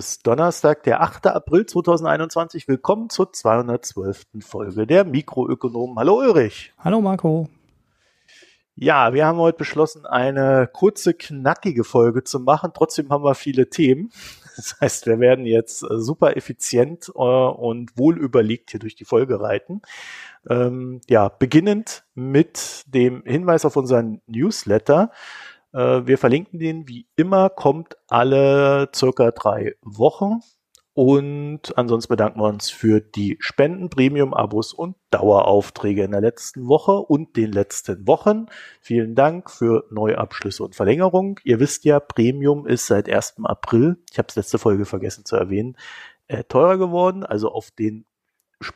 Ist 0.00 0.26
Donnerstag, 0.26 0.84
der 0.84 1.02
8. 1.02 1.26
April 1.26 1.66
2021. 1.66 2.68
Willkommen 2.68 3.10
zur 3.10 3.34
212. 3.34 4.28
Folge 4.40 4.86
der 4.86 5.04
Mikroökonomen. 5.04 5.98
Hallo 5.98 6.20
Ulrich. 6.20 6.72
Hallo 6.78 7.02
Marco. 7.02 7.50
Ja, 8.76 9.12
wir 9.12 9.26
haben 9.26 9.36
heute 9.36 9.58
beschlossen, 9.58 10.06
eine 10.06 10.70
kurze, 10.72 11.12
knackige 11.12 11.84
Folge 11.84 12.24
zu 12.24 12.40
machen. 12.40 12.70
Trotzdem 12.74 13.10
haben 13.10 13.24
wir 13.24 13.34
viele 13.34 13.68
Themen. 13.68 14.10
Das 14.56 14.80
heißt, 14.80 15.06
wir 15.06 15.20
werden 15.20 15.46
jetzt 15.46 15.82
äh, 15.82 15.98
super 15.98 16.36
effizient 16.36 17.08
äh, 17.14 17.20
und 17.20 17.96
wohl 17.96 18.18
überlegt 18.18 18.70
hier 18.70 18.80
durch 18.80 18.94
die 18.94 19.04
Folge 19.04 19.40
reiten. 19.40 19.80
Ähm, 20.48 21.00
ja, 21.08 21.28
beginnend 21.28 22.04
mit 22.14 22.84
dem 22.86 23.22
Hinweis 23.24 23.64
auf 23.64 23.76
unseren 23.76 24.20
Newsletter. 24.26 25.12
Äh, 25.72 26.06
wir 26.06 26.18
verlinken 26.18 26.58
den 26.58 26.88
wie 26.88 27.06
immer, 27.16 27.50
kommt 27.50 27.96
alle 28.08 28.88
circa 28.94 29.30
drei 29.30 29.74
Wochen. 29.82 30.40
Und 30.92 31.78
ansonsten 31.78 32.12
bedanken 32.12 32.40
wir 32.40 32.48
uns 32.48 32.68
für 32.68 33.00
die 33.00 33.36
Spenden, 33.40 33.90
Premium-Abos 33.90 34.72
und 34.72 34.96
Daueraufträge 35.10 36.02
in 36.02 36.10
der 36.10 36.20
letzten 36.20 36.66
Woche 36.66 36.92
und 36.92 37.36
den 37.36 37.52
letzten 37.52 38.06
Wochen. 38.08 38.46
Vielen 38.80 39.14
Dank 39.14 39.50
für 39.50 39.84
Neuabschlüsse 39.90 40.64
und 40.64 40.74
Verlängerung. 40.74 41.38
Ihr 41.44 41.60
wisst 41.60 41.84
ja, 41.84 42.00
Premium 42.00 42.66
ist 42.66 42.86
seit 42.86 43.08
1. 43.08 43.36
April, 43.44 44.02
ich 44.10 44.18
habe 44.18 44.26
es 44.28 44.36
letzte 44.36 44.58
Folge 44.58 44.84
vergessen 44.84 45.24
zu 45.24 45.36
erwähnen, 45.36 45.76
äh, 46.26 46.42
teurer 46.44 46.76
geworden, 46.76 47.24
also 47.24 47.50
auf 47.50 47.70
den 47.70 48.04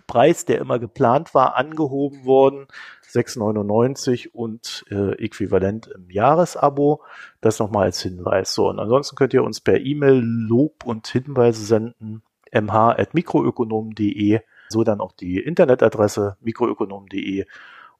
Preis, 0.06 0.44
der 0.44 0.60
immer 0.60 0.78
geplant 0.78 1.34
war, 1.34 1.56
angehoben 1.56 2.24
worden. 2.24 2.68
6,99 3.14 4.30
und 4.32 4.84
äh, 4.90 5.12
äquivalent 5.24 5.86
im 5.86 6.10
Jahresabo. 6.10 7.02
Das 7.40 7.58
nochmal 7.58 7.84
als 7.84 8.02
Hinweis. 8.02 8.52
So, 8.54 8.68
und 8.68 8.80
ansonsten 8.80 9.16
könnt 9.16 9.34
ihr 9.34 9.44
uns 9.44 9.60
per 9.60 9.80
E-Mail 9.80 10.20
Lob 10.22 10.84
und 10.84 11.06
Hinweise 11.06 11.64
senden. 11.64 12.22
mh.mikroökonom.de, 12.52 14.40
so 14.68 14.84
dann 14.84 15.00
auch 15.00 15.12
die 15.12 15.38
Internetadresse 15.38 16.36
mikroökonom.de 16.40 17.46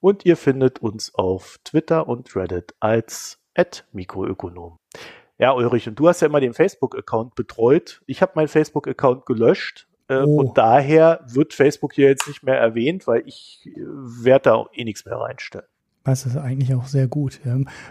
und 0.00 0.26
ihr 0.26 0.36
findet 0.36 0.80
uns 0.80 1.14
auf 1.14 1.58
Twitter 1.64 2.08
und 2.08 2.36
Reddit 2.36 2.74
als 2.78 3.40
@mikroökonom. 3.92 4.78
Ja, 5.38 5.52
Ulrich, 5.52 5.88
und 5.88 5.98
du 5.98 6.08
hast 6.08 6.20
ja 6.20 6.26
immer 6.28 6.40
den 6.40 6.54
Facebook-Account 6.54 7.34
betreut. 7.34 8.02
Ich 8.06 8.22
habe 8.22 8.32
meinen 8.34 8.48
Facebook-Account 8.48 9.26
gelöscht, 9.26 9.88
äh, 10.08 10.16
oh. 10.16 10.40
Und 10.40 10.58
daher 10.58 11.20
wird 11.26 11.54
Facebook 11.54 11.94
hier 11.94 12.08
jetzt 12.08 12.28
nicht 12.28 12.42
mehr 12.42 12.58
erwähnt, 12.58 13.06
weil 13.06 13.22
ich 13.26 13.66
äh, 13.66 13.80
werde 13.80 14.50
da 14.50 14.64
eh 14.72 14.84
nichts 14.84 15.04
mehr 15.04 15.16
reinstellen. 15.16 15.66
Das 16.06 16.26
ist 16.26 16.36
eigentlich 16.36 16.74
auch 16.74 16.86
sehr 16.86 17.08
gut. 17.08 17.40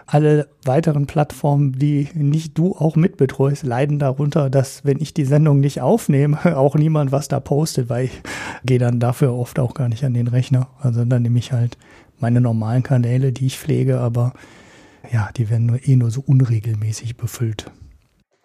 Alle 0.06 0.48
weiteren 0.64 1.08
Plattformen, 1.08 1.72
die 1.72 2.08
nicht 2.14 2.56
du 2.56 2.76
auch 2.76 2.94
mitbetreust, 2.94 3.64
leiden 3.64 3.98
darunter, 3.98 4.50
dass 4.50 4.84
wenn 4.84 5.00
ich 5.00 5.14
die 5.14 5.24
Sendung 5.24 5.58
nicht 5.58 5.80
aufnehme, 5.80 6.38
auch 6.56 6.76
niemand 6.76 7.10
was 7.10 7.26
da 7.26 7.40
postet, 7.40 7.88
weil 7.88 8.04
ich 8.04 8.22
gehe 8.64 8.78
dann 8.78 9.00
dafür 9.00 9.34
oft 9.34 9.58
auch 9.58 9.74
gar 9.74 9.88
nicht 9.88 10.04
an 10.04 10.14
den 10.14 10.28
Rechner. 10.28 10.68
Also 10.78 11.04
dann 11.04 11.22
nehme 11.22 11.40
ich 11.40 11.50
halt 11.50 11.76
meine 12.20 12.40
normalen 12.40 12.84
Kanäle, 12.84 13.32
die 13.32 13.46
ich 13.46 13.58
pflege, 13.58 13.98
aber 13.98 14.32
ja, 15.12 15.30
die 15.36 15.50
werden 15.50 15.66
nur 15.66 15.80
eh 15.84 15.96
nur 15.96 16.12
so 16.12 16.22
unregelmäßig 16.24 17.16
befüllt. 17.16 17.72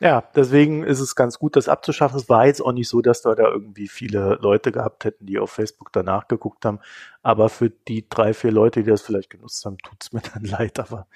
Ja, 0.02 0.24
deswegen 0.34 0.84
ist 0.84 1.02
es 1.02 1.16
ganz 1.16 1.40
gut, 1.40 1.58
das 1.58 1.68
abzuschaffen. 1.68 2.18
Es 2.18 2.30
war 2.30 2.46
jetzt 2.46 2.62
auch 2.62 2.72
nicht 2.72 2.88
so, 2.88 3.02
dass 3.02 3.26
wir 3.26 3.36
da 3.36 3.50
irgendwie 3.50 3.90
viele 3.90 4.38
Leute 4.42 4.72
gehabt 4.72 5.04
hätten, 5.04 5.26
die 5.26 5.40
auf 5.40 5.52
Facebook 5.52 5.92
danach 5.92 6.30
geguckt 6.30 6.64
haben. 6.64 6.80
Aber 7.22 7.50
für 7.50 7.70
die 7.70 8.08
drei, 8.08 8.34
vier 8.34 8.52
Leute, 8.52 8.84
die 8.84 8.90
das 8.90 9.02
vielleicht 9.02 9.30
genutzt 9.30 9.66
haben, 9.66 9.78
tut's 9.80 10.14
mir 10.14 10.22
dann 10.34 10.46
leid. 10.46 10.80
Aber 10.80 11.08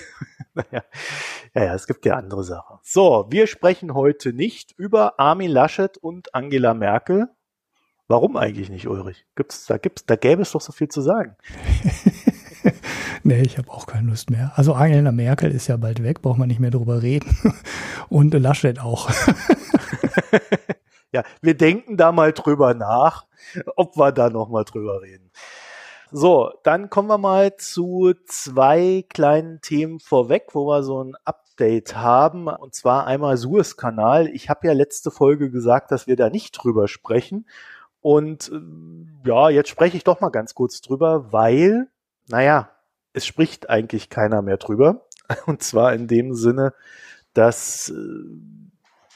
naja, 0.54 0.84
ja, 1.54 1.64
ja, 1.64 1.74
es 1.74 1.86
gibt 1.86 2.04
ja 2.04 2.16
andere 2.16 2.44
Sachen. 2.44 2.78
So, 2.82 3.26
wir 3.30 3.46
sprechen 3.46 3.94
heute 3.94 4.34
nicht 4.34 4.72
über 4.72 5.18
Armin 5.18 5.50
Laschet 5.50 5.96
und 5.96 6.34
Angela 6.34 6.74
Merkel. 6.74 7.28
Warum 8.08 8.36
eigentlich 8.36 8.68
nicht, 8.68 8.86
Ulrich? 8.86 9.26
Gibt's, 9.34 9.66
da 9.66 9.78
gibt's, 9.78 10.04
da 10.04 10.14
gäbe 10.14 10.42
es 10.42 10.52
doch 10.52 10.60
so 10.60 10.72
viel 10.72 10.88
zu 10.88 11.00
sagen. 11.00 11.36
nee, 13.26 13.42
ich 13.42 13.58
habe 13.58 13.70
auch 13.70 13.86
keine 13.86 14.10
Lust 14.10 14.30
mehr. 14.30 14.52
Also 14.54 14.74
Angela 14.74 15.12
Merkel 15.12 15.50
ist 15.50 15.66
ja 15.66 15.76
bald 15.76 16.02
weg, 16.02 16.22
braucht 16.22 16.38
man 16.38 16.48
nicht 16.48 16.60
mehr 16.60 16.70
drüber 16.70 17.02
reden. 17.02 17.36
Und 18.08 18.32
Laschet 18.34 18.80
auch. 18.80 19.10
ja, 21.12 21.22
wir 21.40 21.56
denken 21.56 21.96
da 21.96 22.12
mal 22.12 22.32
drüber 22.32 22.74
nach, 22.74 23.26
ob 23.76 23.96
wir 23.96 24.12
da 24.12 24.30
noch 24.30 24.48
mal 24.48 24.64
drüber 24.64 25.02
reden. 25.02 25.30
So, 26.12 26.52
dann 26.62 26.88
kommen 26.88 27.08
wir 27.08 27.18
mal 27.18 27.56
zu 27.56 28.14
zwei 28.26 29.04
kleinen 29.08 29.60
Themen 29.60 29.98
vorweg, 29.98 30.50
wo 30.52 30.66
wir 30.66 30.84
so 30.84 31.02
ein 31.02 31.16
Update 31.24 31.96
haben. 31.96 32.46
Und 32.46 32.74
zwar 32.74 33.06
einmal 33.06 33.36
Suezkanal. 33.36 34.28
Ich 34.28 34.48
habe 34.48 34.68
ja 34.68 34.72
letzte 34.72 35.10
Folge 35.10 35.50
gesagt, 35.50 35.90
dass 35.90 36.06
wir 36.06 36.14
da 36.14 36.30
nicht 36.30 36.52
drüber 36.52 36.86
sprechen. 36.86 37.46
Und 38.00 38.52
äh, 38.52 39.28
ja, 39.28 39.50
jetzt 39.50 39.68
spreche 39.68 39.96
ich 39.96 40.04
doch 40.04 40.20
mal 40.20 40.30
ganz 40.30 40.54
kurz 40.54 40.80
drüber, 40.80 41.32
weil, 41.32 41.88
naja, 42.28 42.70
es 43.16 43.24
spricht 43.24 43.70
eigentlich 43.70 44.10
keiner 44.10 44.42
mehr 44.42 44.58
drüber. 44.58 45.06
Und 45.46 45.62
zwar 45.62 45.94
in 45.94 46.06
dem 46.06 46.34
Sinne, 46.34 46.74
dass, 47.32 47.88
äh, 47.88 47.94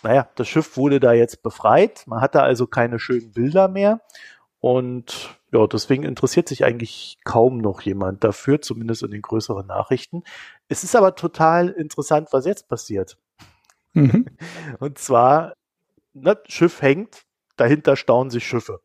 naja, 0.02 0.28
das 0.34 0.48
Schiff 0.48 0.76
wurde 0.76 1.00
da 1.00 1.12
jetzt 1.12 1.42
befreit. 1.42 2.04
Man 2.06 2.22
hatte 2.22 2.42
also 2.42 2.66
keine 2.66 2.98
schönen 2.98 3.32
Bilder 3.32 3.68
mehr. 3.68 4.00
Und 4.58 5.38
ja, 5.52 5.66
deswegen 5.66 6.04
interessiert 6.04 6.48
sich 6.48 6.64
eigentlich 6.64 7.18
kaum 7.24 7.58
noch 7.58 7.82
jemand 7.82 8.24
dafür, 8.24 8.62
zumindest 8.62 9.02
in 9.02 9.10
den 9.10 9.22
größeren 9.22 9.66
Nachrichten. 9.66 10.22
Es 10.68 10.82
ist 10.82 10.96
aber 10.96 11.14
total 11.14 11.68
interessant, 11.68 12.28
was 12.32 12.46
jetzt 12.46 12.68
passiert. 12.68 13.18
Mhm. 13.92 14.26
Und 14.80 14.98
zwar, 14.98 15.52
ne, 16.14 16.38
Schiff 16.46 16.80
hängt, 16.80 17.24
dahinter 17.56 17.96
stauen 17.96 18.30
sich 18.30 18.46
Schiffe. 18.46 18.80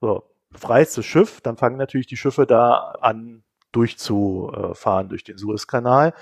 So, 0.00 0.22
befreist 0.50 0.96
das 0.96 1.06
Schiff, 1.06 1.40
dann 1.40 1.56
fangen 1.56 1.76
natürlich 1.76 2.06
die 2.06 2.16
Schiffe 2.16 2.46
da 2.46 2.92
an, 3.00 3.42
durchzufahren 3.78 5.08
durch 5.08 5.24
den 5.24 5.38
Suezkanal. 5.38 6.12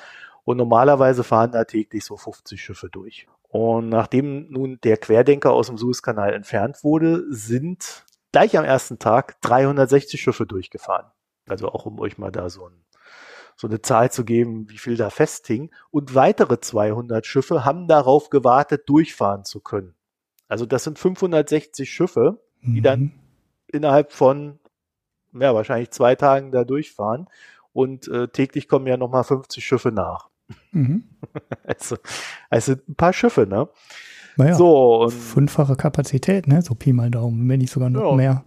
Und 0.45 0.59
normalerweise 0.59 1.25
fahren 1.25 1.53
da 1.53 1.65
täglich 1.65 2.05
so 2.05 2.17
50 2.17 2.61
Schiffe 2.63 2.89
durch. 2.89 3.27
Und 3.49 3.89
nachdem 3.89 4.51
nun 4.51 4.79
der 4.85 4.99
Querdenker 4.99 5.53
aus 5.53 5.69
dem 5.69 5.79
Suezkanal 5.79 6.35
entfernt 6.35 6.85
wurde, 6.85 7.25
sind 7.31 8.05
gleich 8.33 8.57
am 8.59 8.65
ersten 8.65 8.99
Tag 8.99 9.41
360 9.41 10.21
Schiffe 10.21 10.47
durchgefahren. 10.47 11.11
Also 11.49 11.69
auch 11.69 11.87
um 11.87 11.99
euch 11.99 12.19
mal 12.19 12.31
da 12.31 12.51
so, 12.51 12.67
ein, 12.67 12.85
so 13.57 13.67
eine 13.67 13.81
Zahl 13.81 14.13
zu 14.13 14.25
geben, 14.25 14.69
wie 14.69 14.79
viel 14.79 14.97
da 14.97 15.11
festhing. 15.11 15.71
Und 15.91 16.15
weitere 16.15 16.61
200 16.61 17.25
Schiffe 17.25 17.65
haben 17.65 17.89
darauf 17.89 18.29
gewartet, 18.29 18.89
durchfahren 18.89 19.45
zu 19.45 19.61
können. 19.61 19.95
Also 20.49 20.67
das 20.67 20.85
sind 20.85 20.99
560 20.99 21.91
Schiffe, 21.91 22.41
die 22.63 22.81
mhm. 22.81 22.83
dann 22.83 23.13
innerhalb 23.69 24.13
von 24.13 24.61
ja, 25.41 25.55
wahrscheinlich 25.55 25.91
zwei 25.91 26.15
Tagen 26.15 26.53
da 26.53 26.65
durchfahren. 26.65 27.27
Und 27.73 28.09
äh, 28.09 28.29
täglich 28.29 28.69
kommen 28.69 28.87
ja 28.87 28.97
nochmal 28.97 29.25
50 29.25 29.65
Schiffe 29.65 29.93
nach. 29.93 30.29
Mhm. 30.73 31.05
Also, 31.65 31.97
also 32.49 32.73
ein 32.73 32.95
paar 32.95 33.13
Schiffe, 33.13 33.47
ne? 33.47 33.69
Naja, 34.37 34.55
so, 34.55 35.09
fünffache 35.11 35.77
Kapazität, 35.77 36.47
ne? 36.47 36.63
So 36.63 36.75
Pi 36.75 36.93
mal 36.93 37.11
Daumen, 37.11 37.49
wenn 37.49 37.59
nicht 37.59 37.73
sogar 37.73 37.91
noch 37.91 38.11
ja, 38.11 38.17
mehr. 38.17 38.45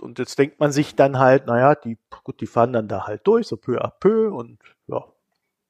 Und 0.00 0.18
jetzt 0.18 0.38
denkt 0.38 0.58
man 0.58 0.72
sich 0.72 0.96
dann 0.96 1.18
halt, 1.18 1.46
naja, 1.46 1.74
die, 1.74 1.98
gut, 2.24 2.40
die 2.40 2.46
fahren 2.46 2.72
dann 2.72 2.88
da 2.88 3.06
halt 3.06 3.26
durch, 3.26 3.46
so 3.46 3.56
peu 3.56 3.78
à 3.78 3.90
peu 3.90 4.32
und 4.34 4.58
ja, 4.86 5.04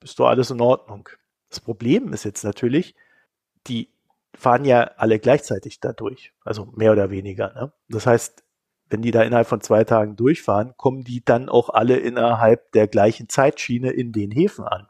ist 0.03 0.19
doch 0.19 0.29
alles 0.29 0.51
in 0.51 0.61
Ordnung. 0.61 1.09
Das 1.51 1.61
Problem 1.61 2.13
ist 2.13 2.25
jetzt 2.25 2.45
natürlich, 2.45 2.95
die 3.67 3.91
fahren 4.35 4.65
ja 4.65 4.91
alle 4.97 5.19
gleichzeitig 5.19 5.81
da 5.81 5.93
durch, 5.93 6.33
also 6.45 6.67
mehr 6.75 6.93
oder 6.93 7.11
weniger. 7.11 7.53
Ne? 7.55 7.73
Das 7.89 8.07
heißt, 8.07 8.44
wenn 8.91 9.03
die 9.03 9.11
da 9.11 9.23
innerhalb 9.23 9.47
von 9.47 9.61
zwei 9.61 9.85
Tagen 9.85 10.17
durchfahren, 10.17 10.75
kommen 10.77 11.05
die 11.05 11.25
dann 11.25 11.49
auch 11.49 11.71
alle 11.71 11.97
innerhalb 11.97 12.73
der 12.73 12.87
gleichen 12.87 13.29
Zeitschiene 13.29 13.91
in 13.91 14.13
den 14.13 14.31
Häfen 14.31 14.65
an. 14.65 14.89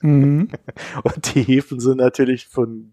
Mhm. 0.00 0.48
Und 1.02 1.34
die 1.34 1.42
Häfen 1.42 1.80
sind 1.80 1.98
natürlich 1.98 2.46
von, 2.46 2.92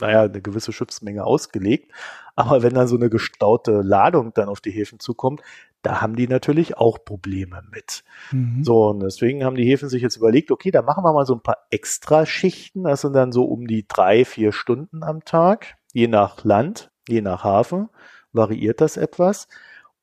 naja, 0.00 0.22
eine 0.22 0.42
gewisse 0.42 0.72
Schiffsmenge 0.72 1.24
ausgelegt. 1.24 1.92
Aber 2.36 2.62
wenn 2.62 2.74
dann 2.74 2.86
so 2.86 2.96
eine 2.96 3.10
gestaute 3.10 3.80
Ladung 3.80 4.32
dann 4.34 4.48
auf 4.48 4.60
die 4.60 4.70
Häfen 4.70 5.00
zukommt, 5.00 5.42
da 5.82 6.00
haben 6.00 6.16
die 6.16 6.28
natürlich 6.28 6.76
auch 6.76 7.04
Probleme 7.04 7.62
mit. 7.70 8.04
Mhm. 8.32 8.62
So, 8.64 8.88
und 8.88 9.00
deswegen 9.00 9.44
haben 9.44 9.56
die 9.56 9.64
Häfen 9.64 9.88
sich 9.88 10.02
jetzt 10.02 10.16
überlegt, 10.16 10.50
okay, 10.50 10.70
da 10.70 10.82
machen 10.82 11.04
wir 11.04 11.12
mal 11.12 11.26
so 11.26 11.34
ein 11.34 11.42
paar 11.42 11.58
Extraschichten. 11.70 12.84
Das 12.84 13.00
sind 13.00 13.14
dann 13.14 13.32
so 13.32 13.44
um 13.44 13.66
die 13.66 13.86
drei, 13.86 14.24
vier 14.24 14.52
Stunden 14.52 15.02
am 15.02 15.24
Tag, 15.24 15.76
je 15.92 16.08
nach 16.08 16.44
Land, 16.44 16.90
je 17.08 17.22
nach 17.22 17.44
Hafen, 17.44 17.88
variiert 18.32 18.80
das 18.80 18.96
etwas. 18.96 19.48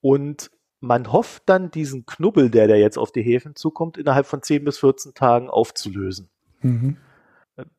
Und 0.06 0.52
man 0.82 1.12
hofft 1.12 1.42
dann, 1.48 1.72
diesen 1.72 2.06
Knubbel, 2.06 2.52
der 2.52 2.68
da 2.68 2.76
jetzt 2.76 3.00
auf 3.00 3.12
die 3.12 3.24
Häfen 3.24 3.56
zukommt, 3.56 3.98
innerhalb 3.98 4.28
von 4.28 4.44
10 4.44 4.64
bis 4.64 4.78
14 4.78 5.16
Tagen 5.16 5.50
aufzulösen. 5.50 6.30
Mhm. 6.62 6.98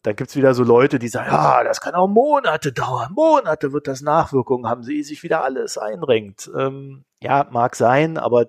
Da 0.03 0.13
gibt's 0.13 0.35
wieder 0.35 0.53
so 0.53 0.65
Leute, 0.65 0.99
die 0.99 1.07
sagen, 1.07 1.31
ja, 1.31 1.63
das 1.63 1.81
kann 1.81 1.95
auch 1.95 2.09
Monate 2.09 2.73
dauern. 2.73 3.13
Monate 3.13 3.73
wird 3.73 3.87
das 3.87 4.01
Nachwirkungen 4.01 4.69
haben, 4.69 4.83
sie 4.83 5.05
sich 5.05 5.23
wieder 5.23 5.45
alles 5.45 5.79
einrenkt. 5.79 6.51
Ähm, 6.59 7.05
ja, 7.23 7.47
mag 7.53 7.77
sein, 7.77 8.19
aber 8.19 8.47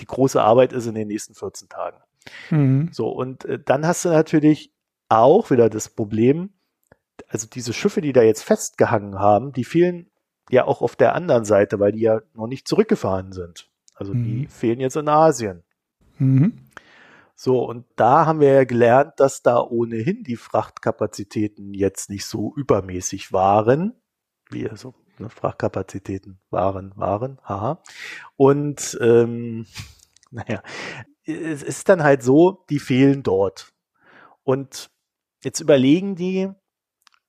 die 0.00 0.06
große 0.06 0.42
Arbeit 0.42 0.72
ist 0.72 0.88
in 0.88 0.96
den 0.96 1.06
nächsten 1.06 1.36
14 1.36 1.68
Tagen. 1.68 1.98
Mhm. 2.50 2.88
So, 2.90 3.10
und 3.10 3.44
äh, 3.44 3.60
dann 3.64 3.86
hast 3.86 4.04
du 4.04 4.08
natürlich 4.08 4.72
auch 5.08 5.52
wieder 5.52 5.70
das 5.70 5.88
Problem, 5.88 6.52
also 7.28 7.46
diese 7.46 7.72
Schiffe, 7.72 8.00
die 8.00 8.12
da 8.12 8.22
jetzt 8.22 8.42
festgehangen 8.42 9.20
haben, 9.20 9.52
die 9.52 9.64
fehlen 9.64 10.10
ja 10.50 10.66
auch 10.66 10.82
auf 10.82 10.96
der 10.96 11.14
anderen 11.14 11.44
Seite, 11.44 11.80
weil 11.80 11.92
die 11.92 12.00
ja 12.00 12.20
noch 12.34 12.46
nicht 12.46 12.68
zurückgefahren 12.68 13.32
sind. 13.32 13.70
Also 13.94 14.14
mhm. 14.14 14.24
die 14.24 14.46
fehlen 14.46 14.80
jetzt 14.80 14.96
in 14.96 15.08
Asien. 15.08 15.62
Mhm. 16.18 16.64
So, 17.36 17.64
und 17.64 17.84
da 17.96 18.26
haben 18.26 18.40
wir 18.40 18.52
ja 18.52 18.64
gelernt, 18.64 19.14
dass 19.18 19.42
da 19.42 19.60
ohnehin 19.60 20.22
die 20.22 20.36
Frachtkapazitäten 20.36 21.74
jetzt 21.74 22.08
nicht 22.08 22.26
so 22.26 22.54
übermäßig 22.54 23.32
waren, 23.32 23.94
wie 24.50 24.68
so 24.74 24.94
ne, 25.18 25.28
Frachtkapazitäten 25.28 26.38
waren, 26.50 26.92
waren, 26.96 27.40
haha. 27.44 27.82
Und 28.36 28.96
ähm, 29.00 29.66
naja, 30.30 30.62
es 31.24 31.62
ist 31.62 31.88
dann 31.88 32.02
halt 32.02 32.22
so, 32.22 32.64
die 32.70 32.78
fehlen 32.78 33.22
dort. 33.22 33.72
Und 34.44 34.90
jetzt 35.42 35.60
überlegen 35.60 36.14
die, 36.14 36.50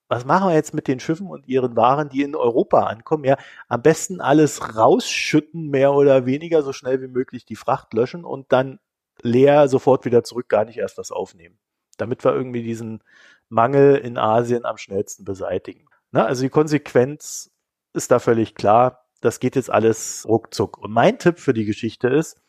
was 0.08 0.26
machen 0.26 0.50
wir 0.50 0.56
jetzt 0.56 0.74
mit 0.74 0.88
den 0.88 1.00
Schiffen 1.00 1.28
und 1.28 1.48
ihren 1.48 1.76
Waren, 1.76 2.10
die 2.10 2.22
in 2.22 2.36
Europa 2.36 2.84
ankommen? 2.84 3.24
Ja, 3.24 3.38
am 3.68 3.82
besten 3.82 4.22
alles 4.22 4.76
rausschütten, 4.76 5.70
mehr 5.70 5.94
oder 5.94 6.26
weniger, 6.26 6.62
so 6.62 6.74
schnell 6.74 7.02
wie 7.02 7.08
möglich 7.08 7.46
die 7.46 7.56
Fracht 7.56 7.94
löschen 7.94 8.24
und 8.24 8.52
dann 8.52 8.80
leer 9.22 9.68
sofort 9.68 10.06
wieder 10.06 10.24
zurück, 10.24 10.50
gar 10.50 10.66
nicht 10.66 10.78
erst 10.78 10.98
was 10.98 11.12
aufnehmen. 11.12 11.58
Damit 11.98 12.24
wir 12.24 12.34
irgendwie 12.34 12.64
diesen 12.64 13.02
Mangel 13.50 13.96
in 13.96 14.18
Asien 14.18 14.66
am 14.66 14.78
schnellsten 14.78 15.24
beseitigen. 15.24 15.88
Na, 16.12 16.26
also 16.26 16.44
die 16.44 16.50
Konsequenz 16.50 17.52
ist 17.94 18.12
da 18.12 18.20
völlig 18.20 18.56
klar. 18.56 19.06
Das 19.22 19.40
geht 19.40 19.56
jetzt 19.56 19.72
alles 19.72 20.26
ruckzuck. 20.28 20.78
Und 20.78 20.92
mein 20.92 21.18
Tipp 21.18 21.40
für 21.40 21.54
die 21.54 21.66
Geschichte 21.66 22.10
ist, 22.10 22.40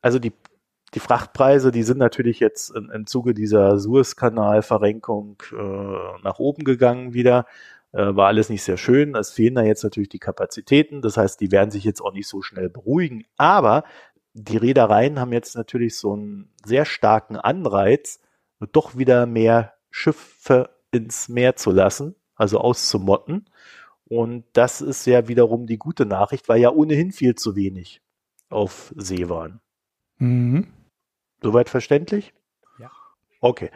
also 0.00 0.18
die, 0.18 0.32
die 0.94 1.00
Frachtpreise, 1.00 1.72
die 1.72 1.82
sind 1.82 1.98
natürlich 1.98 2.40
jetzt 2.40 2.70
in, 2.74 2.90
im 2.90 3.06
Zuge 3.06 3.34
dieser 3.34 3.78
Suezkanalverrenkung 3.78 5.42
äh, 5.52 6.22
nach 6.22 6.38
oben 6.38 6.64
gegangen 6.64 7.12
wieder. 7.12 7.46
Äh, 7.92 8.14
war 8.14 8.28
alles 8.28 8.48
nicht 8.48 8.62
sehr 8.62 8.76
schön. 8.76 9.14
Es 9.14 9.30
fehlen 9.30 9.54
da 9.54 9.62
jetzt 9.62 9.82
natürlich 9.82 10.08
die 10.08 10.18
Kapazitäten. 10.18 11.02
Das 11.02 11.16
heißt, 11.16 11.40
die 11.40 11.50
werden 11.50 11.70
sich 11.70 11.84
jetzt 11.84 12.00
auch 12.00 12.12
nicht 12.12 12.28
so 12.28 12.42
schnell 12.42 12.68
beruhigen. 12.68 13.24
Aber 13.36 13.84
die 14.32 14.56
Reedereien 14.56 15.18
haben 15.18 15.32
jetzt 15.32 15.56
natürlich 15.56 15.96
so 15.96 16.12
einen 16.12 16.52
sehr 16.64 16.84
starken 16.84 17.36
Anreiz, 17.36 18.20
doch 18.72 18.96
wieder 18.96 19.26
mehr 19.26 19.72
Schiffe 19.90 20.70
ins 20.92 21.28
Meer 21.28 21.56
zu 21.56 21.70
lassen, 21.70 22.14
also 22.34 22.58
auszumotten. 22.58 23.46
Und 24.08 24.44
das 24.52 24.82
ist 24.82 25.06
ja 25.06 25.26
wiederum 25.26 25.66
die 25.66 25.78
gute 25.78 26.06
Nachricht, 26.06 26.48
weil 26.48 26.60
ja 26.60 26.70
ohnehin 26.70 27.12
viel 27.12 27.34
zu 27.34 27.56
wenig 27.56 28.02
auf 28.50 28.92
See 28.96 29.28
waren. 29.28 29.60
Mhm. 30.18 30.72
Soweit 31.42 31.68
verständlich? 31.68 32.32
Ja. 32.78 32.90
Okay. 33.40 33.70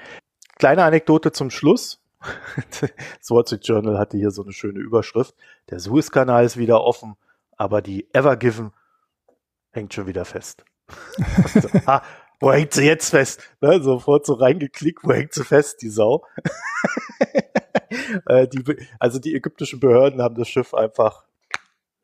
Kleine 0.59 0.85
Anekdote 0.85 1.33
zum 1.33 1.51
Schluss. 1.51 2.01
das 2.81 3.31
Wall 3.31 3.47
Street 3.47 3.67
Journal 3.67 3.99
hatte 3.99 4.17
hier 4.17 4.31
so 4.31 4.43
eine 4.43 4.53
schöne 4.53 4.81
Überschrift. 4.81 5.35
Der 5.71 5.81
Suezkanal 5.81 6.45
ist 6.45 6.57
wieder 6.57 6.83
offen, 6.83 7.17
aber 7.57 7.81
die 7.83 8.13
Ever 8.13 8.37
Given 8.37 8.73
hängt 9.71 9.95
schon 9.95 10.07
wieder 10.07 10.25
fest. 10.25 10.65
ah, 11.87 12.03
wo 12.41 12.53
hängt 12.53 12.73
sie 12.73 12.85
jetzt 12.85 13.11
fest? 13.11 13.43
Ne, 13.61 13.83
sofort 13.83 14.27
so 14.27 14.35
reingeklickt, 14.35 15.05
wo 15.05 15.13
hängt 15.13 15.33
sie 15.33 15.45
fest, 15.45 15.83
die 15.83 15.89
Sau? 15.89 16.27
äh, 18.27 18.49
die, 18.49 18.65
also 18.99 19.19
die 19.19 19.35
ägyptischen 19.35 19.81
Behörden 19.81 20.21
haben 20.23 20.35
das 20.35 20.49
Schiff 20.49 20.75
einfach, 20.75 21.25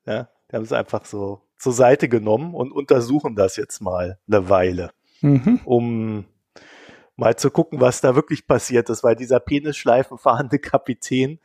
ja, 0.04 0.28
die 0.50 0.56
haben 0.56 0.62
es 0.64 0.72
einfach 0.72 1.04
so 1.04 1.45
zur 1.58 1.72
Seite 1.72 2.08
genommen 2.08 2.54
und 2.54 2.72
untersuchen 2.72 3.34
das 3.34 3.56
jetzt 3.56 3.80
mal 3.80 4.18
eine 4.28 4.48
Weile, 4.48 4.90
mhm. 5.20 5.60
um 5.64 6.24
mal 7.16 7.36
zu 7.36 7.50
gucken, 7.50 7.80
was 7.80 8.00
da 8.00 8.14
wirklich 8.14 8.46
passiert 8.46 8.90
ist, 8.90 9.02
weil 9.02 9.16
dieser 9.16 9.40
Penisschleifen 9.40 10.18
fahrende 10.18 10.58
Kapitän, 10.60 11.38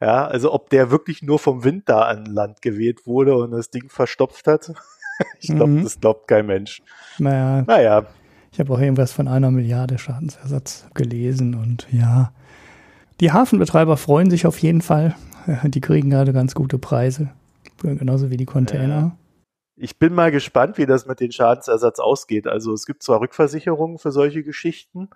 ja, 0.00 0.26
also 0.26 0.52
ob 0.52 0.68
der 0.70 0.90
wirklich 0.90 1.22
nur 1.22 1.38
vom 1.38 1.64
Wind 1.64 1.88
da 1.88 2.02
an 2.02 2.26
Land 2.26 2.60
gewählt 2.60 3.06
wurde 3.06 3.34
und 3.36 3.52
das 3.52 3.70
Ding 3.70 3.88
verstopft 3.88 4.46
hat. 4.46 4.72
ich 5.40 5.48
glaube, 5.48 5.72
mhm. 5.72 5.84
das 5.84 6.00
glaubt 6.00 6.28
kein 6.28 6.46
Mensch. 6.46 6.82
Naja. 7.18 7.64
Naja. 7.66 8.06
Ich 8.52 8.60
habe 8.60 8.72
auch 8.72 8.78
irgendwas 8.78 9.12
von 9.12 9.28
einer 9.28 9.50
Milliarde 9.50 9.98
Schadensersatz 9.98 10.86
gelesen 10.94 11.54
und 11.54 11.86
ja. 11.90 12.32
Die 13.20 13.32
Hafenbetreiber 13.32 13.96
freuen 13.96 14.30
sich 14.30 14.46
auf 14.46 14.58
jeden 14.58 14.82
Fall. 14.82 15.14
Die 15.64 15.80
kriegen 15.80 16.10
gerade 16.10 16.32
ganz 16.32 16.54
gute 16.54 16.78
Preise. 16.78 17.30
Genauso 17.82 18.30
wie 18.30 18.36
die 18.36 18.46
Container. 18.46 18.96
Ja. 18.96 19.16
Ich 19.76 19.98
bin 19.98 20.14
mal 20.14 20.30
gespannt, 20.30 20.78
wie 20.78 20.86
das 20.86 21.06
mit 21.06 21.20
dem 21.20 21.30
Schadensersatz 21.30 21.98
ausgeht. 22.00 22.46
Also 22.46 22.72
es 22.72 22.86
gibt 22.86 23.02
zwar 23.02 23.20
Rückversicherungen 23.20 23.98
für 23.98 24.10
solche 24.10 24.42
Geschichten, 24.42 25.10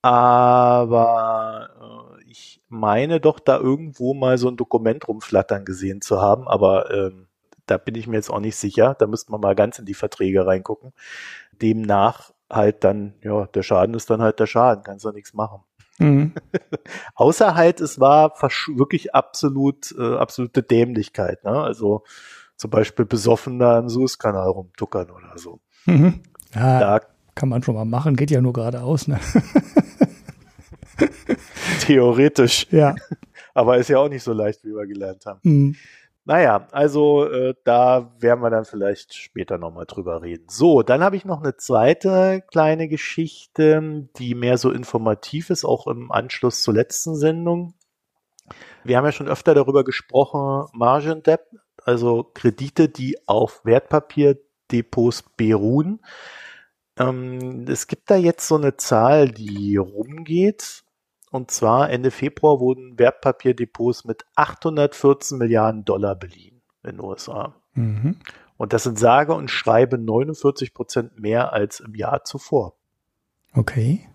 aber 0.00 1.70
äh, 2.20 2.30
ich 2.30 2.62
meine 2.68 3.20
doch 3.20 3.40
da 3.40 3.58
irgendwo 3.58 4.14
mal 4.14 4.38
so 4.38 4.48
ein 4.48 4.56
Dokument 4.56 5.08
rumflattern 5.08 5.64
gesehen 5.64 6.00
zu 6.00 6.20
haben, 6.20 6.46
aber 6.46 6.90
ähm, 6.92 7.26
da 7.66 7.78
bin 7.78 7.96
ich 7.96 8.06
mir 8.06 8.16
jetzt 8.16 8.30
auch 8.30 8.40
nicht 8.40 8.56
sicher. 8.56 8.94
Da 8.96 9.08
müsste 9.08 9.32
man 9.32 9.40
mal 9.40 9.56
ganz 9.56 9.78
in 9.78 9.84
die 9.86 9.94
Verträge 9.94 10.46
reingucken. 10.46 10.92
Demnach 11.60 12.32
halt 12.50 12.84
dann, 12.84 13.14
ja, 13.22 13.46
der 13.46 13.62
Schaden 13.64 13.94
ist 13.94 14.08
dann 14.08 14.22
halt 14.22 14.38
der 14.38 14.46
Schaden, 14.46 14.84
kannst 14.84 15.04
du 15.04 15.10
nichts 15.10 15.34
machen. 15.34 15.62
Mhm. 15.98 16.34
Außer 17.14 17.54
halt, 17.56 17.80
es 17.80 17.98
war 17.98 18.34
wirklich 18.40 19.14
absolut, 19.14 19.92
äh, 19.98 20.16
absolute 20.16 20.62
Dämlichkeit, 20.62 21.42
ne? 21.44 21.60
Also 21.60 22.04
zum 22.56 22.70
Beispiel 22.70 23.04
besoffen 23.04 23.58
da 23.58 23.78
im 23.78 23.88
Suezkanal 23.88 24.48
rumtuckern 24.48 25.10
oder 25.10 25.36
so. 25.36 25.60
Mhm. 25.86 26.22
Ja, 26.54 26.80
da 26.80 27.00
kann 27.34 27.48
man 27.48 27.62
schon 27.62 27.74
mal 27.74 27.84
machen, 27.84 28.16
geht 28.16 28.30
ja 28.30 28.40
nur 28.40 28.52
geradeaus, 28.52 29.08
ne? 29.08 29.20
Theoretisch. 31.80 32.66
Ja. 32.70 32.94
Aber 33.54 33.76
ist 33.78 33.88
ja 33.88 33.98
auch 33.98 34.08
nicht 34.08 34.22
so 34.22 34.32
leicht, 34.32 34.64
wie 34.64 34.74
wir 34.74 34.86
gelernt 34.86 35.26
haben. 35.26 35.40
Mhm. 35.42 35.76
Naja, 36.24 36.66
also 36.72 37.24
äh, 37.30 37.54
da 37.62 38.12
werden 38.18 38.40
wir 38.40 38.50
dann 38.50 38.64
vielleicht 38.64 39.14
später 39.14 39.58
nochmal 39.58 39.86
drüber 39.86 40.22
reden. 40.22 40.46
So, 40.48 40.82
dann 40.82 41.04
habe 41.04 41.14
ich 41.14 41.24
noch 41.24 41.40
eine 41.40 41.56
zweite 41.56 42.42
kleine 42.50 42.88
Geschichte, 42.88 44.08
die 44.18 44.34
mehr 44.34 44.58
so 44.58 44.72
informativ 44.72 45.50
ist, 45.50 45.64
auch 45.64 45.86
im 45.86 46.10
Anschluss 46.10 46.62
zur 46.62 46.74
letzten 46.74 47.14
Sendung. 47.14 47.74
Wir 48.82 48.96
haben 48.96 49.04
ja 49.04 49.12
schon 49.12 49.28
öfter 49.28 49.54
darüber 49.54 49.84
gesprochen, 49.84 50.68
Margin 50.72 51.22
Debt, 51.22 51.46
also 51.86 52.30
Kredite, 52.34 52.88
die 52.88 53.16
auf 53.26 53.64
Wertpapierdepots 53.64 55.24
beruhen. 55.36 56.00
Ähm, 56.98 57.66
es 57.68 57.86
gibt 57.86 58.10
da 58.10 58.16
jetzt 58.16 58.48
so 58.48 58.56
eine 58.56 58.76
Zahl, 58.76 59.30
die 59.30 59.76
rumgeht. 59.76 60.82
Und 61.30 61.50
zwar 61.50 61.90
Ende 61.90 62.10
Februar 62.10 62.60
wurden 62.60 62.98
Wertpapierdepots 62.98 64.04
mit 64.04 64.24
814 64.34 65.38
Milliarden 65.38 65.84
Dollar 65.84 66.16
beliehen 66.16 66.62
in 66.82 66.96
den 66.96 67.00
USA. 67.00 67.54
Mhm. 67.74 68.16
Und 68.56 68.72
das 68.72 68.84
sind 68.84 68.98
sage 68.98 69.34
und 69.34 69.50
schreibe 69.50 69.98
49 69.98 70.72
Prozent 70.72 71.20
mehr 71.20 71.52
als 71.52 71.80
im 71.80 71.94
Jahr 71.94 72.24
zuvor. 72.24 72.74
Okay. 73.52 74.08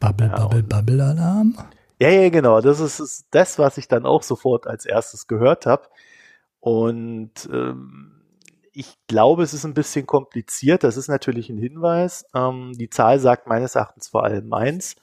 Bubble, 0.00 0.26
ja, 0.26 0.36
Bubble, 0.36 0.62
Bubble 0.62 1.04
Alarm. 1.04 1.56
Ja, 2.00 2.08
ja, 2.08 2.28
genau. 2.30 2.60
Das 2.60 2.80
ist, 2.80 2.98
ist 2.98 3.26
das, 3.30 3.58
was 3.58 3.76
ich 3.78 3.86
dann 3.86 4.06
auch 4.06 4.22
sofort 4.22 4.66
als 4.66 4.86
erstes 4.86 5.26
gehört 5.26 5.66
habe. 5.66 5.88
Und 6.60 7.48
ähm, 7.52 8.20
ich 8.72 8.94
glaube, 9.08 9.42
es 9.42 9.54
ist 9.54 9.64
ein 9.64 9.74
bisschen 9.74 10.06
kompliziert. 10.06 10.84
Das 10.84 10.96
ist 10.96 11.08
natürlich 11.08 11.48
ein 11.50 11.58
Hinweis. 11.58 12.24
Ähm, 12.34 12.72
die 12.74 12.90
Zahl 12.90 13.18
sagt 13.18 13.46
meines 13.46 13.74
Erachtens 13.74 14.08
vor 14.08 14.24
allem 14.24 14.52
eins 14.52 14.96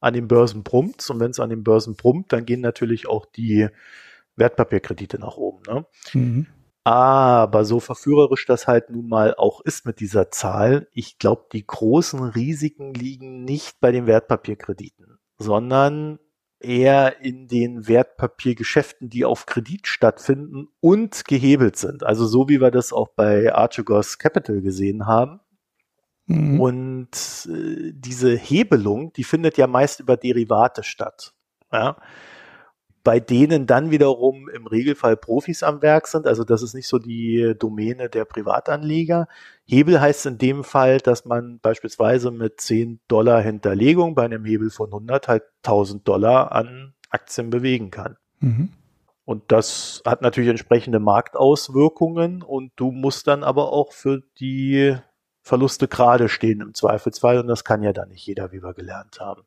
an 0.00 0.14
den 0.14 0.28
Börsen 0.28 0.62
brummt. 0.62 1.08
Und 1.08 1.20
wenn 1.20 1.30
es 1.30 1.40
an 1.40 1.50
den 1.50 1.64
Börsen 1.64 1.96
brummt, 1.96 2.32
dann 2.32 2.44
gehen 2.44 2.60
natürlich 2.60 3.08
auch 3.08 3.26
die 3.26 3.68
Wertpapierkredite 4.36 5.18
nach 5.18 5.36
oben. 5.36 5.62
Ne? 5.66 5.86
Mhm. 6.12 6.46
Aber 6.84 7.64
so 7.64 7.80
verführerisch 7.80 8.44
das 8.44 8.66
halt 8.66 8.90
nun 8.90 9.08
mal 9.08 9.34
auch 9.36 9.62
ist 9.62 9.86
mit 9.86 10.00
dieser 10.00 10.30
Zahl, 10.30 10.86
ich 10.92 11.18
glaube, 11.18 11.46
die 11.50 11.66
großen 11.66 12.20
Risiken 12.20 12.92
liegen 12.92 13.44
nicht 13.44 13.80
bei 13.80 13.90
den 13.90 14.06
Wertpapierkrediten, 14.06 15.18
sondern 15.38 16.18
eher 16.60 17.20
in 17.20 17.48
den 17.48 17.86
Wertpapiergeschäften, 17.86 19.10
die 19.10 19.24
auf 19.24 19.46
Kredit 19.46 19.86
stattfinden 19.86 20.68
und 20.80 21.24
gehebelt 21.26 21.76
sind. 21.76 22.02
Also 22.04 22.26
so 22.26 22.48
wie 22.48 22.60
wir 22.60 22.70
das 22.70 22.92
auch 22.92 23.08
bei 23.08 23.54
Archegos 23.54 24.18
Capital 24.18 24.60
gesehen 24.60 25.06
haben. 25.06 25.40
Mhm. 26.26 26.60
Und 26.60 27.48
äh, 27.50 27.92
diese 27.94 28.36
Hebelung, 28.36 29.12
die 29.12 29.24
findet 29.24 29.58
ja 29.58 29.66
meist 29.66 30.00
über 30.00 30.16
Derivate 30.16 30.82
statt. 30.82 31.34
Ja? 31.72 31.96
Bei 33.04 33.20
denen 33.20 33.66
dann 33.66 33.90
wiederum 33.90 34.48
im 34.48 34.66
Regelfall 34.66 35.16
Profis 35.16 35.62
am 35.62 35.82
Werk 35.82 36.08
sind. 36.08 36.26
Also 36.26 36.42
das 36.42 36.62
ist 36.62 36.74
nicht 36.74 36.88
so 36.88 36.98
die 36.98 37.54
Domäne 37.58 38.08
der 38.08 38.24
Privatanleger. 38.24 39.28
Hebel 39.66 40.00
heißt 40.00 40.26
in 40.26 40.38
dem 40.38 40.64
Fall, 40.64 40.98
dass 40.98 41.24
man 41.24 41.60
beispielsweise 41.60 42.30
mit 42.30 42.60
10 42.60 43.00
Dollar 43.06 43.42
Hinterlegung 43.42 44.14
bei 44.14 44.24
einem 44.24 44.44
Hebel 44.44 44.70
von 44.70 44.86
100 44.86 45.28
halt 45.28 45.42
1000 45.62 46.08
Dollar 46.08 46.52
an 46.52 46.94
Aktien 47.10 47.50
bewegen 47.50 47.90
kann. 47.90 48.16
Mhm. 48.40 48.70
Und 49.24 49.52
das 49.52 50.02
hat 50.04 50.20
natürlich 50.20 50.50
entsprechende 50.50 50.98
Marktauswirkungen 50.98 52.42
und 52.42 52.72
du 52.76 52.90
musst 52.90 53.26
dann 53.26 53.42
aber 53.42 53.72
auch 53.72 53.92
für 53.92 54.22
die 54.38 54.96
Verluste 55.42 55.88
gerade 55.88 56.28
stehen 56.28 56.60
im 56.60 56.74
Zweifelsfall 56.74 57.38
und 57.38 57.46
das 57.46 57.64
kann 57.64 57.82
ja 57.82 57.92
dann 57.92 58.08
nicht 58.08 58.26
jeder, 58.26 58.52
wie 58.52 58.62
wir 58.62 58.74
gelernt 58.74 59.20
haben. 59.20 59.42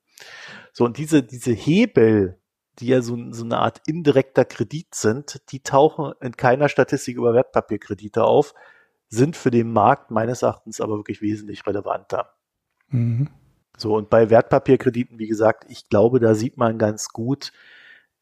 So, 0.72 0.86
und 0.86 0.98
diese, 0.98 1.24
diese 1.24 1.52
Hebel, 1.52 2.40
die 2.80 2.88
ja 2.88 3.02
so, 3.02 3.18
so 3.32 3.44
eine 3.44 3.58
Art 3.58 3.82
indirekter 3.88 4.46
Kredit 4.46 4.94
sind, 4.94 5.42
die 5.52 5.62
tauchen 5.62 6.14
in 6.22 6.38
keiner 6.38 6.70
Statistik 6.70 7.18
über 7.18 7.34
Wertpapierkredite 7.34 8.24
auf, 8.24 8.54
sind 9.10 9.36
für 9.36 9.52
den 9.52 9.72
Markt 9.72 10.12
meines 10.12 10.42
Erachtens 10.42 10.82
aber 10.82 10.98
wirklich 10.98 11.22
wesentlich 11.22 11.66
relevanter. 11.66 12.34
Mhm. 12.90 13.30
So, 13.78 13.96
und 13.96 14.10
bei 14.10 14.30
Wertpapierkrediten, 14.30 15.20
wie 15.20 15.28
gesagt, 15.28 15.66
ich 15.70 15.88
glaube, 15.90 16.20
da 16.20 16.34
sieht 16.34 16.58
man 16.58 16.78
ganz 16.78 17.10
gut, 17.10 17.52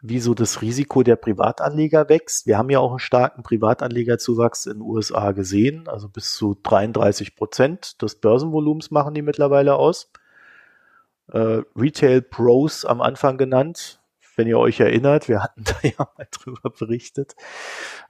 wie 0.01 0.19
so 0.19 0.33
das 0.33 0.61
Risiko 0.61 1.01
der 1.01 1.15
Privatanleger 1.15 2.09
wächst. 2.09 2.45
Wir 2.45 2.57
haben 2.57 2.69
ja 2.69 2.79
auch 2.79 2.91
einen 2.91 2.99
starken 2.99 3.41
Privatanlegerzuwachs 3.41 4.65
in 4.65 4.73
den 4.73 4.81
USA 4.81 5.31
gesehen, 5.31 5.87
also 5.87 6.09
bis 6.09 6.35
zu 6.35 6.55
33 6.61 7.35
Prozent 7.35 8.01
des 8.01 8.15
Börsenvolumens 8.15 8.91
machen 8.91 9.13
die 9.13 9.21
mittlerweile 9.21 9.75
aus. 9.75 10.11
Äh, 11.31 11.61
Retail 11.75 12.21
Pros 12.21 12.85
am 12.85 13.01
Anfang 13.01 13.37
genannt, 13.37 13.99
wenn 14.37 14.47
ihr 14.47 14.59
euch 14.59 14.79
erinnert, 14.79 15.27
wir 15.27 15.43
hatten 15.43 15.63
da 15.63 15.75
ja 15.83 16.09
mal 16.17 16.27
drüber 16.31 16.69
berichtet, 16.69 17.35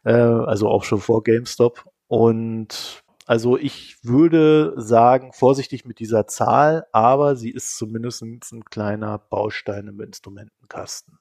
äh, 0.04 0.14
also 0.14 0.70
auch 0.70 0.84
schon 0.84 1.00
vor 1.00 1.24
GameStop. 1.24 1.86
Und 2.08 3.04
also 3.26 3.58
ich 3.58 3.98
würde 4.04 4.74
sagen, 4.78 5.34
vorsichtig 5.34 5.86
mit 5.86 6.00
dieser 6.00 6.28
Zahl, 6.28 6.86
aber 6.92 7.36
sie 7.36 7.50
ist 7.50 7.76
zumindest 7.76 8.22
ein 8.22 8.66
kleiner 8.66 9.18
Baustein 9.18 9.88
im 9.88 10.00
Instrumentenkasten. 10.00 11.18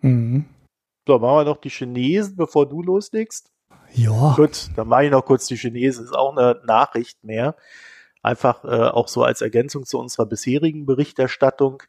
Mhm. 0.00 0.46
So, 1.06 1.18
machen 1.18 1.38
wir 1.38 1.44
noch 1.44 1.60
die 1.60 1.70
Chinesen, 1.70 2.36
bevor 2.36 2.68
du 2.68 2.82
loslegst. 2.82 3.50
Ja. 3.92 4.34
Gut, 4.36 4.70
dann 4.76 4.88
mache 4.88 5.04
ich 5.04 5.10
noch 5.10 5.24
kurz 5.24 5.46
die 5.46 5.56
Chinesen. 5.56 6.04
Ist 6.04 6.14
auch 6.14 6.36
eine 6.36 6.60
Nachricht 6.64 7.22
mehr. 7.24 7.56
Einfach 8.22 8.64
äh, 8.64 8.88
auch 8.88 9.08
so 9.08 9.22
als 9.24 9.40
Ergänzung 9.42 9.84
zu 9.84 9.98
unserer 9.98 10.26
bisherigen 10.26 10.86
Berichterstattung. 10.86 11.82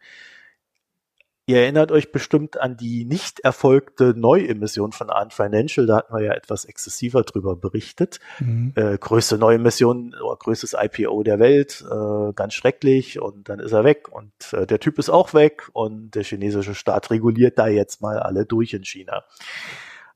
Ihr 1.45 1.59
erinnert 1.59 1.91
euch 1.91 2.13
bestimmt 2.13 2.57
an 2.57 2.77
die 2.77 3.03
nicht 3.03 3.41
erfolgte 3.41 4.13
Neuemission 4.15 4.93
von 4.93 5.09
Arndt 5.09 5.33
Financial. 5.33 5.85
Da 5.85 5.97
hatten 5.97 6.15
wir 6.15 6.23
ja 6.23 6.33
etwas 6.33 6.63
exzessiver 6.63 7.23
drüber 7.23 7.57
berichtet. 7.57 8.21
Mhm. 8.39 8.71
Äh, 8.75 8.97
größte 8.97 9.37
Neuemission 9.37 10.15
oder 10.15 10.37
größtes 10.37 10.73
IPO 10.79 11.21
der 11.23 11.39
Welt, 11.39 11.83
äh, 11.85 12.31
ganz 12.33 12.53
schrecklich. 12.53 13.19
Und 13.19 13.49
dann 13.49 13.59
ist 13.59 13.73
er 13.73 13.83
weg 13.83 14.07
und 14.09 14.31
äh, 14.53 14.65
der 14.65 14.79
Typ 14.79 14.97
ist 14.99 15.09
auch 15.09 15.33
weg 15.33 15.69
und 15.73 16.15
der 16.15 16.23
chinesische 16.23 16.75
Staat 16.75 17.11
reguliert 17.11 17.59
da 17.59 17.67
jetzt 17.67 18.01
mal 18.01 18.19
alle 18.19 18.45
durch 18.45 18.73
in 18.73 18.85
China. 18.85 19.25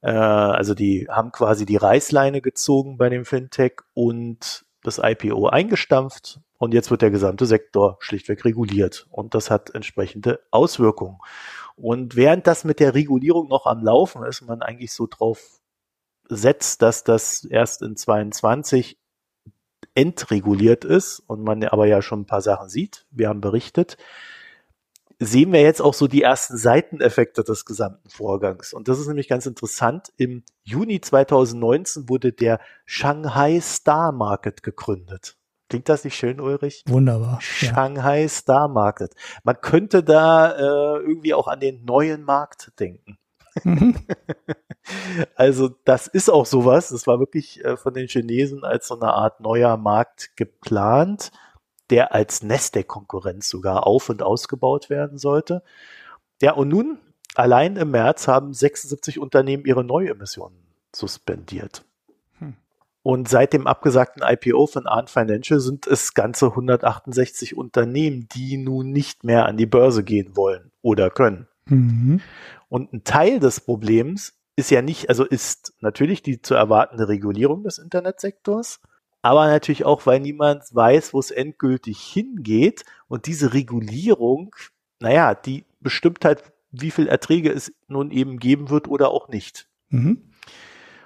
Äh, 0.01 0.11
also 0.11 0.75
die 0.75 1.07
haben 1.09 1.33
quasi 1.33 1.65
die 1.65 1.75
Reißleine 1.75 2.39
gezogen 2.39 2.97
bei 2.97 3.09
dem 3.09 3.25
Fintech 3.25 3.81
und 3.93 4.65
das 4.83 5.01
IPO 5.03 5.47
eingestampft 5.47 6.39
und 6.57 6.73
jetzt 6.73 6.89
wird 6.91 7.01
der 7.01 7.11
gesamte 7.11 7.45
Sektor 7.45 7.97
schlichtweg 7.99 8.43
reguliert. 8.45 9.07
Und 9.11 9.35
das 9.35 9.51
hat 9.51 9.73
entsprechende 9.75 10.39
Auswirkungen. 10.51 11.17
Und 11.75 12.15
während 12.15 12.47
das 12.47 12.63
mit 12.63 12.79
der 12.79 12.95
Regulierung 12.95 13.47
noch 13.47 13.65
am 13.67 13.83
Laufen 13.83 14.23
ist, 14.23 14.41
man 14.41 14.61
eigentlich 14.61 14.91
so 14.91 15.07
drauf 15.07 15.61
setzt, 16.27 16.81
dass 16.81 17.03
das 17.03 17.45
erst 17.45 17.81
in 17.81 17.95
22 17.95 18.97
entreguliert 19.93 20.85
ist 20.85 21.19
und 21.19 21.43
man 21.43 21.63
aber 21.63 21.87
ja 21.87 22.01
schon 22.01 22.21
ein 22.21 22.25
paar 22.25 22.41
Sachen 22.41 22.69
sieht, 22.69 23.05
wir 23.11 23.29
haben 23.29 23.41
berichtet, 23.41 23.97
sehen 25.19 25.51
wir 25.51 25.61
jetzt 25.61 25.81
auch 25.81 25.93
so 25.93 26.07
die 26.07 26.21
ersten 26.21 26.57
Seiteneffekte 26.57 27.43
des 27.43 27.65
gesamten 27.65 28.09
Vorgangs. 28.09 28.73
Und 28.73 28.87
das 28.87 28.99
ist 28.99 29.07
nämlich 29.07 29.27
ganz 29.27 29.45
interessant. 29.45 30.11
Im 30.17 30.43
Juni 30.63 31.01
2019 31.01 32.09
wurde 32.09 32.33
der 32.33 32.59
Shanghai 32.85 33.59
Star 33.59 34.11
Market 34.11 34.61
gegründet. 34.61 35.36
Klingt 35.69 35.89
das 35.89 36.03
nicht 36.03 36.15
schön, 36.15 36.39
Ulrich? 36.39 36.83
Wunderbar. 36.87 37.39
Shanghai 37.41 38.21
ja. 38.21 38.29
Star 38.29 38.67
Market. 38.67 39.13
Man 39.43 39.59
könnte 39.59 40.01
da 40.01 40.51
äh, 40.51 41.01
irgendwie 41.01 41.33
auch 41.33 41.47
an 41.47 41.59
den 41.59 41.83
neuen 41.83 42.23
Markt 42.23 42.71
denken. 42.79 43.17
Mhm. 43.63 43.97
also 45.35 45.69
das 45.83 46.07
ist 46.07 46.29
auch 46.29 46.45
sowas. 46.45 46.89
Das 46.89 47.05
war 47.05 47.19
wirklich 47.19 47.63
äh, 47.65 47.75
von 47.75 47.93
den 47.93 48.07
Chinesen 48.07 48.63
als 48.63 48.87
so 48.87 48.99
eine 48.99 49.13
Art 49.13 49.41
neuer 49.41 49.75
Markt 49.75 50.37
geplant, 50.37 51.31
der 51.89 52.13
als 52.13 52.43
Nasdaq-Konkurrenz 52.43 53.49
sogar 53.49 53.85
auf- 53.87 54.09
und 54.09 54.23
ausgebaut 54.23 54.89
werden 54.89 55.17
sollte. 55.17 55.63
Ja, 56.41 56.53
und 56.53 56.69
nun, 56.69 56.99
allein 57.35 57.75
im 57.75 57.91
März 57.91 58.27
haben 58.27 58.53
76 58.53 59.19
Unternehmen 59.19 59.65
ihre 59.65 59.83
Neuemissionen 59.83 60.59
suspendiert. 60.95 61.83
Und 63.07 63.29
seit 63.29 63.53
dem 63.53 63.67
abgesagten 63.67 64.21
IPO 64.21 64.67
von 64.67 64.85
Arndt 64.85 65.09
Financial 65.09 65.61
sind 65.61 65.87
es 65.87 66.13
ganze 66.13 66.47
168 66.47 67.55
Unternehmen, 67.55 68.27
die 68.35 68.57
nun 68.57 68.91
nicht 68.91 69.23
mehr 69.23 69.45
an 69.45 69.55
die 69.55 69.65
Börse 69.65 70.03
gehen 70.03 70.35
wollen 70.35 70.73
oder 70.81 71.09
können. 71.09 71.47
Mhm. 71.67 72.19
Und 72.67 72.91
ein 72.91 73.05
Teil 73.05 73.39
des 73.39 73.61
Problems 73.61 74.33
ist 74.57 74.71
ja 74.71 74.81
nicht, 74.81 75.07
also 75.07 75.23
ist 75.23 75.73
natürlich 75.79 76.21
die 76.21 76.41
zu 76.41 76.53
erwartende 76.53 77.07
Regulierung 77.07 77.63
des 77.63 77.77
Internetsektors, 77.77 78.81
aber 79.21 79.47
natürlich 79.47 79.85
auch, 79.85 80.05
weil 80.05 80.19
niemand 80.19 80.63
weiß, 80.75 81.13
wo 81.13 81.19
es 81.19 81.31
endgültig 81.31 81.99
hingeht. 81.99 82.83
Und 83.07 83.25
diese 83.25 83.53
Regulierung, 83.53 84.53
naja, 84.99 85.33
die 85.33 85.63
bestimmt 85.79 86.25
halt, 86.25 86.43
wie 86.71 86.91
viel 86.91 87.07
Erträge 87.07 87.53
es 87.53 87.71
nun 87.87 88.11
eben 88.11 88.37
geben 88.37 88.69
wird 88.69 88.89
oder 88.89 89.11
auch 89.11 89.29
nicht. 89.29 89.69
Mhm. 89.91 90.33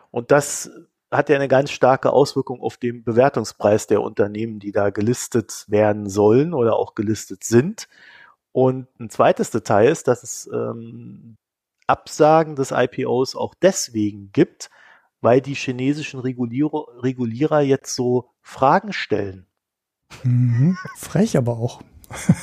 Und 0.10 0.32
das 0.32 0.72
hat 1.12 1.30
ja 1.30 1.36
eine 1.36 1.50
ganz 1.50 1.72
starke 1.72 2.12
Auswirkung 2.14 2.62
auf 2.62 2.78
den 2.78 3.04
Bewertungspreis 3.04 3.86
der 3.88 4.02
Unternehmen, 4.02 4.60
die 4.60 4.72
da 4.72 4.90
gelistet 4.90 5.66
werden 5.68 6.10
sollen 6.10 6.54
oder 6.54 6.78
auch 6.78 6.96
gelistet 6.96 7.44
sind. 7.44 7.88
Und 8.54 8.88
ein 9.00 9.10
zweites 9.10 9.52
Detail 9.52 9.90
ist, 9.90 10.08
dass 10.08 10.24
es 10.24 10.50
ähm, 10.54 11.38
Absagen 11.88 12.56
des 12.56 12.72
IPOs 12.72 13.36
auch 13.36 13.54
deswegen 13.62 14.32
gibt, 14.32 14.70
weil 15.20 15.42
die 15.42 15.54
chinesischen 15.54 16.20
Regulierer, 16.20 16.86
Regulierer 17.04 17.62
jetzt 17.62 17.94
so 17.96 18.30
Fragen 18.42 18.94
stellen. 18.94 19.46
Mhm. 20.24 20.78
Frech 20.96 21.38
aber 21.38 21.58
auch. 21.58 21.82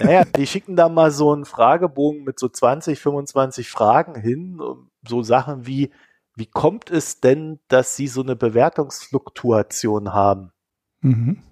Naja, 0.00 0.25
die 0.25 0.46
schicken 0.46 0.76
da 0.76 0.88
mal 0.88 1.10
so 1.10 1.32
einen 1.32 1.44
Fragebogen 1.44 2.25
mit 2.25 2.38
so 2.38 2.48
20, 2.48 2.98
25 2.98 3.68
Fragen 3.68 4.14
hin, 4.14 4.60
so 5.06 5.22
Sachen 5.22 5.66
wie, 5.66 5.90
wie 6.38 6.47
kommt 6.47 6.90
es 6.90 7.21
denn, 7.21 7.59
dass 7.66 7.97
Sie 7.97 8.07
so 8.07 8.23
eine 8.23 8.37
Bewertungsfluktuation 8.37 10.12
haben? 10.12 10.52
Mhm. 11.00 11.42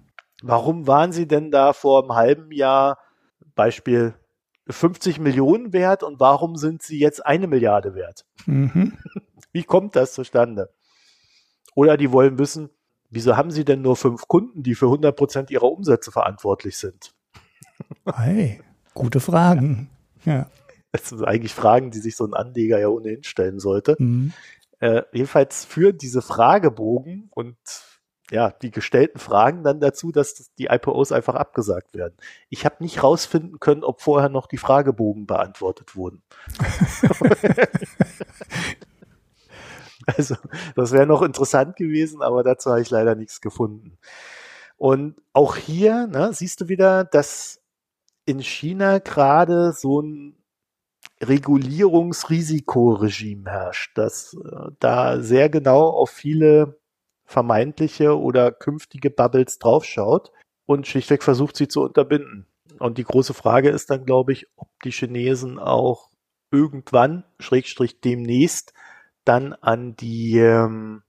Warum 0.41 0.87
waren 0.87 1.11
Sie 1.11 1.27
denn 1.27 1.51
da 1.51 1.73
vor 1.73 2.03
einem 2.03 2.15
halben 2.15 2.51
Jahr, 2.51 2.97
Beispiel 3.53 4.13
50 4.69 5.19
Millionen 5.19 5.73
wert 5.73 6.03
und 6.03 6.21
warum 6.21 6.55
sind 6.55 6.83
Sie 6.83 6.99
jetzt 6.99 7.25
eine 7.25 7.47
Milliarde 7.47 7.95
wert? 7.95 8.25
Mhm. 8.45 8.97
Wie 9.51 9.63
kommt 9.63 9.97
das 9.97 10.13
zustande? 10.13 10.73
Oder 11.75 11.97
die 11.97 12.13
wollen 12.13 12.39
wissen, 12.39 12.69
wieso 13.09 13.35
haben 13.35 13.51
Sie 13.51 13.65
denn 13.65 13.81
nur 13.81 13.97
fünf 13.97 14.27
Kunden, 14.27 14.63
die 14.63 14.75
für 14.75 14.85
100 14.85 15.15
Prozent 15.15 15.51
Ihrer 15.51 15.69
Umsätze 15.69 16.11
verantwortlich 16.11 16.77
sind? 16.77 17.13
Hey, 18.05 18.61
gute 18.93 19.19
Fragen. 19.19 19.89
Ja. 20.25 20.49
Das 20.91 21.07
sind 21.07 21.23
eigentlich 21.23 21.53
Fragen, 21.53 21.89
die 21.89 21.99
sich 21.99 22.17
so 22.17 22.25
ein 22.25 22.33
Anleger 22.33 22.79
ja 22.79 22.89
ohnehin 22.89 23.23
stellen 23.23 23.59
sollte. 23.59 23.95
Mhm. 23.97 24.33
Äh, 24.79 25.03
jedenfalls 25.11 25.65
führen 25.65 25.97
diese 25.97 26.21
Fragebogen 26.21 27.29
und 27.31 27.57
ja, 28.29 28.51
die 28.51 28.71
gestellten 28.71 29.19
Fragen 29.19 29.63
dann 29.63 29.79
dazu, 29.79 30.11
dass 30.11 30.51
die 30.57 30.65
IPOs 30.65 31.11
einfach 31.13 31.35
abgesagt 31.35 31.95
werden. 31.95 32.17
Ich 32.49 32.65
habe 32.65 32.75
nicht 32.79 33.01
rausfinden 33.01 33.59
können, 33.59 33.83
ob 33.85 34.01
vorher 34.01 34.29
noch 34.29 34.47
die 34.47 34.57
Fragebogen 34.57 35.27
beantwortet 35.27 35.95
wurden. 35.95 36.23
also, 40.05 40.35
das 40.75 40.91
wäre 40.91 41.07
noch 41.07 41.21
interessant 41.21 41.77
gewesen, 41.77 42.21
aber 42.21 42.43
dazu 42.43 42.69
habe 42.69 42.81
ich 42.81 42.89
leider 42.89 43.15
nichts 43.15 43.39
gefunden. 43.39 43.97
Und 44.75 45.15
auch 45.31 45.55
hier, 45.55 46.07
ne, 46.07 46.33
siehst 46.33 46.59
du 46.61 46.67
wieder, 46.67 47.05
dass 47.05 47.61
in 48.25 48.41
China 48.41 48.99
gerade 48.99 49.71
so 49.71 50.01
ein 50.01 50.36
Regulierungsrisikoregime 51.21 53.49
herrscht, 53.49 53.97
das 53.97 54.33
äh, 54.33 54.71
da 54.79 55.21
sehr 55.21 55.49
genau 55.49 55.89
auf 55.89 56.11
viele 56.11 56.79
vermeintliche 57.25 58.17
oder 58.17 58.51
künftige 58.51 59.09
Bubbles 59.09 59.59
draufschaut 59.59 60.31
und 60.65 60.87
schlichtweg 60.87 61.23
versucht, 61.23 61.57
sie 61.57 61.67
zu 61.67 61.81
unterbinden. 61.81 62.47
Und 62.79 62.97
die 62.97 63.03
große 63.03 63.33
Frage 63.33 63.69
ist 63.69 63.89
dann, 63.89 64.05
glaube 64.05 64.31
ich, 64.33 64.47
ob 64.55 64.69
die 64.83 64.91
Chinesen 64.91 65.59
auch 65.59 66.09
irgendwann, 66.51 67.23
Schrägstrich 67.39 68.01
demnächst, 68.01 68.73
dann 69.25 69.53
an 69.53 69.95
die 69.95 70.37
ähm, 70.37 71.03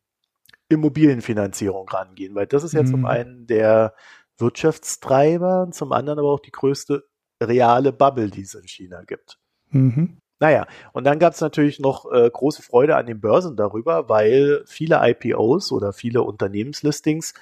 Immobilienfinanzierung 0.69 1.89
rangehen, 1.89 2.35
weil 2.35 2.47
das 2.47 2.65
ist 2.65 2.73
ja 2.73 2.83
mhm. 2.83 2.89
zum 2.89 3.07
einen 3.07 3.47
der 3.47 3.95
Wirtschaftstreiber 4.39 5.63
und 5.63 5.75
zum 5.75 5.93
anderen 5.93 6.19
aber 6.19 6.33
auch 6.33 6.41
die 6.41 6.51
größte 6.51 7.05
reale 7.43 7.93
Bubble, 7.93 8.31
die 8.31 8.43
es 8.43 8.55
in 8.55 8.67
China 8.67 9.03
gibt. 9.05 9.39
Mhm. 9.71 10.19
Naja, 10.41 10.67
und 10.93 11.05
dann 11.05 11.19
gab 11.19 11.35
es 11.35 11.41
natürlich 11.41 11.81
noch 11.81 12.11
äh, 12.13 12.31
große 12.31 12.63
Freude 12.63 12.97
an 12.97 13.07
den 13.07 13.21
Börsen 13.21 13.57
darüber, 13.57 14.09
weil 14.09 14.63
viele 14.67 15.01
IPOs 15.03 15.73
oder 15.73 15.93
viele 15.93 16.23
Unternehmenslistings, 16.23 17.35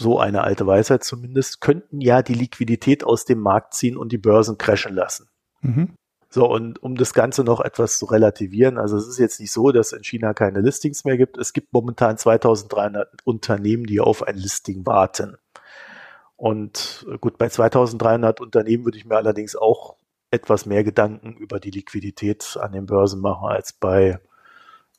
so 0.00 0.18
eine 0.18 0.44
alte 0.44 0.66
Weisheit 0.66 1.02
zumindest, 1.02 1.60
könnten 1.60 2.00
ja 2.00 2.22
die 2.22 2.34
Liquidität 2.34 3.04
aus 3.04 3.24
dem 3.24 3.40
Markt 3.40 3.74
ziehen 3.74 3.96
und 3.96 4.12
die 4.12 4.18
Börsen 4.18 4.58
crashen 4.58 4.94
lassen. 4.94 5.28
Mhm. 5.60 5.90
So, 6.30 6.50
und 6.50 6.82
um 6.82 6.96
das 6.96 7.14
Ganze 7.14 7.44
noch 7.44 7.60
etwas 7.60 7.98
zu 7.98 8.06
relativieren, 8.06 8.76
also 8.76 8.96
es 8.96 9.06
ist 9.06 9.18
jetzt 9.18 9.38
nicht 9.38 9.52
so, 9.52 9.70
dass 9.70 9.92
in 9.92 10.02
China 10.02 10.34
keine 10.34 10.60
Listings 10.60 11.04
mehr 11.04 11.16
gibt. 11.16 11.38
Es 11.38 11.52
gibt 11.52 11.72
momentan 11.72 12.18
2300 12.18 13.08
Unternehmen, 13.24 13.86
die 13.86 14.00
auf 14.00 14.24
ein 14.24 14.36
Listing 14.36 14.84
warten. 14.84 15.36
Und 16.36 17.06
gut, 17.20 17.38
bei 17.38 17.48
2300 17.48 18.40
Unternehmen 18.40 18.84
würde 18.84 18.98
ich 18.98 19.04
mir 19.04 19.16
allerdings 19.16 19.54
auch 19.54 19.94
etwas 20.34 20.66
mehr 20.66 20.84
Gedanken 20.84 21.36
über 21.36 21.60
die 21.60 21.70
Liquidität 21.70 22.58
an 22.60 22.72
den 22.72 22.86
Börsen 22.86 23.20
machen 23.20 23.48
als 23.48 23.72
bei 23.72 24.18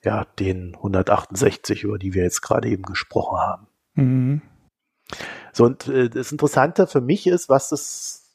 ja, 0.04 0.26
den 0.40 0.76
168, 0.76 1.84
über 1.84 1.98
die 1.98 2.14
wir 2.14 2.24
jetzt 2.24 2.42
gerade 2.42 2.70
eben 2.70 2.84
gesprochen 2.84 3.38
haben. 3.40 3.68
Mhm. 3.96 4.42
So, 5.52 5.66
und 5.66 5.88
äh, 5.88 6.10
das 6.10 6.32
Interessante 6.32 6.88
für 6.88 7.02
mich 7.02 7.28
ist, 7.28 7.50
was 7.50 7.70
das 7.70 8.26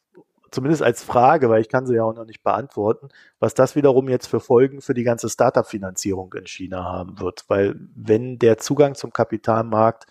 zumindest 0.51 0.83
als 0.83 1.03
Frage, 1.03 1.49
weil 1.49 1.61
ich 1.61 1.69
kann 1.69 1.87
sie 1.87 1.95
ja 1.95 2.05
auch 2.05 2.15
noch 2.15 2.25
nicht 2.25 2.43
beantworten, 2.43 3.09
was 3.39 3.55
das 3.55 3.77
wiederum 3.77 4.09
jetzt 4.09 4.27
für 4.27 4.41
Folgen 4.41 4.81
für 4.81 4.95
die 4.95 5.05
ganze 5.05 5.29
Startup-Finanzierung 5.29 6.33
in 6.35 6.47
China 6.47 6.85
haben 6.85 7.21
wird. 7.21 7.45
Weil 7.49 7.77
wenn 7.95 8.39
der 8.39 8.59
Zugang 8.59 8.95
zum 8.95 9.13
Kapitalmarkt 9.13 10.07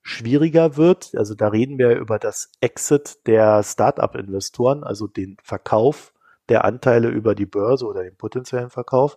schwieriger 0.00 0.76
wird, 0.76 1.14
also 1.14 1.34
da 1.34 1.48
reden 1.48 1.78
wir 1.78 1.96
über 1.96 2.18
das 2.18 2.50
Exit 2.60 3.26
der 3.26 3.62
Startup-Investoren, 3.62 4.82
also 4.82 5.06
den 5.06 5.36
Verkauf 5.42 6.11
der 6.52 6.66
Anteile 6.66 7.08
über 7.08 7.34
die 7.34 7.46
Börse 7.46 7.86
oder 7.86 8.02
den 8.02 8.14
potenziellen 8.14 8.68
Verkauf, 8.68 9.16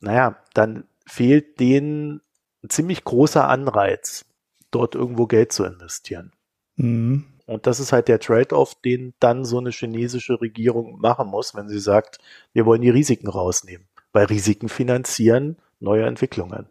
naja, 0.00 0.36
dann 0.52 0.84
fehlt 1.06 1.58
denen 1.58 2.20
ein 2.62 2.68
ziemlich 2.68 3.02
großer 3.02 3.48
Anreiz, 3.48 4.26
dort 4.70 4.94
irgendwo 4.94 5.26
Geld 5.26 5.52
zu 5.52 5.64
investieren. 5.64 6.32
Mhm. 6.76 7.24
Und 7.46 7.66
das 7.66 7.80
ist 7.80 7.92
halt 7.92 8.08
der 8.08 8.20
Trade-off, 8.20 8.74
den 8.74 9.14
dann 9.20 9.46
so 9.46 9.58
eine 9.58 9.70
chinesische 9.70 10.38
Regierung 10.38 10.98
machen 11.00 11.28
muss, 11.28 11.54
wenn 11.54 11.70
sie 11.70 11.78
sagt, 11.78 12.18
wir 12.52 12.66
wollen 12.66 12.82
die 12.82 12.90
Risiken 12.90 13.28
rausnehmen. 13.28 13.86
Weil 14.12 14.26
Risiken 14.26 14.68
finanzieren 14.68 15.56
neue 15.80 16.04
Entwicklungen. 16.04 16.66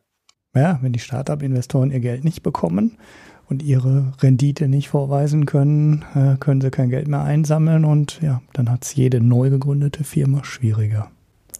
Ja, 0.53 0.77
wenn 0.83 0.93
die 0.93 0.99
Startup-Investoren 0.99 1.89
ihr 1.89 1.99
Geld 1.99 2.23
nicht 2.23 2.43
bekommen 2.43 2.99
und 3.49 3.63
ihre 3.63 4.13
Rendite 4.21 4.67
nicht 4.67 4.89
vorweisen 4.89 5.45
können, 5.45 6.03
äh, 6.15 6.37
können 6.37 6.61
sie 6.61 6.71
kein 6.71 6.89
Geld 6.89 7.07
mehr 7.07 7.23
einsammeln 7.23 7.85
und 7.85 8.21
ja, 8.21 8.41
dann 8.53 8.71
hat 8.71 8.83
es 8.83 8.95
jede 8.95 9.21
neu 9.21 9.49
gegründete 9.49 10.03
Firma 10.03 10.43
schwieriger. 10.43 11.11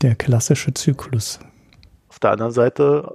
Der 0.02 0.16
klassische 0.16 0.74
Zyklus. 0.74 1.40
Auf 2.10 2.20
der 2.20 2.32
anderen 2.32 2.52
Seite 2.52 3.12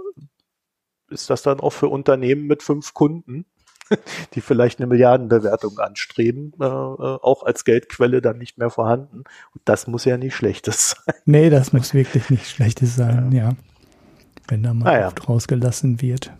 ist 1.08 1.30
das 1.30 1.42
dann 1.42 1.60
auch 1.60 1.70
für 1.70 1.88
Unternehmen 1.88 2.46
mit 2.46 2.62
fünf 2.62 2.94
Kunden 2.94 3.44
die 4.34 4.40
vielleicht 4.40 4.78
eine 4.78 4.86
Milliardenbewertung 4.86 5.78
anstreben, 5.78 6.52
äh, 6.60 6.64
äh, 6.64 6.68
auch 6.68 7.42
als 7.42 7.64
Geldquelle 7.64 8.20
dann 8.20 8.38
nicht 8.38 8.58
mehr 8.58 8.70
vorhanden. 8.70 9.24
Und 9.54 9.62
das 9.64 9.86
muss 9.86 10.04
ja 10.04 10.16
nicht 10.16 10.34
Schlechtes 10.34 10.90
sein. 11.06 11.14
Nee, 11.24 11.50
das 11.50 11.72
muss 11.72 11.94
wirklich 11.94 12.30
nicht 12.30 12.48
Schlechtes 12.48 12.96
sein, 12.96 13.32
ja. 13.32 13.50
ja. 13.50 13.56
Wenn 14.48 14.62
da 14.62 14.74
mal 14.74 14.88
ah, 14.88 15.00
ja. 15.00 15.06
oft 15.08 15.28
rausgelassen 15.28 16.00
wird. 16.00 16.32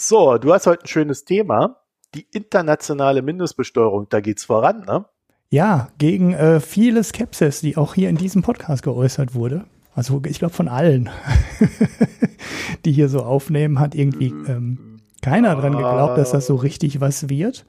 So, 0.00 0.38
du 0.38 0.54
hast 0.54 0.68
heute 0.68 0.84
ein 0.84 0.86
schönes 0.86 1.24
Thema. 1.24 1.80
Die 2.14 2.24
internationale 2.30 3.20
Mindestbesteuerung, 3.20 4.08
da 4.08 4.20
geht's 4.20 4.44
voran, 4.44 4.84
ne? 4.86 5.06
Ja, 5.50 5.88
gegen 5.98 6.34
äh, 6.34 6.60
viele 6.60 7.02
Skepsis, 7.02 7.62
die 7.62 7.76
auch 7.76 7.94
hier 7.94 8.08
in 8.08 8.16
diesem 8.16 8.42
Podcast 8.42 8.84
geäußert 8.84 9.34
wurde. 9.34 9.64
Also 9.96 10.22
ich 10.24 10.38
glaube 10.38 10.54
von 10.54 10.68
allen, 10.68 11.10
die 12.84 12.92
hier 12.92 13.08
so 13.08 13.24
aufnehmen, 13.24 13.80
hat 13.80 13.96
irgendwie 13.96 14.28
ähm, 14.28 15.00
keiner 15.20 15.56
dran 15.56 15.72
geglaubt, 15.72 16.16
dass 16.16 16.30
das 16.30 16.46
so 16.46 16.54
richtig 16.54 17.00
was 17.00 17.28
wird? 17.28 17.66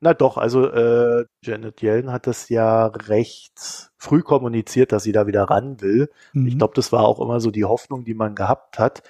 Na 0.00 0.14
doch, 0.14 0.38
also 0.38 0.70
äh, 0.70 1.26
Janet 1.42 1.82
Yellen 1.82 2.10
hat 2.10 2.26
das 2.26 2.48
ja 2.48 2.86
recht 2.86 3.90
früh 3.98 4.22
kommuniziert, 4.22 4.92
dass 4.92 5.02
sie 5.02 5.12
da 5.12 5.26
wieder 5.26 5.44
ran 5.44 5.82
will. 5.82 6.08
Mhm. 6.32 6.46
Ich 6.46 6.56
glaube, 6.56 6.72
das 6.76 6.92
war 6.92 7.02
auch 7.02 7.20
immer 7.20 7.40
so 7.40 7.50
die 7.50 7.66
Hoffnung, 7.66 8.04
die 8.04 8.14
man 8.14 8.34
gehabt 8.34 8.78
hat. 8.78 9.02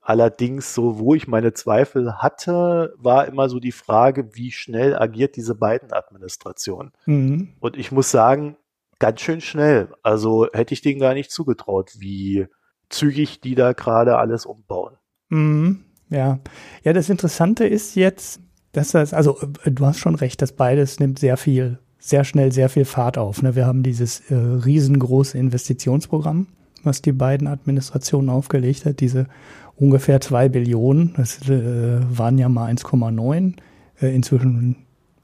Allerdings, 0.00 0.74
so 0.74 0.98
wo 0.98 1.14
ich 1.14 1.28
meine 1.28 1.52
Zweifel 1.52 2.18
hatte, 2.18 2.94
war 2.96 3.26
immer 3.26 3.48
so 3.48 3.60
die 3.60 3.72
Frage, 3.72 4.34
wie 4.34 4.52
schnell 4.52 4.96
agiert 4.96 5.36
diese 5.36 5.54
beiden 5.54 5.92
Administrationen. 5.92 6.92
Mhm. 7.06 7.54
Und 7.60 7.76
ich 7.76 7.92
muss 7.92 8.10
sagen, 8.10 8.56
ganz 8.98 9.20
schön 9.20 9.40
schnell. 9.40 9.88
Also 10.02 10.48
hätte 10.52 10.74
ich 10.74 10.80
denen 10.80 11.00
gar 11.00 11.14
nicht 11.14 11.30
zugetraut, 11.30 11.92
wie 11.98 12.46
zügig 12.88 13.40
die 13.40 13.54
da 13.54 13.72
gerade 13.72 14.16
alles 14.16 14.46
umbauen. 14.46 14.96
Mhm. 15.28 15.84
Ja, 16.08 16.38
ja, 16.84 16.92
das 16.92 17.10
Interessante 17.10 17.66
ist 17.66 17.96
jetzt, 17.96 18.40
dass 18.72 18.92
das, 18.92 19.12
also 19.12 19.38
äh, 19.64 19.70
du 19.70 19.86
hast 19.86 19.98
schon 19.98 20.14
recht, 20.14 20.40
dass 20.40 20.52
beides 20.52 21.00
nimmt 21.00 21.18
sehr 21.18 21.36
viel, 21.36 21.78
sehr 21.98 22.24
schnell 22.24 22.52
sehr 22.52 22.68
viel 22.68 22.84
Fahrt 22.84 23.18
auf. 23.18 23.42
Ne? 23.42 23.56
Wir 23.56 23.66
haben 23.66 23.82
dieses 23.82 24.20
äh, 24.30 24.34
riesengroße 24.34 25.36
Investitionsprogramm, 25.36 26.46
was 26.84 27.02
die 27.02 27.12
beiden 27.12 27.48
Administrationen 27.48 28.30
aufgelegt 28.30 28.84
hat, 28.84 29.00
diese 29.00 29.26
ungefähr 29.76 30.20
zwei 30.20 30.48
Billionen, 30.48 31.14
das 31.16 31.48
äh, 31.48 32.00
waren 32.10 32.38
ja 32.38 32.48
mal 32.48 32.70
1,9. 32.70 33.54
Äh, 34.00 34.14
inzwischen 34.14 34.76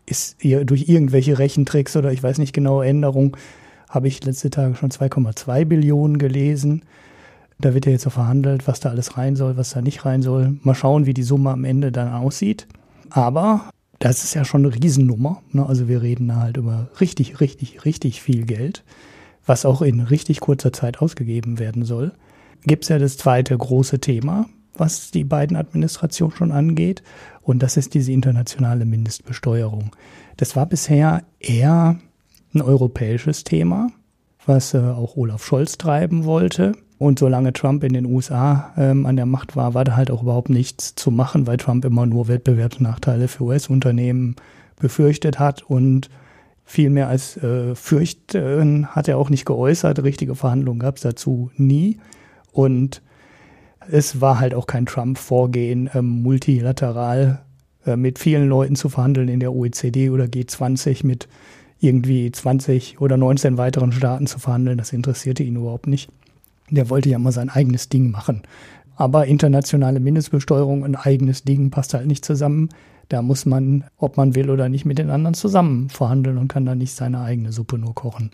ist 0.06 0.38
durch 0.42 0.88
irgendwelche 0.88 1.38
Rechentricks 1.38 1.96
oder 1.96 2.12
ich 2.12 2.22
weiß 2.22 2.38
nicht 2.38 2.52
genau 2.52 2.82
Änderungen, 2.82 3.32
habe 3.88 4.08
ich 4.08 4.24
letzte 4.24 4.50
Tage 4.50 4.74
schon 4.74 4.90
2,2 4.90 5.64
Billionen 5.64 6.18
gelesen. 6.18 6.82
Da 7.60 7.74
wird 7.74 7.86
ja 7.86 7.92
jetzt 7.92 8.02
so 8.02 8.10
verhandelt, 8.10 8.66
was 8.66 8.80
da 8.80 8.90
alles 8.90 9.16
rein 9.16 9.36
soll, 9.36 9.56
was 9.56 9.70
da 9.70 9.80
nicht 9.80 10.04
rein 10.04 10.22
soll. 10.22 10.58
Mal 10.62 10.74
schauen, 10.74 11.06
wie 11.06 11.14
die 11.14 11.22
Summe 11.22 11.50
am 11.50 11.64
Ende 11.64 11.92
dann 11.92 12.12
aussieht. 12.12 12.66
Aber 13.10 13.70
das 14.00 14.24
ist 14.24 14.34
ja 14.34 14.44
schon 14.44 14.66
eine 14.66 14.74
Riesennummer. 14.74 15.42
Ne? 15.52 15.64
Also 15.64 15.86
wir 15.88 16.02
reden 16.02 16.28
da 16.28 16.36
halt 16.36 16.56
über 16.56 16.88
richtig, 17.00 17.40
richtig, 17.40 17.84
richtig 17.84 18.20
viel 18.20 18.44
Geld, 18.44 18.82
was 19.46 19.64
auch 19.64 19.82
in 19.82 20.00
richtig 20.00 20.40
kurzer 20.40 20.72
Zeit 20.72 21.00
ausgegeben 21.00 21.58
werden 21.58 21.84
soll. 21.84 22.12
Gibt 22.64 22.84
es 22.84 22.88
ja 22.88 22.98
das 22.98 23.16
zweite 23.16 23.56
große 23.56 23.98
Thema, 23.98 24.46
was 24.74 25.10
die 25.10 25.24
beiden 25.24 25.56
Administrationen 25.56 26.36
schon 26.36 26.52
angeht. 26.52 27.02
Und 27.42 27.62
das 27.62 27.76
ist 27.76 27.94
diese 27.94 28.12
internationale 28.12 28.84
Mindestbesteuerung. 28.84 29.90
Das 30.36 30.56
war 30.56 30.66
bisher 30.66 31.24
eher 31.40 31.98
ein 32.54 32.62
europäisches 32.62 33.44
Thema, 33.44 33.88
was 34.46 34.74
äh, 34.74 34.78
auch 34.78 35.16
Olaf 35.16 35.44
Scholz 35.44 35.78
treiben 35.78 36.24
wollte. 36.24 36.72
Und 36.98 37.18
solange 37.18 37.52
Trump 37.52 37.82
in 37.82 37.94
den 37.94 38.06
USA 38.06 38.72
ähm, 38.76 39.06
an 39.06 39.16
der 39.16 39.26
Macht 39.26 39.56
war, 39.56 39.74
war 39.74 39.84
da 39.84 39.96
halt 39.96 40.10
auch 40.10 40.22
überhaupt 40.22 40.50
nichts 40.50 40.94
zu 40.94 41.10
machen, 41.10 41.48
weil 41.48 41.56
Trump 41.56 41.84
immer 41.84 42.06
nur 42.06 42.28
Wettbewerbsnachteile 42.28 43.26
für 43.26 43.44
US-Unternehmen 43.44 44.36
befürchtet 44.78 45.40
hat 45.40 45.62
und 45.62 46.10
viel 46.64 46.90
mehr 46.90 47.08
als 47.08 47.36
äh, 47.38 47.74
fürchten 47.74 48.86
hat 48.86 49.08
er 49.08 49.18
auch 49.18 49.30
nicht 49.30 49.46
geäußert. 49.46 50.02
Richtige 50.04 50.36
Verhandlungen 50.36 50.78
gab 50.78 50.96
es 50.96 51.02
dazu 51.02 51.50
nie. 51.56 51.98
Und 52.52 53.02
es 53.90 54.20
war 54.20 54.38
halt 54.38 54.54
auch 54.54 54.66
kein 54.66 54.86
Trump-Vorgehen, 54.86 55.90
ähm, 55.94 56.22
multilateral 56.22 57.42
äh, 57.86 57.96
mit 57.96 58.18
vielen 58.18 58.48
Leuten 58.48 58.76
zu 58.76 58.88
verhandeln 58.88 59.28
in 59.28 59.40
der 59.40 59.52
OECD 59.52 60.10
oder 60.10 60.24
G20 60.24 61.06
mit 61.06 61.28
irgendwie 61.80 62.30
20 62.30 63.00
oder 63.00 63.16
19 63.16 63.58
weiteren 63.58 63.92
Staaten 63.92 64.26
zu 64.26 64.38
verhandeln. 64.38 64.78
Das 64.78 64.92
interessierte 64.92 65.42
ihn 65.42 65.56
überhaupt 65.56 65.88
nicht. 65.88 66.10
Der 66.70 66.88
wollte 66.90 67.10
ja 67.10 67.18
mal 67.18 67.32
sein 67.32 67.50
eigenes 67.50 67.88
Ding 67.88 68.10
machen. 68.10 68.42
Aber 68.94 69.26
internationale 69.26 69.98
Mindestbesteuerung, 69.98 70.84
ein 70.84 70.94
eigenes 70.94 71.42
Ding 71.42 71.70
passt 71.70 71.94
halt 71.94 72.06
nicht 72.06 72.24
zusammen. 72.24 72.68
Da 73.08 73.20
muss 73.20 73.46
man, 73.46 73.84
ob 73.98 74.16
man 74.16 74.34
will 74.36 74.48
oder 74.48 74.68
nicht, 74.68 74.84
mit 74.84 74.98
den 74.98 75.10
anderen 75.10 75.34
zusammen 75.34 75.88
verhandeln 75.88 76.38
und 76.38 76.48
kann 76.48 76.64
dann 76.64 76.78
nicht 76.78 76.94
seine 76.94 77.20
eigene 77.20 77.52
Suppe 77.52 77.78
nur 77.78 77.94
kochen. 77.94 78.30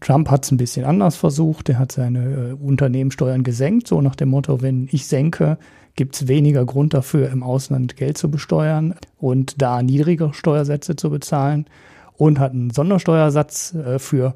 Trump 0.00 0.30
hat 0.30 0.44
es 0.44 0.50
ein 0.50 0.56
bisschen 0.56 0.84
anders 0.84 1.16
versucht. 1.16 1.68
Er 1.68 1.78
hat 1.78 1.92
seine 1.92 2.20
äh, 2.20 2.52
Unternehmenssteuern 2.52 3.42
gesenkt, 3.42 3.86
so 3.86 4.00
nach 4.00 4.16
dem 4.16 4.30
Motto, 4.30 4.62
wenn 4.62 4.88
ich 4.90 5.06
senke, 5.06 5.58
gibt 5.94 6.14
es 6.14 6.28
weniger 6.28 6.64
Grund 6.64 6.94
dafür, 6.94 7.30
im 7.30 7.42
Ausland 7.42 7.96
Geld 7.96 8.16
zu 8.16 8.30
besteuern 8.30 8.94
und 9.18 9.60
da 9.60 9.82
niedrigere 9.82 10.32
Steuersätze 10.32 10.96
zu 10.96 11.10
bezahlen 11.10 11.66
und 12.16 12.38
hat 12.38 12.52
einen 12.52 12.70
Sondersteuersatz 12.70 13.74
äh, 13.74 13.98
für 13.98 14.34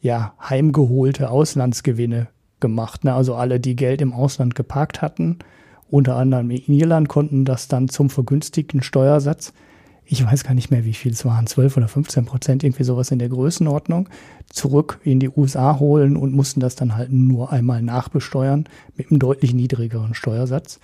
ja, 0.00 0.34
heimgeholte 0.40 1.30
Auslandsgewinne 1.30 2.28
gemacht. 2.60 3.04
Ne? 3.04 3.14
Also 3.14 3.34
alle, 3.34 3.60
die 3.60 3.76
Geld 3.76 4.00
im 4.00 4.12
Ausland 4.12 4.54
geparkt 4.54 5.02
hatten, 5.02 5.38
unter 5.90 6.16
anderem 6.16 6.50
in 6.50 6.74
Irland, 6.74 7.08
konnten 7.08 7.44
das 7.44 7.68
dann 7.68 7.88
zum 7.88 8.10
vergünstigten 8.10 8.82
Steuersatz, 8.82 9.52
ich 10.10 10.24
weiß 10.24 10.44
gar 10.44 10.54
nicht 10.54 10.70
mehr, 10.70 10.86
wie 10.86 10.94
viel 10.94 11.12
es 11.12 11.26
waren, 11.26 11.46
12 11.46 11.76
oder 11.76 11.86
15 11.86 12.24
Prozent, 12.24 12.64
irgendwie 12.64 12.84
sowas 12.84 13.10
in 13.10 13.18
der 13.18 13.28
Größenordnung, 13.28 14.08
zurück 14.48 15.00
in 15.04 15.20
die 15.20 15.28
USA 15.28 15.78
holen 15.78 16.16
und 16.16 16.32
mussten 16.32 16.60
das 16.60 16.76
dann 16.76 16.96
halt 16.96 17.12
nur 17.12 17.52
einmal 17.52 17.82
nachbesteuern 17.82 18.64
mit 18.96 19.10
einem 19.10 19.20
deutlich 19.20 19.52
niedrigeren 19.52 20.14
Steuersatz. 20.14 20.80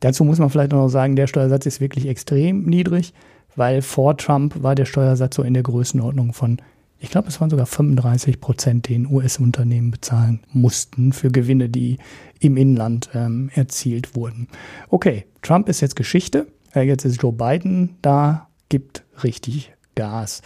Dazu 0.00 0.24
muss 0.24 0.38
man 0.38 0.48
vielleicht 0.48 0.72
noch 0.72 0.88
sagen, 0.88 1.16
der 1.16 1.26
Steuersatz 1.26 1.66
ist 1.66 1.80
wirklich 1.80 2.08
extrem 2.08 2.64
niedrig, 2.64 3.12
weil 3.56 3.82
vor 3.82 4.16
Trump 4.16 4.62
war 4.62 4.74
der 4.74 4.86
Steuersatz 4.86 5.36
so 5.36 5.42
in 5.42 5.54
der 5.54 5.62
Größenordnung 5.62 6.32
von 6.32 6.56
ich 6.98 7.10
glaube, 7.10 7.26
es 7.26 7.40
waren 7.40 7.50
sogar 7.50 7.66
35 7.66 8.40
Prozent, 8.40 8.88
den 8.88 9.10
US-Unternehmen 9.10 9.90
bezahlen 9.90 10.38
mussten 10.52 11.12
für 11.12 11.32
Gewinne, 11.32 11.68
die 11.68 11.98
im 12.38 12.56
Inland 12.56 13.10
ähm, 13.12 13.50
erzielt 13.52 14.14
wurden. 14.14 14.46
Okay, 14.88 15.26
Trump 15.42 15.68
ist 15.68 15.80
jetzt 15.80 15.96
Geschichte. 15.96 16.46
Äh, 16.72 16.82
jetzt 16.82 17.04
ist 17.04 17.20
Joe 17.20 17.32
Biden 17.32 17.96
da, 18.02 18.46
gibt 18.72 19.04
richtig 19.22 19.74
Gas. 19.96 20.40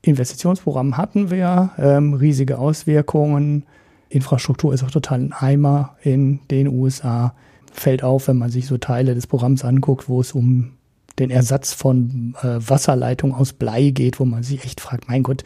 Investitionsprogramm 0.00 0.96
hatten 0.96 1.32
wir, 1.32 1.72
ähm, 1.78 2.14
riesige 2.14 2.58
Auswirkungen. 2.58 3.64
Infrastruktur 4.08 4.72
ist 4.72 4.84
auch 4.84 4.90
total 4.92 5.18
ein 5.18 5.32
Eimer 5.32 5.96
in 6.00 6.38
den 6.48 6.68
USA. 6.68 7.34
Fällt 7.72 8.04
auf, 8.04 8.28
wenn 8.28 8.38
man 8.38 8.52
sich 8.52 8.68
so 8.68 8.78
Teile 8.78 9.16
des 9.16 9.26
Programms 9.26 9.64
anguckt, 9.64 10.08
wo 10.08 10.20
es 10.20 10.30
um 10.30 10.74
den 11.18 11.30
Ersatz 11.30 11.72
von 11.72 12.36
äh, 12.40 12.58
Wasserleitungen 12.60 13.34
aus 13.34 13.52
Blei 13.52 13.90
geht, 13.90 14.20
wo 14.20 14.24
man 14.24 14.44
sich 14.44 14.64
echt 14.64 14.80
fragt, 14.80 15.08
mein 15.08 15.24
Gott, 15.24 15.42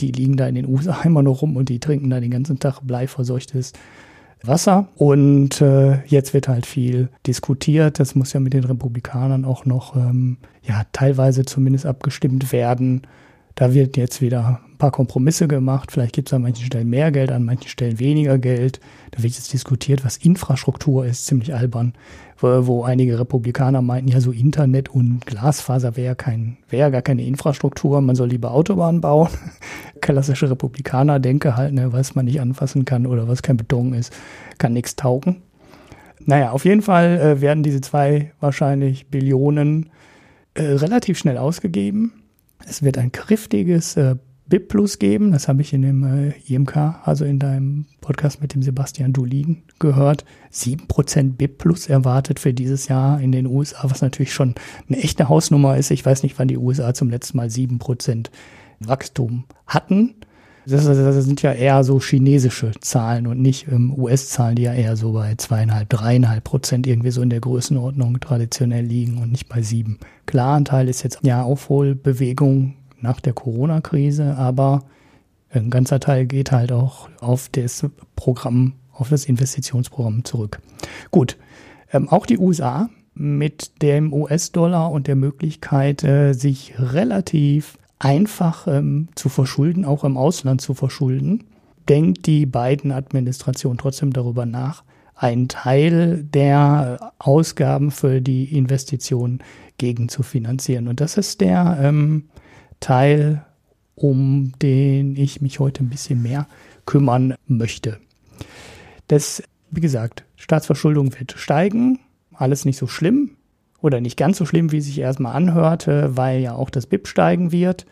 die 0.00 0.12
liegen 0.12 0.36
da 0.36 0.46
in 0.46 0.56
den 0.56 0.68
USA 0.68 1.00
immer 1.04 1.22
noch 1.22 1.40
rum 1.40 1.56
und 1.56 1.70
die 1.70 1.80
trinken 1.80 2.10
da 2.10 2.20
den 2.20 2.30
ganzen 2.30 2.58
Tag 2.58 2.80
bleiverseuchtes 2.82 3.72
Wasser. 4.46 4.88
Und 4.96 5.60
äh, 5.60 6.04
jetzt 6.06 6.34
wird 6.34 6.48
halt 6.48 6.66
viel 6.66 7.08
diskutiert. 7.26 8.00
Das 8.00 8.14
muss 8.14 8.32
ja 8.32 8.40
mit 8.40 8.52
den 8.52 8.64
Republikanern 8.64 9.44
auch 9.44 9.64
noch, 9.64 9.96
ähm, 9.96 10.38
ja, 10.62 10.82
teilweise 10.92 11.44
zumindest 11.44 11.86
abgestimmt 11.86 12.52
werden. 12.52 13.02
Da 13.54 13.74
wird 13.74 13.96
jetzt 13.96 14.20
wieder 14.22 14.60
ein 14.70 14.78
paar 14.78 14.90
Kompromisse 14.90 15.46
gemacht. 15.46 15.92
Vielleicht 15.92 16.14
gibt 16.14 16.28
es 16.28 16.34
an 16.34 16.42
manchen 16.42 16.64
Stellen 16.64 16.88
mehr 16.88 17.12
Geld, 17.12 17.30
an 17.30 17.44
manchen 17.44 17.68
Stellen 17.68 17.98
weniger 17.98 18.38
Geld. 18.38 18.80
Da 19.10 19.22
wird 19.22 19.34
jetzt 19.34 19.52
diskutiert, 19.52 20.04
was 20.04 20.16
Infrastruktur 20.16 21.04
ist, 21.04 21.26
ziemlich 21.26 21.54
albern. 21.54 21.94
Wo, 22.40 22.82
einige 22.82 23.20
Republikaner 23.20 23.82
meinten, 23.82 24.10
ja, 24.10 24.20
so 24.20 24.32
Internet 24.32 24.88
und 24.88 25.24
Glasfaser 25.26 25.96
wäre 25.96 26.16
kein, 26.16 26.56
wäre 26.68 26.90
gar 26.90 27.02
keine 27.02 27.22
Infrastruktur. 27.24 28.00
Man 28.00 28.16
soll 28.16 28.30
lieber 28.30 28.50
Autobahnen 28.50 29.00
bauen. 29.00 29.28
Klassische 30.00 30.50
Republikaner 30.50 31.20
denke 31.20 31.56
halt, 31.56 31.72
ne, 31.72 31.92
was 31.92 32.16
man 32.16 32.24
nicht 32.24 32.40
anfassen 32.40 32.84
kann 32.84 33.06
oder 33.06 33.28
was 33.28 33.42
kein 33.42 33.58
Beton 33.58 33.92
ist, 33.92 34.12
kann 34.58 34.72
nichts 34.72 34.96
taugen. 34.96 35.42
Naja, 36.24 36.50
auf 36.50 36.64
jeden 36.64 36.82
Fall 36.82 37.20
äh, 37.20 37.40
werden 37.40 37.62
diese 37.62 37.80
zwei 37.80 38.32
wahrscheinlich 38.40 39.06
Billionen 39.06 39.90
äh, 40.54 40.62
relativ 40.62 41.18
schnell 41.18 41.38
ausgegeben 41.38 42.12
es 42.66 42.82
wird 42.82 42.98
ein 42.98 43.12
kräftiges 43.12 43.96
äh, 43.96 44.16
BIP 44.46 44.68
Plus 44.68 44.98
geben. 44.98 45.32
Das 45.32 45.48
habe 45.48 45.62
ich 45.62 45.72
in 45.72 45.82
dem 45.82 46.04
äh, 46.04 46.32
IMK, 46.46 46.76
also 47.04 47.24
in 47.24 47.38
deinem 47.38 47.86
Podcast 48.00 48.42
mit 48.42 48.54
dem 48.54 48.62
Sebastian 48.62 49.12
Dulin 49.12 49.62
gehört. 49.78 50.24
7% 50.52 51.36
BIP 51.36 51.58
Plus 51.58 51.88
erwartet 51.88 52.38
für 52.38 52.52
dieses 52.52 52.88
Jahr 52.88 53.20
in 53.20 53.32
den 53.32 53.46
USA, 53.46 53.90
was 53.90 54.02
natürlich 54.02 54.34
schon 54.34 54.54
eine 54.88 54.98
echte 54.98 55.28
Hausnummer 55.28 55.76
ist. 55.76 55.90
Ich 55.90 56.04
weiß 56.04 56.22
nicht, 56.22 56.38
wann 56.38 56.48
die 56.48 56.58
USA 56.58 56.92
zum 56.92 57.08
letzten 57.08 57.38
Mal 57.38 57.48
7% 57.48 58.26
Wachstum 58.80 59.44
hatten. 59.66 60.16
Das, 60.66 60.84
das, 60.84 61.24
sind 61.24 61.42
ja 61.42 61.52
eher 61.52 61.82
so 61.82 62.00
chinesische 62.00 62.70
Zahlen 62.80 63.26
und 63.26 63.40
nicht 63.40 63.66
ähm, 63.68 63.92
US-Zahlen, 63.98 64.56
die 64.56 64.62
ja 64.62 64.72
eher 64.72 64.96
so 64.96 65.12
bei 65.12 65.34
zweieinhalb, 65.34 65.88
dreieinhalb 65.88 66.44
Prozent 66.44 66.86
irgendwie 66.86 67.10
so 67.10 67.20
in 67.20 67.30
der 67.30 67.40
Größenordnung 67.40 68.20
traditionell 68.20 68.84
liegen 68.84 69.18
und 69.18 69.32
nicht 69.32 69.48
bei 69.48 69.62
sieben. 69.62 69.98
Klar, 70.26 70.56
ein 70.56 70.64
Teil 70.64 70.88
ist 70.88 71.02
jetzt 71.02 71.18
ja 71.22 71.42
Aufholbewegung 71.42 72.74
nach 73.00 73.20
der 73.20 73.32
Corona-Krise, 73.32 74.36
aber 74.36 74.84
ein 75.50 75.68
ganzer 75.68 76.00
Teil 76.00 76.26
geht 76.26 76.52
halt 76.52 76.72
auch 76.72 77.08
auf 77.20 77.48
das 77.50 77.84
Programm, 78.14 78.74
auf 78.92 79.08
das 79.08 79.24
Investitionsprogramm 79.24 80.24
zurück. 80.24 80.60
Gut, 81.10 81.36
ähm, 81.92 82.08
auch 82.08 82.24
die 82.24 82.38
USA 82.38 82.88
mit 83.14 83.82
dem 83.82 84.12
US-Dollar 84.12 84.90
und 84.90 85.06
der 85.06 85.16
Möglichkeit, 85.16 86.04
äh, 86.04 86.32
sich 86.32 86.74
relativ 86.78 87.78
einfach 88.02 88.66
ähm, 88.66 89.08
zu 89.14 89.28
verschulden, 89.28 89.84
auch 89.84 90.02
im 90.02 90.16
Ausland 90.16 90.60
zu 90.60 90.74
verschulden, 90.74 91.44
denkt 91.88 92.26
die 92.26 92.46
beiden 92.46 92.90
Administrationen 92.90 93.78
trotzdem 93.78 94.12
darüber 94.12 94.44
nach, 94.44 94.82
einen 95.14 95.46
Teil 95.46 96.24
der 96.24 97.12
Ausgaben 97.20 97.92
für 97.92 98.20
die 98.20 98.56
Investition 98.56 99.38
gegen 99.78 100.08
zu 100.08 100.24
finanzieren. 100.24 100.88
Und 100.88 101.00
das 101.00 101.16
ist 101.16 101.40
der 101.40 101.78
ähm, 101.80 102.24
Teil, 102.80 103.44
um 103.94 104.52
den 104.60 105.14
ich 105.14 105.40
mich 105.40 105.60
heute 105.60 105.84
ein 105.84 105.88
bisschen 105.88 106.22
mehr 106.22 106.48
kümmern 106.86 107.34
möchte. 107.46 107.98
Das, 109.06 109.44
wie 109.70 109.80
gesagt, 109.80 110.24
Staatsverschuldung 110.34 111.16
wird 111.16 111.34
steigen, 111.36 112.00
alles 112.34 112.64
nicht 112.64 112.78
so 112.78 112.88
schlimm 112.88 113.36
oder 113.82 114.00
nicht 114.00 114.16
ganz 114.16 114.38
so 114.38 114.46
schlimm, 114.46 114.72
wie 114.72 114.78
es 114.78 114.86
sich 114.86 114.98
erstmal 114.98 115.34
anhörte, 115.34 116.16
weil 116.16 116.40
ja 116.40 116.54
auch 116.54 116.70
das 116.70 116.86
BIP 116.86 117.08
steigen 117.08 117.52
wird. 117.52 117.84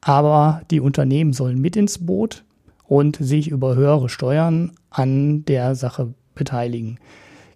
Aber 0.00 0.62
die 0.70 0.80
Unternehmen 0.80 1.32
sollen 1.32 1.60
mit 1.60 1.76
ins 1.76 2.04
Boot 2.04 2.44
und 2.86 3.16
sich 3.16 3.48
über 3.48 3.76
höhere 3.76 4.08
Steuern 4.08 4.72
an 4.90 5.44
der 5.44 5.74
Sache 5.74 6.14
beteiligen. 6.34 6.98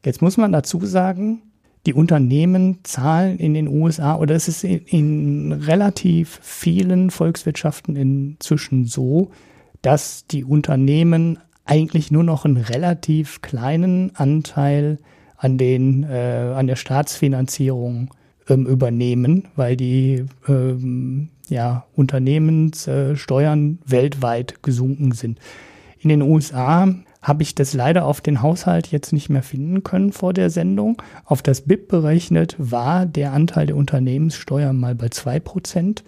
Jetzt 0.05 0.21
muss 0.21 0.37
man 0.37 0.53
dazu 0.53 0.85
sagen, 0.85 1.43
die 1.87 1.95
Unternehmen 1.95 2.79
zahlen 2.83 3.39
in 3.39 3.55
den 3.55 3.69
USA 3.69 4.17
oder 4.17 4.35
es 4.35 4.49
ist 4.49 4.65
in, 4.65 4.81
in 4.87 5.53
relativ 5.53 6.39
vielen 6.43 7.11
Volkswirtschaften 7.11 7.97
inzwischen 7.97 8.85
so, 8.85 9.31
dass 9.81 10.27
die 10.27 10.45
Unternehmen 10.45 11.39
eigentlich 11.65 12.11
nur 12.11 12.23
noch 12.23 12.45
einen 12.45 12.57
relativ 12.57 13.41
kleinen 13.41 14.15
Anteil 14.15 14.99
an 15.43 15.59
den 15.59 16.05
äh, 16.05 16.53
an 16.55 16.69
der 16.69 16.77
Staatsfinanzierung 16.77 18.11
ähm, 18.49 18.65
übernehmen, 18.67 19.49
weil 19.57 19.77
die 19.77 20.25
ähm, 20.49 21.31
ja, 21.49 21.85
Unternehmenssteuern 21.97 23.79
äh, 23.85 23.91
weltweit 23.91 24.63
gesunken 24.63 25.11
sind. 25.11 25.41
In 25.99 26.11
den 26.11 26.23
USA 26.23 26.95
habe 27.21 27.43
ich 27.43 27.57
das 27.57 27.75
leider 27.75 28.05
auf 28.05 28.21
den 28.21 28.41
Haushalt 28.41 28.89
jetzt 28.89 29.13
nicht 29.13 29.31
mehr 29.31 29.43
finden 29.43 29.83
können 29.83 30.13
vor 30.13 30.33
der 30.33 30.49
Sendung. 30.49 31.03
Auf 31.25 31.43
das 31.43 31.63
BIP 31.63 31.89
berechnet 31.89 32.55
war 32.59 33.05
der 33.05 33.33
Anteil 33.33 33.67
der 33.67 33.77
Unternehmenssteuer 33.77 34.73
mal 34.73 34.95
bei 34.95 35.07
2%, 35.07 36.03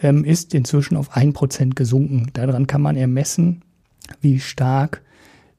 ähm, 0.00 0.24
ist 0.24 0.54
inzwischen 0.54 0.96
auf 0.96 1.14
1% 1.14 1.74
gesunken. 1.74 2.28
Daran 2.32 2.66
kann 2.66 2.80
man 2.80 2.96
ermessen, 2.96 3.62
wie 4.22 4.40
stark 4.40 5.02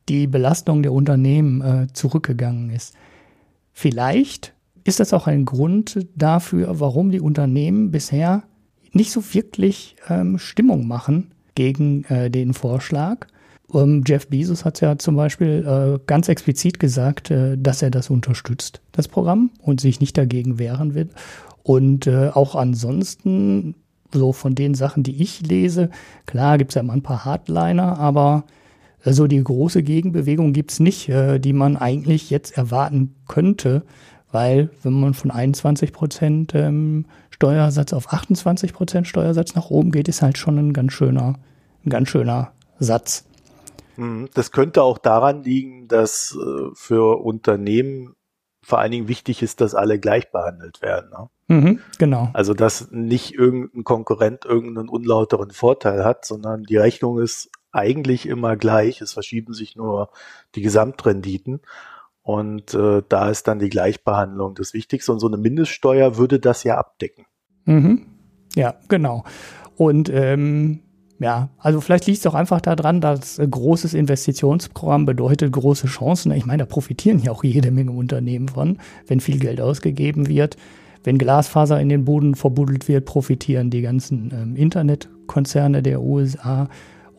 die 0.09 0.25
Belastung 0.25 0.81
der 0.81 0.93
Unternehmen 0.93 1.61
äh, 1.61 1.87
zurückgegangen 1.93 2.71
ist. 2.71 2.95
Vielleicht 3.79 4.53
ist 4.83 4.99
das 4.99 5.13
auch 5.13 5.25
ein 5.25 5.45
Grund 5.45 6.05
dafür, 6.13 6.81
warum 6.81 7.11
die 7.11 7.21
Unternehmen 7.21 7.91
bisher 7.91 8.43
nicht 8.91 9.09
so 9.09 9.23
wirklich 9.33 9.95
ähm, 10.09 10.37
Stimmung 10.37 10.85
machen 10.85 11.31
gegen 11.55 12.03
äh, 12.09 12.29
den 12.29 12.53
Vorschlag. 12.53 13.27
Ähm, 13.73 14.03
Jeff 14.05 14.27
Bezos 14.27 14.65
hat 14.65 14.81
ja 14.81 14.97
zum 14.97 15.15
Beispiel 15.15 15.65
äh, 15.65 15.99
ganz 16.07 16.27
explizit 16.27 16.77
gesagt, 16.81 17.31
äh, 17.31 17.57
dass 17.57 17.81
er 17.81 17.89
das 17.89 18.09
unterstützt, 18.09 18.81
das 18.91 19.07
Programm, 19.07 19.49
und 19.61 19.79
sich 19.79 20.01
nicht 20.01 20.17
dagegen 20.17 20.59
wehren 20.59 20.93
wird. 20.93 21.11
Und 21.63 22.05
äh, 22.05 22.31
auch 22.33 22.55
ansonsten, 22.55 23.75
so 24.11 24.33
von 24.33 24.55
den 24.55 24.75
Sachen, 24.75 25.03
die 25.03 25.23
ich 25.23 25.39
lese, 25.47 25.89
klar 26.25 26.57
gibt 26.57 26.71
es 26.71 26.75
ja 26.75 26.81
immer 26.81 26.91
ein 26.91 27.01
paar 27.01 27.23
Hardliner, 27.23 27.97
aber 27.97 28.43
also 29.03 29.27
die 29.27 29.43
große 29.43 29.83
Gegenbewegung 29.83 30.53
gibt's 30.53 30.79
nicht, 30.79 31.09
äh, 31.09 31.39
die 31.39 31.53
man 31.53 31.77
eigentlich 31.77 32.29
jetzt 32.29 32.57
erwarten 32.57 33.15
könnte, 33.27 33.83
weil 34.31 34.69
wenn 34.83 34.93
man 34.93 35.13
von 35.13 35.31
21 35.31 35.93
Prozent 35.93 36.53
ähm, 36.53 37.05
Steuersatz 37.29 37.93
auf 37.93 38.11
28 38.11 38.73
Prozent 38.73 39.07
Steuersatz 39.07 39.55
nach 39.55 39.69
oben 39.69 39.91
geht, 39.91 40.07
ist 40.07 40.21
halt 40.21 40.37
schon 40.37 40.57
ein 40.57 40.73
ganz 40.73 40.93
schöner, 40.93 41.35
ein 41.85 41.89
ganz 41.89 42.09
schöner 42.09 42.51
Satz. 42.79 43.25
Mhm. 43.95 44.29
Das 44.33 44.51
könnte 44.51 44.83
auch 44.83 44.97
daran 44.97 45.43
liegen, 45.43 45.87
dass 45.87 46.37
äh, 46.37 46.69
für 46.73 47.21
Unternehmen 47.21 48.15
vor 48.61 48.79
allen 48.79 48.91
Dingen 48.91 49.07
wichtig 49.07 49.41
ist, 49.41 49.61
dass 49.61 49.73
alle 49.73 49.99
gleich 49.99 50.31
behandelt 50.31 50.81
werden. 50.81 51.09
Ne? 51.09 51.29
Mhm, 51.47 51.79
genau. 51.97 52.29
Also 52.33 52.53
dass 52.53 52.91
nicht 52.91 53.33
irgendein 53.33 53.83
Konkurrent 53.83 54.45
irgendeinen 54.45 54.89
unlauteren 54.89 55.51
Vorteil 55.51 56.05
hat, 56.05 56.25
sondern 56.25 56.63
die 56.63 56.77
Rechnung 56.77 57.19
ist 57.19 57.49
eigentlich 57.71 58.27
immer 58.27 58.55
gleich. 58.55 59.01
Es 59.01 59.13
verschieben 59.13 59.53
sich 59.53 59.75
nur 59.75 60.09
die 60.55 60.61
Gesamtrenditen. 60.61 61.61
Und 62.21 62.73
äh, 62.73 63.01
da 63.07 63.29
ist 63.29 63.47
dann 63.47 63.59
die 63.59 63.69
Gleichbehandlung 63.69 64.55
das 64.55 64.73
Wichtigste. 64.73 65.11
Und 65.11 65.19
so 65.19 65.27
eine 65.27 65.37
Mindeststeuer 65.37 66.17
würde 66.17 66.39
das 66.39 66.63
ja 66.63 66.77
abdecken. 66.77 67.25
Mhm. 67.65 68.05
Ja, 68.55 68.75
genau. 68.87 69.23
Und 69.75 70.09
ähm, 70.09 70.81
ja, 71.19 71.49
also 71.57 71.81
vielleicht 71.81 72.07
liegt 72.07 72.19
es 72.19 72.27
auch 72.27 72.33
einfach 72.33 72.61
daran, 72.61 73.01
dass 73.01 73.39
großes 73.39 73.93
Investitionsprogramm 73.93 75.05
bedeutet 75.05 75.51
große 75.51 75.87
Chancen. 75.87 76.31
Ich 76.31 76.45
meine, 76.45 76.63
da 76.63 76.65
profitieren 76.65 77.19
ja 77.19 77.31
auch 77.31 77.43
jede 77.43 77.71
Menge 77.71 77.91
Unternehmen 77.91 78.47
von, 78.47 78.77
wenn 79.07 79.19
viel 79.19 79.39
Geld 79.39 79.59
ausgegeben 79.59 80.27
wird. 80.27 80.55
Wenn 81.03 81.17
Glasfaser 81.17 81.79
in 81.79 81.89
den 81.89 82.05
Boden 82.05 82.35
verbuddelt 82.35 82.87
wird, 82.87 83.05
profitieren 83.05 83.69
die 83.69 83.81
ganzen 83.81 84.31
ähm, 84.33 84.55
Internetkonzerne 84.55 85.81
der 85.81 86.01
USA. 86.01 86.69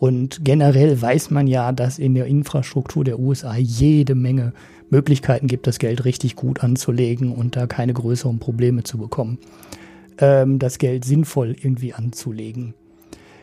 Und 0.01 0.47
generell 0.47 1.01
weiß 1.01 1.31
man 1.31 1.47
ja, 1.47 1.73
dass 1.73 1.99
in 1.99 2.15
der 2.15 2.25
Infrastruktur 2.25 3.05
der 3.05 3.19
USA 3.19 3.55
jede 3.57 4.15
Menge 4.15 4.55
Möglichkeiten 4.89 5.47
gibt, 5.47 5.67
das 5.67 5.79
Geld 5.79 6.07
richtig 6.07 6.37
gut 6.37 6.65
anzulegen 6.65 7.33
und 7.33 7.55
da 7.55 7.67
keine 7.67 7.93
größeren 7.93 8.39
Probleme 8.39 8.83
zu 8.83 8.97
bekommen. 8.97 9.37
Ähm, 10.17 10.59
das 10.59 10.79
Geld 10.79 11.05
sinnvoll 11.05 11.55
irgendwie 11.61 11.93
anzulegen. 11.93 12.73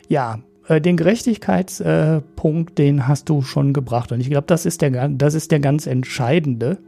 Ja, 0.09 0.39
äh, 0.67 0.81
den 0.81 0.97
Gerechtigkeitspunkt, 0.97 2.71
äh, 2.71 2.73
den 2.73 3.07
hast 3.07 3.29
du 3.29 3.43
schon 3.43 3.71
gebracht. 3.71 4.11
Und 4.11 4.19
ich 4.19 4.31
glaube, 4.31 4.47
das, 4.47 4.65
ist 4.65 4.81
der, 4.81 5.09
das 5.09 5.35
ist 5.35 5.51
der 5.51 5.59
ganz 5.59 5.85
entscheidende. 5.85 6.79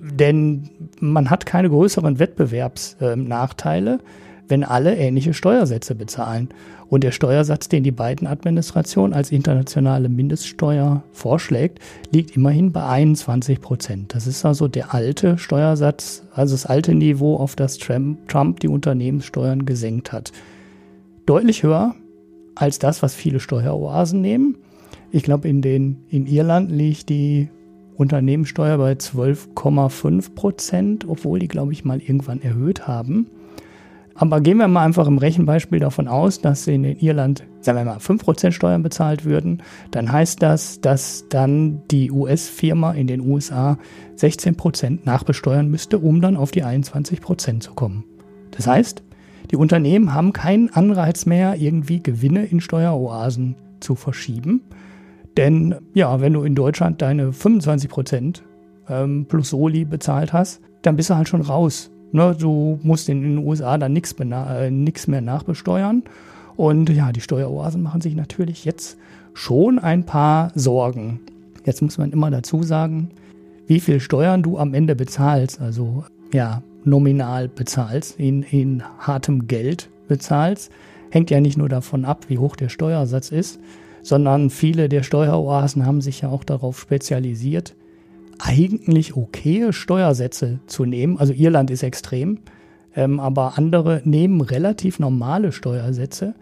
Denn 0.00 0.70
man 1.00 1.28
hat 1.28 1.44
keine 1.44 1.70
größeren 1.70 2.20
Wettbewerbsnachteile. 2.20 3.98
Wenn 4.48 4.64
alle 4.64 4.96
ähnliche 4.96 5.34
Steuersätze 5.34 5.94
bezahlen. 5.94 6.48
Und 6.88 7.04
der 7.04 7.10
Steuersatz, 7.10 7.68
den 7.68 7.84
die 7.84 7.90
beiden 7.90 8.26
Administrationen 8.26 9.14
als 9.14 9.32
internationale 9.32 10.08
Mindeststeuer 10.08 11.02
vorschlägt, 11.12 11.78
liegt 12.10 12.36
immerhin 12.36 12.70
bei 12.72 12.84
21 12.84 13.60
Prozent. 13.60 14.14
Das 14.14 14.26
ist 14.26 14.44
also 14.44 14.68
der 14.68 14.92
alte 14.92 15.38
Steuersatz, 15.38 16.22
also 16.34 16.54
das 16.54 16.66
alte 16.66 16.94
Niveau, 16.94 17.36
auf 17.36 17.56
das 17.56 17.78
Trump 17.78 18.60
die 18.60 18.68
Unternehmenssteuern 18.68 19.64
gesenkt 19.64 20.12
hat. 20.12 20.32
Deutlich 21.24 21.62
höher 21.62 21.94
als 22.54 22.78
das, 22.78 23.02
was 23.02 23.14
viele 23.14 23.40
Steueroasen 23.40 24.20
nehmen. 24.20 24.58
Ich 25.10 25.22
glaube, 25.22 25.48
in, 25.48 25.62
in 26.08 26.26
Irland 26.26 26.70
liegt 26.70 27.08
die 27.08 27.48
Unternehmenssteuer 27.96 28.78
bei 28.78 28.92
12,5 28.92 30.34
Prozent, 30.34 31.08
obwohl 31.08 31.38
die, 31.38 31.48
glaube 31.48 31.72
ich, 31.72 31.84
mal 31.84 32.00
irgendwann 32.00 32.42
erhöht 32.42 32.86
haben. 32.86 33.28
Aber 34.14 34.40
gehen 34.40 34.58
wir 34.58 34.68
mal 34.68 34.84
einfach 34.84 35.06
im 35.06 35.18
Rechenbeispiel 35.18 35.78
davon 35.78 36.08
aus, 36.08 36.40
dass 36.40 36.66
in 36.66 36.84
Irland, 36.84 37.44
sagen 37.60 37.78
wir 37.78 37.84
mal, 37.84 37.98
5% 37.98 38.52
Steuern 38.52 38.82
bezahlt 38.82 39.24
würden, 39.24 39.62
dann 39.90 40.12
heißt 40.12 40.42
das, 40.42 40.80
dass 40.80 41.26
dann 41.28 41.82
die 41.90 42.10
US-Firma 42.10 42.92
in 42.92 43.06
den 43.06 43.20
USA 43.20 43.78
16% 44.16 45.00
nachbesteuern 45.04 45.68
müsste, 45.68 45.98
um 45.98 46.20
dann 46.20 46.36
auf 46.36 46.50
die 46.50 46.64
21% 46.64 47.60
zu 47.60 47.72
kommen. 47.74 48.04
Das 48.50 48.66
heißt, 48.66 49.02
die 49.50 49.56
Unternehmen 49.56 50.14
haben 50.14 50.32
keinen 50.32 50.70
Anreiz 50.70 51.26
mehr, 51.26 51.56
irgendwie 51.56 52.02
Gewinne 52.02 52.44
in 52.44 52.60
Steueroasen 52.60 53.56
zu 53.80 53.94
verschieben. 53.94 54.62
Denn 55.36 55.76
ja, 55.94 56.20
wenn 56.20 56.34
du 56.34 56.42
in 56.42 56.54
Deutschland 56.54 57.00
deine 57.02 57.30
25% 57.30 58.42
ähm, 58.88 59.26
plus 59.26 59.50
Soli 59.50 59.84
bezahlt 59.84 60.32
hast, 60.32 60.60
dann 60.82 60.96
bist 60.96 61.10
du 61.10 61.16
halt 61.16 61.28
schon 61.28 61.42
raus 61.42 61.91
Ne, 62.12 62.36
du 62.38 62.78
musst 62.82 63.08
in 63.08 63.22
den 63.22 63.38
USA 63.38 63.78
dann 63.78 63.94
nichts 63.94 64.14
äh, 64.18 65.10
mehr 65.10 65.20
nachbesteuern. 65.20 66.02
Und 66.56 66.90
ja, 66.90 67.10
die 67.12 67.22
Steueroasen 67.22 67.82
machen 67.82 68.02
sich 68.02 68.14
natürlich 68.14 68.64
jetzt 68.66 68.98
schon 69.32 69.78
ein 69.78 70.04
paar 70.04 70.52
Sorgen. 70.54 71.20
Jetzt 71.64 71.80
muss 71.80 71.96
man 71.96 72.12
immer 72.12 72.30
dazu 72.30 72.62
sagen, 72.62 73.10
wie 73.66 73.80
viel 73.80 74.00
Steuern 74.00 74.42
du 74.42 74.58
am 74.58 74.74
Ende 74.74 74.94
bezahlst, 74.94 75.60
also 75.60 76.04
ja, 76.34 76.62
nominal 76.84 77.48
bezahlst, 77.48 78.18
in, 78.18 78.42
in 78.42 78.82
hartem 78.98 79.46
Geld 79.46 79.88
bezahlst, 80.08 80.70
hängt 81.10 81.30
ja 81.30 81.40
nicht 81.40 81.56
nur 81.56 81.68
davon 81.68 82.04
ab, 82.04 82.26
wie 82.28 82.38
hoch 82.38 82.56
der 82.56 82.68
Steuersatz 82.68 83.30
ist, 83.30 83.60
sondern 84.02 84.50
viele 84.50 84.88
der 84.88 85.02
Steueroasen 85.02 85.86
haben 85.86 86.00
sich 86.00 86.22
ja 86.22 86.28
auch 86.28 86.44
darauf 86.44 86.78
spezialisiert, 86.80 87.74
eigentlich 88.44 89.16
okaye 89.16 89.72
Steuersätze 89.72 90.58
zu 90.66 90.84
nehmen. 90.84 91.18
Also 91.18 91.32
Irland 91.32 91.70
ist 91.70 91.82
extrem, 91.82 92.38
ähm, 92.94 93.20
aber 93.20 93.56
andere 93.56 94.02
nehmen 94.04 94.40
relativ 94.40 94.98
normale 94.98 95.52
Steuersätze. 95.52 96.34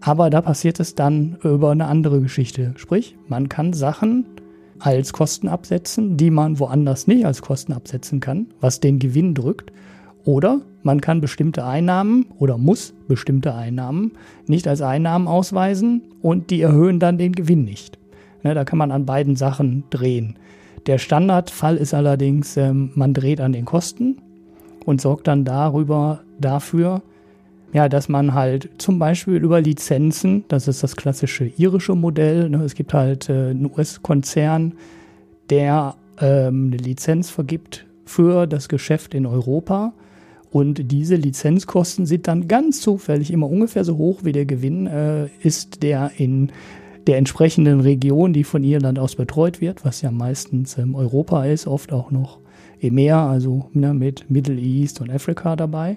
Aber 0.00 0.30
da 0.30 0.40
passiert 0.40 0.80
es 0.80 0.94
dann 0.94 1.38
über 1.42 1.70
eine 1.70 1.86
andere 1.86 2.20
Geschichte. 2.20 2.72
Sprich, 2.76 3.16
man 3.28 3.48
kann 3.48 3.72
Sachen 3.72 4.26
als 4.78 5.12
Kosten 5.12 5.48
absetzen, 5.48 6.16
die 6.16 6.30
man 6.30 6.58
woanders 6.58 7.06
nicht 7.06 7.24
als 7.24 7.42
Kosten 7.42 7.72
absetzen 7.72 8.20
kann, 8.20 8.48
was 8.60 8.80
den 8.80 8.98
Gewinn 8.98 9.34
drückt. 9.34 9.72
Oder 10.24 10.62
man 10.82 11.00
kann 11.00 11.20
bestimmte 11.20 11.64
Einnahmen 11.64 12.26
oder 12.38 12.58
muss 12.58 12.94
bestimmte 13.08 13.54
Einnahmen 13.54 14.12
nicht 14.46 14.66
als 14.66 14.82
Einnahmen 14.82 15.28
ausweisen 15.28 16.02
und 16.22 16.50
die 16.50 16.62
erhöhen 16.62 16.98
dann 16.98 17.18
den 17.18 17.32
Gewinn 17.32 17.64
nicht. 17.64 17.98
Ne, 18.42 18.54
da 18.54 18.64
kann 18.64 18.78
man 18.78 18.90
an 18.90 19.06
beiden 19.06 19.36
Sachen 19.36 19.84
drehen. 19.90 20.38
Der 20.86 20.98
Standardfall 20.98 21.76
ist 21.76 21.94
allerdings, 21.94 22.56
ähm, 22.56 22.90
man 22.94 23.14
dreht 23.14 23.40
an 23.40 23.52
den 23.52 23.64
Kosten 23.64 24.18
und 24.84 25.00
sorgt 25.00 25.26
dann 25.28 25.44
darüber 25.44 26.20
dafür, 26.38 27.02
ja, 27.72 27.88
dass 27.88 28.08
man 28.08 28.34
halt 28.34 28.70
zum 28.78 28.98
Beispiel 28.98 29.36
über 29.36 29.60
Lizenzen, 29.60 30.44
das 30.48 30.68
ist 30.68 30.82
das 30.82 30.94
klassische 30.94 31.46
irische 31.56 31.94
Modell, 31.94 32.48
ne, 32.48 32.62
es 32.62 32.74
gibt 32.74 32.94
halt 32.94 33.28
äh, 33.28 33.50
einen 33.50 33.68
US-Konzern, 33.70 34.74
der 35.50 35.96
ähm, 36.20 36.70
eine 36.72 36.76
Lizenz 36.76 37.30
vergibt 37.30 37.86
für 38.04 38.46
das 38.46 38.68
Geschäft 38.68 39.14
in 39.14 39.26
Europa. 39.26 39.92
Und 40.50 40.92
diese 40.92 41.16
Lizenzkosten 41.16 42.06
sind 42.06 42.28
dann 42.28 42.46
ganz 42.46 42.80
zufällig 42.80 43.32
immer 43.32 43.50
ungefähr 43.50 43.82
so 43.82 43.96
hoch 43.96 44.20
wie 44.22 44.30
der 44.30 44.44
Gewinn 44.44 44.86
äh, 44.86 45.26
ist, 45.42 45.82
der 45.82 46.12
in 46.16 46.52
der 47.06 47.18
entsprechenden 47.18 47.80
Region, 47.80 48.32
die 48.32 48.44
von 48.44 48.64
Irland 48.64 48.98
aus 48.98 49.16
betreut 49.16 49.60
wird, 49.60 49.84
was 49.84 50.02
ja 50.02 50.10
meistens 50.10 50.78
ähm, 50.78 50.94
Europa 50.94 51.44
ist, 51.44 51.66
oft 51.66 51.92
auch 51.92 52.10
noch 52.10 52.38
EMEA, 52.80 53.30
also 53.30 53.68
ne, 53.72 53.94
mit 53.94 54.30
Middle 54.30 54.58
East 54.58 55.00
und 55.00 55.10
Afrika 55.10 55.56
dabei. 55.56 55.96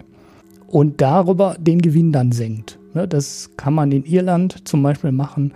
Und 0.67 1.01
darüber 1.01 1.55
den 1.59 1.81
Gewinn 1.81 2.11
dann 2.11 2.31
senkt. 2.31 2.77
Ne, 2.93 3.07
das 3.07 3.51
kann 3.57 3.73
man 3.73 3.91
in 3.91 4.03
Irland 4.05 4.67
zum 4.67 4.83
Beispiel 4.83 5.11
machen 5.11 5.53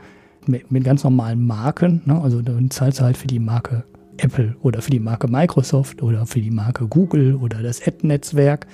mit, 0.47 0.71
mit 0.71 0.83
ganz 0.83 1.03
normalen 1.03 1.45
Marken. 1.45 2.01
Ne, 2.05 2.21
also 2.21 2.41
dann 2.41 2.69
zahlst 2.69 2.99
du 2.99 3.03
halt 3.03 3.17
für 3.17 3.27
die 3.27 3.39
Marke 3.39 3.83
Apple 4.17 4.55
oder 4.61 4.81
für 4.81 4.91
die 4.91 4.99
Marke 4.99 5.27
Microsoft 5.27 6.01
oder 6.01 6.25
für 6.25 6.41
die 6.41 6.51
Marke 6.51 6.87
Google 6.87 7.35
oder 7.35 7.61
das 7.61 7.85
Ad-Netzwerk 7.85 8.67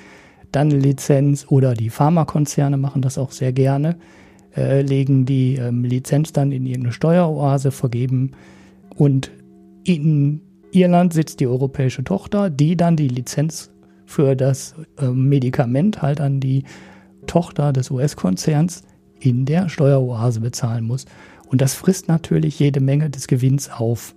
dann 0.51 0.71
Lizenz 0.71 1.45
oder 1.49 1.73
die 1.73 1.89
Pharmakonzerne 1.89 2.77
machen 2.77 3.01
das 3.01 3.17
auch 3.17 3.31
sehr 3.31 3.51
gerne 3.51 3.97
äh, 4.57 4.81
legen 4.81 5.25
die 5.25 5.55
ähm, 5.55 5.83
Lizenz 5.83 6.33
dann 6.33 6.51
in 6.51 6.65
irgendeine 6.65 6.93
Steueroase, 6.93 7.71
vergeben 7.71 8.31
und 8.95 9.31
in 9.83 10.41
Irland 10.71 11.13
sitzt 11.13 11.39
die 11.39 11.47
europäische 11.47 12.03
Tochter, 12.03 12.49
die 12.49 12.75
dann 12.75 12.97
die 12.97 13.07
Lizenz 13.07 13.71
für 14.05 14.35
das 14.35 14.75
äh, 14.97 15.07
Medikament 15.07 16.01
halt 16.01 16.19
an 16.19 16.39
die 16.39 16.63
Tochter 17.27 17.73
des 17.73 17.91
US-Konzerns 17.91 18.83
in 19.19 19.45
der 19.45 19.69
Steueroase 19.69 20.39
bezahlen 20.39 20.85
muss. 20.85 21.05
Und 21.47 21.61
das 21.61 21.73
frisst 21.73 22.07
natürlich 22.07 22.59
jede 22.59 22.79
Menge 22.79 23.09
des 23.09 23.27
Gewinns 23.27 23.69
auf. 23.69 24.15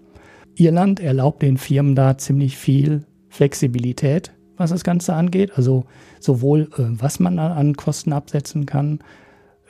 Irland 0.57 1.01
erlaubt 1.01 1.43
den 1.43 1.57
Firmen 1.57 1.95
da 1.95 2.19
ziemlich 2.19 2.57
viel 2.57 3.05
Flexibilität, 3.29 4.33
was 4.57 4.71
das 4.71 4.85
Ganze 4.85 5.15
angeht. 5.15 5.53
Also 5.57 5.85
sowohl 6.19 6.69
äh, 6.77 6.83
was 6.89 7.21
man 7.21 7.39
an 7.39 7.75
Kosten 7.75 8.13
absetzen 8.13 8.67
kann, 8.67 9.01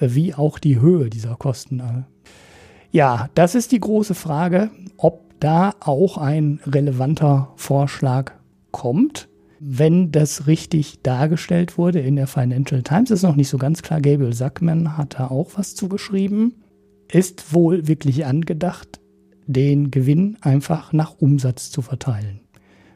wie 0.00 0.34
auch 0.34 0.58
die 0.58 0.80
Höhe 0.80 1.10
dieser 1.10 1.36
Kosten. 1.36 2.06
Ja, 2.90 3.28
das 3.34 3.54
ist 3.54 3.72
die 3.72 3.80
große 3.80 4.14
Frage, 4.14 4.70
ob 4.96 5.38
da 5.40 5.74
auch 5.80 6.18
ein 6.18 6.60
relevanter 6.66 7.52
Vorschlag 7.56 8.32
kommt. 8.72 9.28
Wenn 9.58 10.10
das 10.10 10.46
richtig 10.46 11.02
dargestellt 11.02 11.76
wurde 11.76 12.00
in 12.00 12.16
der 12.16 12.26
Financial 12.26 12.82
Times, 12.82 13.10
ist 13.10 13.22
noch 13.22 13.36
nicht 13.36 13.48
so 13.48 13.58
ganz 13.58 13.82
klar. 13.82 14.00
Gabriel 14.00 14.32
Sackman 14.32 14.96
hat 14.96 15.18
da 15.18 15.28
auch 15.28 15.50
was 15.56 15.74
zugeschrieben. 15.74 16.54
Ist 17.12 17.52
wohl 17.52 17.86
wirklich 17.86 18.24
angedacht, 18.24 19.00
den 19.46 19.90
Gewinn 19.90 20.38
einfach 20.40 20.92
nach 20.92 21.16
Umsatz 21.18 21.70
zu 21.70 21.82
verteilen. 21.82 22.40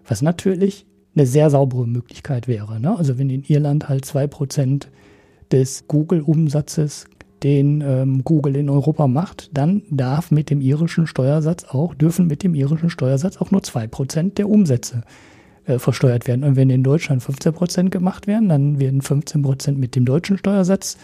Was 0.07 0.23
natürlich 0.23 0.87
eine 1.14 1.27
sehr 1.27 1.51
saubere 1.51 1.87
Möglichkeit 1.87 2.49
wäre. 2.49 2.81
Ne? 2.81 2.97
Also 2.97 3.19
wenn 3.19 3.31
in 3.31 3.45
Irland 3.45 3.88
halt 3.88 4.05
2% 4.05 4.87
des 5.55 5.87
Google-Umsatzes, 5.87 7.07
den 7.45 7.81
ähm, 7.81 8.25
Google 8.25 8.57
in 8.57 8.69
Europa 8.69 9.07
macht, 9.07 9.57
dann 9.57 9.83
darf 9.88 10.33
mit 10.33 10.51
dem 10.51 10.61
irischen 10.61 11.07
Steuersatz 11.07 11.64
auch, 11.64 11.95
dürfen 11.95 12.27
mit 12.27 12.43
dem 12.43 12.57
irischen 12.57 12.90
Steuersatz 12.90 13.37
auch 13.37 13.53
nur 13.53 13.61
2% 13.61 14.35
der 14.35 14.51
Umsätze 14.51 15.03
äh, 15.67 15.79
versteuert 15.79 16.27
werden. 16.27 16.43
Und 16.43 16.57
wenn 16.57 16.71
in 16.71 16.83
Deutschland 16.83 17.23
15% 17.23 17.90
gemacht 17.90 18.27
werden, 18.27 18.49
dann 18.49 18.81
werden 18.81 19.01
15% 19.01 19.77
mit 19.77 19.95
dem 19.95 20.05
deutschen 20.05 20.38
Steuersatz 20.38 20.97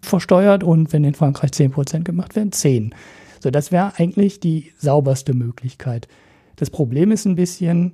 versteuert 0.00 0.64
und 0.64 0.94
wenn 0.94 1.04
in 1.04 1.12
Frankreich 1.12 1.50
10% 1.50 2.02
gemacht 2.02 2.36
werden, 2.36 2.52
10. 2.52 2.94
So, 3.40 3.50
das 3.50 3.70
wäre 3.70 3.92
eigentlich 3.98 4.40
die 4.40 4.72
sauberste 4.78 5.34
Möglichkeit. 5.34 6.08
Das 6.56 6.70
Problem 6.70 7.12
ist 7.12 7.26
ein 7.26 7.34
bisschen, 7.34 7.92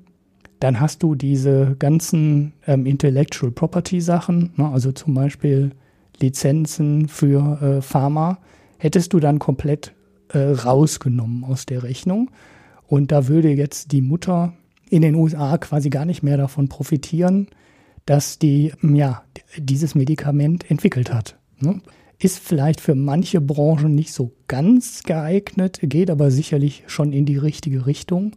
dann 0.61 0.79
hast 0.79 1.03
du 1.03 1.17
diese 1.17 1.75
ganzen 1.81 2.53
ähm, 2.65 2.87
Intellectual 2.87 3.51
Property 3.51 4.01
Sachen, 4.01 4.53
ne, 4.55 4.69
also 4.69 4.93
zum 4.93 5.15
Beispiel 5.15 5.73
Lizenzen 6.21 7.09
für 7.09 7.61
äh, 7.61 7.83
Pharma 7.83 8.39
hättest 8.79 9.13
du 9.13 9.21
dann 9.21 9.39
komplett 9.39 9.95
äh, 10.29 10.39
rausgenommen 10.39 11.45
aus 11.45 11.67
der 11.67 11.83
Rechnung. 11.83 12.31
Und 12.87 13.13
da 13.13 13.29
würde 13.29 13.51
jetzt 13.51 13.93
die 13.93 14.03
Mutter 14.03 14.53
in 14.89 15.03
den 15.03 15.15
USA 15.15 15.59
quasi 15.59 15.91
gar 15.91 16.05
nicht 16.05 16.23
mehr 16.23 16.37
davon 16.37 16.69
profitieren, 16.69 17.49
dass 18.05 18.39
die 18.39 18.73
ja 18.83 19.23
dieses 19.59 19.95
Medikament 19.95 20.71
entwickelt 20.71 21.13
hat. 21.13 21.37
Ne? 21.59 21.81
Ist 22.19 22.39
vielleicht 22.39 22.81
für 22.81 22.95
manche 22.95 23.41
Branchen 23.41 23.95
nicht 23.95 24.13
so 24.13 24.33
ganz 24.47 25.03
geeignet, 25.03 25.81
geht 25.83 26.11
aber 26.11 26.31
sicherlich 26.31 26.85
schon 26.87 27.13
in 27.13 27.27
die 27.27 27.37
richtige 27.37 27.87
Richtung. 27.87 28.37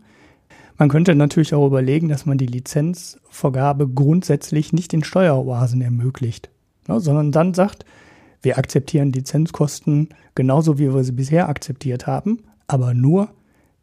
Man 0.77 0.89
könnte 0.89 1.13
natürlich 1.13 1.53
auch 1.53 1.67
überlegen, 1.67 2.09
dass 2.09 2.25
man 2.25 2.37
die 2.37 2.45
Lizenzvergabe 2.45 3.87
grundsätzlich 3.87 4.73
nicht 4.73 4.93
in 4.93 5.03
Steueroasen 5.03 5.81
ermöglicht 5.81 6.49
ne, 6.89 6.99
sondern 6.99 7.31
dann 7.31 7.53
sagt, 7.53 7.85
wir 8.41 8.57
akzeptieren 8.57 9.11
Lizenzkosten 9.11 10.09
genauso, 10.35 10.79
wie 10.79 10.93
wir 10.93 11.03
sie 11.03 11.11
bisher 11.11 11.49
akzeptiert 11.49 12.07
haben, 12.07 12.39
aber 12.67 12.93
nur, 12.93 13.29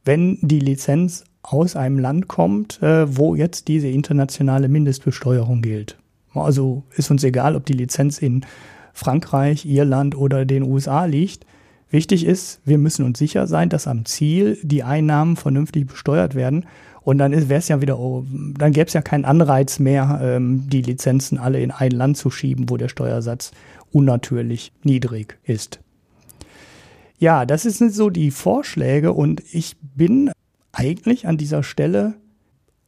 wenn 0.05 0.38
die 0.40 0.61
Lizenz 0.61 1.25
aus 1.42 1.77
einem 1.77 1.99
Land 1.99 2.29
kommt, 2.29 2.83
äh, 2.83 3.16
wo 3.16 3.35
jetzt 3.35 3.69
diese 3.69 3.88
internationale 3.88 4.69
Mindestbesteuerung 4.69 5.62
gilt. 5.62 5.97
Also 6.35 6.83
ist 6.97 7.11
uns 7.11 7.25
egal, 7.25 7.57
ob 7.57 7.64
die 7.66 7.73
Lizenz 7.73 8.19
in 8.19 8.45
Frankreich, 8.92 9.64
Irland 9.64 10.16
oder 10.16 10.45
den 10.45 10.62
USA 10.62 11.05
liegt. 11.05 11.47
Wichtig 11.90 12.25
ist, 12.27 12.61
wir 12.64 12.79
müssen 12.79 13.05
uns 13.05 13.19
sicher 13.19 13.47
sein, 13.47 13.69
dass 13.69 13.87
am 13.87 14.05
Ziel 14.05 14.59
die 14.62 14.83
Einnahmen 14.83 15.37
vernünftig 15.37 15.87
besteuert 15.87 16.35
werden. 16.35 16.66
Und 17.07 17.19
dann 17.19 17.31
wäre 17.31 17.61
es 17.61 17.69
ja 17.69 17.81
wieder, 17.81 17.97
dann 18.59 18.73
gäbe 18.73 18.88
es 18.88 18.92
ja 18.92 19.01
keinen 19.01 19.25
Anreiz 19.25 19.79
mehr, 19.79 20.19
ähm, 20.21 20.69
die 20.69 20.83
Lizenzen 20.83 21.38
alle 21.38 21.62
in 21.62 21.71
ein 21.71 21.92
Land 21.92 22.16
zu 22.16 22.33
schieben, 22.33 22.69
wo 22.69 22.77
der 22.77 22.88
Steuersatz 22.88 23.53
unnatürlich 23.92 24.73
niedrig 24.83 25.38
ist. 25.45 25.79
Ja, 27.21 27.47
das 27.47 27.62
sind 27.62 27.95
so 27.95 28.11
die 28.11 28.33
Vorschläge 28.33 29.12
und 29.12 29.40
ich 29.53 29.77
bin 29.81 30.33
eigentlich 30.73 31.29
an 31.29 31.37
dieser 31.37 31.62
Stelle 31.62 32.14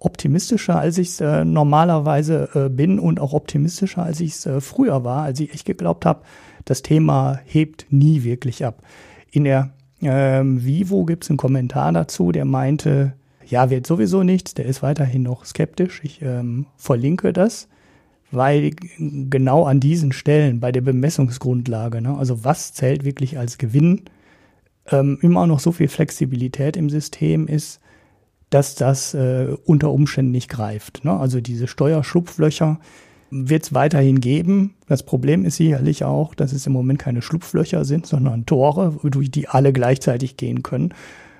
optimistischer, 0.01 0.81
als 0.81 0.99
ich 0.99 1.11
es 1.11 1.21
äh, 1.21 1.45
normalerweise 1.45 2.49
äh, 2.55 2.69
bin 2.69 2.99
und 2.99 3.21
auch 3.21 3.35
optimistischer, 3.35 4.03
als 4.03 4.19
ich 4.19 4.33
es 4.33 4.47
äh, 4.47 4.61
früher 4.61 5.05
war, 5.05 5.23
als 5.23 5.39
ich 5.39 5.55
echt 5.55 5.65
geglaubt 5.65 6.05
habe, 6.05 6.25
das 6.65 6.83
Thema 6.83 7.39
hebt 7.45 7.87
nie 7.91 8.25
wirklich 8.25 8.65
ab. 8.65 8.83
In 9.31 9.45
der 9.45 9.71
ähm, 10.03 10.65
Vivo 10.65 11.05
gibt 11.05 11.23
es 11.23 11.31
einen 11.31 11.37
Kommentar 11.37 11.93
dazu, 11.93 12.33
der 12.33 12.47
meinte, 12.47 13.13
ja, 13.49 13.71
wird 13.71 13.87
sowieso 13.87 14.23
nichts, 14.23 14.55
der 14.55 14.67
ist 14.67 14.83
weiterhin 14.83 15.23
noch 15.23 15.45
skeptisch. 15.45 16.01
Ich 16.05 16.21
ähm, 16.23 16.67
verlinke 16.77 17.33
das, 17.33 17.69
weil 18.31 18.73
genau 18.99 19.65
an 19.65 19.81
diesen 19.81 20.13
Stellen 20.13 20.61
bei 20.61 20.71
der 20.71 20.83
Bemessungsgrundlage, 20.83 22.03
ne, 22.03 22.17
also 22.17 22.45
was 22.45 22.75
zählt 22.75 23.05
wirklich 23.05 23.39
als 23.39 23.59
Gewinn, 23.59 24.03
ähm, 24.91 25.19
immer 25.23 25.47
noch 25.47 25.61
so 25.61 25.73
viel 25.73 25.89
Flexibilität 25.89 26.77
im 26.77 26.91
System 26.91 27.47
ist, 27.47 27.81
dass 28.51 28.75
das 28.75 29.15
äh, 29.15 29.57
unter 29.65 29.91
Umständen 29.91 30.31
nicht 30.31 30.49
greift. 30.49 31.05
Ne? 31.05 31.13
Also 31.13 31.41
diese 31.41 31.67
Steuerschlupflöcher 31.67 32.81
wird 33.31 33.65
es 33.65 33.75
weiterhin 33.75 34.21
geben. 34.21 34.75
Das 34.87 35.03
Problem 35.03 35.45
ist 35.45 35.57
sicherlich 35.57 36.05
auch, 36.05 36.35
dass 36.35 36.53
es 36.53 36.67
im 36.67 36.73
Moment 36.73 36.99
keine 36.99 37.21
Schlupflöcher 37.21 37.85
sind, 37.85 38.07
sondern 38.07 38.47
Tore, 38.47 38.99
durch 39.03 39.31
die 39.31 39.49
alle 39.49 39.73
gleichzeitig 39.73 40.39
gehen 40.39 40.63
können. 40.63 40.95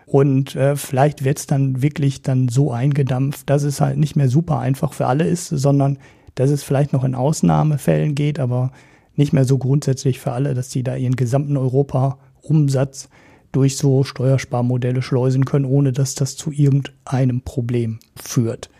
Und 0.09 0.57
äh, 0.57 0.75
vielleicht 0.75 1.23
wird 1.23 1.39
es 1.39 1.47
dann 1.47 1.83
wirklich 1.83 2.23
dann 2.23 2.49
so 2.49 2.73
eingedampft, 2.73 3.51
dass 3.51 3.63
es 3.63 3.83
halt 3.83 3.99
nicht 3.99 4.17
mehr 4.17 4.31
super 4.31 4.59
einfach 4.59 4.95
für 4.95 5.07
alle 5.07 5.25
ist, 5.25 5.49
sondern 5.49 5.99
dass 6.35 6.49
es 6.49 6.63
vielleicht 6.63 6.95
noch 6.95 7.05
in 7.05 7.15
Ausnahmefällen 7.15 8.15
geht, 8.15 8.41
aber 8.41 8.73
nicht 9.17 9.35
mehr 9.35 9.45
so 9.45 9.59
grundsätzlich 9.59 10.19
für 10.19 10.33
alle, 10.33 10.55
dass 10.55 10.71
die 10.71 10.83
da 10.83 10.97
ihren 10.97 11.17
gesamten 11.17 11.59
Europa-Umsatz 11.59 13.11
durch 13.53 13.77
so 13.77 14.03
Steuersparmodelle 14.03 15.03
schleusen 15.03 15.45
können, 15.45 15.67
ohne 15.67 15.93
dass 15.93 16.15
das 16.15 16.37
zu 16.37 16.53
irgendeinem 16.53 17.43
Problem 17.43 17.99
führt. 18.17 18.71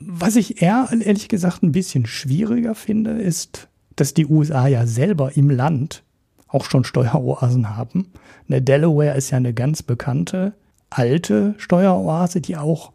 Was 0.00 0.36
ich 0.36 0.60
eher, 0.60 0.88
ehrlich 0.90 1.28
gesagt, 1.28 1.62
ein 1.62 1.72
bisschen 1.72 2.04
schwieriger 2.04 2.74
finde, 2.74 3.12
ist, 3.12 3.68
dass 3.96 4.12
die 4.12 4.26
USA 4.26 4.66
ja 4.66 4.86
selber 4.86 5.36
im 5.36 5.48
Land 5.48 6.03
auch 6.54 6.64
schon 6.64 6.84
Steueroasen 6.84 7.76
haben. 7.76 8.12
Eine 8.48 8.62
Delaware 8.62 9.16
ist 9.16 9.30
ja 9.30 9.36
eine 9.36 9.54
ganz 9.54 9.82
bekannte 9.82 10.54
alte 10.90 11.54
Steueroase, 11.58 12.40
die 12.40 12.56
auch, 12.56 12.92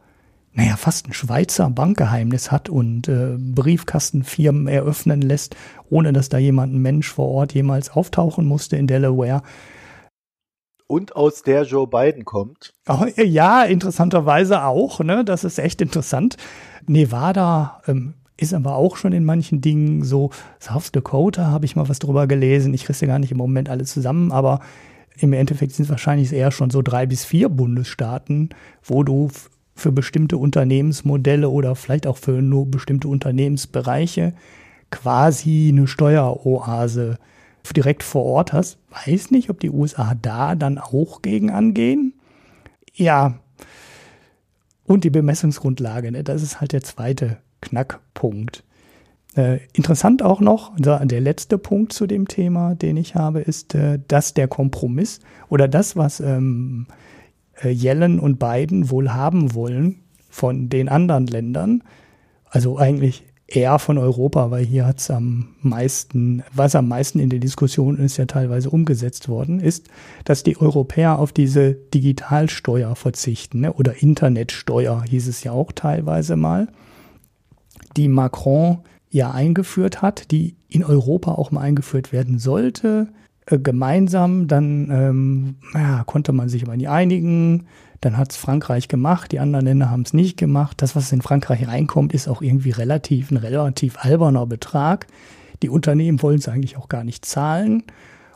naja, 0.54 0.78
fast 0.78 1.08
ein 1.08 1.14
Schweizer 1.14 1.70
Bankgeheimnis 1.70 2.52
hat 2.52 2.70
und 2.70 3.08
äh, 3.08 3.36
Briefkastenfirmen 3.38 4.68
eröffnen 4.68 5.22
lässt, 5.22 5.56
ohne 5.90 6.14
dass 6.14 6.30
da 6.30 6.38
jemand, 6.38 6.74
ein 6.74 6.82
Mensch 6.82 7.10
vor 7.10 7.28
Ort 7.30 7.54
jemals 7.54 7.92
auftauchen 7.92 8.46
musste 8.46 8.78
in 8.78 8.88
Delaware 8.88 9.44
und 10.88 11.16
aus 11.16 11.44
der 11.44 11.64
Joe 11.64 11.86
Biden 11.86 12.26
kommt. 12.26 12.74
Oh, 12.88 13.06
ja, 13.16 13.64
interessanterweise 13.64 14.64
auch, 14.64 15.02
ne? 15.02 15.24
Das 15.24 15.44
ist 15.44 15.60
echt 15.60 15.82
interessant. 15.82 16.36
Nevada 16.88 17.82
ähm, 17.88 18.16
ist 18.40 18.54
aber 18.54 18.76
auch 18.76 18.96
schon 18.96 19.12
in 19.12 19.26
manchen 19.26 19.62
Dingen 19.62 20.04
so. 20.04 20.32
South 20.60 20.92
Dakota 20.92 21.48
habe 21.48 21.66
ich 21.66 21.76
mal 21.76 21.90
was 21.90 22.00
drüber 22.00 22.26
gelesen. 22.28 22.74
Ich 22.74 22.86
kriege 22.86 23.08
gar 23.08 23.20
nicht 23.20 23.32
im 23.32 23.38
Moment 23.38 23.70
alle 23.70 23.84
zusammen, 23.84 24.32
aber 24.32 24.62
im 25.18 25.34
Endeffekt 25.34 25.74
sind 25.74 25.84
es 25.84 25.90
wahrscheinlich 25.90 26.32
eher 26.32 26.52
schon 26.52 26.70
so 26.70 26.82
drei 26.82 27.06
bis 27.06 27.26
vier 27.26 27.50
Bundesstaaten, 27.50 28.50
wo 28.84 29.04
du 29.04 29.30
für 29.76 29.92
bestimmte 29.92 30.38
Unternehmensmodelle 30.38 31.50
oder 31.50 31.76
vielleicht 31.76 32.08
auch 32.08 32.18
für 32.18 32.42
nur 32.42 32.70
bestimmte 32.70 33.08
Unternehmensbereiche 33.08 34.34
quasi 34.90 35.70
eine 35.72 35.88
Steueroase 35.88 37.18
direkt 37.76 38.04
vor 38.04 38.26
Ort 38.26 38.54
hast. 38.54 38.80
Weiß 39.06 39.32
nicht, 39.32 39.50
ob 39.50 39.60
die 39.60 39.70
USA 39.70 40.16
da 40.20 40.56
dann 40.56 40.78
auch 40.78 41.22
gegen 41.22 41.52
angehen. 41.52 42.14
Ja. 42.94 43.40
Und 44.86 45.04
die 45.04 45.12
Bemessungsgrundlage, 45.12 46.12
ne? 46.12 46.24
das 46.24 46.42
ist 46.42 46.62
halt 46.62 46.72
der 46.72 46.82
zweite 46.82 47.38
Knackpunkt. 47.62 48.64
Äh, 49.36 49.60
interessant 49.74 50.24
auch 50.24 50.40
noch, 50.40 50.74
der 50.78 51.22
letzte 51.22 51.58
Punkt 51.58 51.94
zu 51.94 52.08
dem 52.08 52.28
Thema, 52.28 52.76
den 52.76 52.98
ich 52.98 53.16
habe, 53.16 53.42
ist, 53.42 53.76
äh, 53.76 54.00
dass 54.08 54.34
der 54.34 54.48
Kompromiss 54.48 55.20
oder 55.50 55.68
das, 55.68 55.96
was 55.96 56.20
ähm, 56.20 56.88
äh, 57.62 57.70
Yellen 57.70 58.20
und 58.20 58.40
Biden 58.40 58.90
wohl 58.90 59.12
haben 59.14 59.54
wollen 59.54 60.00
von 60.30 60.70
den 60.70 60.90
anderen 60.90 61.28
Ländern, 61.28 61.84
also 62.50 62.78
eigentlich 62.78 63.24
eher 63.48 63.80
von 63.80 63.98
Europa, 63.98 64.52
weil 64.52 64.66
hier 64.66 64.86
hat 64.86 65.00
es 65.00 65.10
am 65.10 65.56
meisten, 65.62 66.44
was 66.54 66.76
am 66.76 66.88
meisten 66.88 67.20
in 67.20 67.30
der 67.30 67.40
Diskussion 67.40 67.98
ist, 67.98 68.18
ja 68.18 68.26
teilweise 68.26 68.70
umgesetzt 68.70 69.28
worden, 69.28 69.60
ist, 69.60 69.90
dass 70.24 70.44
die 70.44 70.58
Europäer 70.58 71.20
auf 71.20 71.32
diese 71.32 71.74
Digitalsteuer 71.74 72.96
verzichten, 72.96 73.62
ne? 73.62 73.74
oder 73.74 74.02
Internetsteuer 74.02 75.04
hieß 75.04 75.28
es 75.28 75.44
ja 75.44 75.52
auch 75.52 75.72
teilweise 75.72 76.36
mal, 76.36 76.68
die 77.96 78.08
Macron 78.08 78.80
ja 79.10 79.32
eingeführt 79.32 80.02
hat, 80.02 80.32
die 80.32 80.56
in 80.68 80.84
Europa 80.84 81.32
auch 81.32 81.52
mal 81.52 81.62
eingeführt 81.62 82.12
werden 82.12 82.40
sollte. 82.40 83.08
Äh, 83.46 83.60
gemeinsam, 83.60 84.48
dann 84.48 84.90
ähm, 84.92 85.56
ja, 85.74 86.04
konnte 86.06 86.32
man 86.32 86.50
sich 86.50 86.64
aber 86.64 86.78
nie 86.78 86.88
einigen. 86.88 87.66
Dann 88.02 88.18
hat 88.18 88.32
es 88.32 88.38
Frankreich 88.38 88.88
gemacht, 88.88 89.32
die 89.32 89.40
anderen 89.40 89.66
Länder 89.66 89.90
haben 89.90 90.04
es 90.04 90.14
nicht 90.14 90.38
gemacht. 90.38 90.82
Das, 90.82 90.96
was 90.96 91.12
in 91.12 91.22
Frankreich 91.22 91.68
reinkommt, 91.68 92.14
ist 92.14 92.28
auch 92.28 92.42
irgendwie 92.42 92.72
relativ 92.72 93.32
ein 93.32 93.38
relativ 93.38 93.98
alberner 94.00 94.46
Betrag. 94.46 95.08
Die 95.62 95.70
Unternehmen 95.70 96.22
wollen 96.22 96.40
es 96.40 96.48
eigentlich 96.48 96.78
auch 96.78 96.88
gar 96.88 97.04
nicht 97.04 97.26
zahlen. 97.26 97.84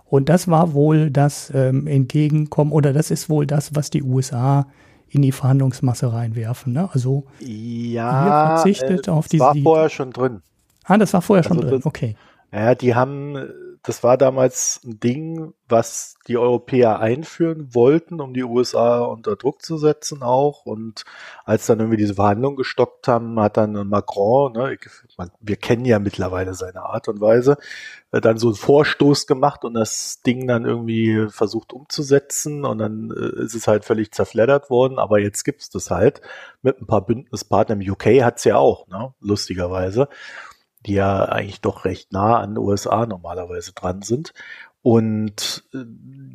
Und 0.05 0.29
das 0.29 0.47
war 0.47 0.73
wohl 0.73 1.09
das 1.09 1.51
ähm, 1.55 1.87
Entgegenkommen 1.87 2.71
oder 2.71 2.93
das 2.93 3.09
ist 3.09 3.29
wohl 3.29 3.47
das, 3.47 3.75
was 3.75 3.89
die 3.89 4.03
USA 4.03 4.67
in 5.13 5.21
die 5.21 5.31
Verhandlungsmasse 5.31 6.11
reinwerfen. 6.11 6.73
Ne? 6.73 6.89
Also 6.91 7.25
ja, 7.39 8.57
verzichtet 8.57 9.07
äh, 9.07 9.11
auf 9.11 9.27
diese. 9.27 9.43
Das 9.43 9.55
war 9.55 9.61
vorher 9.61 9.89
schon 9.89 10.11
drin. 10.11 10.41
Ah, 10.85 10.97
das 10.97 11.13
war 11.13 11.21
vorher 11.21 11.45
also 11.45 11.61
schon 11.61 11.69
drin. 11.69 11.81
Okay. 11.83 12.15
Ja, 12.51 12.75
die 12.75 12.95
haben 12.95 13.37
das 13.83 14.01
war 14.01 14.17
damals 14.17 14.79
ein 14.85 15.01
Ding, 15.01 15.53
was 15.67 16.15
die 16.27 16.37
Europäer 16.37 16.99
einführen 17.01 17.75
wollten, 17.75 18.21
um 18.21 18.33
die 18.33 18.45
USA 18.45 18.99
unter 18.99 19.35
Druck 19.35 19.61
zu 19.61 19.77
setzen 19.77 20.23
auch. 20.23 20.65
Und 20.65 21.03
als 21.43 21.65
dann 21.65 21.79
irgendwie 21.79 21.97
diese 21.97 22.15
Verhandlungen 22.15 22.55
gestockt 22.55 23.09
haben, 23.09 23.37
hat 23.41 23.57
dann 23.57 23.73
Macron, 23.89 24.53
ne, 24.53 24.77
wir 25.41 25.55
kennen 25.57 25.83
ja 25.83 25.99
mittlerweile 25.99 26.53
seine 26.53 26.83
Art 26.83 27.09
und 27.09 27.19
Weise, 27.19 27.57
äh, 28.13 28.21
dann 28.21 28.37
so 28.37 28.47
einen 28.47 28.55
Vorstoß 28.55 29.27
gemacht 29.27 29.65
und 29.65 29.73
das 29.73 30.21
Ding 30.21 30.47
dann 30.47 30.63
irgendwie 30.63 31.27
versucht 31.29 31.73
umzusetzen. 31.73 32.63
Und 32.63 32.77
dann 32.77 33.11
äh, 33.11 33.43
ist 33.43 33.53
es 33.53 33.67
halt 33.67 33.83
völlig 33.83 34.13
zerfleddert 34.13 34.69
worden. 34.69 34.97
Aber 34.97 35.19
jetzt 35.19 35.43
gibt's 35.43 35.69
das 35.69 35.91
halt 35.91 36.21
mit 36.61 36.79
ein 36.79 36.87
paar 36.87 37.05
Bündnispartnern. 37.05 37.81
Im 37.81 37.91
UK 37.91 38.23
hat's 38.23 38.45
ja 38.45 38.55
auch, 38.55 38.87
ne, 38.87 39.13
lustigerweise 39.19 40.07
die 40.85 40.93
ja 40.93 41.25
eigentlich 41.25 41.61
doch 41.61 41.85
recht 41.85 42.11
nah 42.11 42.39
an 42.39 42.55
den 42.55 42.63
USA 42.63 43.05
normalerweise 43.05 43.73
dran 43.73 44.01
sind. 44.01 44.33
Und 44.81 45.63
äh, 45.73 45.85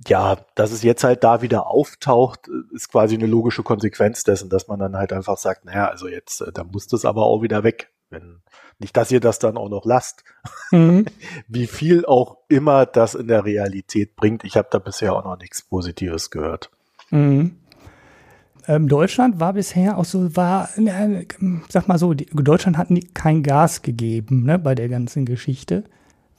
ja, 0.07 0.39
dass 0.55 0.73
es 0.73 0.83
jetzt 0.83 1.05
halt 1.05 1.23
da 1.23 1.43
wieder 1.43 1.67
auftaucht, 1.67 2.49
ist 2.73 2.91
quasi 2.91 3.15
eine 3.15 3.27
logische 3.27 3.63
Konsequenz 3.63 4.25
dessen, 4.25 4.49
dass 4.49 4.69
man 4.69 4.79
dann 4.79 4.97
halt 4.97 5.13
einfach 5.13 5.37
sagt, 5.37 5.67
naja, 5.67 5.89
also 5.89 6.09
jetzt, 6.09 6.41
äh, 6.41 6.51
da 6.53 6.65
muss 6.65 6.87
das 6.87 7.05
aber 7.05 7.25
auch 7.25 7.43
wieder 7.43 7.63
weg. 7.63 7.91
Wenn, 8.11 8.41
nicht, 8.79 8.97
dass 8.97 9.11
ihr 9.11 9.21
das 9.21 9.39
dann 9.39 9.59
auch 9.59 9.69
noch 9.69 9.85
lasst. 9.85 10.25
Mhm. 10.71 11.05
Wie 11.49 11.67
viel 11.67 12.07
auch 12.07 12.39
immer 12.49 12.87
das 12.87 13.15
in 13.15 13.29
der 13.29 13.45
Realität 13.45 14.17
bringt. 14.17 14.45
Ich 14.45 14.57
habe 14.57 14.69
da 14.71 14.79
bisher 14.79 15.15
auch 15.15 15.25
noch 15.25 15.39
nichts 15.39 15.63
Positives 15.63 16.31
gehört. 16.31 16.71
Mhm. 17.11 17.59
Ähm, 18.69 18.87
Deutschland 18.87 19.41
war 19.41 19.55
bisher 19.55 19.97
auch 19.97 20.05
so, 20.05 20.37
war, 20.37 20.69
äh, 20.77 21.25
sag 21.71 21.89
mal 21.89 21.99
so, 21.99 22.13
die, 22.13 22.27
Deutschland 22.27 22.77
hat 22.77 22.91
nie, 22.91 23.01
kein 23.15 23.43
Gas 23.43 23.81
gegeben 23.81 24.45
ne, 24.45 24.59
bei 24.59 24.75
der 24.75 24.91
ganzen 24.91 25.25
Geschichte, 25.25 25.85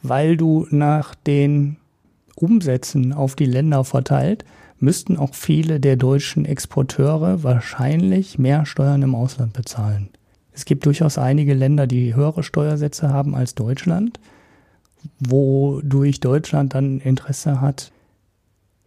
weil 0.03 0.37
du 0.37 0.67
nach 0.69 1.15
den 1.15 1.77
Umsätzen 2.35 3.13
auf 3.13 3.35
die 3.35 3.45
Länder 3.45 3.83
verteilt, 3.83 4.45
müssten 4.77 5.17
auch 5.17 5.33
viele 5.33 5.79
der 5.79 5.95
deutschen 5.95 6.45
Exporteure 6.45 7.43
wahrscheinlich 7.43 8.37
mehr 8.37 8.67
Steuern 8.67 9.01
im 9.01 9.15
Ausland 9.15 9.53
bezahlen. 9.53 10.09
Es 10.53 10.65
gibt 10.65 10.85
durchaus 10.85 11.17
einige 11.17 11.55
Länder, 11.55 11.87
die 11.87 12.13
höhere 12.13 12.43
Steuersätze 12.43 13.09
haben 13.09 13.33
als 13.33 13.55
Deutschland, 13.55 14.19
wodurch 15.19 16.19
Deutschland 16.19 16.75
dann 16.75 16.99
Interesse 16.99 17.59
hat, 17.59 17.91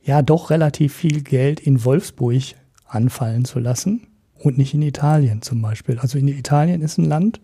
ja 0.05 0.23
doch 0.23 0.51
relativ 0.51 0.95
viel 0.95 1.23
Geld 1.23 1.59
in 1.59 1.85
Wolfsburg 1.85 2.55
anfallen 2.93 3.45
zu 3.45 3.59
lassen 3.59 4.07
und 4.39 4.59
nicht 4.59 4.75
in 4.75 4.83
Italien 4.83 5.43
zum 5.43 5.63
Beispiel. 5.63 5.99
Also 5.99 6.19
in 6.19 6.29
Italien 6.29 6.83
ist 6.83 6.99
ein 6.99 7.05
Land, 7.05 7.41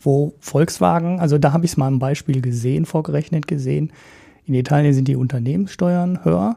wo 0.00 0.34
Volkswagen, 0.40 1.20
also 1.20 1.38
da 1.38 1.52
habe 1.52 1.64
ich 1.64 1.72
es 1.72 1.76
mal 1.76 1.88
im 1.88 1.98
Beispiel 1.98 2.40
gesehen, 2.40 2.86
vorgerechnet 2.86 3.46
gesehen. 3.46 3.92
In 4.44 4.54
Italien 4.54 4.94
sind 4.94 5.08
die 5.08 5.16
Unternehmenssteuern 5.16 6.24
höher 6.24 6.56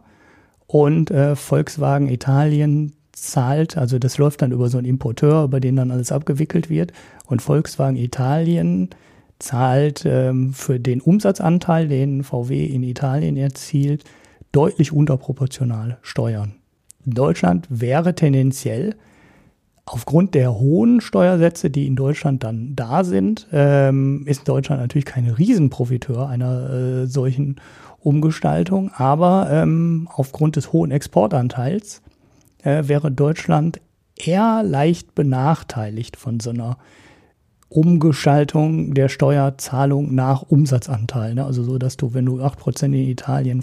und 0.67 1.11
äh, 1.11 1.35
Volkswagen 1.35 2.09
Italien 2.09 2.93
zahlt, 3.11 3.77
also 3.77 3.97
das 3.97 4.17
läuft 4.17 4.41
dann 4.41 4.51
über 4.51 4.69
so 4.69 4.77
einen 4.77 4.87
Importeur, 4.87 5.45
über 5.45 5.59
den 5.59 5.75
dann 5.75 5.91
alles 5.91 6.11
abgewickelt 6.11 6.69
wird. 6.69 6.91
Und 7.25 7.41
Volkswagen 7.41 7.97
Italien 7.97 8.89
zahlt 9.39 10.03
ähm, 10.05 10.53
für 10.53 10.79
den 10.79 11.01
Umsatzanteil, 11.01 11.87
den 11.87 12.23
VW 12.23 12.65
in 12.65 12.83
Italien 12.83 13.37
erzielt, 13.37 14.03
deutlich 14.51 14.91
unterproportional 14.91 15.97
Steuern. 16.01 16.55
Deutschland 17.13 17.67
wäre 17.69 18.15
tendenziell 18.15 18.95
aufgrund 19.85 20.33
der 20.33 20.55
hohen 20.55 20.99
Steuersätze, 20.99 21.69
die 21.69 21.85
in 21.85 21.95
Deutschland 21.95 22.43
dann 22.43 22.75
da 22.75 23.03
sind, 23.03 23.47
ähm, 23.51 24.23
ist 24.25 24.47
Deutschland 24.47 24.81
natürlich 24.81 25.05
kein 25.05 25.29
Riesenprofiteur 25.29 26.27
einer 26.27 26.69
äh, 26.69 27.07
solchen 27.07 27.57
Umgestaltung, 27.99 28.91
aber 28.95 29.47
ähm, 29.51 30.07
aufgrund 30.13 30.55
des 30.55 30.73
hohen 30.73 30.91
Exportanteils 30.91 32.01
äh, 32.63 32.87
wäre 32.87 33.11
Deutschland 33.11 33.79
eher 34.15 34.63
leicht 34.63 35.13
benachteiligt 35.13 36.17
von 36.17 36.39
so 36.39 36.49
einer 36.49 36.77
Umgestaltung 37.69 38.93
der 38.93 39.09
Steuerzahlung 39.09 40.13
nach 40.15 40.43
Umsatzanteil. 40.43 41.35
Ne? 41.35 41.45
Also 41.45 41.63
so, 41.63 41.77
dass 41.77 41.97
du, 41.97 42.13
wenn 42.13 42.25
du 42.25 42.39
8% 42.39 42.85
in 42.85 42.93
Italien 42.93 43.61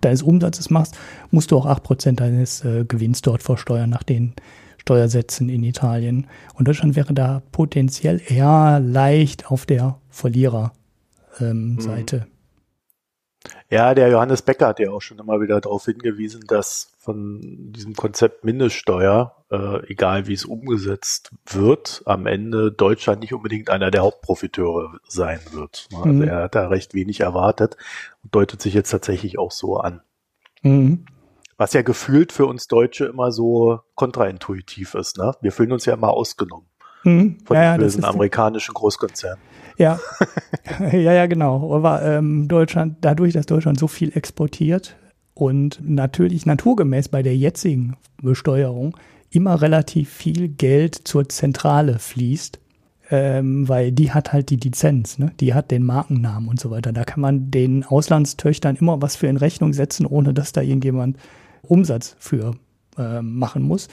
deines 0.00 0.22
Umsatzes 0.22 0.70
machst, 0.70 0.96
musst 1.30 1.50
du 1.50 1.56
auch 1.56 1.66
8% 1.66 2.12
deines 2.12 2.64
äh, 2.64 2.84
Gewinns 2.84 3.22
dort 3.22 3.42
versteuern 3.42 3.90
nach 3.90 4.02
den 4.02 4.34
Steuersätzen 4.78 5.48
in 5.48 5.62
Italien. 5.62 6.26
Und 6.54 6.68
Deutschland 6.68 6.96
wäre 6.96 7.12
da 7.14 7.42
potenziell 7.52 8.20
eher 8.26 8.80
leicht 8.80 9.50
auf 9.50 9.66
der 9.66 9.98
Verliererseite. 10.08 10.72
Ähm, 11.40 11.76
mhm. 11.76 12.29
Ja, 13.70 13.94
der 13.94 14.08
Johannes 14.08 14.42
Becker 14.42 14.68
hat 14.68 14.80
ja 14.80 14.90
auch 14.90 15.00
schon 15.00 15.18
immer 15.18 15.40
wieder 15.40 15.60
darauf 15.60 15.86
hingewiesen, 15.86 16.44
dass 16.46 16.92
von 16.98 17.40
diesem 17.72 17.94
Konzept 17.94 18.44
Mindeststeuer, 18.44 19.44
äh, 19.50 19.86
egal 19.90 20.26
wie 20.26 20.34
es 20.34 20.44
umgesetzt 20.44 21.30
wird, 21.46 22.02
am 22.04 22.26
Ende 22.26 22.70
Deutschland 22.70 23.20
nicht 23.20 23.32
unbedingt 23.32 23.70
einer 23.70 23.90
der 23.90 24.02
Hauptprofiteure 24.02 24.98
sein 25.08 25.40
wird. 25.52 25.88
Also 25.92 26.06
mhm. 26.06 26.22
er 26.22 26.42
hat 26.44 26.54
da 26.54 26.68
recht 26.68 26.92
wenig 26.92 27.20
erwartet 27.20 27.76
und 28.22 28.34
deutet 28.34 28.60
sich 28.60 28.74
jetzt 28.74 28.90
tatsächlich 28.90 29.38
auch 29.38 29.52
so 29.52 29.78
an. 29.78 30.02
Mhm. 30.62 31.06
Was 31.56 31.72
ja 31.72 31.82
gefühlt 31.82 32.32
für 32.32 32.46
uns 32.46 32.68
Deutsche 32.68 33.06
immer 33.06 33.32
so 33.32 33.80
kontraintuitiv 33.94 34.94
ist. 34.94 35.16
Ne? 35.16 35.34
Wir 35.40 35.52
fühlen 35.52 35.72
uns 35.72 35.86
ja 35.86 35.94
immer 35.94 36.10
ausgenommen 36.10 36.66
mhm. 37.04 37.38
von 37.44 37.56
ja, 37.56 37.62
ja, 37.62 37.78
diesen 37.78 38.04
amerikanischen 38.04 38.74
Großkonzernen. 38.74 39.42
Ja, 39.80 39.98
ja, 40.92 41.14
ja, 41.14 41.24
genau. 41.24 41.74
Aber 41.74 42.02
ähm, 42.02 42.48
Deutschland, 42.48 42.98
dadurch, 43.00 43.32
dass 43.32 43.46
Deutschland 43.46 43.78
so 43.78 43.88
viel 43.88 44.14
exportiert 44.14 44.94
und 45.32 45.80
natürlich 45.82 46.44
naturgemäß 46.44 47.08
bei 47.08 47.22
der 47.22 47.34
jetzigen 47.34 47.96
Besteuerung 48.20 48.94
immer 49.30 49.62
relativ 49.62 50.10
viel 50.10 50.48
Geld 50.48 50.96
zur 51.08 51.30
Zentrale 51.30 51.98
fließt, 51.98 52.60
ähm, 53.10 53.70
weil 53.70 53.90
die 53.90 54.12
hat 54.12 54.34
halt 54.34 54.50
die 54.50 54.56
Lizenz, 54.56 55.18
ne? 55.18 55.32
die 55.40 55.54
hat 55.54 55.70
den 55.70 55.82
Markennamen 55.84 56.50
und 56.50 56.60
so 56.60 56.70
weiter. 56.70 56.92
Da 56.92 57.04
kann 57.04 57.22
man 57.22 57.50
den 57.50 57.82
Auslandstöchtern 57.82 58.76
immer 58.76 59.00
was 59.00 59.16
für 59.16 59.28
in 59.28 59.38
Rechnung 59.38 59.72
setzen, 59.72 60.04
ohne 60.04 60.34
dass 60.34 60.52
da 60.52 60.60
irgendjemand 60.60 61.16
Umsatz 61.62 62.16
für 62.18 62.54
äh, 62.98 63.22
machen 63.22 63.62
muss. 63.62 63.88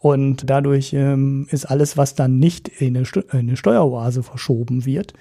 Und 0.00 0.48
dadurch 0.48 0.92
ähm, 0.92 1.46
ist 1.50 1.64
alles, 1.64 1.96
was 1.96 2.14
dann 2.14 2.38
nicht 2.38 2.68
in 2.68 2.96
eine, 2.96 3.06
in 3.32 3.38
eine 3.38 3.56
Steueroase 3.56 4.22
verschoben 4.22 4.86
wird, 4.86 5.12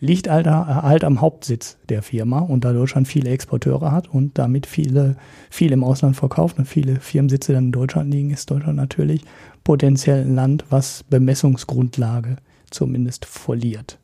liegt 0.00 0.28
halt, 0.30 0.46
halt, 0.46 1.02
am 1.02 1.20
Hauptsitz 1.20 1.78
der 1.88 2.02
Firma. 2.02 2.40
Und 2.40 2.64
da 2.64 2.72
Deutschland 2.72 3.08
viele 3.08 3.30
Exporteure 3.30 3.90
hat 3.90 4.08
und 4.08 4.38
damit 4.38 4.66
viele, 4.66 5.16
viel 5.50 5.72
im 5.72 5.82
Ausland 5.82 6.16
verkauft 6.16 6.58
und 6.58 6.66
viele 6.66 7.00
Firmensitze 7.00 7.52
dann 7.52 7.66
in 7.66 7.72
Deutschland 7.72 8.12
liegen, 8.12 8.30
ist 8.30 8.50
Deutschland 8.50 8.76
natürlich 8.76 9.22
potenziell 9.64 10.22
ein 10.22 10.34
Land, 10.34 10.64
was 10.70 11.04
Bemessungsgrundlage 11.04 12.36
zumindest 12.70 13.24
verliert. 13.24 13.98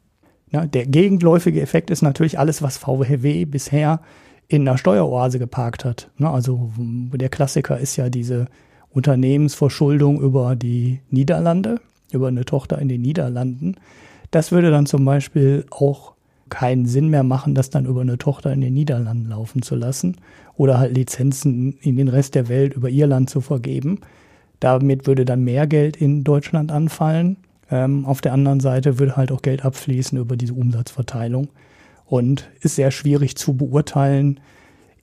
Ja, 0.51 0.67
der 0.67 0.87
gegenläufige 0.87 1.61
Effekt 1.61 1.91
ist 1.91 2.03
natürlich 2.03 2.39
alles, 2.39 2.63
was 2.63 2.77
VW 2.77 3.45
bisher 3.45 4.01
in 4.49 4.69
einer 4.69 4.79
Steueroase 4.79 5.39
geparkt 5.39 5.85
hat. 5.85 6.11
Also 6.21 6.71
der 6.79 7.29
Klassiker 7.29 7.79
ist 7.79 7.97
ja 7.97 8.09
diese 8.09 8.47
Unternehmensverschuldung 8.95 10.21
über 10.21 10.57
die 10.57 11.01
Niederlande, 11.11 11.81
über 12.13 12.29
eine 12.29 12.45
Tochter 12.45 12.79
in 12.79 12.89
den 12.89 13.03
Niederlanden. 13.03 13.77
Das 14.31 14.53
würde 14.53 14.71
dann 14.71 14.87
zum 14.87 15.05
Beispiel 15.05 15.67
auch 15.71 16.15
keinen 16.49 16.87
Sinn 16.87 17.09
mehr 17.09 17.25
machen, 17.25 17.55
das 17.55 17.71
dann 17.71 17.87
über 17.87 18.03
eine 18.03 18.19
Tochter 18.19 18.53
in 18.53 18.61
den 18.61 18.75
Niederlanden 18.75 19.29
laufen 19.29 19.63
zu 19.63 19.75
lassen 19.75 20.17
oder 20.57 20.79
halt 20.79 20.97
Lizenzen 20.97 21.77
in 21.81 21.97
den 21.97 22.09
Rest 22.09 22.35
der 22.35 22.49
Welt 22.49 22.75
über 22.75 22.89
Irland 22.89 23.29
zu 23.29 23.41
vergeben. 23.41 24.01
Damit 24.61 25.07
würde 25.07 25.25
dann 25.25 25.43
mehr 25.43 25.67
Geld 25.67 25.97
in 25.97 26.23
Deutschland 26.23 26.71
anfallen. 26.71 27.39
Ähm, 27.71 28.07
auf 28.07 28.21
der 28.21 28.33
anderen 28.33 28.61
Seite 28.61 28.99
würde 28.99 29.17
halt 29.17 29.33
auch 29.33 29.43
Geld 29.43 29.65
abfließen 29.65 30.17
über 30.19 30.37
diese 30.37 30.55
Umsatzverteilung 30.55 31.49
und 32.07 32.49
ist 32.61 32.77
sehr 32.77 32.93
schwierig 32.93 33.37
zu 33.37 33.55
beurteilen, 33.55 34.39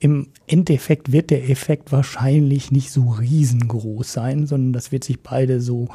im 0.02 0.30
Endeffekt 0.48 1.12
wird 1.12 1.30
der 1.30 1.48
Effekt 1.48 1.92
wahrscheinlich 1.92 2.72
nicht 2.72 2.92
so 2.92 3.12
riesengroß 3.12 4.12
sein, 4.12 4.48
sondern 4.48 4.74
das 4.74 4.92
wird 4.92 5.04
sich 5.04 5.22
beide 5.22 5.62
so 5.62 5.90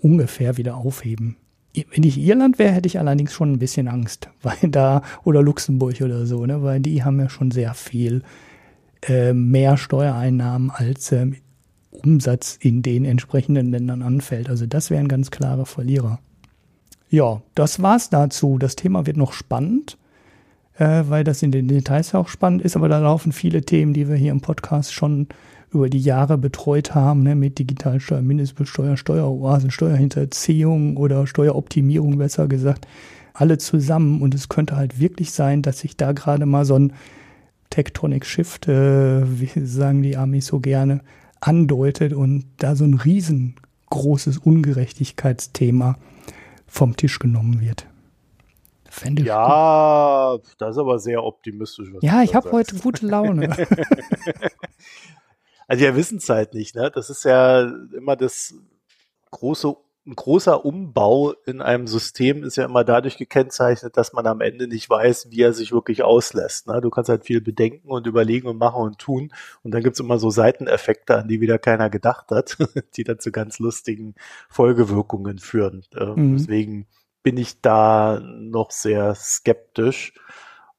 ungefähr 0.00 0.56
wieder 0.56 0.76
aufheben. 0.76 1.36
Wenn 1.74 2.04
ich 2.04 2.18
Irland 2.18 2.60
wäre, 2.60 2.72
hätte 2.72 2.86
ich 2.86 3.00
allerdings 3.00 3.32
schon 3.32 3.52
ein 3.52 3.58
bisschen 3.58 3.88
Angst, 3.88 4.30
weil 4.42 4.70
da, 4.70 5.02
oder 5.24 5.42
Luxemburg 5.42 6.00
oder 6.02 6.24
so, 6.24 6.46
ne, 6.46 6.62
weil 6.62 6.78
die 6.78 7.02
haben 7.02 7.18
ja 7.18 7.28
schon 7.28 7.50
sehr 7.50 7.74
viel 7.74 8.22
äh, 9.08 9.32
mehr 9.32 9.76
Steuereinnahmen 9.76 10.70
als 10.70 11.10
äh, 11.10 11.32
Umsatz 11.90 12.56
in 12.60 12.82
den 12.82 13.04
entsprechenden 13.04 13.72
Ländern 13.72 14.02
anfällt. 14.02 14.50
Also 14.50 14.66
das 14.66 14.88
wären 14.88 15.08
ganz 15.08 15.32
klare 15.32 15.66
Verlierer. 15.66 16.20
Ja, 17.10 17.42
das 17.56 17.82
war's 17.82 18.08
dazu. 18.08 18.56
Das 18.58 18.76
Thema 18.76 19.04
wird 19.04 19.16
noch 19.16 19.32
spannend 19.32 19.98
äh, 20.82 21.08
weil 21.08 21.22
das 21.22 21.44
in 21.44 21.52
den 21.52 21.68
Details 21.68 22.12
auch 22.12 22.26
spannend 22.26 22.62
ist, 22.62 22.74
aber 22.74 22.88
da 22.88 22.98
laufen 22.98 23.30
viele 23.30 23.62
Themen, 23.62 23.92
die 23.92 24.08
wir 24.08 24.16
hier 24.16 24.32
im 24.32 24.40
Podcast 24.40 24.92
schon 24.92 25.28
über 25.70 25.88
die 25.88 26.00
Jahre 26.00 26.36
betreut 26.36 26.92
haben, 26.94 27.22
ne, 27.22 27.36
mit 27.36 27.58
Digitalsteuer, 27.58 28.20
Mindestbesteuer, 28.20 28.96
Steueroasen, 28.96 29.70
Steuerhinterziehung 29.70 30.96
oder 30.96 31.26
Steueroptimierung 31.28 32.18
besser 32.18 32.48
gesagt, 32.48 32.88
alle 33.32 33.58
zusammen. 33.58 34.22
Und 34.22 34.34
es 34.34 34.48
könnte 34.48 34.76
halt 34.76 34.98
wirklich 34.98 35.30
sein, 35.30 35.62
dass 35.62 35.78
sich 35.78 35.96
da 35.96 36.10
gerade 36.12 36.46
mal 36.46 36.64
so 36.64 36.74
ein 36.74 36.92
Tectonic 37.70 38.26
Shift, 38.26 38.66
äh, 38.66 39.22
wie 39.40 39.64
sagen 39.64 40.02
die 40.02 40.16
Amis 40.16 40.48
so 40.48 40.58
gerne, 40.58 41.00
andeutet 41.40 42.12
und 42.12 42.44
da 42.58 42.74
so 42.74 42.84
ein 42.84 42.94
riesengroßes 42.94 44.38
Ungerechtigkeitsthema 44.38 45.96
vom 46.66 46.96
Tisch 46.96 47.20
genommen 47.20 47.60
wird. 47.60 47.86
Fände 48.92 49.22
ja, 49.22 50.36
gut. 50.36 50.52
das 50.58 50.76
ist 50.76 50.78
aber 50.78 50.98
sehr 50.98 51.24
optimistisch. 51.24 51.88
ja, 52.02 52.22
ich 52.22 52.34
habe 52.34 52.52
heute 52.52 52.76
gute 52.76 53.06
Laune. 53.06 53.48
also 55.66 55.82
wir 55.82 55.96
wissen 55.96 56.18
es 56.18 56.28
halt 56.28 56.52
nicht, 56.52 56.74
ne? 56.74 56.90
Das 56.94 57.08
ist 57.08 57.24
ja 57.24 57.62
immer 57.96 58.16
das 58.16 58.54
große, 59.30 59.74
ein 60.06 60.14
großer 60.14 60.66
Umbau 60.66 61.32
in 61.46 61.62
einem 61.62 61.86
System 61.86 62.44
ist 62.44 62.56
ja 62.56 62.66
immer 62.66 62.84
dadurch 62.84 63.16
gekennzeichnet, 63.16 63.96
dass 63.96 64.12
man 64.12 64.26
am 64.26 64.42
Ende 64.42 64.68
nicht 64.68 64.90
weiß, 64.90 65.30
wie 65.30 65.40
er 65.40 65.54
sich 65.54 65.72
wirklich 65.72 66.02
auslässt. 66.02 66.66
Ne? 66.66 66.82
Du 66.82 66.90
kannst 66.90 67.08
halt 67.08 67.24
viel 67.24 67.40
bedenken 67.40 67.88
und 67.88 68.06
überlegen 68.06 68.46
und 68.46 68.58
machen 68.58 68.82
und 68.82 68.98
tun. 68.98 69.32
Und 69.62 69.72
dann 69.72 69.82
gibt's 69.82 70.00
immer 70.00 70.18
so 70.18 70.28
Seiteneffekte, 70.28 71.16
an 71.16 71.28
die 71.28 71.40
wieder 71.40 71.58
keiner 71.58 71.88
gedacht 71.88 72.30
hat, 72.30 72.58
die 72.96 73.04
dann 73.04 73.20
zu 73.20 73.32
ganz 73.32 73.58
lustigen 73.58 74.16
Folgewirkungen 74.50 75.38
führen. 75.38 75.82
Äh, 75.96 76.04
mhm. 76.04 76.36
Deswegen 76.36 76.88
bin 77.22 77.36
ich 77.36 77.60
da 77.60 78.20
noch 78.20 78.70
sehr 78.70 79.14
skeptisch. 79.14 80.14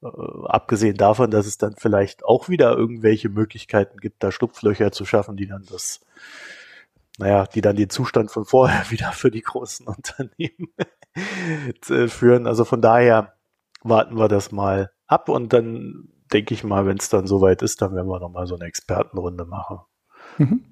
Äh, 0.02 0.08
abgesehen 0.46 0.98
davon, 0.98 1.32
dass 1.32 1.46
es 1.46 1.58
dann 1.58 1.76
vielleicht 1.78 2.26
auch 2.26 2.50
wieder 2.50 2.76
irgendwelche 2.76 3.30
Möglichkeiten 3.30 4.00
gibt, 4.00 4.24
da 4.24 4.32
Schlupflöcher 4.32 4.91
zu 4.91 5.06
schaffen, 5.06 5.38
die 5.38 5.48
dann 5.48 5.66
das, 5.70 6.02
naja, 7.18 7.46
die 7.46 7.62
dann 7.62 7.76
den 7.76 7.89
Zustand 7.89 8.32
von 8.32 8.46
vorher 8.46 8.84
wieder 8.91 9.12
für 9.12 9.32
die 9.32 9.41
großen 9.41 9.88
Unternehmen 9.88 10.74
führen. 12.10 12.48
Also 12.48 12.66
von 12.66 12.82
daher 12.82 13.34
warten 13.84 14.18
wir 14.18 14.28
das 14.28 14.52
mal 14.52 14.91
ab 15.08 15.30
und 15.30 15.54
dann 15.54 16.10
denke 16.32 16.54
ich 16.54 16.64
mal, 16.64 16.86
wenn 16.86 16.98
es 16.98 17.10
dann 17.10 17.28
soweit 17.28 17.62
ist, 17.62 17.82
dann 17.82 17.96
werden 17.96 18.08
wir 18.08 18.20
nochmal 18.20 18.48
so 18.48 18.56
eine 18.56 18.66
Expertenrunde 18.66 19.46
machen. 19.46 19.80
Mhm. 20.38 20.66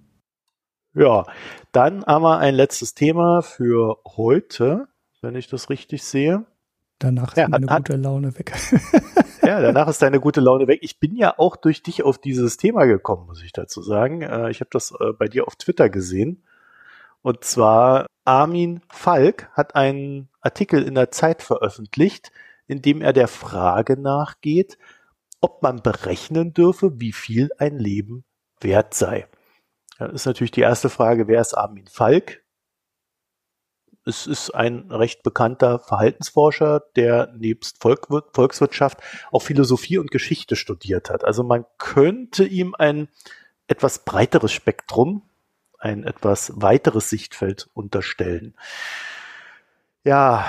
Ja, 0.94 1.26
dann 1.72 2.04
haben 2.06 2.24
wir 2.24 2.40
ein 2.40 2.56
letztes 2.56 2.94
Thema 2.94 3.42
für 3.42 3.98
heute 4.06 4.88
wenn 5.22 5.36
ich 5.36 5.48
das 5.48 5.70
richtig 5.70 6.04
sehe. 6.04 6.46
Danach 7.00 7.30
ist 7.30 7.38
ja, 7.38 7.48
meine 7.48 7.68
hat, 7.68 7.88
gute 7.88 7.98
Laune 7.98 8.38
weg. 8.38 8.54
ja, 9.42 9.60
danach 9.60 9.88
ist 9.88 10.02
deine 10.02 10.20
gute 10.20 10.40
Laune 10.40 10.68
weg. 10.68 10.80
Ich 10.84 11.00
bin 11.00 11.16
ja 11.16 11.34
auch 11.38 11.56
durch 11.56 11.82
dich 11.82 12.04
auf 12.04 12.20
dieses 12.20 12.58
Thema 12.58 12.86
gekommen, 12.86 13.26
muss 13.26 13.42
ich 13.42 13.54
dazu 13.54 13.82
sagen. 13.82 14.22
Äh, 14.22 14.52
ich 14.52 14.60
habe 14.60 14.70
das 14.72 14.92
äh, 15.00 15.14
bei 15.14 15.28
dir 15.28 15.48
auf 15.48 15.56
Twitter 15.56 15.90
gesehen 15.90 16.44
Und 17.24 17.44
zwar 17.44 18.06
Armin 18.24 18.82
Falk 18.90 19.50
hat 19.54 19.76
einen 19.76 20.30
Artikel 20.42 20.84
in 20.84 20.94
der 20.94 21.10
Zeit 21.10 21.42
veröffentlicht, 21.42 22.32
in 22.68 22.82
dem 22.84 23.02
er 23.02 23.14
der 23.14 23.28
Frage 23.28 24.00
nachgeht, 24.00 24.78
ob 25.40 25.64
man 25.64 25.82
berechnen 25.82 26.54
dürfe, 26.54 27.00
wie 27.00 27.14
viel 27.14 27.50
ein 27.58 27.80
Leben 27.80 28.24
wert 28.60 28.94
sei. 28.94 29.28
Das 29.98 30.14
ist 30.14 30.26
natürlich 30.26 30.52
die 30.52 30.62
erste 30.62 30.90
Frage, 30.90 31.28
wer 31.28 31.42
ist 31.42 31.56
Armin 31.56 31.88
Falk? 31.88 32.44
Es 34.04 34.26
ist 34.26 34.50
ein 34.52 34.92
recht 34.92 35.22
bekannter 35.22 35.78
Verhaltensforscher, 35.80 36.82
der 36.96 37.32
nebst 37.38 37.82
Volkswirtschaft 37.82 39.00
auch 39.32 39.44
Philosophie 39.44 40.00
und 40.00 40.10
Geschichte 40.10 40.56
studiert 40.56 41.10
hat. 41.10 41.24
Also 41.24 41.44
man 41.44 41.66
könnte 41.78 42.44
ihm 42.46 42.74
ein 42.78 43.10
etwas 43.68 44.00
breiteres 44.04 44.52
Spektrum, 44.52 45.30
ein 45.78 46.04
etwas 46.04 46.52
weiteres 46.56 47.10
Sichtfeld 47.10 47.70
unterstellen. 47.74 48.56
Ja, 50.04 50.46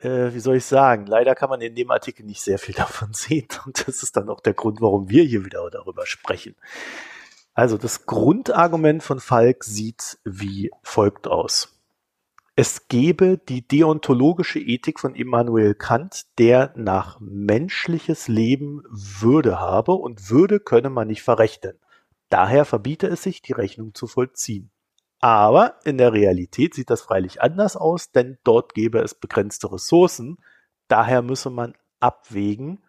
äh, 0.00 0.34
wie 0.34 0.40
soll 0.40 0.56
ich 0.56 0.64
sagen, 0.64 1.06
leider 1.06 1.36
kann 1.36 1.50
man 1.50 1.60
in 1.60 1.76
dem 1.76 1.92
Artikel 1.92 2.26
nicht 2.26 2.42
sehr 2.42 2.58
viel 2.58 2.74
davon 2.76 3.12
sehen 3.12 3.48
und 3.64 3.86
das 3.86 4.02
ist 4.02 4.16
dann 4.16 4.28
auch 4.28 4.40
der 4.40 4.54
Grund, 4.54 4.80
warum 4.80 5.08
wir 5.08 5.22
hier 5.22 5.44
wieder 5.44 5.68
darüber 5.70 6.06
sprechen. 6.06 6.56
Also 7.54 7.76
das 7.76 8.06
Grundargument 8.06 9.02
von 9.02 9.20
Falk 9.20 9.62
sieht 9.62 10.18
wie 10.24 10.70
folgt 10.82 11.28
aus. 11.28 11.81
Es 12.54 12.86
gebe 12.88 13.38
die 13.38 13.66
deontologische 13.66 14.58
Ethik 14.58 15.00
von 15.00 15.14
Immanuel 15.14 15.74
Kant, 15.74 16.26
der 16.38 16.74
nach 16.76 17.18
menschliches 17.18 18.28
Leben 18.28 18.82
Würde 18.90 19.58
habe 19.58 19.92
und 19.92 20.28
Würde 20.28 20.60
könne 20.60 20.90
man 20.90 21.08
nicht 21.08 21.22
verrechnen. 21.22 21.78
Daher 22.28 22.66
verbiete 22.66 23.06
es 23.06 23.22
sich, 23.22 23.40
die 23.40 23.54
Rechnung 23.54 23.94
zu 23.94 24.06
vollziehen. 24.06 24.70
Aber 25.18 25.78
in 25.84 25.96
der 25.96 26.12
Realität 26.12 26.74
sieht 26.74 26.90
das 26.90 27.00
freilich 27.00 27.40
anders 27.40 27.74
aus, 27.74 28.12
denn 28.12 28.36
dort 28.44 28.74
gäbe 28.74 28.98
es 28.98 29.14
begrenzte 29.14 29.72
Ressourcen. 29.72 30.36
Daher 30.88 31.22
müsse 31.22 31.48
man 31.48 31.74
abwägen, 32.00 32.84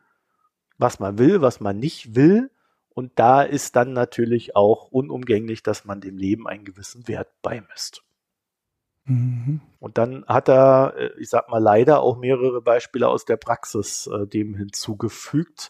was 0.78 0.99
man 0.99 1.18
will, 1.18 1.41
was 1.41 1.61
man 1.61 1.80
nicht 1.80 2.16
will. 2.16 2.51
Und 2.89 3.14
da 3.16 3.43
ist 3.43 3.78
dann 3.78 3.93
natürlich 3.93 4.57
auch 4.57 4.91
unumgänglich, 4.91 5.64
dass 5.64 5.86
man 5.86 6.01
dem 6.01 6.18
Leben 6.18 6.49
einen 6.49 6.66
gewissen 6.66 7.07
Wert 7.07 7.30
beimisst. 7.41 8.03
Mhm. 9.05 9.61
Und 9.79 9.97
dann 9.97 10.25
hat 10.27 10.49
er, 10.49 10.93
äh, 10.97 11.09
ich 11.19 11.29
sag 11.29 11.49
mal, 11.49 11.61
leider 11.61 12.01
auch 12.01 12.17
mehrere 12.17 12.61
Beispiele 12.61 13.07
aus 13.07 13.25
der 13.25 13.37
Praxis 13.37 14.07
äh, 14.07 14.27
dem 14.27 14.55
hinzugefügt. 14.55 15.69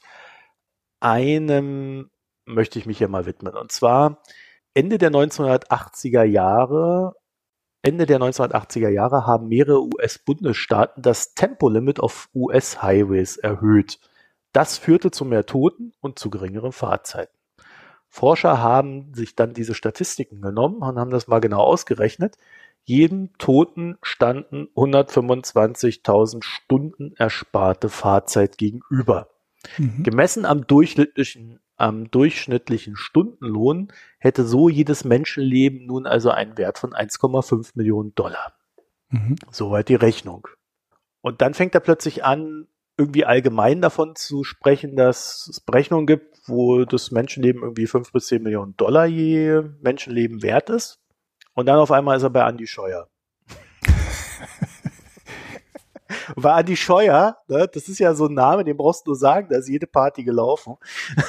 Einem 1.00 2.10
möchte 2.46 2.80
ich 2.80 2.86
mich 2.86 2.98
hier 2.98 3.08
mal 3.08 3.26
widmen. 3.26 3.56
Und 3.56 3.72
zwar 3.72 4.22
Ende 4.74 4.98
der 4.98 5.12
1980er 5.12 6.24
Jahre 6.24 7.16
Ende 7.86 8.06
der 8.06 8.18
1980er 8.18 8.88
Jahre 8.88 9.28
haben 9.28 9.50
mehrere 9.50 9.84
US-Bundesstaaten 9.84 11.04
das 11.04 11.34
Tempolimit 11.34 12.00
auf 12.00 12.30
US-Highways 12.34 13.36
erhöht. 13.36 14.00
Das 14.54 14.78
führte 14.78 15.12
zu 15.12 15.26
mehr 15.26 15.46
Toten 15.46 15.92
und 16.00 16.18
zu 16.18 16.30
geringeren 16.30 16.72
Fahrzeiten. 16.72 17.38
Forscher 18.08 18.62
haben 18.62 19.14
sich 19.14 19.36
dann 19.36 19.54
diese 19.54 19.74
Statistiken 19.74 20.40
genommen 20.42 20.78
und 20.78 20.98
haben 20.98 21.12
das 21.12 21.28
mal 21.28 21.40
genau 21.40 21.60
ausgerechnet. 21.60 22.38
Jedem 22.86 23.38
Toten 23.38 23.98
standen 24.02 24.68
125.000 24.76 26.44
Stunden 26.44 27.14
ersparte 27.16 27.90
Fahrzeit 27.90 28.58
gegenüber. 28.58 29.30
Mhm. 29.78 30.04
Gemessen 30.04 30.46
am 30.46 30.68
durchschnittlichen 30.68 31.60
am 31.76 32.12
durchschnittlichen 32.12 32.96
Stundenlohn 32.96 33.92
hätte 34.20 34.46
so 34.46 34.70
jedes 34.70 35.04
Menschenleben 35.04 35.86
nun 35.86 36.06
also 36.06 36.30
einen 36.30 36.58
Wert 36.58 36.78
von 36.78 36.94
1,5 36.94 37.72
Millionen 37.74 38.14
Dollar. 38.16 38.54
Mhm. 39.10 39.36
Soweit 39.52 39.90
die 39.90 39.96
Rechnung. 39.96 40.48
Und 41.22 41.42
dann 41.42 41.54
fängt 41.54 41.74
er 41.74 41.82
plötzlich 41.82 42.24
an, 42.24 42.68
irgendwie 42.98 43.26
allgemein 43.26 43.82
davon 43.82 44.16
zu 44.16 44.44
sprechen, 44.44 44.96
dass 44.96 45.48
es 45.50 45.60
Berechnungen 45.60 46.06
gibt, 46.06 46.48
wo 46.48 46.86
das 46.86 47.12
Menschenleben 47.12 47.64
irgendwie 47.64 47.88
5 47.88 48.12
bis 48.12 48.28
10 48.28 48.44
Millionen 48.44 48.78
Dollar 48.78 49.06
je 49.06 49.64
Menschenleben 49.82 50.44
wert 50.44 50.70
ist. 50.70 51.03
Und 51.54 51.66
dann 51.68 51.80
auf 51.80 51.92
einmal 51.92 52.18
ist 52.18 52.24
er 52.24 52.30
bei 52.30 52.48
Andy 52.48 52.68
Scheuer. 52.68 53.08
Weil 56.36 56.54
Andi 56.54 56.76
Scheuer, 56.76 57.38
ne, 57.48 57.68
das 57.72 57.88
ist 57.88 58.00
ja 58.00 58.14
so 58.14 58.26
ein 58.28 58.34
Name, 58.34 58.64
den 58.64 58.78
brauchst 58.78 59.06
du 59.06 59.12
nur 59.12 59.18
sagen, 59.18 59.48
da 59.50 59.58
ist 59.58 59.70
jede 59.70 59.88
Party 59.88 60.24
gelaufen. 60.24 60.78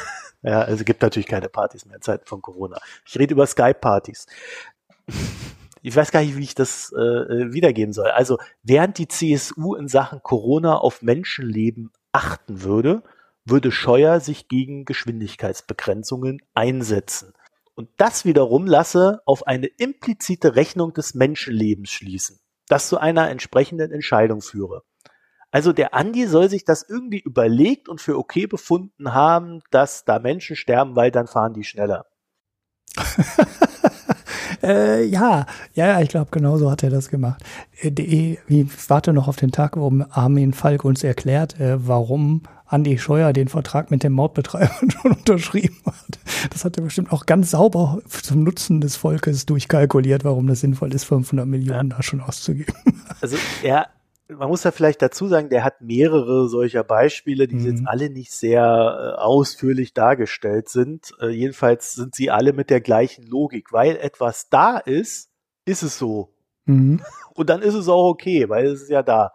Ja, 0.47 0.61
also 0.61 0.81
es 0.81 0.85
gibt 0.85 1.01
natürlich 1.01 1.27
keine 1.27 1.49
Partys 1.49 1.87
mehr 1.87 1.97
in 1.97 2.03
Zeiten 2.03 2.27
von 2.27 2.43
Corona. 2.43 2.79
Ich 3.07 3.18
rede 3.18 3.33
über 3.33 3.47
Skype-Partys. 3.47 4.27
Ich 5.81 5.97
weiß 5.97 6.11
gar 6.11 6.20
nicht, 6.20 6.37
wie 6.37 6.43
ich 6.43 6.55
das 6.55 6.93
äh, 6.95 7.01
äh, 7.01 7.53
wiedergeben 7.55 7.95
soll. 7.95 8.11
Also, 8.11 8.37
während 8.62 8.99
die 8.99 9.09
CSU 9.09 9.75
in 9.75 9.89
Sachen 9.89 10.22
Corona 10.22 10.77
auf 10.77 11.01
Menschenleben 11.01 11.93
achten 12.12 12.62
würde, 12.62 13.03
würde 13.47 13.72
Scheuer 13.72 14.20
sich 14.20 14.49
gegen 14.49 14.85
Geschwindigkeitsbegrenzungen 14.85 16.43
einsetzen. 16.53 17.33
Und 17.75 17.91
das 17.97 18.25
wiederum 18.25 18.66
lasse 18.66 19.20
auf 19.27 19.47
eine 19.47 19.66
implizite 19.66 20.55
Rechnung 20.55 20.93
des 20.93 21.14
Menschenlebens 21.14 21.91
schließen, 21.91 22.41
das 22.68 22.89
zu 22.89 22.99
einer 22.99 23.29
entsprechenden 23.31 23.91
Entscheidung 23.91 24.41
führe. 24.41 24.83
Also 25.51 25.72
der 25.72 25.95
Andi 25.95 26.27
soll 26.27 26.49
sich 26.49 26.64
das 26.64 26.83
irgendwie 26.89 27.20
überlegt 27.20 27.89
und 27.89 28.01
für 28.01 28.18
okay 28.18 28.47
befunden 28.47 29.14
haben, 29.14 29.62
dass 29.70 30.05
da 30.05 30.18
Menschen 30.18 30.57
sterben, 30.57 30.97
weil 30.97 31.11
dann 31.11 31.27
fahren 31.27 31.55
die 31.55 31.64
schneller. 31.64 32.07
äh, 34.65 35.05
ja, 35.05 35.47
ja, 35.75 36.01
ich 36.01 36.09
glaube, 36.09 36.29
genau 36.31 36.57
so 36.59 36.71
hat 36.71 36.83
er 36.83 36.91
das 36.91 37.09
gemacht. 37.09 37.43
Äh, 37.81 37.91
ich 38.01 38.39
warte 38.89 39.12
noch 39.12 39.29
auf 39.29 39.37
den 39.37 39.53
Tag, 39.53 39.77
wo 39.77 39.93
Armin 40.11 40.53
Falk 40.53 40.85
uns 40.85 41.05
erklärt, 41.05 41.61
äh, 41.61 41.77
warum 41.87 42.43
Andi 42.67 42.99
Scheuer 42.99 43.33
den 43.33 43.49
Vertrag 43.49 43.91
mit 43.91 44.03
dem 44.03 44.15
Mautbetreiber 44.15 44.75
schon 44.89 45.12
unterschrieben 45.12 45.77
hat. 45.87 46.19
Das 46.51 46.65
hat 46.65 46.77
er 46.77 46.83
bestimmt 46.83 47.12
auch 47.12 47.27
ganz 47.27 47.51
sauber 47.51 47.99
zum 48.09 48.43
Nutzen 48.43 48.81
des 48.81 48.97
Volkes 48.97 49.47
durchkalkuliert, 49.47 50.25
warum 50.25 50.47
das 50.47 50.61
sinnvoll 50.61 50.93
ist, 50.95 51.05
500 51.05 51.47
Millionen 51.47 51.91
ja. 51.91 51.97
da 51.97 52.03
schon 52.03 52.21
auszugeben. 52.21 52.75
Also 53.21 53.37
er 53.62 53.89
man 54.29 54.49
muss 54.49 54.64
ja 54.64 54.70
vielleicht 54.70 55.03
dazu 55.03 55.29
sagen, 55.29 55.51
der 55.51 55.64
hat 55.64 55.81
mehrere 55.81 56.49
solcher 56.49 56.83
Beispiele, 56.83 57.47
die 57.47 57.57
mhm. 57.57 57.66
jetzt 57.66 57.83
alle 57.87 58.11
nicht 58.11 58.33
sehr 58.33 58.62
äh, 58.62 59.20
ausführlich 59.20 59.93
dargestellt 59.93 60.68
sind. 60.68 61.12
Äh, 61.20 61.29
jedenfalls 61.29 61.93
sind 61.93 62.14
sie 62.14 62.31
alle 62.31 62.53
mit 62.53 62.70
der 62.70 62.81
gleichen 62.81 63.27
Logik, 63.27 63.72
weil 63.72 63.97
etwas 63.97 64.49
da 64.49 64.79
ist, 64.79 65.31
ist 65.66 65.83
es 65.83 65.99
so. 65.99 66.33
Mhm. 66.64 67.03
Und 67.35 67.51
dann 67.51 67.62
ist 67.62 67.75
es 67.75 67.89
auch 67.89 68.09
okay, 68.09 68.49
weil 68.49 68.66
es 68.66 68.83
ist 68.83 68.91
ja 68.91 69.03
da. 69.03 69.33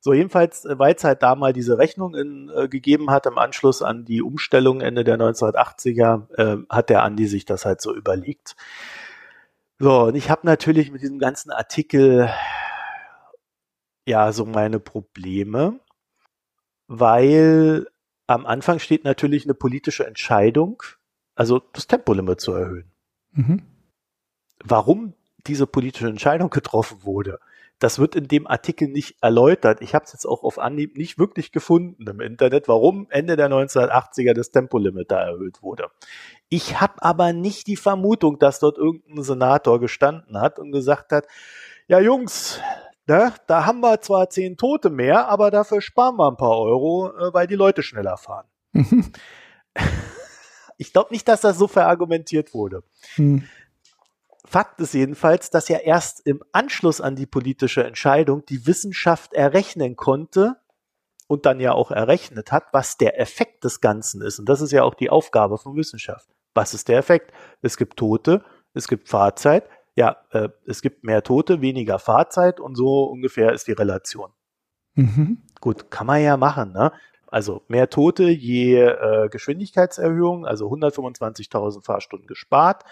So, 0.00 0.14
jedenfalls, 0.14 0.64
äh, 0.64 0.78
weil 0.78 0.94
es 0.94 1.04
halt 1.04 1.22
da 1.22 1.34
mal 1.34 1.52
diese 1.52 1.76
Rechnung 1.76 2.14
in, 2.14 2.50
äh, 2.54 2.68
gegeben 2.68 3.10
hat 3.10 3.26
im 3.26 3.36
Anschluss 3.36 3.82
an 3.82 4.06
die 4.06 4.22
Umstellung 4.22 4.80
Ende 4.80 5.04
der 5.04 5.18
1980er, 5.18 6.38
äh, 6.38 6.64
hat 6.70 6.88
der 6.88 7.02
Andi 7.02 7.26
sich 7.26 7.44
das 7.44 7.66
halt 7.66 7.82
so 7.82 7.94
überlegt. 7.94 8.56
So, 9.78 10.04
und 10.04 10.14
ich 10.14 10.30
habe 10.30 10.46
natürlich 10.46 10.90
mit 10.90 11.02
diesem 11.02 11.18
ganzen 11.18 11.50
Artikel 11.50 12.30
ja 14.06 14.32
so 14.32 14.46
meine 14.46 14.80
Probleme, 14.80 15.80
weil 16.86 17.86
am 18.26 18.46
Anfang 18.46 18.78
steht 18.78 19.04
natürlich 19.04 19.44
eine 19.44 19.54
politische 19.54 20.06
Entscheidung, 20.06 20.82
also 21.34 21.60
das 21.72 21.86
Tempolimit 21.86 22.40
zu 22.40 22.52
erhöhen. 22.52 22.90
Mhm. 23.32 23.62
Warum 24.62 25.14
diese 25.46 25.66
politische 25.66 26.08
Entscheidung 26.08 26.50
getroffen 26.50 27.04
wurde, 27.04 27.40
das 27.80 27.98
wird 27.98 28.14
in 28.14 28.28
dem 28.28 28.46
Artikel 28.46 28.88
nicht 28.88 29.16
erläutert. 29.22 29.80
Ich 29.80 29.94
habe 29.94 30.04
es 30.04 30.12
jetzt 30.12 30.26
auch 30.26 30.44
auf 30.44 30.58
Anhieb 30.58 30.98
nicht 30.98 31.18
wirklich 31.18 31.50
gefunden 31.50 32.06
im 32.06 32.20
Internet, 32.20 32.68
warum 32.68 33.06
Ende 33.08 33.36
der 33.36 33.48
1980er 33.48 34.34
das 34.34 34.50
Tempolimit 34.50 35.10
da 35.10 35.22
erhöht 35.22 35.62
wurde. 35.62 35.88
Ich 36.50 36.78
habe 36.80 37.02
aber 37.02 37.32
nicht 37.32 37.66
die 37.66 37.76
Vermutung, 37.76 38.38
dass 38.38 38.60
dort 38.60 38.76
irgendein 38.76 39.22
Senator 39.22 39.80
gestanden 39.80 40.38
hat 40.38 40.58
und 40.58 40.72
gesagt 40.72 41.10
hat, 41.10 41.26
ja 41.88 42.00
Jungs, 42.00 42.60
Ne? 43.10 43.34
Da 43.48 43.66
haben 43.66 43.80
wir 43.80 44.00
zwar 44.00 44.30
zehn 44.30 44.56
Tote 44.56 44.88
mehr, 44.88 45.26
aber 45.26 45.50
dafür 45.50 45.80
sparen 45.80 46.14
wir 46.14 46.30
ein 46.30 46.36
paar 46.36 46.56
Euro, 46.60 47.08
äh, 47.08 47.34
weil 47.34 47.48
die 47.48 47.56
Leute 47.56 47.82
schneller 47.82 48.16
fahren. 48.16 48.46
ich 50.78 50.92
glaube 50.92 51.12
nicht, 51.12 51.26
dass 51.26 51.40
das 51.40 51.58
so 51.58 51.66
verargumentiert 51.66 52.54
wurde. 52.54 52.84
Hm. 53.16 53.42
Fakt 54.46 54.80
ist 54.80 54.94
jedenfalls, 54.94 55.50
dass 55.50 55.66
ja 55.66 55.78
erst 55.78 56.24
im 56.24 56.44
Anschluss 56.52 57.00
an 57.00 57.16
die 57.16 57.26
politische 57.26 57.82
Entscheidung 57.82 58.46
die 58.46 58.68
Wissenschaft 58.68 59.32
errechnen 59.32 59.96
konnte 59.96 60.60
und 61.26 61.46
dann 61.46 61.58
ja 61.58 61.72
auch 61.72 61.90
errechnet 61.90 62.52
hat, 62.52 62.66
was 62.70 62.96
der 62.96 63.18
Effekt 63.18 63.64
des 63.64 63.80
Ganzen 63.80 64.22
ist. 64.22 64.38
Und 64.38 64.48
das 64.48 64.60
ist 64.60 64.70
ja 64.70 64.84
auch 64.84 64.94
die 64.94 65.10
Aufgabe 65.10 65.58
von 65.58 65.74
Wissenschaft. 65.74 66.28
Was 66.54 66.74
ist 66.74 66.86
der 66.86 66.98
Effekt? 66.98 67.32
Es 67.60 67.76
gibt 67.76 67.96
Tote, 67.96 68.44
es 68.72 68.86
gibt 68.86 69.08
Fahrzeit, 69.08 69.68
ja, 69.96 70.16
äh, 70.30 70.48
es 70.66 70.82
gibt 70.82 71.04
mehr 71.04 71.22
Tote, 71.22 71.60
weniger 71.60 71.98
Fahrzeit 71.98 72.60
und 72.60 72.74
so 72.74 73.04
ungefähr 73.04 73.52
ist 73.52 73.66
die 73.66 73.72
Relation. 73.72 74.30
Mhm. 74.94 75.42
Gut, 75.60 75.90
kann 75.90 76.06
man 76.06 76.22
ja 76.22 76.36
machen, 76.36 76.72
ne? 76.72 76.92
Also 77.26 77.62
mehr 77.68 77.88
Tote 77.90 78.24
je 78.24 78.80
äh, 78.82 79.28
Geschwindigkeitserhöhung, 79.30 80.46
also 80.46 80.68
125.000 80.68 81.84
Fahrstunden 81.84 82.26
gespart. 82.26 82.84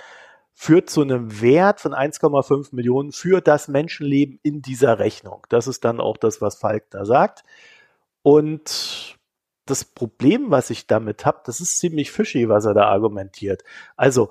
führt 0.55 0.91
zu 0.91 1.03
einem 1.03 1.41
Wert 1.41 1.81
von 1.81 1.93
1,5 1.93 2.75
Millionen 2.75 3.13
für 3.13 3.41
das 3.41 3.69
Menschenleben 3.69 4.41
in 4.43 4.61
dieser 4.63 4.99
Rechnung. 4.99 5.47
Das 5.51 5.69
ist 5.69 5.85
dann 5.85 6.01
auch 6.01 6.17
das, 6.17 6.41
was 6.41 6.57
Falk 6.57 6.91
da 6.91 7.05
sagt. 7.05 7.45
Und 8.23 9.17
das 9.67 9.85
Problem, 9.85 10.51
was 10.51 10.71
ich 10.71 10.87
damit 10.87 11.27
habe, 11.27 11.41
das 11.45 11.61
ist 11.61 11.79
ziemlich 11.79 12.11
fishy, 12.11 12.49
was 12.49 12.65
er 12.65 12.75
da 12.75 12.87
argumentiert. 12.89 13.63
Also, 13.97 14.31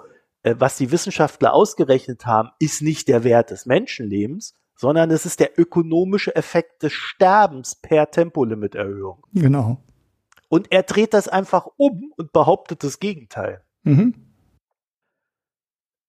was 0.58 0.78
die 0.78 0.92
Wissenschaftler 0.92 1.54
ausgerechnet 1.54 2.26
haben, 2.26 2.50
ist 2.60 2.82
nicht 2.82 3.08
der 3.08 3.24
Wert 3.24 3.52
des 3.52 3.66
Menschenlebens, 3.66 4.54
sondern 4.76 5.10
es 5.12 5.26
ist 5.26 5.40
der 5.40 5.60
ökonomische 5.60 6.36
Effekt 6.36 6.84
des 6.84 6.94
Sterbens 6.94 7.76
per 7.76 8.12
Tempolimiterhöhung. 8.12 9.26
Genau. 9.34 9.84
Und 10.50 10.72
er 10.72 10.84
dreht 10.84 11.14
das 11.14 11.28
einfach 11.28 11.68
um 11.78 12.14
und 12.16 12.32
behauptet 12.32 12.84
das 12.84 13.00
Gegenteil. 13.00 13.64
Mhm. 13.84 14.14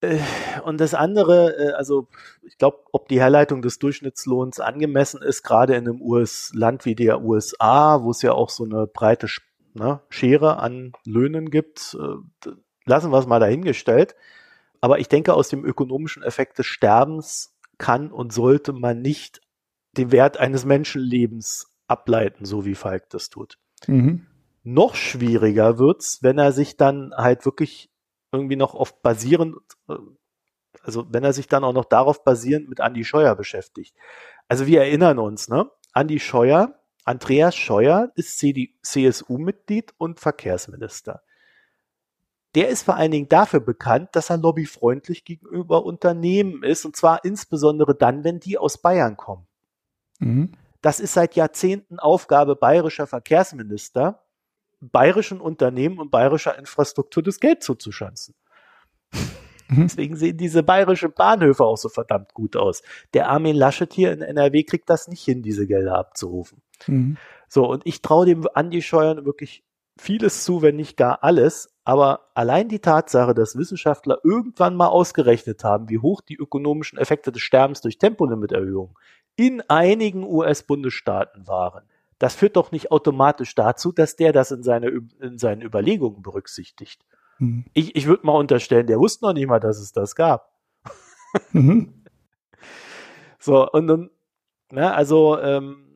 Äh, 0.01 0.19
und 0.65 0.81
das 0.81 0.95
andere, 0.95 1.57
äh, 1.57 1.73
also 1.73 2.09
ich 2.47 2.57
glaube, 2.59 2.79
ob 2.93 3.09
die 3.09 3.21
Herleitung 3.21 3.63
des 3.63 3.79
Durchschnittslohns 3.79 4.61
angemessen 4.61 5.23
ist, 5.23 5.43
gerade 5.43 5.75
in 5.75 5.89
einem 5.89 6.01
US 6.01 6.53
Land 6.55 6.85
wie 6.85 6.95
der 6.95 7.23
USA, 7.23 8.03
wo 8.03 8.11
es 8.11 8.23
ja 8.23 8.33
auch 8.33 8.51
so 8.51 8.65
eine 8.65 8.87
breite 8.87 9.27
ne, 9.75 10.01
Schere 10.09 10.59
an 10.59 10.93
Löhnen 11.05 11.51
gibt, 11.51 11.97
äh, 11.99 12.51
lassen 12.89 13.13
wir 13.13 13.19
es 13.19 13.27
mal 13.27 13.41
dahingestellt. 13.41 14.17
Aber 14.81 14.99
ich 14.99 15.09
denke, 15.09 15.35
aus 15.35 15.49
dem 15.49 15.65
ökonomischen 15.65 16.23
Effekt 16.23 16.59
des 16.59 16.67
Sterbens 16.67 17.57
kann 17.79 18.11
und 18.11 18.33
sollte 18.33 18.73
man 18.73 19.01
nicht 19.01 19.41
den 19.97 20.13
Wert 20.13 20.37
eines 20.39 20.65
Menschenlebens 20.65 21.73
ableiten, 21.87 22.45
so 22.45 22.65
wie 22.65 22.75
Falk 22.75 23.09
das 23.11 23.31
tut. 23.31 23.59
Mhm. 23.87 24.27
Noch 24.63 24.95
schwieriger 24.95 25.79
wird's, 25.79 26.23
wenn 26.23 26.39
er 26.39 26.53
sich 26.53 26.77
dann 26.77 27.13
halt 27.17 27.45
wirklich 27.45 27.91
irgendwie 28.33 28.57
noch 28.57 28.75
auf 28.75 29.01
basierend, 29.03 29.57
äh, 29.89 29.95
also 30.83 31.07
wenn 31.11 31.25
er 31.25 31.33
sich 31.33 31.49
dann 31.49 31.65
auch 31.65 31.73
noch 31.73 31.87
darauf 31.87 32.25
basierend 32.25 32.69
mit 32.69 32.81
Andi 32.81 33.05
Scheuer 33.05 33.35
beschäftigt. 33.35 33.97
Also 34.49 34.67
wir 34.67 34.81
erinnern 34.81 35.19
uns, 35.19 35.49
ne? 35.49 35.71
Andi 35.93 36.21
Scheuer, 36.21 36.79
Andreas 37.05 37.57
Scheuer 37.57 38.13
ist 38.17 38.39
CSU-Mitglied 38.39 39.95
und 39.97 40.21
Verkehrsminister. 40.21 41.23
Der 42.55 42.69
ist 42.69 42.83
vor 42.83 42.97
allen 42.97 43.11
Dingen 43.11 43.29
dafür 43.29 43.61
bekannt, 43.61 44.11
dass 44.13 44.31
er 44.31 44.39
lobbyfreundlich 44.39 45.25
gegenüber 45.25 45.85
Unternehmen 45.85 46.63
ist, 46.63 46.85
und 46.85 46.97
zwar 46.97 47.25
insbesondere 47.25 47.95
dann, 47.95 48.25
wenn 48.25 48.41
die 48.41 48.57
aus 48.57 48.79
Bayern 48.79 49.17
kommen. 49.17 49.47
Mhm. 50.19 50.53
Das 50.81 51.01
ist 51.01 51.15
seit 51.15 51.35
Jahrzehnten 51.35 51.99
Aufgabe 51.99 52.57
bayerischer 52.57 53.07
Verkehrsminister, 53.07 54.25
bayerischen 54.81 55.41
Unternehmen 55.41 55.99
und 55.99 56.11
bayerischer 56.11 56.59
Infrastruktur 56.59 57.23
das 57.23 57.41
Geld 57.41 57.63
zuzuschanzen. 57.63 58.35
Mhm. 59.71 59.83
Deswegen 59.83 60.17
sehen 60.17 60.39
diese 60.39 60.63
bayerischen 60.63 61.13
Bahnhöfe 61.13 61.63
auch 61.63 61.77
so 61.77 61.91
verdammt 61.91 62.33
gut 62.33 62.57
aus. 62.57 62.83
Der 63.13 63.29
Armin 63.29 63.55
Laschet 63.55 63.93
hier 63.93 64.13
in 64.13 64.23
NRW 64.23 64.63
kriegt 64.65 64.89
das 64.89 65.09
nicht 65.09 65.23
hin, 65.23 65.43
diese 65.43 65.67
Gelder 65.67 65.99
abzurufen. 65.99 66.63
Mhm. 66.87 67.19
So, 67.49 67.67
und 67.67 67.87
ich 67.87 68.01
traue 68.01 68.25
dem 68.25 68.49
Andi 68.55 68.81
Scheuern 68.81 69.27
wirklich 69.27 69.65
vieles 69.99 70.45
zu, 70.45 70.63
wenn 70.63 70.77
nicht 70.77 70.97
gar 70.97 71.23
alles. 71.23 71.75
Aber 71.85 72.31
allein 72.35 72.69
die 72.69 72.81
Tatsache, 72.81 73.35
dass 73.35 73.57
Wissenschaftler 73.57 74.19
irgendwann 74.23 74.77
mal 74.77 74.89
ausgerechnet 74.89 75.65
haben, 75.65 75.89
wie 75.89 75.99
hoch 75.99 76.21
die 76.21 76.37
ökonomischen 76.37 76.99
Effekte 76.99 77.33
des 77.33 77.43
Sterbens 77.43 77.81
durch 77.81 77.99
Tempolimiterhöhung 77.99 78.99
in 79.37 79.63
einigen 79.69 80.25
US-Bundesstaaten 80.25 81.47
waren, 81.47 81.85
das 82.19 82.35
führt 82.35 82.57
doch 82.57 82.73
nicht 82.73 82.91
automatisch 82.91 83.55
dazu, 83.55 83.93
dass 83.93 84.17
der 84.17 84.33
das 84.33 84.51
in, 84.51 84.63
seine, 84.63 84.89
in 85.21 85.39
seinen 85.39 85.63
Überlegungen 85.63 86.23
berücksichtigt. 86.23 87.05
Mhm. 87.39 87.65
Ich, 87.73 87.95
ich 87.95 88.07
würde 88.07 88.27
mal 88.27 88.33
unterstellen, 88.33 88.87
der 88.87 88.99
wusste 88.99 89.25
noch 89.25 89.33
nicht 89.33 89.47
mal, 89.47 89.61
dass 89.61 89.79
es 89.79 89.93
das 89.93 90.15
gab. 90.15 90.53
Mhm. 91.53 92.05
So, 93.39 93.71
und 93.71 93.87
dann, 93.87 94.11
ne, 94.73 94.95
also 94.95 95.39
ähm, 95.39 95.89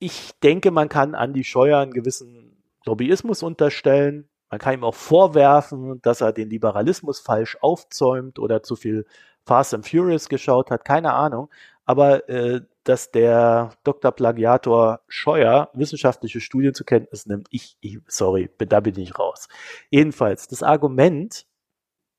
ich 0.00 0.32
denke, 0.42 0.72
man 0.72 0.88
kann 0.88 1.14
Andi 1.14 1.44
Scheuer 1.44 1.78
einen 1.78 1.92
gewissen 1.92 2.43
Lobbyismus 2.84 3.42
unterstellen. 3.42 4.28
Man 4.50 4.58
kann 4.60 4.74
ihm 4.74 4.84
auch 4.84 4.94
vorwerfen, 4.94 6.00
dass 6.02 6.20
er 6.20 6.32
den 6.32 6.50
Liberalismus 6.50 7.20
falsch 7.20 7.56
aufzäumt 7.60 8.38
oder 8.38 8.62
zu 8.62 8.76
viel 8.76 9.06
Fast 9.44 9.74
and 9.74 9.86
Furious 9.86 10.28
geschaut 10.28 10.70
hat, 10.70 10.84
keine 10.84 11.12
Ahnung. 11.12 11.50
Aber 11.84 12.28
äh, 12.28 12.62
dass 12.84 13.10
der 13.10 13.72
Dr. 13.82 14.12
Plagiator 14.12 15.00
Scheuer 15.08 15.70
wissenschaftliche 15.72 16.40
Studien 16.40 16.74
zur 16.74 16.86
Kenntnis 16.86 17.26
nimmt. 17.26 17.48
Ich, 17.50 17.76
ich 17.80 17.98
sorry, 18.06 18.50
da 18.58 18.80
bin 18.80 18.98
ich 18.98 19.18
raus. 19.18 19.48
Jedenfalls, 19.90 20.46
das 20.48 20.62
Argument 20.62 21.46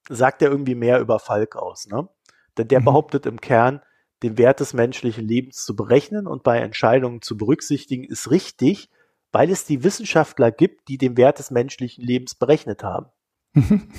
sagt 0.09 0.41
ja 0.41 0.49
irgendwie 0.49 0.75
mehr 0.75 0.99
über 0.99 1.19
Falk 1.19 1.55
aus, 1.55 1.87
ne? 1.87 2.09
Denn 2.57 2.67
der 2.67 2.81
mhm. 2.81 2.85
behauptet 2.85 3.25
im 3.25 3.41
Kern, 3.41 3.81
den 4.23 4.37
Wert 4.37 4.59
des 4.59 4.73
menschlichen 4.73 5.27
Lebens 5.27 5.65
zu 5.65 5.75
berechnen 5.75 6.25
und 6.25 6.43
bei 6.43 6.59
Entscheidungen 6.59 7.21
zu 7.21 7.37
berücksichtigen, 7.37 8.03
ist 8.03 8.31
richtig, 8.31 8.89
weil 9.35 9.49
es 9.49 9.65
die 9.65 9.83
Wissenschaftler 9.83 10.49
gibt, 10.49 10.87
die 10.87 10.97
den 10.97 11.17
Wert 11.17 11.39
des 11.39 11.51
menschlichen 11.51 12.01
Lebens 12.01 12.35
berechnet 12.35 12.83
haben. 12.83 13.07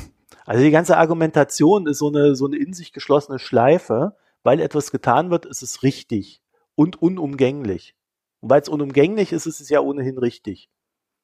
Also 0.44 0.62
die 0.62 0.70
ganze 0.70 0.96
Argumentation 0.96 1.86
ist 1.88 1.98
so 1.98 2.08
eine, 2.08 2.36
so 2.36 2.46
eine 2.46 2.56
in 2.56 2.72
sich 2.72 2.92
geschlossene 2.92 3.38
Schleife. 3.40 4.16
Weil 4.44 4.60
etwas 4.60 4.92
getan 4.92 5.30
wird, 5.30 5.44
ist 5.44 5.62
es 5.62 5.82
richtig 5.82 6.40
und 6.74 7.02
unumgänglich. 7.02 7.96
Und 8.40 8.50
weil 8.50 8.62
es 8.62 8.68
unumgänglich 8.68 9.32
ist, 9.32 9.46
ist 9.46 9.60
es 9.60 9.68
ja 9.68 9.80
ohnehin 9.80 10.18
richtig. 10.18 10.70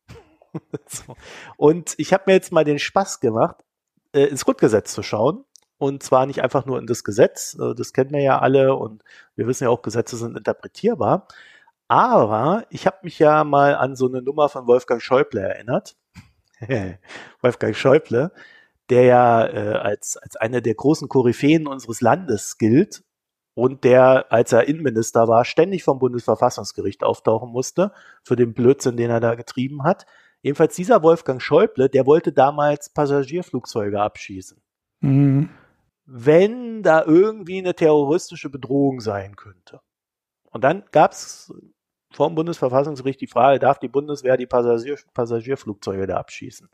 so. 0.86 1.14
Und 1.56 1.94
ich 1.98 2.12
habe 2.12 2.24
mir 2.26 2.32
jetzt 2.32 2.50
mal 2.50 2.64
den 2.64 2.80
Spaß 2.80 3.20
gemacht, 3.20 3.64
äh, 4.12 4.24
ins 4.24 4.44
Grundgesetz 4.44 4.92
zu 4.92 5.02
schauen. 5.04 5.44
Und 5.78 6.02
zwar 6.02 6.26
nicht 6.26 6.42
einfach 6.42 6.66
nur 6.66 6.78
in 6.78 6.86
das 6.86 7.04
Gesetz, 7.04 7.56
äh, 7.60 7.74
das 7.74 7.92
kennen 7.92 8.10
wir 8.10 8.22
ja 8.22 8.40
alle 8.40 8.74
und 8.74 9.04
wir 9.36 9.46
wissen 9.46 9.64
ja 9.64 9.70
auch, 9.70 9.82
Gesetze 9.82 10.16
sind 10.16 10.36
interpretierbar. 10.36 11.28
Aber 11.92 12.64
ich 12.70 12.86
habe 12.86 13.00
mich 13.02 13.18
ja 13.18 13.44
mal 13.44 13.74
an 13.74 13.96
so 13.96 14.08
eine 14.08 14.22
Nummer 14.22 14.48
von 14.48 14.66
Wolfgang 14.66 15.02
Schäuble 15.02 15.42
erinnert. 15.42 15.94
Wolfgang 17.42 17.76
Schäuble, 17.76 18.32
der 18.88 19.02
ja 19.02 19.46
äh, 19.46 19.74
als, 19.74 20.16
als 20.16 20.36
einer 20.36 20.62
der 20.62 20.74
großen 20.74 21.06
Koryphäen 21.10 21.66
unseres 21.66 22.00
Landes 22.00 22.56
gilt 22.56 23.04
und 23.52 23.84
der, 23.84 24.32
als 24.32 24.52
er 24.52 24.68
Innenminister 24.68 25.28
war, 25.28 25.44
ständig 25.44 25.84
vom 25.84 25.98
Bundesverfassungsgericht 25.98 27.04
auftauchen 27.04 27.50
musste 27.50 27.92
für 28.24 28.36
den 28.36 28.54
Blödsinn, 28.54 28.96
den 28.96 29.10
er 29.10 29.20
da 29.20 29.34
getrieben 29.34 29.84
hat. 29.84 30.06
Jedenfalls 30.40 30.74
dieser 30.74 31.02
Wolfgang 31.02 31.42
Schäuble, 31.42 31.90
der 31.90 32.06
wollte 32.06 32.32
damals 32.32 32.88
Passagierflugzeuge 32.88 34.00
abschießen. 34.00 34.62
Mhm. 35.00 35.50
Wenn 36.06 36.82
da 36.82 37.04
irgendwie 37.04 37.58
eine 37.58 37.74
terroristische 37.74 38.48
Bedrohung 38.48 39.00
sein 39.00 39.36
könnte. 39.36 39.82
Und 40.52 40.64
dann 40.64 40.84
gab 40.90 41.12
es 41.12 41.52
vom 42.14 42.34
Bundesverfassungsgericht 42.34 43.20
die 43.20 43.26
Frage, 43.26 43.58
darf 43.58 43.78
die 43.78 43.88
Bundeswehr 43.88 44.36
die 44.36 44.46
Passagier 44.46 44.98
Passagierflugzeuge 45.14 46.06
da 46.06 46.16
abschießen? 46.16 46.68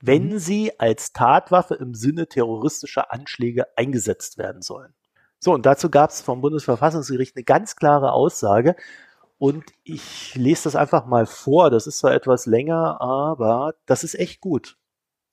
Wenn 0.00 0.30
mhm. 0.30 0.38
sie 0.38 0.80
als 0.80 1.12
Tatwaffe 1.12 1.74
im 1.74 1.94
Sinne 1.94 2.26
terroristischer 2.26 3.12
Anschläge 3.12 3.66
eingesetzt 3.76 4.38
werden 4.38 4.62
sollen. 4.62 4.94
So, 5.38 5.52
und 5.52 5.66
dazu 5.66 5.90
gab 5.90 6.10
es 6.10 6.20
vom 6.20 6.40
Bundesverfassungsgericht 6.40 7.36
eine 7.36 7.44
ganz 7.44 7.76
klare 7.76 8.12
Aussage. 8.12 8.76
Und 9.38 9.64
ich 9.82 10.36
lese 10.36 10.64
das 10.64 10.76
einfach 10.76 11.06
mal 11.06 11.26
vor. 11.26 11.70
Das 11.70 11.88
ist 11.88 11.98
zwar 11.98 12.14
etwas 12.14 12.46
länger, 12.46 13.00
aber 13.00 13.74
das 13.86 14.04
ist 14.04 14.14
echt 14.14 14.40
gut. 14.40 14.76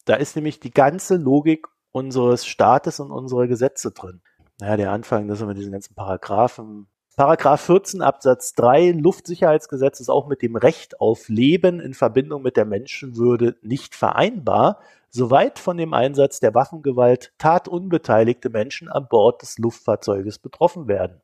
Da 0.06 0.16
ist 0.16 0.36
nämlich 0.36 0.60
die 0.60 0.72
ganze 0.72 1.18
Logik 1.18 1.68
unseres 1.92 2.48
Staates 2.48 3.00
und 3.00 3.12
unserer 3.12 3.48
Gesetze 3.48 3.92
drin. 3.92 4.22
Naja, 4.60 4.78
der 4.78 4.92
Anfang, 4.92 5.28
das 5.28 5.40
sind 5.40 5.48
wir 5.48 5.54
diesen 5.54 5.72
ganzen 5.72 5.94
Paragraphen. 5.94 6.88
Paragraph 7.20 7.60
14 7.66 8.02
Absatz 8.02 8.54
3 8.54 8.92
Luftsicherheitsgesetz 8.92 10.00
ist 10.00 10.08
auch 10.08 10.30
mit 10.30 10.42
dem 10.42 10.56
Recht 10.56 11.02
auf 11.02 11.28
Leben 11.28 11.82
in 11.82 11.94
Verbindung 11.94 12.44
mit 12.44 12.56
der 12.56 12.64
Menschenwürde 12.64 13.58
nicht 13.62 13.94
vereinbar 13.94 14.80
soweit 15.10 15.60
von 15.60 15.76
dem 15.76 15.94
Einsatz 15.94 16.40
der 16.40 16.54
Waffengewalt 16.54 17.34
tatunbeteiligte 17.38 18.50
Menschen 18.50 18.88
an 18.88 19.08
Bord 19.10 19.42
des 19.42 19.58
Luftfahrzeuges 19.58 20.40
betroffen 20.40 20.88
werden. 20.88 21.20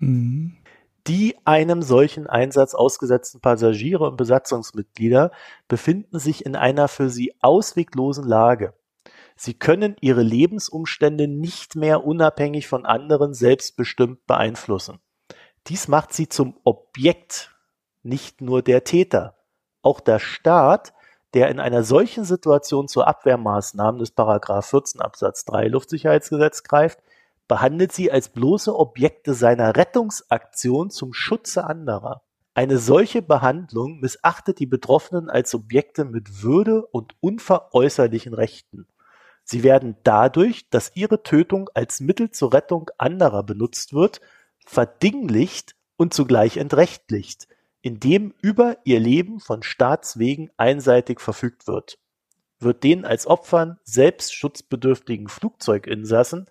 Mhm. 0.00 0.56
Die 1.06 1.36
einem 1.44 1.80
solchen 1.80 2.26
Einsatz 2.26 2.74
ausgesetzten 2.74 3.40
Passagiere 3.40 4.02
und 4.02 4.16
Besatzungsmitglieder 4.16 5.30
befinden 5.68 6.18
sich 6.18 6.44
in 6.44 6.56
einer 6.56 6.88
für 6.88 7.08
sie 7.08 7.36
ausweglosen 7.40 8.26
Lage. 8.26 8.74
Sie 9.36 9.54
können 9.54 9.94
ihre 10.00 10.22
Lebensumstände 10.22 11.28
nicht 11.28 11.76
mehr 11.76 12.04
unabhängig 12.04 12.66
von 12.66 12.84
anderen 12.84 13.32
selbstbestimmt 13.32 14.26
beeinflussen. 14.26 14.98
Dies 15.68 15.88
macht 15.88 16.12
sie 16.12 16.28
zum 16.28 16.56
Objekt, 16.64 17.54
nicht 18.02 18.40
nur 18.40 18.62
der 18.62 18.84
Täter. 18.84 19.34
Auch 19.82 20.00
der 20.00 20.18
Staat 20.18 20.92
der 21.36 21.50
in 21.50 21.60
einer 21.60 21.82
solchen 21.82 22.24
Situation 22.24 22.88
zur 22.88 23.06
Abwehrmaßnahmen 23.06 23.98
des 23.98 24.10
Paragraph 24.10 24.66
14 24.70 25.02
Absatz 25.02 25.44
3 25.44 25.68
Luftsicherheitsgesetz 25.68 26.62
greift, 26.62 26.98
behandelt 27.46 27.92
sie 27.92 28.10
als 28.10 28.30
bloße 28.30 28.74
Objekte 28.74 29.34
seiner 29.34 29.76
Rettungsaktion 29.76 30.88
zum 30.88 31.12
Schutze 31.12 31.64
anderer. 31.64 32.22
Eine 32.54 32.78
solche 32.78 33.20
Behandlung 33.20 34.00
missachtet 34.00 34.60
die 34.60 34.66
Betroffenen 34.66 35.28
als 35.28 35.50
Subjekte 35.50 36.06
mit 36.06 36.42
Würde 36.42 36.86
und 36.86 37.14
unveräußerlichen 37.20 38.32
Rechten. 38.32 38.86
Sie 39.44 39.62
werden 39.62 39.96
dadurch, 40.04 40.70
dass 40.70 40.92
ihre 40.94 41.22
Tötung 41.22 41.68
als 41.74 42.00
Mittel 42.00 42.30
zur 42.30 42.54
Rettung 42.54 42.90
anderer 42.96 43.42
benutzt 43.42 43.92
wird, 43.92 44.22
verdinglicht 44.66 45.74
und 45.96 46.12
zugleich 46.12 46.58
entrechtlicht, 46.58 47.48
indem 47.80 48.34
über 48.42 48.78
ihr 48.84 49.00
Leben 49.00 49.40
von 49.40 49.62
Staatswegen 49.62 50.50
einseitig 50.56 51.20
verfügt 51.20 51.66
wird. 51.66 51.98
Wird 52.58 52.84
den 52.84 53.04
als 53.04 53.26
Opfern 53.26 53.78
selbstschutzbedürftigen 53.84 55.28
Flugzeuginsassen 55.28 56.46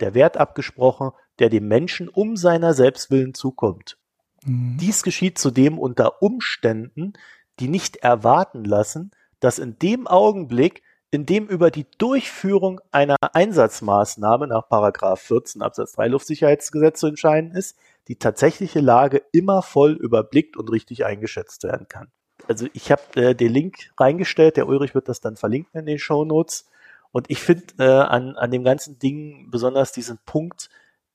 der 0.00 0.14
Wert 0.14 0.36
abgesprochen, 0.36 1.10
der 1.38 1.48
dem 1.48 1.68
Menschen 1.68 2.08
um 2.08 2.36
seiner 2.36 2.72
Selbstwillen 2.74 3.34
zukommt. 3.34 3.98
Mhm. 4.44 4.76
Dies 4.78 5.02
geschieht 5.02 5.38
zudem 5.38 5.78
unter 5.78 6.22
Umständen, 6.22 7.14
die 7.58 7.68
nicht 7.68 7.96
erwarten 7.96 8.64
lassen, 8.64 9.10
dass 9.40 9.58
in 9.58 9.78
dem 9.78 10.06
Augenblick, 10.06 10.82
in 11.10 11.26
dem 11.26 11.46
über 11.46 11.70
die 11.70 11.86
Durchführung 11.98 12.80
einer 12.90 13.16
Einsatzmaßnahme 13.20 14.46
nach 14.46 14.68
Paragraph 14.68 15.20
14 15.20 15.62
Absatz 15.62 15.92
3 15.92 16.08
Luftsicherheitsgesetz 16.08 17.00
zu 17.00 17.06
entscheiden 17.06 17.52
ist, 17.52 17.76
die 18.08 18.16
tatsächliche 18.16 18.80
Lage 18.80 19.22
immer 19.32 19.62
voll 19.62 19.92
überblickt 19.92 20.56
und 20.56 20.70
richtig 20.70 21.04
eingeschätzt 21.04 21.64
werden 21.64 21.88
kann. 21.88 22.10
Also 22.48 22.66
ich 22.72 22.92
habe 22.92 23.02
äh, 23.14 23.34
den 23.34 23.52
Link 23.52 23.92
reingestellt, 23.98 24.56
der 24.56 24.68
Ulrich 24.68 24.94
wird 24.94 25.08
das 25.08 25.20
dann 25.20 25.36
verlinken 25.36 25.80
in 25.80 25.86
den 25.86 25.98
Show 25.98 26.24
Notes. 26.24 26.68
Und 27.12 27.30
ich 27.30 27.40
finde 27.40 27.64
äh, 27.78 27.84
an, 27.84 28.36
an 28.36 28.50
dem 28.50 28.62
ganzen 28.62 28.98
Ding 28.98 29.50
besonders 29.50 29.92
diesen 29.92 30.18
Punkt 30.26 30.68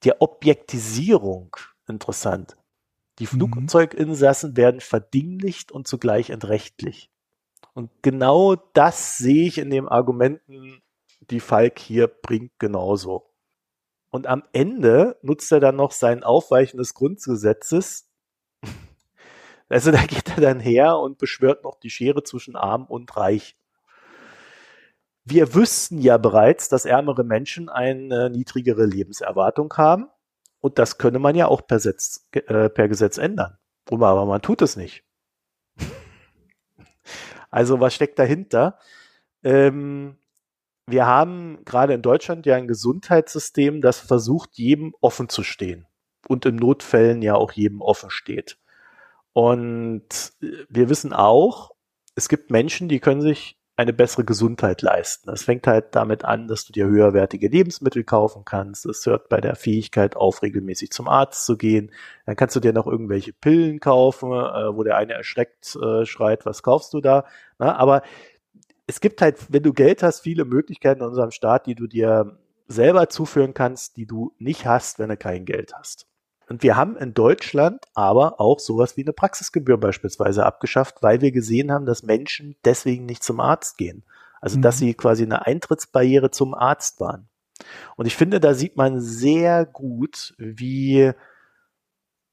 der 0.03 0.21
Objektisierung 0.21 1.55
interessant. 1.87 2.57
Die 3.19 3.25
mhm. 3.25 3.27
Flugzeuginsassen 3.27 4.57
werden 4.57 4.81
verdinglicht 4.81 5.71
und 5.71 5.87
zugleich 5.87 6.31
entrechtlich. 6.31 7.10
Und 7.73 7.89
genau 8.01 8.55
das 8.73 9.17
sehe 9.17 9.47
ich 9.47 9.57
in 9.57 9.69
den 9.69 9.87
Argumenten, 9.87 10.81
die 11.29 11.39
Falk 11.39 11.79
hier 11.79 12.07
bringt, 12.07 12.51
genauso. 12.59 13.31
Und 14.09 14.27
am 14.27 14.43
Ende 14.51 15.17
nutzt 15.21 15.51
er 15.51 15.61
dann 15.61 15.77
noch 15.77 15.91
sein 15.91 16.23
Aufweichen 16.23 16.77
des 16.77 16.93
Grundgesetzes. 16.93 18.07
Also 19.69 19.89
da 19.89 20.03
geht 20.05 20.27
er 20.35 20.41
dann 20.41 20.59
her 20.59 20.97
und 20.97 21.17
beschwört 21.17 21.63
noch 21.63 21.79
die 21.79 21.89
Schere 21.89 22.23
zwischen 22.23 22.57
arm 22.57 22.83
und 22.83 23.15
reich. 23.15 23.55
Wir 25.23 25.55
wüssten 25.55 25.99
ja 25.99 26.17
bereits, 26.17 26.67
dass 26.67 26.83
ärmere 26.83 27.23
Menschen 27.23 27.69
eine 27.69 28.29
niedrigere 28.29 28.85
Lebenserwartung 28.85 29.73
haben. 29.77 30.09
Und 30.59 30.77
das 30.77 30.97
könne 30.97 31.19
man 31.19 31.35
ja 31.35 31.47
auch 31.47 31.65
per, 31.65 31.79
Setz, 31.79 32.27
äh, 32.33 32.67
per 32.67 32.89
Gesetz 32.89 33.17
ändern. 33.17 33.57
Aber 33.89 34.25
man 34.25 34.41
tut 34.41 34.61
es 34.61 34.75
nicht. 34.75 35.05
Also 37.51 37.79
was 37.79 37.93
steckt 37.93 38.17
dahinter? 38.17 38.79
Ähm, 39.43 40.17
wir 40.87 41.05
haben 41.05 41.63
gerade 41.65 41.93
in 41.93 42.01
Deutschland 42.01 42.45
ja 42.45 42.55
ein 42.55 42.67
Gesundheitssystem, 42.67 43.81
das 43.81 43.99
versucht, 43.99 44.57
jedem 44.57 44.95
offen 44.99 45.29
zu 45.29 45.43
stehen 45.43 45.87
und 46.27 46.45
in 46.45 46.55
Notfällen 46.55 47.21
ja 47.21 47.35
auch 47.35 47.51
jedem 47.51 47.81
offen 47.81 48.09
steht. 48.09 48.57
Und 49.33 50.33
wir 50.39 50.89
wissen 50.89 51.13
auch, 51.13 51.71
es 52.15 52.27
gibt 52.27 52.51
Menschen, 52.51 52.89
die 52.89 52.99
können 52.99 53.21
sich 53.21 53.60
eine 53.81 53.93
bessere 53.93 54.23
Gesundheit 54.23 54.81
leisten. 54.81 55.29
Das 55.29 55.43
fängt 55.43 55.67
halt 55.67 55.95
damit 55.95 56.23
an, 56.23 56.47
dass 56.47 56.65
du 56.65 56.73
dir 56.73 56.85
höherwertige 56.85 57.47
Lebensmittel 57.47 58.03
kaufen 58.03 58.45
kannst. 58.45 58.85
Es 58.85 59.05
hört 59.05 59.29
bei 59.29 59.41
der 59.41 59.55
Fähigkeit 59.55 60.15
auf, 60.15 60.41
regelmäßig 60.41 60.91
zum 60.91 61.07
Arzt 61.07 61.45
zu 61.45 61.57
gehen. 61.57 61.91
Dann 62.25 62.35
kannst 62.35 62.55
du 62.55 62.59
dir 62.59 62.73
noch 62.73 62.87
irgendwelche 62.87 63.33
Pillen 63.33 63.79
kaufen, 63.79 64.31
äh, 64.31 64.75
wo 64.75 64.83
der 64.83 64.97
eine 64.97 65.13
erschreckt 65.13 65.75
äh, 65.75 66.05
schreit, 66.05 66.45
was 66.45 66.63
kaufst 66.63 66.93
du 66.93 67.01
da? 67.01 67.25
Na, 67.57 67.75
aber 67.75 68.03
es 68.87 69.01
gibt 69.01 69.21
halt, 69.21 69.37
wenn 69.49 69.63
du 69.63 69.73
Geld 69.73 70.03
hast, 70.03 70.21
viele 70.21 70.45
Möglichkeiten 70.45 71.01
in 71.01 71.07
unserem 71.07 71.31
Staat, 71.31 71.65
die 71.65 71.75
du 71.75 71.87
dir 71.87 72.37
selber 72.67 73.09
zuführen 73.09 73.53
kannst, 73.53 73.97
die 73.97 74.05
du 74.05 74.33
nicht 74.37 74.65
hast, 74.65 74.99
wenn 74.99 75.09
du 75.09 75.17
kein 75.17 75.45
Geld 75.45 75.73
hast. 75.73 76.07
Und 76.51 76.63
wir 76.63 76.75
haben 76.75 76.97
in 76.97 77.13
Deutschland 77.13 77.85
aber 77.93 78.41
auch 78.41 78.59
sowas 78.59 78.97
wie 78.97 79.03
eine 79.03 79.13
Praxisgebühr 79.13 79.77
beispielsweise 79.77 80.45
abgeschafft, 80.45 81.01
weil 81.01 81.21
wir 81.21 81.31
gesehen 81.31 81.71
haben, 81.71 81.85
dass 81.85 82.03
Menschen 82.03 82.57
deswegen 82.65 83.05
nicht 83.05 83.23
zum 83.23 83.39
Arzt 83.39 83.77
gehen. 83.77 84.03
Also, 84.41 84.59
dass 84.59 84.75
mhm. 84.75 84.79
sie 84.79 84.93
quasi 84.93 85.23
eine 85.23 85.45
Eintrittsbarriere 85.45 86.29
zum 86.29 86.53
Arzt 86.53 86.99
waren. 86.99 87.29
Und 87.95 88.05
ich 88.05 88.17
finde, 88.17 88.41
da 88.41 88.53
sieht 88.53 88.75
man 88.75 88.99
sehr 88.99 89.65
gut, 89.65 90.33
wie 90.37 91.13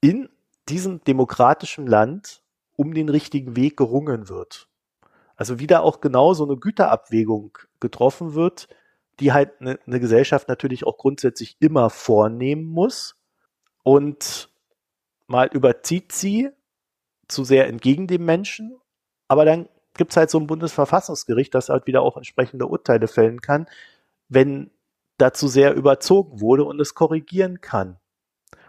in 0.01 0.27
diesem 0.67 1.01
demokratischen 1.05 1.87
Land 1.87 2.43
um 2.75 2.93
den 2.93 3.07
richtigen 3.07 3.55
Weg 3.55 3.77
gerungen 3.77 4.27
wird. 4.27 4.67
Also 5.37 5.59
wieder 5.59 5.81
auch 5.81 6.01
genau 6.01 6.33
so 6.33 6.43
eine 6.43 6.57
Güterabwägung 6.57 7.57
getroffen 7.79 8.33
wird, 8.33 8.67
die 9.21 9.31
halt 9.31 9.61
eine, 9.61 9.79
eine 9.87 10.01
Gesellschaft 10.01 10.49
natürlich 10.49 10.85
auch 10.85 10.97
grundsätzlich 10.97 11.55
immer 11.61 11.89
vornehmen 11.89 12.65
muss 12.65 13.15
und 13.89 14.51
mal 15.25 15.47
überzieht 15.51 16.11
sie 16.11 16.51
zu 17.27 17.43
sehr 17.43 17.67
entgegen 17.67 18.05
dem 18.05 18.23
Menschen, 18.23 18.77
aber 19.27 19.45
dann 19.45 19.67
gibt 19.95 20.11
es 20.11 20.17
halt 20.17 20.29
so 20.29 20.37
ein 20.37 20.45
Bundesverfassungsgericht, 20.45 21.55
das 21.55 21.69
halt 21.69 21.87
wieder 21.87 22.03
auch 22.03 22.15
entsprechende 22.15 22.67
Urteile 22.67 23.07
fällen 23.07 23.41
kann, 23.41 23.67
wenn 24.27 24.69
dazu 25.17 25.47
sehr 25.47 25.73
überzogen 25.73 26.39
wurde 26.39 26.65
und 26.65 26.79
es 26.79 26.93
korrigieren 26.93 27.61
kann. 27.61 27.97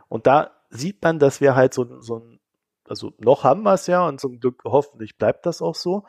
Und 0.09 0.27
da 0.27 0.53
sieht 0.71 1.03
man, 1.03 1.19
dass 1.19 1.43
wir 1.43 1.55
halt 1.55 1.75
so, 1.75 2.01
so 2.01 2.21
ein, 2.21 2.41
also 2.89 3.13
noch 3.19 3.45
haben 3.45 3.63
wir 3.63 3.75
es 3.75 3.87
ja 3.89 4.09
und 4.09 4.23
zum 4.23 4.41
Glück 4.41 4.63
hoffentlich 4.65 5.19
bleibt 5.19 5.45
das 5.45 5.61
auch 5.61 5.75
so, 5.75 6.07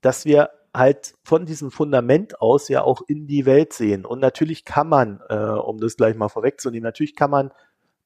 dass 0.00 0.24
wir 0.24 0.48
halt 0.72 1.16
von 1.22 1.44
diesem 1.44 1.70
Fundament 1.70 2.40
aus 2.40 2.70
ja 2.70 2.80
auch 2.80 3.02
in 3.06 3.26
die 3.26 3.44
Welt 3.44 3.74
sehen. 3.74 4.06
Und 4.06 4.20
natürlich 4.20 4.64
kann 4.64 4.88
man, 4.88 5.20
äh, 5.28 5.36
um 5.36 5.76
das 5.76 5.98
gleich 5.98 6.16
mal 6.16 6.30
vorwegzunehmen, 6.30 6.82
natürlich 6.82 7.14
kann 7.14 7.30
man 7.30 7.52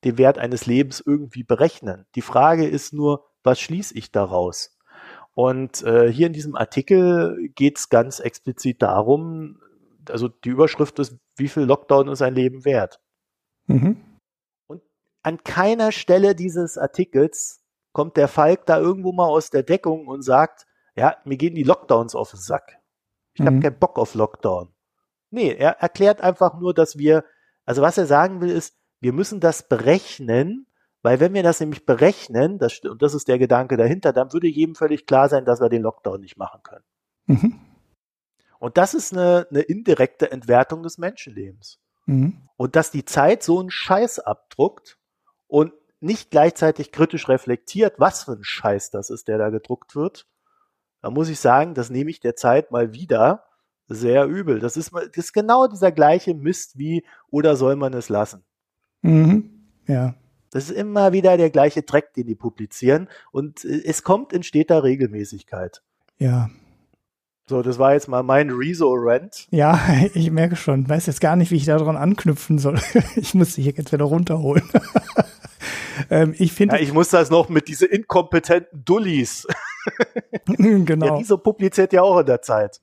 den 0.04 0.18
Wert 0.18 0.38
eines 0.38 0.66
Lebens 0.66 1.02
irgendwie 1.04 1.42
berechnen. 1.42 2.06
Die 2.14 2.22
Frage 2.22 2.66
ist 2.66 2.92
nur, 2.92 3.26
was 3.42 3.60
schließe 3.60 3.96
ich 3.96 4.12
daraus? 4.12 4.78
Und 5.34 5.82
äh, 5.82 6.10
hier 6.12 6.26
in 6.26 6.32
diesem 6.32 6.56
Artikel 6.56 7.50
geht 7.54 7.78
es 7.78 7.88
ganz 7.88 8.20
explizit 8.20 8.82
darum, 8.82 9.60
also 10.08 10.28
die 10.28 10.48
Überschrift 10.48 10.98
ist, 10.98 11.16
wie 11.36 11.48
viel 11.48 11.62
Lockdown 11.64 12.08
ist 12.08 12.22
ein 12.22 12.34
Leben 12.34 12.64
wert? 12.64 13.00
Mhm. 13.66 14.02
Und 14.66 14.82
an 15.22 15.42
keiner 15.44 15.92
Stelle 15.92 16.34
dieses 16.34 16.78
Artikels 16.78 17.62
kommt 17.92 18.16
der 18.16 18.28
Falk 18.28 18.66
da 18.66 18.78
irgendwo 18.78 19.12
mal 19.12 19.28
aus 19.28 19.50
der 19.50 19.62
Deckung 19.62 20.06
und 20.06 20.22
sagt, 20.22 20.66
ja, 20.96 21.16
mir 21.24 21.36
gehen 21.36 21.54
die 21.54 21.62
Lockdowns 21.62 22.14
auf 22.14 22.30
den 22.30 22.40
Sack. 22.40 22.78
Ich 23.34 23.40
mhm. 23.40 23.46
habe 23.46 23.60
keinen 23.60 23.78
Bock 23.78 23.98
auf 23.98 24.14
Lockdown. 24.14 24.72
Nee, 25.30 25.52
er 25.52 25.72
erklärt 25.80 26.20
einfach 26.20 26.58
nur, 26.58 26.74
dass 26.74 26.98
wir, 26.98 27.24
also 27.64 27.82
was 27.82 27.98
er 27.98 28.06
sagen 28.06 28.40
will, 28.40 28.50
ist, 28.50 28.76
wir 29.00 29.12
müssen 29.12 29.40
das 29.40 29.68
berechnen, 29.68 30.66
weil 31.02 31.20
wenn 31.20 31.32
wir 31.32 31.42
das 31.42 31.60
nämlich 31.60 31.86
berechnen, 31.86 32.58
das, 32.58 32.80
und 32.80 33.00
das 33.02 33.14
ist 33.14 33.28
der 33.28 33.38
Gedanke 33.38 33.76
dahinter, 33.76 34.12
dann 34.12 34.32
würde 34.32 34.48
jedem 34.48 34.74
völlig 34.74 35.06
klar 35.06 35.28
sein, 35.28 35.44
dass 35.44 35.60
wir 35.60 35.70
den 35.70 35.82
Lockdown 35.82 36.20
nicht 36.20 36.36
machen 36.36 36.62
können. 36.62 36.84
Mhm. 37.26 37.60
Und 38.58 38.76
das 38.76 38.92
ist 38.92 39.12
eine, 39.12 39.46
eine, 39.50 39.62
indirekte 39.62 40.30
Entwertung 40.30 40.82
des 40.82 40.98
Menschenlebens. 40.98 41.78
Mhm. 42.04 42.42
Und 42.56 42.76
dass 42.76 42.90
die 42.90 43.06
Zeit 43.06 43.42
so 43.42 43.58
einen 43.58 43.70
Scheiß 43.70 44.18
abdruckt 44.18 44.98
und 45.46 45.72
nicht 46.00 46.30
gleichzeitig 46.30 46.92
kritisch 46.92 47.28
reflektiert, 47.28 47.94
was 47.98 48.24
für 48.24 48.32
ein 48.32 48.44
Scheiß 48.44 48.90
das 48.90 49.08
ist, 49.08 49.28
der 49.28 49.38
da 49.38 49.48
gedruckt 49.48 49.96
wird, 49.96 50.26
da 51.00 51.10
muss 51.10 51.30
ich 51.30 51.40
sagen, 51.40 51.72
das 51.74 51.88
nehme 51.88 52.10
ich 52.10 52.20
der 52.20 52.36
Zeit 52.36 52.70
mal 52.70 52.92
wieder 52.92 53.46
sehr 53.88 54.26
übel. 54.26 54.60
Das 54.60 54.76
ist, 54.76 54.92
das 54.92 55.08
ist 55.16 55.32
genau 55.32 55.66
dieser 55.66 55.92
gleiche 55.92 56.34
Mist 56.34 56.78
wie, 56.78 57.04
oder 57.30 57.56
soll 57.56 57.76
man 57.76 57.94
es 57.94 58.10
lassen? 58.10 58.44
Mhm. 59.02 59.50
Ja. 59.86 60.14
Das 60.50 60.64
ist 60.64 60.76
immer 60.76 61.12
wieder 61.12 61.36
der 61.36 61.50
gleiche 61.50 61.82
Dreck, 61.82 62.12
den 62.14 62.26
die 62.26 62.34
publizieren 62.34 63.08
und 63.32 63.64
äh, 63.64 63.82
es 63.84 64.02
kommt 64.02 64.32
in 64.32 64.42
steter 64.42 64.82
Regelmäßigkeit. 64.82 65.82
Ja. 66.18 66.50
So, 67.48 67.62
das 67.62 67.80
war 67.80 67.94
jetzt 67.94 68.06
mal 68.06 68.22
mein 68.22 68.50
Rezo-Rant. 68.50 69.48
Ja, 69.50 69.80
ich 70.14 70.30
merke 70.30 70.54
schon. 70.54 70.88
Weiß 70.88 71.06
jetzt 71.06 71.20
gar 71.20 71.34
nicht, 71.34 71.50
wie 71.50 71.56
ich 71.56 71.64
daran 71.64 71.96
anknüpfen 71.96 72.58
soll. 72.58 72.78
Ich 73.16 73.34
muss 73.34 73.54
dich 73.54 73.66
jetzt 73.66 73.92
wieder 73.92 74.04
runterholen. 74.04 74.68
ähm, 76.10 76.34
ich 76.38 76.52
finde. 76.52 76.76
Ja, 76.76 76.82
ich 76.82 76.92
muss 76.92 77.08
das 77.08 77.30
noch 77.30 77.48
mit 77.48 77.66
diesen 77.66 77.88
inkompetenten 77.88 78.84
Dullis. 78.84 79.46
genau. 80.46 81.06
Ja, 81.06 81.16
diese 81.18 81.38
publiziert 81.38 81.92
ja 81.92 82.02
auch 82.02 82.20
in 82.20 82.26
der 82.26 82.40
Zeit. 82.42 82.80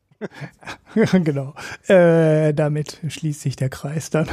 genau. 1.23 1.53
Äh, 1.87 2.53
damit 2.53 2.99
schließt 3.07 3.41
sich 3.41 3.55
der 3.55 3.69
Kreis 3.69 4.09
dann. 4.09 4.27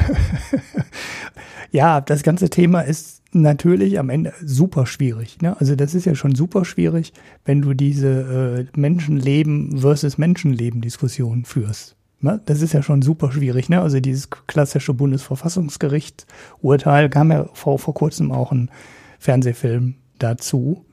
ja, 1.70 2.01
das 2.01 2.22
ganze 2.22 2.49
Thema 2.51 2.80
ist 2.80 3.22
natürlich 3.32 3.99
am 3.99 4.11
Ende 4.11 4.32
super 4.43 4.87
schwierig. 4.87 5.41
Ne? 5.43 5.59
Also 5.59 5.76
das 5.76 5.95
ist 5.95 6.07
ja 6.07 6.14
schon 6.14 6.35
super 6.35 6.64
schwierig, 6.64 7.12
wenn 7.45 7.62
du 7.62 7.74
diese 7.74 8.66
äh, 8.74 8.78
Menschenleben 8.78 9.78
versus 9.78 10.18
Menschenleben 10.18 10.80
Diskussion 10.80 11.45
führst. 11.45 11.97
Ne? 12.20 12.41
Das 12.47 12.62
ist 12.62 12.72
ja 12.72 12.82
schon 12.82 13.03
super 13.03 13.32
schwierig. 13.32 13.68
Ne? 13.68 13.80
Also 13.80 14.01
dieses 14.01 14.30
klassische 14.30 14.95
Bundesverfassungsgericht-Urteil 14.95 17.11
kam 17.11 17.30
ja 17.30 17.49
vor, 17.53 17.78
vor 17.78 17.95
kurzem 17.95 18.32
auch 18.32 18.51
ein 18.53 18.70
Fernsehfilm 19.18 19.97
dazu 20.18 20.85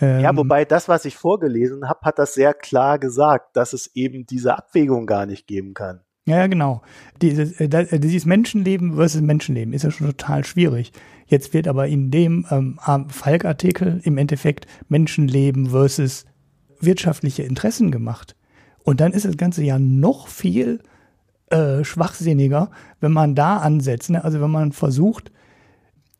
ja, 0.00 0.30
ähm, 0.30 0.36
wobei 0.36 0.64
das, 0.64 0.88
was 0.88 1.04
ich 1.04 1.16
vorgelesen 1.16 1.88
habe, 1.88 2.00
hat 2.02 2.18
das 2.18 2.34
sehr 2.34 2.52
klar 2.52 2.98
gesagt, 2.98 3.56
dass 3.56 3.72
es 3.72 3.94
eben 3.94 4.26
diese 4.26 4.56
Abwägung 4.56 5.06
gar 5.06 5.26
nicht 5.26 5.46
geben 5.46 5.74
kann. 5.74 6.00
Ja, 6.26 6.38
ja, 6.38 6.46
genau. 6.46 6.82
Dieses, 7.20 7.60
äh, 7.60 7.64
äh, 7.64 8.00
dieses 8.00 8.24
Menschenleben 8.24 8.94
versus 8.94 9.20
Menschenleben 9.20 9.74
ist 9.74 9.84
ja 9.84 9.90
schon 9.90 10.06
total 10.06 10.44
schwierig. 10.44 10.92
Jetzt 11.26 11.52
wird 11.52 11.68
aber 11.68 11.86
in 11.86 12.10
dem 12.10 12.46
ähm, 12.50 12.78
Falk-Artikel 13.08 14.00
im 14.04 14.18
Endeffekt 14.18 14.66
Menschenleben 14.88 15.70
versus 15.70 16.24
wirtschaftliche 16.80 17.42
Interessen 17.42 17.90
gemacht. 17.90 18.36
Und 18.84 19.00
dann 19.00 19.12
ist 19.12 19.24
das 19.24 19.36
Ganze 19.36 19.62
ja 19.62 19.78
noch 19.78 20.28
viel 20.28 20.80
äh, 21.50 21.84
schwachsinniger, 21.84 22.70
wenn 23.00 23.12
man 23.12 23.34
da 23.34 23.58
ansetzt. 23.58 24.10
Ne? 24.10 24.24
Also 24.24 24.40
wenn 24.40 24.50
man 24.50 24.72
versucht, 24.72 25.30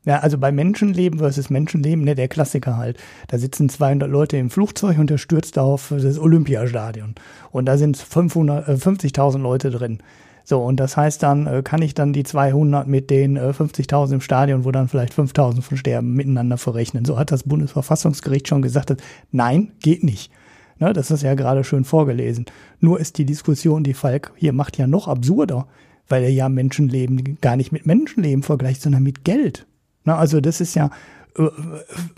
ja, 0.04 0.18
also 0.18 0.36
bei 0.36 0.52
Menschenleben 0.52 1.18
versus 1.18 1.48
Menschenleben, 1.48 2.04
ne, 2.04 2.14
der 2.14 2.28
Klassiker 2.28 2.76
halt. 2.76 2.98
Da 3.28 3.38
sitzen 3.38 3.68
200 3.68 4.10
Leute 4.10 4.36
im 4.36 4.50
Flugzeug 4.50 4.98
und 4.98 5.08
der 5.08 5.18
stürzt 5.18 5.58
auf 5.58 5.92
das 5.96 6.18
Olympiastadion. 6.18 7.14
Und 7.50 7.66
da 7.66 7.78
sind 7.78 7.96
500, 7.96 8.68
äh, 8.68 8.72
50.000 8.72 9.38
Leute 9.38 9.70
drin. 9.70 9.98
So, 10.44 10.62
und 10.62 10.78
das 10.78 10.98
heißt 10.98 11.22
dann, 11.22 11.46
äh, 11.46 11.62
kann 11.62 11.80
ich 11.80 11.94
dann 11.94 12.12
die 12.12 12.22
200 12.22 12.86
mit 12.86 13.08
den 13.08 13.36
äh, 13.36 13.54
50.000 13.56 14.14
im 14.14 14.20
Stadion, 14.20 14.64
wo 14.66 14.72
dann 14.72 14.88
vielleicht 14.88 15.14
5.000 15.14 15.62
von 15.62 15.78
sterben, 15.78 16.12
miteinander 16.12 16.58
verrechnen. 16.58 17.06
So 17.06 17.18
hat 17.18 17.32
das 17.32 17.44
Bundesverfassungsgericht 17.44 18.46
schon 18.46 18.60
gesagt, 18.60 18.90
dass, 18.90 18.98
nein, 19.32 19.72
geht 19.80 20.04
nicht. 20.04 20.30
Ne, 20.78 20.92
das 20.92 21.10
ist 21.10 21.22
ja 21.22 21.34
gerade 21.34 21.64
schön 21.64 21.84
vorgelesen. 21.84 22.44
Nur 22.78 23.00
ist 23.00 23.16
die 23.16 23.24
Diskussion, 23.24 23.84
die 23.84 23.94
Falk 23.94 24.32
hier 24.36 24.52
macht, 24.52 24.76
ja 24.76 24.86
noch 24.86 25.08
absurder, 25.08 25.66
weil 26.08 26.24
er 26.24 26.30
ja 26.30 26.50
Menschenleben 26.50 27.38
gar 27.40 27.56
nicht 27.56 27.72
mit 27.72 27.86
Menschenleben 27.86 28.42
vergleicht, 28.42 28.82
sondern 28.82 29.02
mit 29.02 29.24
Geld. 29.24 29.66
Na, 30.04 30.16
also 30.16 30.40
das 30.40 30.60
ist 30.60 30.74
ja, 30.74 30.90
äh, 31.36 31.48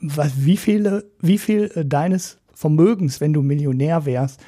was, 0.02 0.44
wie 0.44 0.56
viele, 0.56 1.04
wie 1.20 1.38
viel 1.38 1.70
äh, 1.74 1.84
deines 1.84 2.38
Vermögens, 2.52 3.20
wenn 3.20 3.32
du 3.32 3.42
Millionär 3.42 4.06
wärst, 4.06 4.40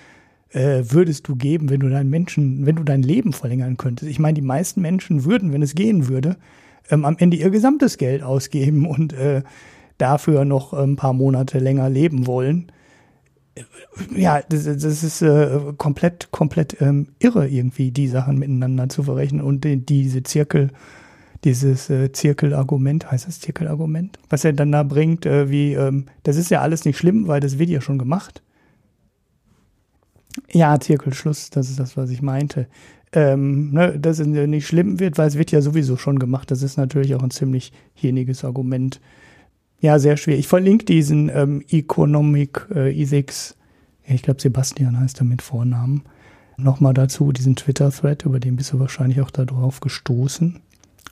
äh, 0.51 0.83
würdest 0.89 1.29
du 1.29 1.37
geben, 1.37 1.69
wenn 1.71 1.81
du 1.81 1.89
deinen 1.89 2.11
Menschen, 2.11 2.65
wenn 2.67 2.77
du 2.77 2.83
dein 2.83 3.03
Leben 3.03 3.33
verlängern 3.33 3.77
könntest? 3.77 4.11
Ich 4.11 4.19
meine, 4.19 4.35
die 4.35 4.43
meisten 4.43 4.81
Menschen 4.81 5.25
würden, 5.25 5.53
wenn 5.53 5.63
es 5.63 5.75
gehen 5.75 6.09
würde, 6.09 6.37
ähm, 6.91 7.05
am 7.05 7.17
Ende 7.19 7.37
ihr 7.37 7.51
gesamtes 7.51 7.99
Geld 7.99 8.23
ausgeben 8.23 8.87
und 8.87 9.13
äh, 9.13 9.43
dafür 9.99 10.45
noch 10.45 10.73
ein 10.73 10.97
paar 10.97 11.13
Monate 11.13 11.59
länger 11.59 11.91
leben 11.91 12.27
wollen. 12.27 12.73
Ja, 14.15 14.41
das, 14.49 14.65
das 14.65 15.03
ist 15.03 15.21
äh, 15.21 15.59
komplett, 15.77 16.31
komplett 16.31 16.81
ähm, 16.81 17.09
irre, 17.19 17.49
irgendwie 17.49 17.91
die 17.91 18.07
Sachen 18.07 18.39
miteinander 18.39 18.89
zu 18.89 19.03
verrechnen 19.03 19.43
und 19.43 19.65
die, 19.65 19.85
diese 19.85 20.23
Zirkel 20.23 20.71
dieses 21.45 21.89
äh, 21.91 22.11
Zirkelargument, 22.13 23.11
heißt 23.11 23.27
das 23.27 23.41
Zirkelargument, 23.41 24.19
was 24.29 24.45
er 24.45 24.53
dann 24.53 24.73
da 24.73 24.83
bringt, 24.83 25.27
äh, 25.27 25.51
wie, 25.51 25.75
ähm, 25.75 26.07
das 26.25 26.37
ist 26.37 26.51
ja 26.51 26.61
alles 26.61 26.85
nicht 26.85 26.99
schlimm, 26.99 27.29
weil 27.29 27.41
das 27.41 27.59
wird 27.59 27.71
ja 27.71 27.81
schon 27.81 27.99
gemacht. 27.99 28.43
Ja, 30.51 30.79
Zirkelschluss, 30.79 31.51
das 31.51 31.71
ist 31.71 31.79
das, 31.79 31.97
was 31.97 32.11
ich 32.11 32.23
meinte. 32.23 32.67
Ähm, 33.13 33.73
ne, 33.73 33.99
dass 33.99 34.19
es 34.19 34.27
nicht 34.27 34.67
schlimm 34.67 35.01
wird, 35.01 35.17
weil 35.17 35.29
es 35.29 35.39
wird 35.39 35.51
ja 35.51 35.63
sowieso 35.63 35.97
schon 35.97 36.19
gemacht. 36.19 36.51
Das 36.51 36.63
ist 36.63 36.77
natürlich 36.77 37.15
auch 37.15 37.23
ein 37.23 37.31
ziemlich 37.31 37.73
hieniges 37.95 38.45
Argument. 38.45 39.01
Ja, 39.81 39.99
sehr 39.99 40.17
schwer. 40.17 40.39
Ich 40.39 40.49
verlinke 40.49 40.85
diesen 40.85 41.31
ähm, 41.33 41.63
Economic 41.71 42.67
äh, 42.75 42.91
Ethics, 43.01 43.57
ich 44.05 44.23
glaube 44.23 44.41
Sebastian 44.41 44.99
heißt 44.99 45.21
er 45.21 45.25
mit 45.25 45.43
Vornamen, 45.43 46.03
nochmal 46.57 46.95
dazu, 46.95 47.33
diesen 47.33 47.57
Twitter-Thread, 47.57 48.25
über 48.25 48.41
den 48.41 48.57
bist 48.57 48.73
du 48.73 48.79
wahrscheinlich 48.79 49.21
auch 49.21 49.31
darauf 49.31 49.81
gestoßen 49.81 50.61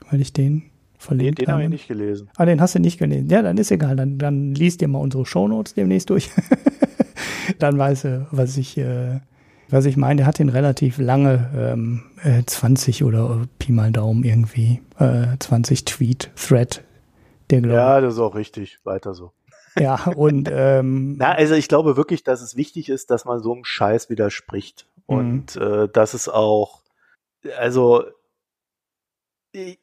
weil 0.09 0.21
ich 0.21 0.33
den 0.33 0.69
verlinkt 0.97 1.39
den, 1.39 1.45
den 1.45 1.53
habe. 1.53 1.63
ich 1.63 1.69
nicht 1.69 1.87
gelesen. 1.87 2.29
Ah, 2.37 2.45
den 2.45 2.59
hast 2.59 2.75
du 2.75 2.79
nicht 2.79 2.97
gelesen. 2.97 3.29
Ja, 3.29 3.41
dann 3.41 3.57
ist 3.57 3.71
egal. 3.71 3.95
Dann, 3.95 4.17
dann 4.17 4.55
liest 4.55 4.81
dir 4.81 4.87
mal 4.87 4.99
unsere 4.99 5.25
Shownotes 5.25 5.73
demnächst 5.73 6.09
durch. 6.09 6.29
dann 7.59 7.77
weißt 7.77 8.03
du, 8.05 8.27
was 8.31 8.57
ich, 8.57 8.77
äh, 8.77 9.19
was 9.69 9.85
ich 9.85 9.97
meine. 9.97 10.17
Der 10.17 10.25
hat 10.25 10.39
den 10.39 10.49
relativ 10.49 10.97
lange, 10.97 11.49
ähm, 11.55 12.03
äh, 12.23 12.43
20 12.43 13.03
oder 13.03 13.47
Pi 13.59 13.71
mal 13.71 13.91
Daumen 13.91 14.23
irgendwie, 14.23 14.81
äh, 14.97 15.37
20 15.39 15.85
Tweet-Thread. 15.85 16.83
Der 17.49 17.61
ja, 17.61 18.01
das 18.01 18.15
ist 18.15 18.19
auch 18.19 18.35
richtig. 18.35 18.79
Weiter 18.83 19.13
so. 19.13 19.31
Ja, 19.79 20.05
und 20.15 20.49
ähm, 20.51 21.15
Na, 21.17 21.33
also 21.33 21.53
ich 21.53 21.67
glaube 21.67 21.95
wirklich, 21.95 22.23
dass 22.23 22.41
es 22.41 22.55
wichtig 22.55 22.89
ist, 22.89 23.11
dass 23.11 23.25
man 23.25 23.39
so 23.39 23.53
einem 23.53 23.63
Scheiß 23.63 24.09
widerspricht. 24.09 24.87
Mhm. 25.07 25.17
Und 25.17 25.55
äh, 25.55 25.87
dass 25.87 26.13
es 26.13 26.27
auch, 26.27 26.81
also 27.57 28.03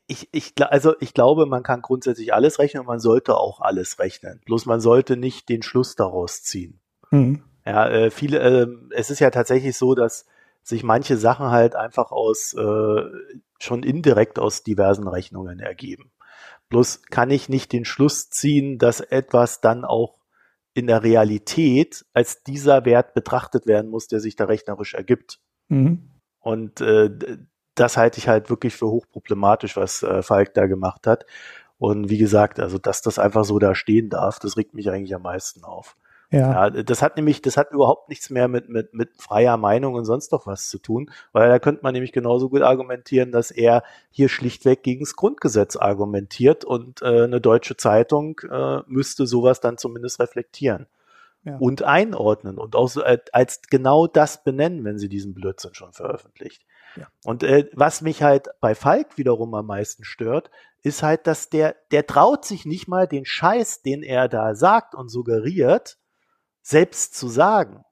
ich, 0.07 0.29
ich, 0.33 0.55
also 0.61 0.95
ich 1.01 1.15
glaube, 1.15 1.47
man 1.47 1.63
kann 1.63 1.83
grundsätzlich 1.83 2.33
alles 2.33 2.59
rechnen 2.59 2.83
und 2.83 2.87
man 2.87 3.01
sollte 3.01 3.37
auch 3.37 3.61
alles 3.61 3.99
rechnen. 3.99 4.41
Bloß 4.45 4.67
man 4.67 4.81
sollte 4.81 5.17
nicht 5.17 5.49
den 5.49 5.63
Schluss 5.63 5.97
daraus 5.97 6.43
ziehen. 6.43 6.81
Mhm. 7.11 7.43
Ja, 7.67 7.89
äh, 7.89 8.11
viele, 8.11 8.39
äh, 8.39 8.67
es 8.91 9.11
ist 9.11 9.21
ja 9.21 9.31
tatsächlich 9.31 9.77
so, 9.77 9.95
dass 9.95 10.27
sich 10.63 10.83
manche 10.83 11.17
Sachen 11.17 11.51
halt 11.51 11.75
einfach 11.75 12.11
aus 12.11 12.55
äh, 12.55 13.03
schon 13.59 13.83
indirekt 13.83 14.39
aus 14.39 14.63
diversen 14.63 15.09
Rechnungen 15.09 15.61
ergeben. 15.61 16.11
Bloß 16.69 17.03
kann 17.11 17.31
ich 17.31 17.49
nicht 17.49 17.73
den 17.73 17.85
Schluss 17.85 18.31
ziehen, 18.31 18.79
dass 18.79 19.01
etwas 19.01 19.61
dann 19.61 19.85
auch 19.85 20.19
in 20.73 20.87
der 20.87 21.03
Realität 21.03 22.05
als 22.13 22.43
dieser 22.43 22.85
Wert 22.85 23.15
betrachtet 23.15 23.67
werden 23.67 23.91
muss, 23.91 24.09
der 24.09 24.21
sich 24.21 24.37
da 24.37 24.47
rechnerisch 24.47 24.95
ergibt. 24.95 25.41
Mhm. 25.69 26.11
Und 26.41 26.81
äh, 26.81 27.11
das 27.75 27.97
halte 27.97 28.19
ich 28.19 28.29
halt 28.29 28.51
wirklich 28.51 28.75
für 28.75 28.87
hochproblematisch, 28.87 29.77
was 29.77 30.03
äh, 30.03 30.23
Falk 30.23 30.55
da 30.55 30.67
gemacht 30.67 31.07
hat. 31.07 31.27
Und 31.79 32.09
wie 32.09 32.19
gesagt, 32.19 32.61
also 32.61 32.79
dass 32.79 33.03
das 33.03 33.19
einfach 33.19 33.45
so 33.45 33.59
da 33.59 33.75
stehen 33.75 34.09
darf, 34.09 34.39
das 34.39 34.57
regt 34.57 34.75
mich 34.75 34.91
eigentlich 34.91 35.15
am 35.15 35.23
meisten 35.23 35.65
auf. 35.65 35.97
Ja. 36.31 36.69
ja. 36.69 36.83
das 36.83 37.03
hat 37.03 37.17
nämlich, 37.17 37.43
das 37.43 37.57
hat 37.57 37.71
überhaupt 37.71 38.09
nichts 38.09 38.31
mehr 38.31 38.49
mit, 38.49 38.69
mit, 38.69 38.95
mit 38.95 39.11
freier 39.21 39.57
Meinung 39.57 39.95
und 39.95 40.05
sonst 40.05 40.33
noch 40.33 40.47
was 40.47 40.69
zu 40.69 40.79
tun, 40.79 41.11
weil 41.33 41.49
da 41.49 41.59
könnte 41.59 41.83
man 41.83 41.93
nämlich 41.93 42.13
genauso 42.13 42.49
gut 42.49 42.63
argumentieren, 42.63 43.31
dass 43.31 43.51
er 43.51 43.83
hier 44.11 44.29
schlichtweg 44.29 44.83
gegen 44.83 45.05
das 45.05 45.15
Grundgesetz 45.17 45.77
argumentiert 45.77 46.65
und 46.65 47.03
äh, 47.03 47.25
eine 47.25 47.41
deutsche 47.41 47.77
Zeitung 47.77 48.41
äh, 48.51 48.81
müsste 48.87 49.27
sowas 49.27 49.61
dann 49.61 49.79
zumindest 49.79 50.21
reflektieren. 50.21 50.87
Ja. 51.45 51.59
Und 51.59 51.83
einordnen 51.83 52.57
und 52.57 52.75
auch 52.75 52.89
so 52.89 53.03
äh, 53.03 53.19
als 53.33 53.61
genau 53.69 54.07
das 54.07 54.43
benennen, 54.43 54.83
wenn 54.85 54.99
sie 54.99 55.11
diesen 55.11 55.35
Blödsinn 55.35 55.75
schon 55.75 55.93
veröffentlicht. 55.93 56.65
Ja. 56.97 57.07
Und 57.25 57.43
äh, 57.43 57.69
was 57.73 58.03
mich 58.03 58.23
halt 58.23 58.49
bei 58.61 58.75
Falk 58.75 59.19
wiederum 59.19 59.55
am 59.55 59.67
meisten 59.67 60.05
stört, 60.05 60.51
ist 60.83 61.03
halt, 61.03 61.27
dass 61.27 61.49
der, 61.49 61.75
der 61.91 62.07
traut 62.07 62.45
sich 62.45 62.67
nicht 62.67 62.89
mal 62.89 63.09
den 63.09 63.25
Scheiß, 63.25 63.83
den 63.83 64.03
er 64.03 64.29
da 64.29 64.55
sagt 64.55 64.95
und 64.95 65.09
suggeriert, 65.09 65.99
selbst 66.63 67.17
zu 67.17 67.29
sagen. 67.29 67.85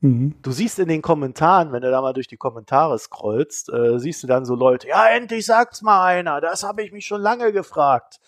Mhm. 0.00 0.34
Du 0.42 0.52
siehst 0.52 0.78
in 0.78 0.88
den 0.88 1.02
Kommentaren, 1.02 1.72
wenn 1.72 1.82
du 1.82 1.90
da 1.90 2.00
mal 2.00 2.12
durch 2.12 2.26
die 2.26 2.36
Kommentare 2.36 2.98
scrollst, 2.98 3.70
äh, 3.72 3.98
siehst 3.98 4.22
du 4.22 4.26
dann 4.26 4.44
so 4.44 4.54
Leute, 4.54 4.88
ja, 4.88 5.06
endlich 5.08 5.46
sagt's 5.46 5.82
mal 5.82 6.04
einer, 6.04 6.40
das 6.40 6.62
habe 6.62 6.82
ich 6.82 6.92
mich 6.92 7.06
schon 7.06 7.20
lange 7.20 7.52
gefragt. 7.52 8.20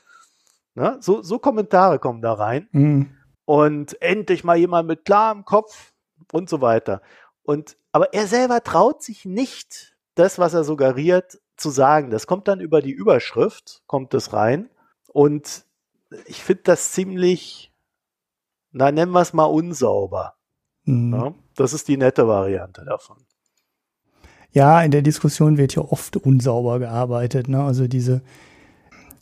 Ne? 0.74 0.96
So, 1.00 1.22
so 1.22 1.38
Kommentare 1.38 1.98
kommen 1.98 2.22
da 2.22 2.34
rein. 2.34 2.68
Mhm. 2.72 3.16
Und 3.44 4.00
endlich 4.00 4.44
mal 4.44 4.56
jemand 4.56 4.88
mit 4.88 5.04
klarem 5.04 5.44
Kopf 5.44 5.92
und 6.32 6.48
so 6.48 6.60
weiter. 6.60 7.02
Und, 7.42 7.76
aber 7.90 8.14
er 8.14 8.26
selber 8.26 8.62
traut 8.62 9.02
sich 9.02 9.24
nicht, 9.24 9.91
das, 10.14 10.38
was 10.38 10.54
er 10.54 10.64
suggeriert, 10.64 11.40
zu 11.56 11.70
sagen. 11.70 12.10
Das 12.10 12.26
kommt 12.26 12.48
dann 12.48 12.60
über 12.60 12.82
die 12.82 12.92
Überschrift, 12.92 13.82
kommt 13.86 14.14
das 14.14 14.32
rein. 14.32 14.68
Und 15.12 15.64
ich 16.26 16.42
finde 16.42 16.62
das 16.64 16.92
ziemlich, 16.92 17.72
na, 18.70 18.90
nennen 18.90 19.12
wir 19.12 19.20
es 19.20 19.32
mal 19.32 19.44
unsauber. 19.44 20.34
Mhm. 20.84 21.14
Ja, 21.14 21.34
das 21.56 21.72
ist 21.72 21.88
die 21.88 21.96
nette 21.96 22.26
Variante 22.26 22.84
davon. 22.84 23.18
Ja, 24.52 24.82
in 24.82 24.90
der 24.90 25.02
Diskussion 25.02 25.56
wird 25.56 25.74
ja 25.74 25.82
oft 25.82 26.16
unsauber 26.16 26.78
gearbeitet. 26.78 27.48
Ne? 27.48 27.62
Also 27.62 27.88
diese 27.88 28.20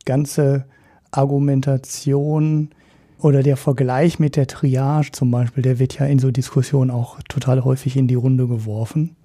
ganze 0.04 0.66
Argumentation 1.12 2.70
oder 3.18 3.42
der 3.42 3.56
Vergleich 3.56 4.18
mit 4.18 4.34
der 4.34 4.46
Triage 4.46 5.12
zum 5.12 5.30
Beispiel, 5.30 5.62
der 5.62 5.78
wird 5.78 5.98
ja 5.98 6.06
in 6.06 6.18
so 6.18 6.30
Diskussionen 6.30 6.90
auch 6.90 7.22
total 7.28 7.62
häufig 7.64 7.96
in 7.96 8.08
die 8.08 8.14
Runde 8.14 8.48
geworfen. 8.48 9.16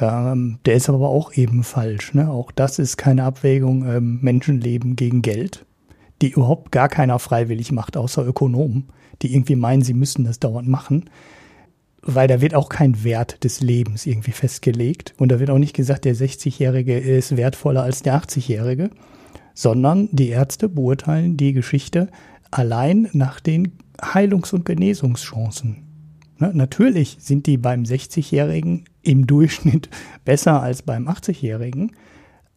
Ähm, 0.00 0.58
der 0.64 0.74
ist 0.74 0.88
aber 0.88 1.08
auch 1.08 1.34
eben 1.34 1.64
falsch. 1.64 2.14
Ne? 2.14 2.30
Auch 2.30 2.50
das 2.52 2.78
ist 2.78 2.96
keine 2.96 3.24
Abwägung 3.24 3.86
ähm, 3.86 4.18
Menschenleben 4.22 4.96
gegen 4.96 5.22
Geld, 5.22 5.64
die 6.20 6.30
überhaupt 6.30 6.72
gar 6.72 6.88
keiner 6.88 7.18
freiwillig 7.18 7.72
macht, 7.72 7.96
außer 7.96 8.26
Ökonomen, 8.26 8.88
die 9.20 9.34
irgendwie 9.34 9.56
meinen, 9.56 9.82
sie 9.82 9.94
müssen 9.94 10.24
das 10.24 10.40
dauernd 10.40 10.68
machen. 10.68 11.10
Weil 12.04 12.26
da 12.26 12.40
wird 12.40 12.54
auch 12.54 12.68
kein 12.68 13.04
Wert 13.04 13.44
des 13.44 13.60
Lebens 13.60 14.06
irgendwie 14.06 14.32
festgelegt. 14.32 15.14
Und 15.18 15.30
da 15.30 15.38
wird 15.38 15.50
auch 15.50 15.58
nicht 15.58 15.76
gesagt, 15.76 16.04
der 16.04 16.16
60-Jährige 16.16 16.98
ist 16.98 17.36
wertvoller 17.36 17.84
als 17.84 18.02
der 18.02 18.20
80-Jährige, 18.20 18.90
sondern 19.54 20.08
die 20.10 20.30
Ärzte 20.30 20.68
beurteilen 20.68 21.36
die 21.36 21.52
Geschichte 21.52 22.08
allein 22.50 23.08
nach 23.12 23.38
den 23.38 23.78
Heilungs- 24.00 24.52
und 24.52 24.64
Genesungschancen. 24.64 25.91
Ne? 26.42 26.50
Natürlich 26.54 27.18
sind 27.20 27.46
die 27.46 27.56
beim 27.56 27.84
60-Jährigen 27.84 28.84
im 29.00 29.28
Durchschnitt 29.28 29.88
besser 30.24 30.60
als 30.60 30.82
beim 30.82 31.08
80-Jährigen, 31.08 31.92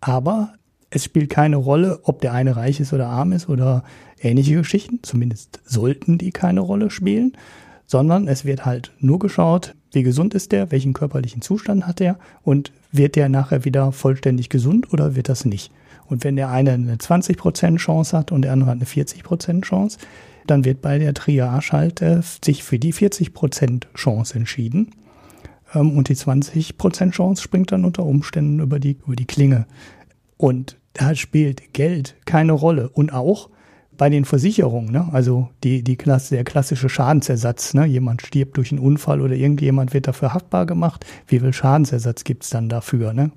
aber 0.02 0.54
es 0.90 1.04
spielt 1.04 1.30
keine 1.30 1.58
Rolle, 1.58 2.00
ob 2.04 2.20
der 2.22 2.34
eine 2.34 2.56
reich 2.56 2.80
ist 2.80 2.94
oder 2.94 3.08
arm 3.08 3.32
ist 3.32 3.48
oder 3.48 3.84
ähnliche 4.20 4.56
Geschichten. 4.56 5.00
Zumindest 5.04 5.60
sollten 5.66 6.18
die 6.18 6.32
keine 6.32 6.62
Rolle 6.62 6.90
spielen, 6.90 7.34
sondern 7.86 8.28
es 8.28 8.44
wird 8.44 8.66
halt 8.66 8.92
nur 9.00 9.20
geschaut, 9.20 9.76
wie 9.92 10.02
gesund 10.02 10.34
ist 10.34 10.52
der, 10.52 10.72
welchen 10.72 10.94
körperlichen 10.94 11.44
Zustand 11.44 11.86
hat 11.86 12.02
er 12.02 12.18
und 12.42 12.72
wird 12.92 13.16
der 13.16 13.30
nachher 13.30 13.66
wieder 13.66 13.92
vollständig 13.92 14.50
gesund 14.50 14.92
oder 14.94 15.16
wird 15.16 15.30
das 15.30 15.46
nicht. 15.46 15.72
Und 16.08 16.24
wenn 16.24 16.36
der 16.36 16.50
eine 16.50 16.72
eine 16.72 16.96
20% 16.96 17.78
Chance 17.78 18.18
hat 18.18 18.32
und 18.32 18.42
der 18.42 18.52
andere 18.52 18.72
hat 18.72 18.78
eine 18.78 18.86
40% 18.86 19.62
Chance, 19.62 20.00
dann 20.48 20.66
wird 20.66 20.82
bei 20.82 20.98
der 21.00 21.14
Triage 21.14 21.72
halt 21.72 22.02
äh, 22.02 22.22
sich 22.44 22.64
für 22.64 22.80
die 22.80 22.94
40% 22.94 23.94
Chance 23.96 24.36
entschieden. 24.36 24.92
Ähm, 25.74 25.98
und 25.98 26.10
die 26.10 26.16
20% 26.16 27.12
Chance 27.12 27.42
springt 27.42 27.72
dann 27.72 27.86
unter 27.86 28.06
Umständen 28.06 28.60
über 28.60 28.80
die, 28.80 28.98
über 29.06 29.16
die 29.16 29.26
Klinge. 29.26 29.66
Und 30.38 30.78
da 30.94 31.16
spielt 31.16 31.74
Geld 31.74 32.16
keine 32.26 32.54
Rolle. 32.54 32.90
Und 32.90 33.14
auch 33.14 33.50
bei 33.98 34.10
den 34.10 34.26
Versicherungen, 34.26 34.92
ne? 34.92 35.08
also 35.14 35.50
die, 35.64 35.84
die 35.84 35.96
Klasse, 35.96 36.36
der 36.36 36.44
klassische 36.44 36.90
Schadensersatz, 36.90 37.74
ne? 37.74 37.86
jemand 37.86 38.22
stirbt 38.22 38.58
durch 38.58 38.72
einen 38.72 38.82
Unfall 38.82 39.22
oder 39.22 39.36
irgendjemand 39.36 39.94
wird 39.94 40.08
dafür 40.08 40.34
haftbar 40.34 40.66
gemacht, 40.66 41.06
wie 41.28 41.40
viel 41.40 41.54
Schadensersatz 41.54 42.24
gibt's 42.24 42.50
dann 42.50 42.68
dafür? 42.68 43.14
Ne? 43.14 43.32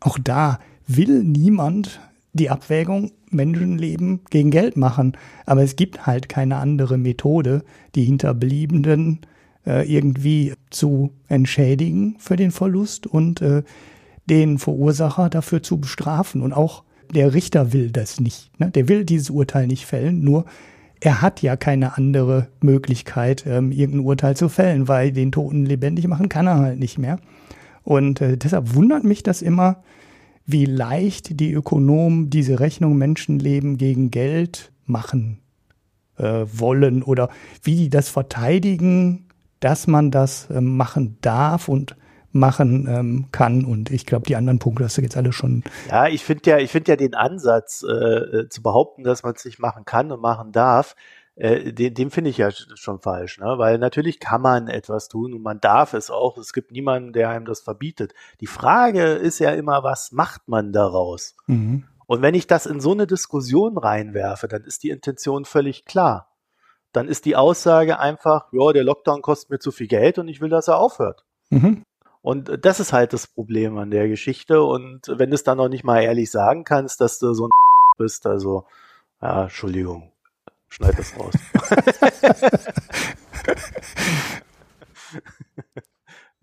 Auch 0.00 0.18
da 0.22 0.58
will 0.88 1.22
niemand 1.22 2.00
die 2.36 2.50
Abwägung 2.50 3.12
Menschenleben 3.30 4.20
gegen 4.30 4.50
Geld 4.50 4.76
machen, 4.76 5.16
aber 5.46 5.62
es 5.62 5.76
gibt 5.76 6.06
halt 6.06 6.28
keine 6.28 6.56
andere 6.56 6.98
Methode, 6.98 7.64
die 7.94 8.04
Hinterbliebenen 8.04 9.20
äh, 9.66 9.90
irgendwie 9.92 10.54
zu 10.70 11.10
entschädigen 11.28 12.16
für 12.18 12.36
den 12.36 12.50
Verlust 12.50 13.06
und 13.06 13.42
äh, 13.42 13.62
den 14.26 14.58
Verursacher 14.58 15.28
dafür 15.28 15.62
zu 15.62 15.78
bestrafen 15.78 16.42
und 16.42 16.52
auch 16.52 16.84
der 17.14 17.34
Richter 17.34 17.72
will 17.72 17.90
das 17.90 18.20
nicht. 18.20 18.50
Ne? 18.58 18.70
Der 18.70 18.88
will 18.88 19.04
dieses 19.04 19.30
Urteil 19.30 19.66
nicht 19.66 19.86
fällen, 19.86 20.22
nur 20.22 20.44
er 21.00 21.22
hat 21.22 21.42
ja 21.42 21.56
keine 21.56 21.96
andere 21.96 22.48
Möglichkeit, 22.60 23.44
ähm, 23.46 23.70
irgendein 23.70 24.06
Urteil 24.06 24.36
zu 24.36 24.48
fällen, 24.48 24.88
weil 24.88 25.12
den 25.12 25.30
Toten 25.30 25.66
lebendig 25.66 26.08
machen 26.08 26.28
kann 26.28 26.46
er 26.46 26.58
halt 26.58 26.78
nicht 26.78 26.98
mehr. 26.98 27.18
Und 27.82 28.20
äh, 28.20 28.36
deshalb 28.36 28.74
wundert 28.74 29.04
mich 29.04 29.22
das 29.22 29.42
immer, 29.42 29.82
wie 30.46 30.64
leicht 30.64 31.40
die 31.40 31.52
Ökonomen 31.52 32.30
diese 32.30 32.60
Rechnung 32.60 32.96
Menschenleben 32.96 33.76
gegen 33.78 34.10
Geld 34.10 34.72
machen 34.84 35.40
äh, 36.16 36.44
wollen 36.46 37.02
oder 37.02 37.28
wie 37.62 37.76
die 37.76 37.90
das 37.90 38.08
verteidigen, 38.08 39.28
dass 39.60 39.86
man 39.86 40.10
das 40.10 40.48
äh, 40.50 40.60
machen 40.60 41.18
darf 41.20 41.68
und 41.68 41.96
machen 42.32 42.86
ähm, 42.88 43.26
kann. 43.32 43.64
Und 43.64 43.90
ich 43.90 44.06
glaube, 44.06 44.26
die 44.26 44.36
anderen 44.36 44.58
Punkte 44.58 44.84
hast 44.84 44.98
du 44.98 45.02
jetzt 45.02 45.16
alle 45.16 45.32
schon. 45.32 45.64
Ja, 45.88 46.06
ich 46.06 46.22
finde 46.22 46.50
ja, 46.50 46.58
ich 46.58 46.70
finde 46.70 46.92
ja 46.92 46.96
den 46.96 47.14
Ansatz 47.14 47.82
äh, 47.82 47.92
äh 47.92 48.48
zu 48.48 48.62
behaupten, 48.62 49.02
dass 49.02 49.22
man 49.22 49.34
es 49.34 49.44
nicht 49.44 49.58
machen 49.58 49.84
kann 49.84 50.12
und 50.12 50.20
machen 50.20 50.52
darf, 50.52 50.94
äh, 51.36 51.72
den, 51.72 51.94
den 51.94 52.10
finde 52.10 52.30
ich 52.30 52.38
ja 52.38 52.50
schon 52.50 52.98
falsch, 52.98 53.38
ne? 53.38 53.54
Weil 53.58 53.78
natürlich 53.78 54.20
kann 54.20 54.40
man 54.40 54.68
etwas 54.68 55.08
tun 55.08 55.34
und 55.34 55.42
man 55.42 55.60
darf 55.60 55.92
es 55.92 56.10
auch. 56.10 56.38
Es 56.38 56.52
gibt 56.52 56.72
niemanden, 56.72 57.12
der 57.12 57.28
einem 57.28 57.44
das 57.44 57.60
verbietet. 57.60 58.14
Die 58.40 58.46
Frage 58.46 59.12
ist 59.12 59.38
ja 59.38 59.50
immer, 59.50 59.82
was 59.82 60.12
macht 60.12 60.48
man 60.48 60.72
daraus? 60.72 61.36
Mhm. 61.46 61.84
Und 62.06 62.22
wenn 62.22 62.34
ich 62.34 62.46
das 62.46 62.64
in 62.66 62.80
so 62.80 62.92
eine 62.92 63.06
Diskussion 63.06 63.76
reinwerfe, 63.76 64.48
dann 64.48 64.62
ist 64.62 64.82
die 64.82 64.90
Intention 64.90 65.44
völlig 65.44 65.84
klar. 65.84 66.32
Dann 66.92 67.08
ist 67.08 67.26
die 67.26 67.36
Aussage 67.36 67.98
einfach, 67.98 68.46
ja, 68.52 68.72
der 68.72 68.84
Lockdown 68.84 69.20
kostet 69.20 69.50
mir 69.50 69.58
zu 69.58 69.72
viel 69.72 69.88
Geld 69.88 70.18
und 70.18 70.28
ich 70.28 70.40
will, 70.40 70.48
dass 70.48 70.68
er 70.68 70.78
aufhört. 70.78 71.24
Mhm. 71.50 71.84
Und 72.22 72.64
das 72.64 72.80
ist 72.80 72.92
halt 72.94 73.12
das 73.12 73.26
Problem 73.26 73.76
an 73.76 73.90
der 73.90 74.08
Geschichte. 74.08 74.62
Und 74.62 75.02
wenn 75.08 75.30
du 75.30 75.34
es 75.34 75.44
dann 75.44 75.58
noch 75.58 75.68
nicht 75.68 75.84
mal 75.84 76.00
ehrlich 76.00 76.30
sagen 76.30 76.64
kannst, 76.64 77.02
dass 77.02 77.18
du 77.18 77.34
so 77.34 77.46
ein 77.46 77.50
bist, 77.98 78.26
also, 78.26 78.64
ja, 79.20 79.44
Entschuldigung, 79.44 80.10
schneid 80.76 80.98
das 80.98 81.18
raus. 81.18 81.34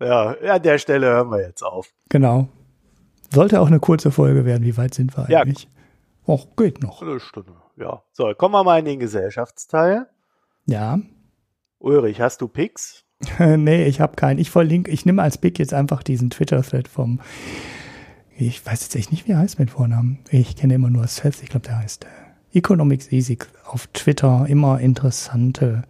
ja, 0.00 0.36
an 0.54 0.62
der 0.62 0.78
Stelle 0.78 1.06
hören 1.06 1.30
wir 1.30 1.40
jetzt 1.42 1.62
auf. 1.62 1.92
Genau. 2.08 2.48
Sollte 3.30 3.60
auch 3.60 3.68
eine 3.68 3.80
kurze 3.80 4.10
Folge 4.10 4.44
werden. 4.44 4.64
Wie 4.64 4.76
weit 4.76 4.94
sind 4.94 5.16
wir 5.16 5.28
eigentlich? 5.28 5.64
Ja. 5.64 5.70
Och, 6.26 6.56
geht 6.56 6.82
noch. 6.82 7.02
Eine 7.02 7.20
Stunde, 7.20 7.52
ja. 7.76 8.02
So, 8.12 8.32
kommen 8.34 8.54
wir 8.54 8.64
mal 8.64 8.78
in 8.78 8.84
den 8.86 8.98
Gesellschaftsteil. 8.98 10.06
Ja. 10.66 10.98
Ulrich, 11.78 12.20
hast 12.20 12.40
du 12.40 12.48
Picks? 12.48 13.04
nee, 13.38 13.84
ich 13.86 14.00
habe 14.00 14.16
keinen. 14.16 14.38
Ich 14.38 14.50
verlinke, 14.50 14.90
ich 14.90 15.04
nehme 15.04 15.22
als 15.22 15.38
Pick 15.38 15.58
jetzt 15.58 15.74
einfach 15.74 16.02
diesen 16.02 16.30
Twitter-Thread 16.30 16.88
vom, 16.88 17.20
ich 18.36 18.64
weiß 18.64 18.82
jetzt 18.82 18.96
echt 18.96 19.12
nicht, 19.12 19.28
wie 19.28 19.32
er 19.32 19.38
heißt 19.38 19.58
mit 19.58 19.70
Vornamen. 19.70 20.20
Ich 20.30 20.56
kenne 20.56 20.74
immer 20.74 20.90
nur 20.90 21.02
das 21.02 21.20
Fest, 21.20 21.42
ich 21.42 21.50
glaube, 21.50 21.66
der 21.66 21.78
heißt 21.78 22.04
äh, 22.04 22.23
Economics 22.54 23.10
Easy 23.12 23.38
auf 23.64 23.86
Twitter. 23.88 24.46
Immer 24.48 24.80
interessante 24.80 25.82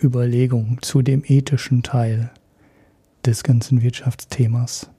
Überlegungen 0.00 0.82
zu 0.82 1.02
dem 1.02 1.22
ethischen 1.24 1.82
Teil 1.82 2.30
des 3.24 3.44
ganzen 3.44 3.82
Wirtschaftsthemas. 3.82 4.90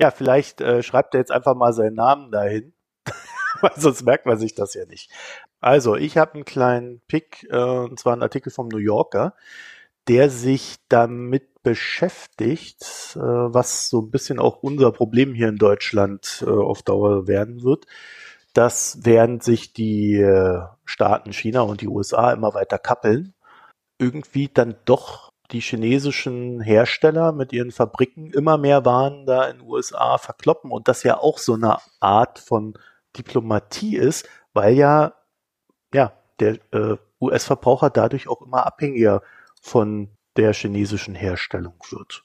Ja, 0.00 0.10
vielleicht 0.10 0.60
äh, 0.60 0.82
schreibt 0.82 1.14
er 1.14 1.20
jetzt 1.20 1.32
einfach 1.32 1.54
mal 1.54 1.72
seinen 1.72 1.94
Namen 1.94 2.30
dahin, 2.30 2.74
weil 3.60 3.72
sonst 3.76 4.04
merkt 4.04 4.26
man 4.26 4.38
sich 4.38 4.54
das 4.54 4.74
ja 4.74 4.84
nicht. 4.84 5.10
Also, 5.60 5.96
ich 5.96 6.16
habe 6.16 6.34
einen 6.34 6.44
kleinen 6.44 7.00
Pick, 7.08 7.46
äh, 7.50 7.56
und 7.56 7.98
zwar 7.98 8.12
einen 8.12 8.22
Artikel 8.22 8.50
vom 8.50 8.68
New 8.68 8.78
Yorker 8.78 9.34
der 10.08 10.30
sich 10.30 10.76
damit 10.88 11.62
beschäftigt, 11.62 13.14
äh, 13.14 13.20
was 13.20 13.90
so 13.90 14.00
ein 14.00 14.10
bisschen 14.10 14.38
auch 14.38 14.62
unser 14.62 14.90
Problem 14.90 15.34
hier 15.34 15.48
in 15.48 15.56
Deutschland 15.56 16.42
äh, 16.46 16.50
auf 16.50 16.82
Dauer 16.82 17.28
werden 17.28 17.62
wird, 17.62 17.84
dass 18.58 18.98
während 19.04 19.44
sich 19.44 19.72
die 19.72 20.16
äh, 20.16 20.62
Staaten 20.84 21.32
China 21.32 21.60
und 21.60 21.80
die 21.80 21.86
USA 21.86 22.32
immer 22.32 22.54
weiter 22.54 22.76
kappeln, 22.76 23.32
irgendwie 23.98 24.48
dann 24.48 24.74
doch 24.84 25.32
die 25.52 25.60
chinesischen 25.60 26.60
Hersteller 26.60 27.30
mit 27.30 27.52
ihren 27.52 27.70
Fabriken 27.70 28.32
immer 28.32 28.58
mehr 28.58 28.84
Waren 28.84 29.26
da 29.26 29.44
in 29.44 29.58
den 29.58 29.68
USA 29.68 30.18
verkloppen 30.18 30.72
und 30.72 30.88
das 30.88 31.04
ja 31.04 31.18
auch 31.18 31.38
so 31.38 31.54
eine 31.54 31.76
Art 32.00 32.40
von 32.40 32.74
Diplomatie 33.16 33.96
ist, 33.96 34.28
weil 34.54 34.74
ja, 34.74 35.14
ja, 35.94 36.12
der 36.40 36.58
äh, 36.72 36.96
US-Verbraucher 37.20 37.90
dadurch 37.90 38.26
auch 38.26 38.42
immer 38.42 38.66
abhängiger 38.66 39.22
von 39.62 40.10
der 40.36 40.52
chinesischen 40.52 41.14
Herstellung 41.14 41.76
wird. 41.90 42.24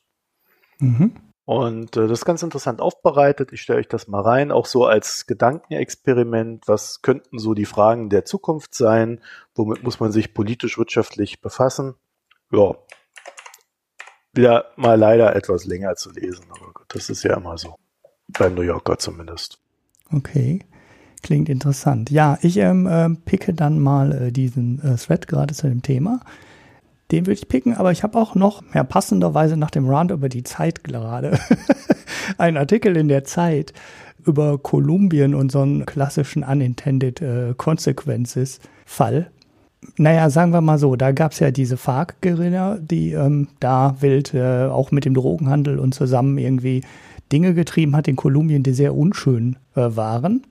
Mhm. 0.80 1.33
Und 1.46 1.98
äh, 1.98 2.08
das 2.08 2.20
ist 2.20 2.26
ganz 2.26 2.42
interessant 2.42 2.80
aufbereitet. 2.80 3.52
Ich 3.52 3.62
stelle 3.62 3.80
euch 3.80 3.88
das 3.88 4.08
mal 4.08 4.22
rein, 4.22 4.52
auch 4.52 4.66
so 4.66 4.86
als 4.86 5.28
Gedankenexperiment. 5.28 6.68
Was 6.68 7.02
könnten 7.02 7.38
so 7.38 7.54
die 7.54 7.66
Fragen 7.66 8.10
der 8.10 8.26
Zukunft 8.26 8.74
sein? 8.76 9.20
Womit 9.56 9.84
muss 9.84 10.00
man 10.00 10.12
sich 10.12 10.34
politisch, 10.34 10.78
wirtschaftlich 10.78 11.42
befassen? 11.42 11.96
Ja, 12.52 12.76
wieder 14.34 14.66
mal 14.78 14.98
leider 14.98 15.36
etwas 15.36 15.66
länger 15.66 15.96
zu 15.96 16.12
lesen, 16.12 16.46
aber 16.50 16.72
gut, 16.74 16.86
das 16.90 17.10
ist 17.10 17.24
ja 17.24 17.36
immer 17.36 17.58
so. 17.58 17.76
Beim 18.28 18.56
New 18.56 18.62
Yorker 18.62 18.98
zumindest. 18.98 19.60
Okay. 20.12 20.62
Klingt 21.24 21.48
interessant. 21.48 22.12
Ja, 22.12 22.38
ich 22.42 22.58
ähm, 22.58 22.86
äh, 22.86 23.10
picke 23.10 23.54
dann 23.54 23.80
mal 23.80 24.12
äh, 24.12 24.32
diesen 24.32 24.82
äh, 24.84 24.98
Thread 24.98 25.28
gerade 25.28 25.54
zu 25.54 25.68
dem 25.68 25.82
Thema. 25.82 26.20
Den 27.14 27.28
würde 27.28 27.34
ich 27.40 27.48
picken, 27.48 27.76
aber 27.76 27.92
ich 27.92 28.02
habe 28.02 28.18
auch 28.18 28.34
noch, 28.34 28.64
ja, 28.74 28.84
passenderweise 28.84 29.56
nach 29.56 29.70
dem 29.70 29.88
Rand 29.88 30.10
über 30.10 30.30
die 30.30 30.42
Zeit 30.42 30.84
gerade, 30.84 31.38
einen 32.40 32.58
Artikel 32.58 32.98
in 32.98 33.08
der 33.08 33.24
Zeit 33.24 33.72
über 34.26 34.58
Kolumbien 34.58 35.36
und 35.36 35.52
so 35.52 35.62
einen 35.62 35.86
klassischen 35.86 36.42
Unintended 36.42 37.22
äh, 37.22 37.54
Consequences 37.56 38.60
Fall. 38.88 39.30
Naja, 39.96 40.32
sagen 40.32 40.54
wir 40.54 40.62
mal 40.62 40.80
so, 40.80 40.96
da 40.96 41.12
gab 41.12 41.34
es 41.34 41.40
ja 41.40 41.52
diese 41.52 41.78
FARC-Guerilla, 41.78 42.80
die 42.82 43.12
ähm, 43.12 43.48
da 43.60 43.98
wild 44.00 44.34
äh, 44.34 44.66
auch 44.66 44.90
mit 44.90 45.06
dem 45.06 45.14
Drogenhandel 45.14 45.78
und 45.78 45.94
zusammen 45.94 46.40
irgendwie 46.40 46.82
Dinge 47.32 47.54
getrieben 47.54 47.96
hat 47.96 48.08
in 48.08 48.16
Kolumbien, 48.16 48.64
die 48.64 48.74
sehr 48.74 48.96
unschön 48.96 49.58
äh, 49.76 49.82
waren. 49.82 50.48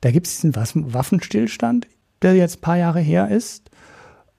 Da 0.00 0.12
gibt 0.12 0.28
es 0.28 0.36
diesen 0.36 0.54
Waffenstillstand, 0.54 1.88
der 2.22 2.36
jetzt 2.36 2.58
ein 2.58 2.60
paar 2.60 2.76
Jahre 2.76 3.00
her 3.00 3.32
ist. 3.32 3.68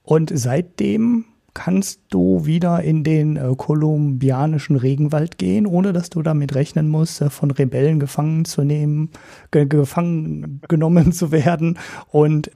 Und 0.08 0.30
seitdem 0.32 1.26
kannst 1.52 2.00
du 2.08 2.46
wieder 2.46 2.82
in 2.82 3.04
den 3.04 3.36
äh, 3.36 3.54
kolumbianischen 3.54 4.76
Regenwald 4.76 5.36
gehen, 5.36 5.66
ohne 5.66 5.92
dass 5.92 6.08
du 6.08 6.22
damit 6.22 6.54
rechnen 6.54 6.88
musst, 6.88 7.20
äh, 7.20 7.28
von 7.28 7.50
Rebellen 7.50 8.00
gefangen 8.00 8.46
zu 8.46 8.64
nehmen, 8.64 9.10
ge 9.50 9.66
gefangen 9.66 10.62
genommen 10.66 11.12
zu 11.12 11.30
werden 11.30 11.78
und 12.10 12.50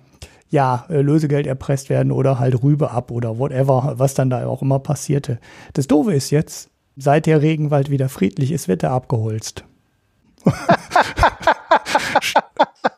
ja, 0.49 0.87
äh, 0.89 1.03
Lösegeld 1.03 1.47
erpresst 1.47 1.91
werden 1.91 2.11
oder 2.11 2.39
halt 2.39 2.63
Rübe 2.63 2.91
ab 2.91 3.11
oder 3.11 3.39
whatever, 3.39 3.97
was 3.99 4.15
dann 4.15 4.31
da 4.31 4.47
auch 4.47 4.63
immer 4.63 4.79
passierte. 4.79 5.39
Das 5.75 5.87
Doofe 5.87 6.15
ist 6.15 6.31
jetzt, 6.31 6.71
seit 6.97 7.27
der 7.27 7.43
Regenwald 7.43 7.91
wieder 7.91 8.09
friedlich 8.09 8.51
ist, 8.51 8.67
wird 8.67 8.83
er 8.83 8.93
abgeholzt. 8.93 9.67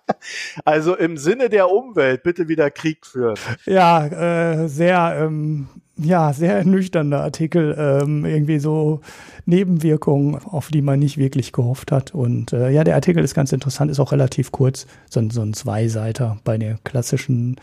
Also 0.64 0.96
im 0.96 1.16
Sinne 1.16 1.48
der 1.48 1.70
Umwelt 1.70 2.22
bitte 2.22 2.48
wieder 2.48 2.70
Krieg 2.70 3.06
führen. 3.06 3.36
Ja, 3.66 4.06
äh, 4.06 4.68
sehr, 4.68 5.16
ähm, 5.20 5.68
ja, 5.96 6.32
sehr 6.32 6.64
nüchterner 6.64 7.20
Artikel, 7.20 7.74
ähm, 7.78 8.24
irgendwie 8.24 8.58
so 8.58 9.00
Nebenwirkungen, 9.46 10.36
auf 10.44 10.68
die 10.68 10.82
man 10.82 10.98
nicht 10.98 11.18
wirklich 11.18 11.52
gehofft 11.52 11.92
hat. 11.92 12.14
Und 12.14 12.52
äh, 12.52 12.70
ja, 12.70 12.84
der 12.84 12.94
Artikel 12.94 13.22
ist 13.22 13.34
ganz 13.34 13.52
interessant, 13.52 13.90
ist 13.90 14.00
auch 14.00 14.12
relativ 14.12 14.52
kurz, 14.52 14.86
so, 15.10 15.22
so 15.30 15.42
ein 15.42 15.54
Zweiseiter 15.54 16.38
bei 16.44 16.58
der 16.58 16.78
klassischen 16.84 17.56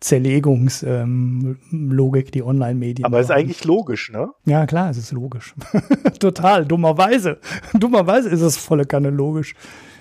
Zerlegungslogik, 0.00 2.26
ähm, 2.26 2.30
die 2.32 2.42
Online-Medien. 2.42 3.04
Aber 3.04 3.20
ist 3.20 3.30
eigentlich 3.30 3.64
logisch, 3.64 4.10
ne? 4.10 4.30
Ja, 4.44 4.66
klar, 4.66 4.90
es 4.90 4.98
ist 4.98 5.12
logisch. 5.12 5.54
Total, 6.20 6.64
dummerweise. 6.64 7.38
dummerweise 7.74 8.28
ist 8.28 8.42
es 8.42 8.56
volle 8.56 8.84
Kanne 8.84 9.10
logisch. 9.10 9.54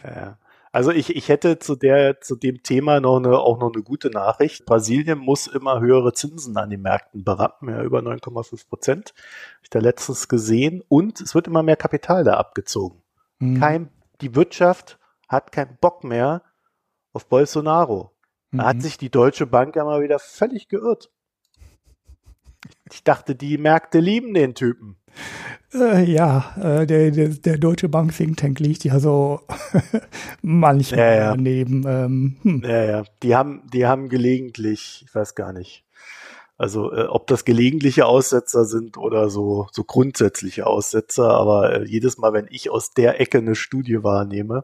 Ja. 0.03 0.37
Also 0.73 0.89
ich, 0.89 1.15
ich 1.15 1.29
hätte 1.29 1.59
zu 1.59 1.75
der, 1.75 2.19
zu 2.19 2.35
dem 2.35 2.63
Thema 2.63 2.99
noch 2.99 3.17
eine, 3.17 3.37
auch 3.37 3.59
noch 3.59 3.71
eine 3.71 3.83
gute 3.83 4.09
Nachricht. 4.09 4.65
Brasilien 4.65 5.19
muss 5.19 5.45
immer 5.45 5.79
höhere 5.79 6.13
Zinsen 6.13 6.57
an 6.57 6.71
den 6.71 6.81
Märkten 6.81 7.23
berappen, 7.23 7.69
ja, 7.69 7.83
über 7.83 7.99
9,5 7.99 8.67
Prozent. 8.67 9.13
Habe 9.15 9.59
ich 9.61 9.69
da 9.69 9.77
letztens 9.77 10.27
gesehen. 10.27 10.81
Und 10.89 11.21
es 11.21 11.35
wird 11.35 11.45
immer 11.45 11.61
mehr 11.61 11.75
Kapital 11.75 12.23
da 12.23 12.37
abgezogen. 12.37 13.03
Mhm. 13.37 13.59
Kein, 13.59 13.89
die 14.21 14.35
Wirtschaft 14.35 14.97
hat 15.29 15.51
keinen 15.51 15.77
Bock 15.79 16.03
mehr 16.03 16.41
auf 17.13 17.27
Bolsonaro. 17.27 18.11
Da 18.51 18.65
hat 18.65 18.77
mhm. 18.77 18.81
sich 18.81 18.97
die 18.97 19.11
Deutsche 19.11 19.45
Bank 19.45 19.75
ja 19.75 19.85
mal 19.85 20.01
wieder 20.01 20.17
völlig 20.17 20.69
geirrt. 20.69 21.11
Ich 22.91 23.03
dachte, 23.03 23.35
die 23.35 23.59
Märkte 23.59 23.99
lieben 23.99 24.33
den 24.33 24.55
Typen. 24.55 24.97
Äh, 25.73 26.03
ja, 26.03 26.53
äh, 26.61 26.85
der, 26.85 27.11
der, 27.11 27.29
der 27.29 27.57
Deutsche 27.57 27.89
Bank 27.89 28.15
Think 28.15 28.37
Tank 28.37 28.59
liegt 28.59 28.83
ja 28.83 28.99
so 28.99 29.41
manchmal 30.41 30.99
ja, 30.99 31.15
ja. 31.15 31.29
daneben. 31.31 31.83
Ähm, 31.87 32.37
hm. 32.43 32.63
Ja, 32.63 32.83
ja. 32.83 33.03
Die 33.23 33.35
haben, 33.35 33.63
die 33.73 33.85
haben 33.85 34.09
gelegentlich, 34.09 35.03
ich 35.05 35.15
weiß 35.15 35.35
gar 35.35 35.53
nicht. 35.53 35.83
Also 36.57 36.93
äh, 36.93 37.07
ob 37.07 37.27
das 37.27 37.45
gelegentliche 37.45 38.05
Aussetzer 38.05 38.65
sind 38.65 38.97
oder 38.97 39.29
so, 39.29 39.67
so 39.71 39.83
grundsätzliche 39.83 40.67
Aussetzer, 40.67 41.31
aber 41.31 41.85
jedes 41.85 42.19
Mal, 42.19 42.33
wenn 42.33 42.47
ich 42.49 42.69
aus 42.69 42.91
der 42.91 43.19
Ecke 43.19 43.39
eine 43.39 43.55
Studie 43.55 44.03
wahrnehme, 44.03 44.63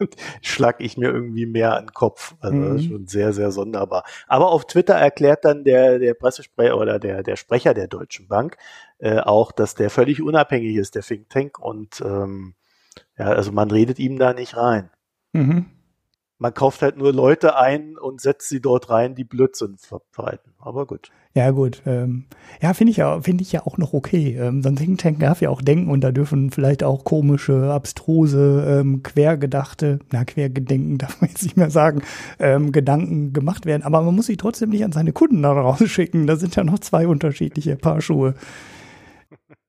schlag 0.42 0.80
ich 0.80 0.96
mir 0.96 1.10
irgendwie 1.10 1.46
mehr 1.46 1.76
an 1.76 1.86
den 1.86 1.92
Kopf. 1.92 2.34
Also 2.40 2.56
mhm. 2.56 2.78
schon 2.80 3.06
sehr, 3.06 3.32
sehr 3.32 3.50
sonderbar. 3.50 4.04
Aber 4.26 4.50
auf 4.50 4.66
Twitter 4.66 4.94
erklärt 4.94 5.44
dann 5.44 5.64
der, 5.64 5.98
der 5.98 6.14
Pressesprecher 6.14 6.76
oder 6.76 6.98
der, 6.98 7.22
der 7.22 7.36
Sprecher 7.36 7.74
der 7.74 7.88
Deutschen 7.88 8.28
Bank 8.28 8.56
äh, 8.98 9.18
auch, 9.18 9.52
dass 9.52 9.74
der 9.74 9.90
völlig 9.90 10.22
unabhängig 10.22 10.76
ist, 10.76 10.94
der 10.94 11.02
Think 11.02 11.28
Tank. 11.30 11.58
Und 11.58 12.00
ähm, 12.00 12.54
ja, 13.18 13.26
also 13.26 13.52
man 13.52 13.70
redet 13.70 13.98
ihm 13.98 14.18
da 14.18 14.32
nicht 14.32 14.56
rein. 14.56 14.90
Mhm 15.32 15.66
man 16.40 16.54
kauft 16.54 16.80
halt 16.80 16.96
nur 16.96 17.12
Leute 17.12 17.56
ein 17.56 17.98
und 17.98 18.22
setzt 18.22 18.48
sie 18.48 18.62
dort 18.62 18.88
rein, 18.88 19.14
die 19.14 19.24
Blödsinn 19.24 19.76
verbreiten. 19.76 20.54
Aber 20.58 20.86
gut. 20.86 21.10
Ja, 21.32 21.52
gut. 21.52 21.82
Ähm, 21.86 22.24
ja, 22.60 22.74
finde 22.74 22.90
ich 22.90 22.96
ja, 22.96 23.20
finde 23.20 23.42
ich 23.42 23.52
ja 23.52 23.64
auch 23.64 23.78
noch 23.78 23.92
okay. 23.92 24.36
Ähm, 24.36 24.62
so 24.62 24.68
ein 24.68 24.74
Think 24.74 24.98
Tank 24.98 25.20
darf 25.20 25.40
ja 25.40 25.48
auch 25.50 25.62
denken 25.62 25.88
und 25.88 26.00
da 26.00 26.10
dürfen 26.10 26.50
vielleicht 26.50 26.82
auch 26.82 27.04
komische, 27.04 27.72
abstruse, 27.72 28.80
ähm, 28.80 29.04
quergedachte, 29.04 30.00
na, 30.10 30.24
quergedenken 30.24 30.98
darf 30.98 31.20
man 31.20 31.30
jetzt 31.30 31.44
nicht 31.44 31.56
mehr 31.56 31.70
sagen, 31.70 32.02
ähm, 32.40 32.72
Gedanken 32.72 33.32
gemacht 33.32 33.64
werden. 33.64 33.84
Aber 33.84 34.02
man 34.02 34.16
muss 34.16 34.26
sie 34.26 34.36
trotzdem 34.36 34.70
nicht 34.70 34.84
an 34.84 34.90
seine 34.92 35.12
Kunden 35.12 35.42
da 35.42 35.52
rausschicken. 35.52 36.26
Da 36.26 36.34
sind 36.34 36.56
ja 36.56 36.64
noch 36.64 36.80
zwei 36.80 37.06
unterschiedliche 37.06 37.76
Paar 37.76 38.00
Schuhe. 38.00 38.34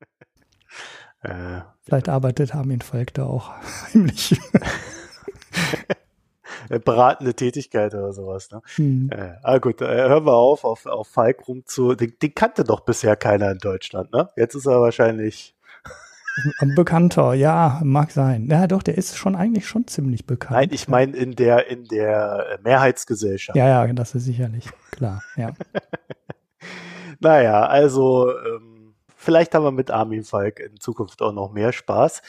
äh. 1.21 1.61
Vielleicht 1.83 2.09
arbeitet 2.09 2.55
Armin 2.55 2.81
Falk 2.81 3.13
da 3.15 3.25
auch 3.25 3.51
heimlich. 3.93 4.39
Äh, 6.71 6.79
beratende 6.79 7.33
Tätigkeit 7.33 7.93
oder 7.93 8.13
sowas. 8.13 8.49
Ne? 8.49 8.61
Hm. 8.75 9.09
Äh, 9.11 9.33
ah 9.43 9.57
gut, 9.57 9.81
äh, 9.81 9.85
hören 9.85 10.25
wir 10.25 10.35
auf, 10.35 10.63
auf, 10.63 10.85
auf 10.85 11.07
Falk 11.07 11.47
rum 11.49 11.63
zu. 11.65 11.95
Den, 11.95 12.13
den, 12.21 12.33
kannte 12.33 12.63
doch 12.63 12.79
bisher 12.79 13.17
keiner 13.17 13.51
in 13.51 13.57
Deutschland, 13.57 14.13
ne? 14.13 14.29
Jetzt 14.37 14.55
ist 14.55 14.67
er 14.67 14.79
wahrscheinlich. 14.79 15.53
Bekannter, 16.77 17.33
ja, 17.33 17.81
mag 17.83 18.11
sein. 18.11 18.47
Ja, 18.49 18.65
doch, 18.65 18.83
der 18.83 18.97
ist 18.97 19.17
schon 19.17 19.35
eigentlich 19.35 19.67
schon 19.67 19.85
ziemlich 19.87 20.25
bekannt. 20.25 20.53
Nein, 20.53 20.69
ich 20.71 20.87
meine 20.87 21.17
in 21.17 21.35
der, 21.35 21.67
in 21.67 21.83
der 21.83 22.57
Mehrheitsgesellschaft. 22.63 23.57
Ja, 23.57 23.67
ja, 23.67 23.93
das 23.93 24.15
ist 24.15 24.23
sicherlich 24.23 24.69
klar, 24.91 25.21
ja. 25.35 25.51
naja, 27.19 27.65
also 27.65 28.31
ähm, 28.31 28.93
vielleicht 29.17 29.53
haben 29.53 29.65
wir 29.65 29.71
mit 29.71 29.91
Armin 29.91 30.23
Falk 30.23 30.61
in 30.61 30.79
Zukunft 30.79 31.21
auch 31.21 31.33
noch 31.33 31.51
mehr 31.51 31.73
Spaß. 31.73 32.21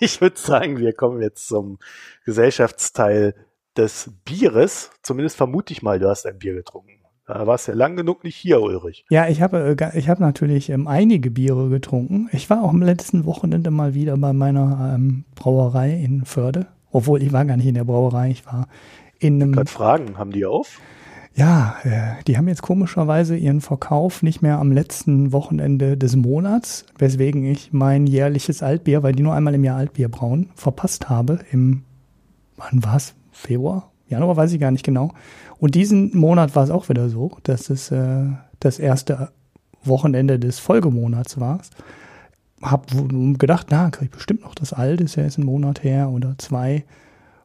Ich 0.00 0.20
würde 0.20 0.38
sagen, 0.38 0.78
wir 0.78 0.92
kommen 0.92 1.22
jetzt 1.22 1.46
zum 1.46 1.78
Gesellschaftsteil 2.24 3.34
des 3.76 4.10
Bieres. 4.24 4.90
Zumindest 5.02 5.36
vermute 5.36 5.72
ich 5.72 5.82
mal, 5.82 5.98
du 5.98 6.08
hast 6.08 6.26
ein 6.26 6.38
Bier 6.38 6.54
getrunken. 6.54 7.00
Da 7.26 7.46
warst 7.46 7.68
du 7.68 7.72
ja 7.72 7.78
lang 7.78 7.94
genug 7.94 8.24
nicht 8.24 8.34
hier, 8.34 8.60
Ulrich. 8.60 9.04
Ja, 9.08 9.28
ich 9.28 9.40
habe 9.40 9.76
äh, 9.78 9.98
ich 9.98 10.08
hab 10.08 10.18
natürlich 10.18 10.68
ähm, 10.68 10.88
einige 10.88 11.30
Biere 11.30 11.68
getrunken. 11.68 12.28
Ich 12.32 12.50
war 12.50 12.64
auch 12.64 12.70
am 12.70 12.82
letzten 12.82 13.24
Wochenende 13.24 13.70
mal 13.70 13.94
wieder 13.94 14.16
bei 14.16 14.32
meiner 14.32 14.94
ähm, 14.96 15.24
Brauerei 15.36 15.92
in 15.92 16.24
Förde. 16.24 16.66
Obwohl, 16.90 17.22
ich 17.22 17.32
war 17.32 17.44
gar 17.44 17.56
nicht 17.56 17.66
in 17.66 17.74
der 17.74 17.84
Brauerei, 17.84 18.30
ich 18.30 18.44
war 18.46 18.66
in 19.20 19.40
einem. 19.40 19.52
Ich 19.52 19.56
kann 19.56 19.66
fragen, 19.68 20.18
haben 20.18 20.32
die 20.32 20.44
auf? 20.44 20.80
Ja, 21.40 21.76
äh, 21.84 22.22
die 22.26 22.36
haben 22.36 22.48
jetzt 22.48 22.60
komischerweise 22.60 23.34
ihren 23.34 23.62
Verkauf 23.62 24.22
nicht 24.22 24.42
mehr 24.42 24.58
am 24.58 24.72
letzten 24.72 25.32
Wochenende 25.32 25.96
des 25.96 26.14
Monats, 26.14 26.84
weswegen 26.98 27.46
ich 27.46 27.72
mein 27.72 28.06
jährliches 28.06 28.62
Altbier, 28.62 29.02
weil 29.02 29.14
die 29.14 29.22
nur 29.22 29.32
einmal 29.32 29.54
im 29.54 29.64
Jahr 29.64 29.78
Altbier 29.78 30.10
brauen, 30.10 30.50
verpasst 30.54 31.08
habe 31.08 31.38
im, 31.50 31.84
wann 32.58 32.84
war 32.84 32.96
es? 32.96 33.14
Februar? 33.32 33.90
Januar, 34.06 34.36
weiß 34.36 34.52
ich 34.52 34.60
gar 34.60 34.70
nicht 34.70 34.84
genau. 34.84 35.12
Und 35.56 35.76
diesen 35.76 36.14
Monat 36.14 36.54
war 36.54 36.64
es 36.64 36.70
auch 36.70 36.90
wieder 36.90 37.08
so, 37.08 37.38
dass 37.44 37.70
es 37.70 37.90
äh, 37.90 38.26
das 38.58 38.78
erste 38.78 39.30
Wochenende 39.82 40.38
des 40.38 40.58
Folgemonats 40.58 41.40
war. 41.40 41.62
Hab 42.60 42.88
gedacht, 43.38 43.68
na, 43.70 43.88
krieg 43.88 44.10
ich 44.10 44.14
bestimmt 44.14 44.42
noch 44.42 44.54
das 44.54 44.74
alte, 44.74 45.04
ist 45.04 45.16
ja 45.16 45.22
jetzt 45.22 45.38
ein 45.38 45.46
Monat 45.46 45.84
her 45.84 46.10
oder 46.10 46.34
zwei. 46.36 46.84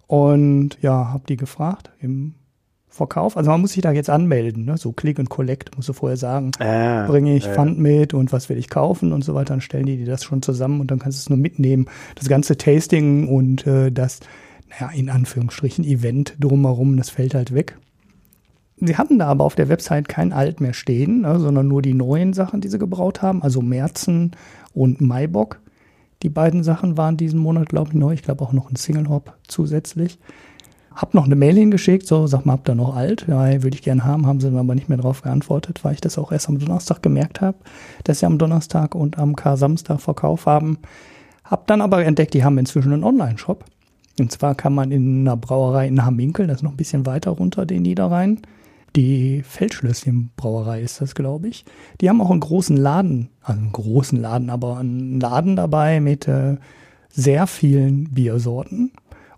Und 0.05 0.79
ja, 0.81 1.13
hab 1.13 1.27
die 1.27 1.37
gefragt 1.37 1.91
im 2.01 2.33
Verkauf. 2.95 3.35
Also 3.35 3.51
man 3.51 3.61
muss 3.61 3.73
sich 3.73 3.81
da 3.81 3.91
jetzt 3.91 4.09
anmelden, 4.09 4.65
ne? 4.65 4.77
so 4.77 4.93
Click 4.93 5.19
und 5.19 5.29
Collect, 5.29 5.75
musst 5.75 5.89
du 5.89 5.93
vorher 5.93 6.15
sagen, 6.15 6.51
ah, 6.59 7.05
bringe 7.05 7.35
ich 7.35 7.45
äh. 7.45 7.53
Pfand 7.53 7.77
mit 7.77 8.13
und 8.13 8.31
was 8.31 8.47
will 8.49 8.57
ich 8.57 8.69
kaufen 8.69 9.11
und 9.11 9.23
so 9.23 9.35
weiter. 9.35 9.53
Dann 9.53 9.61
stellen 9.61 9.85
die 9.85 9.97
dir 9.97 10.05
das 10.05 10.23
schon 10.23 10.41
zusammen 10.41 10.79
und 10.79 10.91
dann 10.91 10.99
kannst 10.99 11.19
du 11.19 11.21
es 11.21 11.29
nur 11.29 11.37
mitnehmen. 11.37 11.87
Das 12.15 12.29
ganze 12.29 12.57
Tasting 12.57 13.27
und 13.27 13.67
äh, 13.67 13.91
das, 13.91 14.21
naja, 14.69 14.93
in 14.93 15.09
Anführungsstrichen 15.09 15.83
Event 15.83 16.35
drumherum, 16.39 16.95
das 16.95 17.09
fällt 17.09 17.35
halt 17.35 17.53
weg. 17.53 17.77
Sie 18.77 18.97
hatten 18.97 19.19
da 19.19 19.27
aber 19.27 19.43
auf 19.43 19.55
der 19.55 19.69
Website 19.69 20.07
kein 20.07 20.31
Alt 20.31 20.61
mehr 20.61 20.73
stehen, 20.73 21.21
ne, 21.21 21.39
sondern 21.39 21.67
nur 21.67 21.81
die 21.81 21.93
neuen 21.93 22.33
Sachen, 22.33 22.61
die 22.61 22.67
sie 22.69 22.79
gebraut 22.79 23.21
haben, 23.21 23.43
also 23.43 23.61
Merzen 23.61 24.31
und 24.73 25.01
Maibock. 25.01 25.59
Die 26.23 26.29
beiden 26.29 26.63
Sachen 26.63 26.97
waren 26.97 27.17
diesen 27.17 27.39
Monat, 27.39 27.69
glaube 27.69 27.89
ich, 27.89 27.95
neu. 27.95 28.13
Ich 28.13 28.23
glaube 28.23 28.43
auch 28.43 28.53
noch 28.53 28.71
ein 28.71 28.77
Single 28.77 29.09
Hop 29.09 29.37
zusätzlich. 29.47 30.17
Hab 30.95 31.13
noch 31.13 31.25
eine 31.25 31.35
Mail 31.35 31.55
hingeschickt, 31.55 32.07
so, 32.07 32.25
sag 32.25 32.45
mal, 32.45 32.53
habt 32.53 32.69
ihr 32.69 32.75
noch 32.75 32.95
alt? 32.95 33.25
Ja, 33.27 33.63
würde 33.63 33.75
ich 33.75 33.81
gerne 33.81 34.05
haben, 34.05 34.25
haben 34.25 34.39
sie 34.39 34.49
mir 34.49 34.61
aber 34.61 34.75
nicht 34.75 34.87
mehr 34.87 34.97
drauf 34.97 35.21
geantwortet, 35.21 35.83
weil 35.83 35.93
ich 35.93 36.01
das 36.01 36.17
auch 36.17 36.31
erst 36.31 36.47
am 36.47 36.57
Donnerstag 36.57 37.03
gemerkt 37.03 37.41
habe, 37.41 37.57
dass 38.05 38.19
sie 38.19 38.25
am 38.25 38.37
Donnerstag 38.37 38.95
und 38.95 39.19
am 39.19 39.35
K-Samstag 39.35 39.99
Verkauf 39.99 40.45
haben. 40.45 40.77
Hab 41.43 41.67
dann 41.67 41.81
aber 41.81 42.05
entdeckt, 42.05 42.33
die 42.33 42.43
haben 42.45 42.57
inzwischen 42.57 42.93
einen 42.93 43.03
Online-Shop. 43.03 43.65
Und 44.19 44.31
zwar 44.31 44.55
kann 44.55 44.73
man 44.73 44.91
in 44.91 45.21
einer 45.21 45.35
Brauerei 45.35 45.87
in 45.87 46.05
Hamminkel, 46.05 46.47
das 46.47 46.57
ist 46.57 46.63
noch 46.63 46.71
ein 46.71 46.77
bisschen 46.77 47.05
weiter 47.05 47.31
runter, 47.31 47.65
den 47.65 47.81
Niederrhein, 47.81 48.39
die 48.95 49.43
Feldschlösschen-Brauerei 49.43 50.81
ist 50.81 51.01
das, 51.01 51.15
glaube 51.15 51.49
ich. 51.49 51.65
Die 51.99 52.09
haben 52.09 52.21
auch 52.21 52.31
einen 52.31 52.39
großen 52.39 52.77
Laden, 52.77 53.29
also 53.41 53.59
einen 53.59 53.73
großen 53.73 54.19
Laden, 54.19 54.49
aber 54.49 54.77
einen 54.77 55.19
Laden 55.19 55.57
dabei 55.57 55.99
mit 55.99 56.29
äh, 56.29 56.55
sehr 57.09 57.47
vielen 57.47 58.05
Biersorten. 58.13 58.91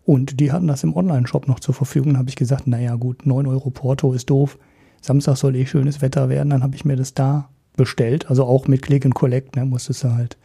Und 0.08 0.40
die 0.40 0.54
hatten 0.54 0.68
das 0.68 0.86
im 0.86 0.96
Online-Shop 0.96 1.50
noch 1.50 1.60
zur 1.60 1.74
Verfügung. 1.76 2.14
Da 2.14 2.20
habe 2.20 2.30
ich 2.30 2.38
gesagt, 2.38 2.66
naja 2.66 2.96
gut, 2.96 3.26
9 3.26 3.46
Euro 3.46 3.72
Porto 3.72 4.14
ist 4.14 4.30
doof. 4.30 4.58
Samstag 5.02 5.36
soll 5.36 5.54
eh 5.58 5.66
schönes 5.66 6.02
Wetter 6.02 6.30
werden. 6.30 6.50
Dann 6.50 6.64
habe 6.64 6.78
ich 6.78 6.86
mir 6.86 6.96
das 6.96 7.14
da 7.14 7.50
bestellt. 7.76 8.30
Also 8.30 8.46
auch 8.46 8.70
mit 8.70 8.82
Click 8.82 9.04
and 9.04 9.16
Collect, 9.16 9.58
ne, 9.58 9.66
musstest 9.66 10.06
du 10.06 10.14
halt 10.14 10.38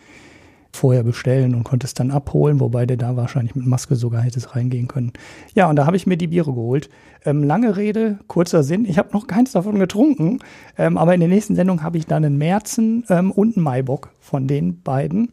vorher 0.73 1.05
bestellen 1.05 1.55
und 1.55 1.63
konntest 1.63 2.01
dann 2.01 2.11
abholen, 2.11 2.59
wobei 2.59 2.87
der 2.87 2.97
da 2.97 3.15
wahrscheinlich 3.15 3.55
mit 3.55 3.65
Maske 3.65 3.95
sogar 3.95 4.23
hättest 4.23 4.57
reingehen 4.57 4.89
können. 4.89 5.13
Ja, 5.55 5.71
und 5.71 5.77
da 5.77 5.87
habe 5.87 5.97
ich 5.97 6.09
mir 6.09 6.17
die 6.17 6.27
Biere 6.27 6.53
geholt. 6.53 6.91
Ähm, 7.25 7.45
lange 7.45 7.77
Rede, 7.77 8.19
kurzer 8.27 8.65
Sinn. 8.65 8.85
Ich 8.85 8.99
habe 8.99 9.13
noch 9.13 9.29
keins 9.29 9.53
davon 9.53 9.79
getrunken, 9.79 10.41
ähm, 10.77 10.99
aber 10.99 11.15
in 11.15 11.21
der 11.21 11.29
nächsten 11.29 11.55
Sendung 11.55 11.85
habe 11.85 11.99
ich 11.99 12.07
dann 12.07 12.25
einen 12.25 12.37
Märzen 12.37 13.05
ähm, 13.11 13.31
und 13.31 13.57
einen 13.57 13.63
Maibock 13.63 14.11
von 14.19 14.49
den 14.49 14.83
beiden. 14.83 15.31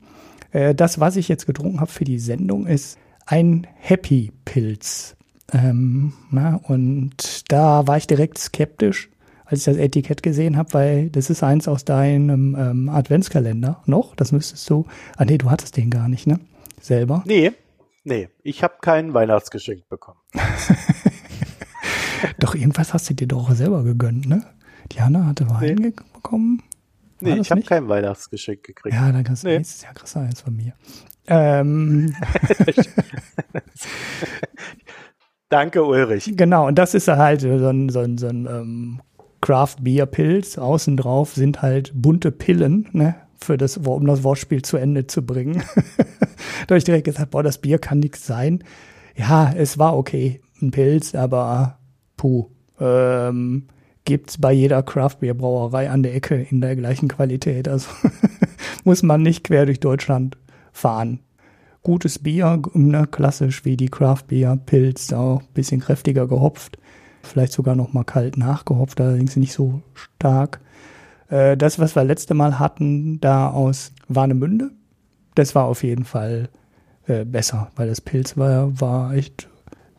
Äh, 0.51 0.75
das, 0.75 0.99
was 0.99 1.15
ich 1.15 1.29
jetzt 1.29 1.47
getrunken 1.47 1.79
habe 1.79 1.89
für 1.89 2.05
die 2.05 2.19
Sendung, 2.19 2.67
ist 2.67 2.99
ein 3.29 3.67
Happy 3.75 4.31
Pilz. 4.43 5.15
Ähm, 5.53 6.13
na, 6.31 6.59
und 6.63 7.51
da 7.51 7.87
war 7.87 7.97
ich 7.97 8.07
direkt 8.07 8.39
skeptisch, 8.39 9.09
als 9.45 9.59
ich 9.59 9.65
das 9.65 9.77
Etikett 9.77 10.23
gesehen 10.23 10.57
habe, 10.57 10.73
weil 10.73 11.09
das 11.11 11.29
ist 11.29 11.43
eins 11.43 11.67
aus 11.67 11.85
deinem 11.85 12.55
ähm, 12.55 12.89
Adventskalender 12.89 13.83
noch. 13.85 14.15
Das 14.15 14.31
müsstest 14.31 14.67
du. 14.69 14.87
Ah 15.15 15.25
nee, 15.25 15.37
du 15.37 15.51
hattest 15.51 15.77
den 15.77 15.91
gar 15.91 16.09
nicht, 16.09 16.25
ne? 16.25 16.39
Selber. 16.81 17.23
Nee. 17.25 17.51
Nee, 18.03 18.29
ich 18.41 18.63
habe 18.63 18.75
kein 18.81 19.13
Weihnachtsgeschenk 19.13 19.87
bekommen. 19.89 20.19
doch, 22.39 22.55
irgendwas 22.55 22.93
hast 22.93 23.09
du 23.09 23.13
dir 23.13 23.27
doch 23.27 23.51
selber 23.51 23.83
gegönnt, 23.83 24.27
ne? 24.27 24.43
Diana 24.91 25.27
hatte 25.27 25.47
Wein 25.49 25.75
nee. 25.75 25.93
bekommen. 26.13 26.63
Nee, 27.19 27.37
ich 27.37 27.51
habe 27.51 27.61
kein 27.61 27.87
Weihnachtsgeschenk 27.87 28.63
gekriegt. 28.63 28.95
Ja, 28.95 29.11
dann 29.11 29.23
kannst 29.23 29.43
du 29.43 29.49
nee. 29.49 29.57
nächstes 29.57 29.83
Jahr 29.83 29.93
kriegst 29.93 30.15
du 30.15 30.19
eins 30.19 30.41
von 30.41 30.55
mir. 30.55 30.73
Ähm. 31.27 32.15
Danke, 35.49 35.83
Ulrich. 35.83 36.33
Genau, 36.35 36.67
und 36.67 36.75
das 36.77 36.93
ist 36.93 37.07
halt 37.07 37.41
so 37.41 37.49
ein, 37.49 37.89
so 37.89 37.99
ein, 37.99 38.17
so 38.17 38.27
ein 38.27 38.45
ähm, 38.45 39.01
Craft 39.41 39.77
Beer 39.81 40.05
Pilz. 40.05 40.57
Außen 40.57 40.95
drauf 40.95 41.33
sind 41.33 41.61
halt 41.61 41.91
bunte 41.95 42.31
Pillen, 42.31 42.87
ne? 42.91 43.15
Für 43.41 43.57
das, 43.57 43.77
um 43.77 44.05
das 44.05 44.23
Wortspiel 44.23 44.61
zu 44.61 44.77
Ende 44.77 45.07
zu 45.07 45.25
bringen. 45.25 45.63
da 45.97 46.69
habe 46.69 46.77
ich 46.77 46.83
direkt 46.83 47.05
gesagt, 47.05 47.31
boah, 47.31 47.41
das 47.41 47.57
Bier 47.57 47.79
kann 47.79 47.99
nichts 47.99 48.27
sein. 48.27 48.63
Ja, 49.15 49.51
es 49.55 49.77
war 49.77 49.97
okay, 49.97 50.41
ein 50.61 50.71
Pilz, 50.71 51.15
aber 51.15 51.79
puh. 52.17 52.47
Ähm, 52.79 53.67
gibt's 54.05 54.37
bei 54.37 54.51
jeder 54.51 54.83
Craft 54.83 55.17
Beer 55.19 55.33
Brauerei 55.33 55.89
an 55.89 56.03
der 56.03 56.15
Ecke 56.15 56.47
in 56.49 56.61
der 56.61 56.75
gleichen 56.75 57.07
Qualität. 57.07 57.67
Also 57.67 57.89
muss 58.83 59.03
man 59.03 59.21
nicht 59.21 59.45
quer 59.45 59.65
durch 59.65 59.79
Deutschland 59.79 60.37
fahren. 60.79 61.19
Gutes 61.83 62.19
Bier, 62.19 62.61
ne, 62.73 63.07
klassisch 63.07 63.63
wie 63.65 63.77
die 63.77 63.89
Craft 63.89 64.23
Beer, 64.27 64.57
Pilz, 64.65 65.13
auch 65.13 65.41
ein 65.41 65.53
bisschen 65.53 65.79
kräftiger 65.79 66.27
gehopft. 66.27 66.77
Vielleicht 67.23 67.53
sogar 67.53 67.75
noch 67.75 67.93
mal 67.93 68.03
kalt 68.03 68.37
nachgehopft, 68.37 68.99
allerdings 68.99 69.35
nicht 69.35 69.53
so 69.53 69.81
stark. 69.93 70.59
Äh, 71.29 71.55
das, 71.57 71.79
was 71.79 71.95
wir 71.95 72.03
letzte 72.03 72.33
Mal 72.33 72.59
hatten, 72.59 73.19
da 73.21 73.49
aus 73.49 73.93
Warnemünde, 74.07 74.71
das 75.35 75.55
war 75.55 75.65
auf 75.65 75.83
jeden 75.83 76.05
Fall 76.05 76.49
äh, 77.07 77.25
besser, 77.25 77.71
weil 77.75 77.87
das 77.87 78.01
Pilz 78.01 78.37
war, 78.37 78.79
war 78.79 79.13
echt 79.13 79.47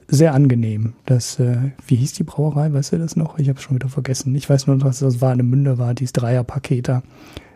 sehr 0.09 0.35
angenehm. 0.35 0.95
Das, 1.07 1.39
äh, 1.39 1.71
wie 1.87 1.97
hieß 1.97 2.15
die 2.15 2.25
Brauerei? 2.25 2.73
Weißt 2.73 2.93
du 2.93 2.99
das 2.99 3.17
noch? 3.17 3.39
Ich 3.39 3.49
habe 3.49 3.61
schon 3.61 3.77
wieder 3.77 3.89
vergessen. 3.89 4.35
Ich 4.35 4.51
weiß 4.51 4.67
nur, 4.67 4.77
dass 4.79 4.99
das 4.99 5.21
Warnemünde 5.21 5.79
war, 5.79 5.95
dieses 5.95 6.13
Dreierpaketer. 6.13 7.03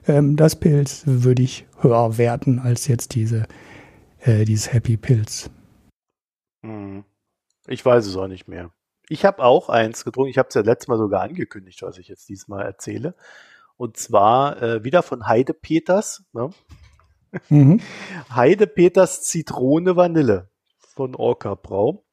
Ähm, 0.06 0.36
das 0.36 0.56
Pilz 0.56 1.02
würde 1.06 1.43
ich 1.43 1.66
höher 1.81 2.18
werten 2.18 2.59
als 2.59 2.86
jetzt 2.86 3.14
diese, 3.14 3.47
äh, 4.20 4.44
dieses 4.44 4.72
Happy 4.72 4.97
Pilz. 4.97 5.51
Hm. 6.62 7.05
Ich 7.66 7.85
weiß 7.85 8.06
es 8.06 8.16
auch 8.16 8.28
nicht 8.28 8.48
mehr. 8.48 8.70
Ich 9.09 9.24
habe 9.24 9.43
auch 9.43 9.68
eins 9.68 10.05
getrunken. 10.05 10.31
Ich 10.31 10.39
habe 10.39 10.48
es 10.48 10.55
ja 10.55 10.62
letztes 10.62 10.89
Mal 10.89 10.98
sogar 10.98 11.22
angekündigt, 11.22 11.82
was 11.82 11.98
ich 11.98 12.09
jetzt 12.09 12.28
diesmal 12.28 12.64
erzähle. 12.64 13.14
Und 13.76 13.97
zwar 13.97 14.62
äh, 14.62 14.85
wieder 14.85 15.02
von 15.02 15.26
Heide 15.26 15.55
Peters. 15.55 16.24
Ne? 16.32 16.51
Mhm. 17.48 17.81
Heide 18.35 18.66
Peters 18.66 19.22
Zitrone 19.22 19.97
Vanille 19.97 20.48
von 20.78 21.14
Orca 21.14 21.55
Brau. 21.55 22.05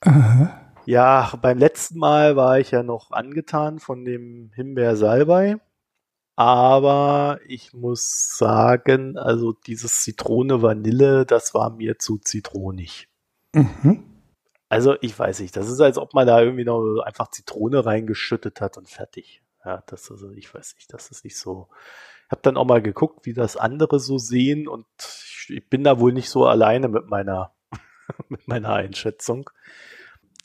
Aha. 0.00 0.72
Ja, 0.86 1.32
beim 1.40 1.58
letzten 1.58 1.98
Mal 1.98 2.36
war 2.36 2.58
ich 2.58 2.70
ja 2.70 2.82
noch 2.82 3.10
angetan 3.10 3.78
von 3.78 4.04
dem 4.04 4.50
Himbeer 4.54 4.96
Salbei. 4.96 5.58
Aber 6.36 7.38
ich 7.46 7.72
muss 7.74 8.36
sagen, 8.36 9.18
also 9.18 9.52
dieses 9.52 10.00
Zitrone 10.00 10.62
Vanille, 10.62 11.26
das 11.26 11.54
war 11.54 11.70
mir 11.70 11.98
zu 11.98 12.18
zitronig. 12.18 13.08
Mhm. 13.52 14.04
Also 14.68 14.94
ich 15.00 15.18
weiß 15.18 15.40
nicht, 15.40 15.56
das 15.56 15.68
ist, 15.68 15.80
als 15.80 15.98
ob 15.98 16.14
man 16.14 16.26
da 16.26 16.40
irgendwie 16.40 16.64
noch 16.64 17.00
einfach 17.04 17.30
Zitrone 17.30 17.84
reingeschüttet 17.84 18.60
hat 18.60 18.78
und 18.78 18.88
fertig. 18.88 19.42
Ja, 19.64 19.82
das 19.86 20.10
also 20.10 20.30
ich 20.30 20.54
weiß 20.54 20.76
nicht, 20.76 20.92
das 20.92 21.10
ist 21.10 21.24
nicht 21.24 21.36
so. 21.36 21.68
Ich 22.26 22.30
habe 22.30 22.42
dann 22.42 22.56
auch 22.56 22.64
mal 22.64 22.80
geguckt, 22.80 23.26
wie 23.26 23.34
das 23.34 23.56
andere 23.56 23.98
so 23.98 24.16
sehen 24.16 24.68
und 24.68 24.86
ich 25.48 25.68
bin 25.68 25.82
da 25.82 25.98
wohl 25.98 26.12
nicht 26.12 26.30
so 26.30 26.46
alleine 26.46 26.88
mit 26.88 27.06
meiner 27.06 27.52
mit 28.28 28.46
meiner 28.46 28.72
Einschätzung. 28.72 29.50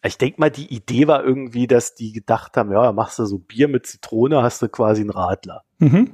Ich 0.06 0.18
denke 0.18 0.40
mal, 0.40 0.52
die 0.52 0.74
Idee 0.74 1.08
war 1.08 1.24
irgendwie, 1.24 1.68
dass 1.68 1.96
die 1.96 2.12
gedacht 2.12 2.58
haben, 2.58 2.72
ja, 2.72 2.92
machst 2.92 3.20
du 3.20 3.26
so 3.26 3.40
Bier 3.40 3.68
mit 3.68 3.86
Zitrone, 3.86 4.44
hast 4.44 4.62
du 4.62 4.70
quasi 4.70 5.02
einen 5.02 5.10
Radler. 5.10 5.64
Mhm. 5.80 6.12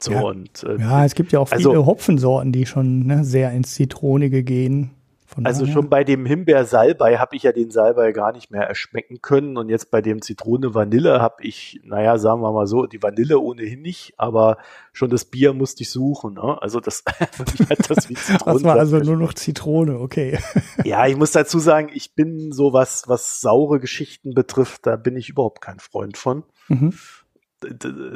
So 0.00 0.12
ja. 0.12 0.20
und 0.20 0.62
äh, 0.64 0.78
ja, 0.78 1.04
es 1.04 1.14
gibt 1.14 1.32
ja 1.32 1.40
auch 1.40 1.50
also 1.50 1.70
viele 1.70 1.80
also, 1.80 1.86
Hopfensorten, 1.86 2.52
die 2.52 2.66
schon 2.66 3.06
ne, 3.06 3.24
sehr 3.24 3.52
ins 3.52 3.74
Zitronige 3.74 4.44
gehen. 4.44 4.92
Von 5.38 5.46
also 5.46 5.60
daher. 5.60 5.72
schon 5.72 5.88
bei 5.88 6.02
dem 6.02 6.26
Himbeer-Salbei 6.26 7.18
habe 7.18 7.36
ich 7.36 7.44
ja 7.44 7.52
den 7.52 7.70
Salbei 7.70 8.10
gar 8.10 8.32
nicht 8.32 8.50
mehr 8.50 8.64
erschmecken 8.64 9.22
können 9.22 9.56
und 9.56 9.68
jetzt 9.68 9.92
bei 9.92 10.02
dem 10.02 10.20
Zitrone-Vanille 10.20 11.20
habe 11.20 11.44
ich, 11.44 11.80
naja, 11.84 12.18
sagen 12.18 12.42
wir 12.42 12.50
mal 12.50 12.66
so, 12.66 12.86
die 12.86 13.00
Vanille 13.00 13.38
ohnehin 13.38 13.80
nicht, 13.80 14.14
aber 14.16 14.58
schon 14.92 15.10
das 15.10 15.26
Bier 15.26 15.52
musste 15.52 15.84
ich 15.84 15.90
suchen. 15.90 16.34
Ne? 16.34 16.60
Also 16.60 16.80
das, 16.80 17.04
das 17.88 18.08
wie 18.08 18.14
Zitrone. 18.16 18.54
das 18.54 18.64
war 18.64 18.76
also 18.80 18.98
nur 18.98 19.16
noch 19.16 19.32
Zitrone, 19.32 20.00
okay. 20.00 20.40
ja, 20.84 21.06
ich 21.06 21.14
muss 21.14 21.30
dazu 21.30 21.60
sagen, 21.60 21.88
ich 21.94 22.16
bin 22.16 22.50
so 22.50 22.72
was, 22.72 23.04
was 23.06 23.40
saure 23.40 23.78
Geschichten 23.78 24.34
betrifft, 24.34 24.88
da 24.88 24.96
bin 24.96 25.16
ich 25.16 25.28
überhaupt 25.28 25.60
kein 25.60 25.78
Freund 25.78 26.16
von. 26.16 26.42
Mhm 26.66 26.94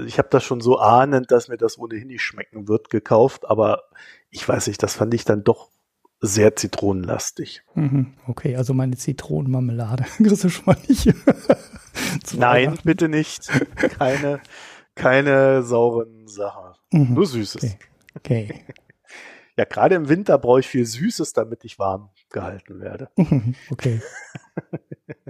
ich 0.07 0.19
habe 0.19 0.29
das 0.31 0.45
schon 0.45 0.61
so 0.61 0.79
ahnend, 0.79 1.33
dass 1.33 1.49
mir 1.49 1.57
das 1.57 1.77
ohnehin 1.77 2.07
nicht 2.07 2.23
schmecken 2.23 2.69
wird, 2.69 2.91
gekauft, 2.91 3.45
aber 3.45 3.83
ich 4.31 4.49
weiß 4.49 4.69
nicht, 4.69 4.81
das 4.85 4.95
fand 4.95 5.13
ich 5.15 5.25
dann 5.25 5.43
doch 5.43 5.73
sehr 6.23 6.55
zitronenlastig. 6.55 7.63
Mhm, 7.75 8.15
okay, 8.29 8.57
also 8.57 8.73
meine 8.73 8.97
Zitronenmarmelade 8.97 10.05
kriegst 10.17 10.45
du 10.45 10.49
schon 10.49 10.65
mal 10.67 10.79
nicht. 10.89 11.13
Nein, 12.35 12.79
bitte 12.85 13.09
nicht. 13.09 13.49
Keine, 13.99 14.41
keine 14.95 15.63
sauren 15.65 16.29
Sachen. 16.29 16.75
Mhm, 16.93 17.15
Nur 17.15 17.27
Süßes. 17.27 17.65
Okay. 18.17 18.49
okay. 18.49 18.65
Ja, 19.55 19.67
gerade 19.67 19.97
im 19.97 20.09
Winter 20.09 20.39
brauche 20.39 20.61
ich 20.61 20.67
viel 20.67 20.87
Süßes, 20.87 21.35
damit 21.35 21.67
ich 21.67 21.79
warm 21.79 22.09
gehalten 22.31 22.81
werde. 22.81 23.11
okay. 23.71 24.01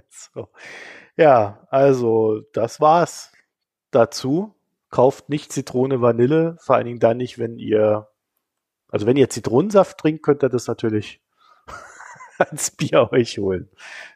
so. 0.09 0.48
Ja, 1.16 1.66
also 1.70 2.40
das 2.52 2.81
war's 2.81 3.32
dazu. 3.90 4.55
Kauft 4.90 5.28
nicht 5.28 5.51
Zitrone 5.51 6.01
Vanille, 6.01 6.56
vor 6.60 6.77
allen 6.77 6.86
Dingen 6.86 7.01
dann 7.01 7.16
nicht, 7.16 7.40
wenn 7.40 7.59
ihr 7.59 8.11
also 8.93 9.06
wenn 9.06 9.16
ihr 9.16 9.31
Zitronensaft 9.31 9.98
trinkt, 9.98 10.23
könnt 10.23 10.44
ihr 10.44 10.51
das 10.51 10.69
natürlich 10.69 11.20
als 12.39 12.70
Bier 12.70 13.09
euch 13.10 13.39
holen. 13.39 13.69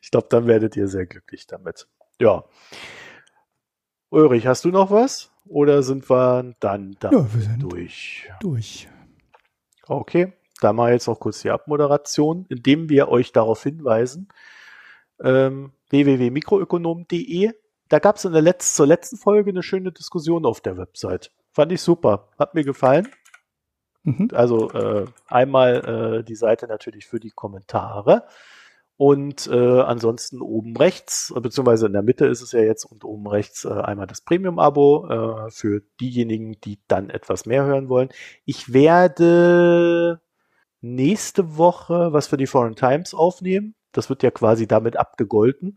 Ich 0.03 0.11
glaube, 0.11 0.28
dann 0.31 0.47
werdet 0.47 0.77
ihr 0.77 0.86
sehr 0.86 1.07
glücklich 1.07 1.47
damit. 1.47 1.89
Ja. 2.20 2.44
Ulrich, 4.11 4.47
hast 4.47 4.66
du 4.66 4.69
noch 4.69 4.90
was? 4.90 5.32
Oder 5.47 5.82
sind 5.82 6.09
wir 6.11 6.55
dann, 6.61 6.97
dann 7.01 7.12
ja, 7.12 7.35
wir 7.35 7.40
sind 7.40 7.62
durch? 7.62 8.31
Durch. 8.40 8.89
Okay, 9.86 10.32
dann 10.61 10.77
mal 10.77 10.93
jetzt 10.93 11.07
noch 11.07 11.20
kurz 11.20 11.40
die 11.40 11.51
Abmoderation, 11.51 12.44
indem 12.48 12.90
wir 12.90 13.09
euch 13.09 13.32
darauf 13.32 13.62
hinweisen, 13.62 14.28
ähm, 15.23 15.73
www.mikroökonom.de. 15.89 17.53
Da 17.89 17.98
gab 17.98 18.16
es 18.16 18.24
in 18.24 18.32
der 18.32 18.43
Letz 18.43 18.74
zur 18.74 18.86
letzten 18.86 19.16
Folge 19.16 19.51
eine 19.51 19.62
schöne 19.62 19.93
Diskussion 19.93 20.44
auf 20.44 20.61
der 20.61 20.77
Website. 20.77 21.31
Fand 21.53 21.73
ich 21.73 21.81
super. 21.81 22.28
Hat 22.39 22.55
mir 22.55 22.65
gefallen. 22.65 23.09
Mhm. 24.07 24.28
Also 24.33 24.70
äh, 24.70 25.07
einmal 25.27 26.20
äh, 26.20 26.24
die 26.24 26.37
Seite 26.37 26.69
natürlich 26.69 27.07
für 27.07 27.19
die 27.19 27.33
Kommentare 27.33 28.23
und 28.97 29.49
äh, 29.49 29.81
ansonsten 29.81 30.41
oben 30.41 30.77
rechts, 30.77 31.35
beziehungsweise 31.37 31.87
in 31.87 31.93
der 31.93 32.03
Mitte 32.03 32.27
ist 32.27 32.41
es 32.41 32.53
ja 32.53 32.61
jetzt 32.61 32.85
und 32.85 33.05
oben 33.05 33.27
rechts 33.27 33.65
äh, 33.65 33.69
einmal 33.69 34.07
das 34.07 34.23
Premium-Abo 34.23 35.09
äh, 35.09 35.51
für 35.51 35.83
diejenigen, 36.01 36.53
die 36.62 36.78
dann 36.87 37.11
etwas 37.11 37.47
mehr 37.47 37.65
hören 37.65 37.89
wollen. 37.89 38.09
Ich 38.45 38.73
werde 38.73 40.20
nächste 40.81 41.57
Woche 41.59 42.12
was 42.12 42.28
für 42.28 42.37
die 42.37 42.47
Foreign 42.47 42.77
Times 42.77 43.12
aufnehmen. 43.12 43.74
Das 43.91 44.09
wird 44.09 44.23
ja 44.23 44.31
quasi 44.31 44.69
damit 44.69 44.97
abgegolten. 44.97 45.74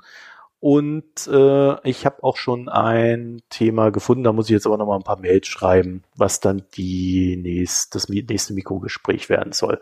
Und 0.62 1.28
äh, 1.28 1.90
ich 1.90 2.06
habe 2.06 2.24
auch 2.24 2.36
schon 2.36 2.68
ein 2.68 3.42
Thema 3.50 3.92
gefunden, 3.92 4.26
da 4.26 4.34
muss 4.34 4.48
ich 4.48 4.52
jetzt 4.52 4.66
aber 4.66 4.78
noch 4.78 4.88
mal 4.88 4.98
ein 4.98 5.04
paar 5.04 5.20
Mails 5.20 5.48
schreiben, 5.48 6.04
was 6.18 6.42
dann 6.42 6.64
die 6.76 7.38
nächst, 7.38 7.96
das 7.96 8.10
nächste 8.10 8.54
Mikrogespräch 8.54 9.30
werden 9.30 9.54
soll. 9.54 9.80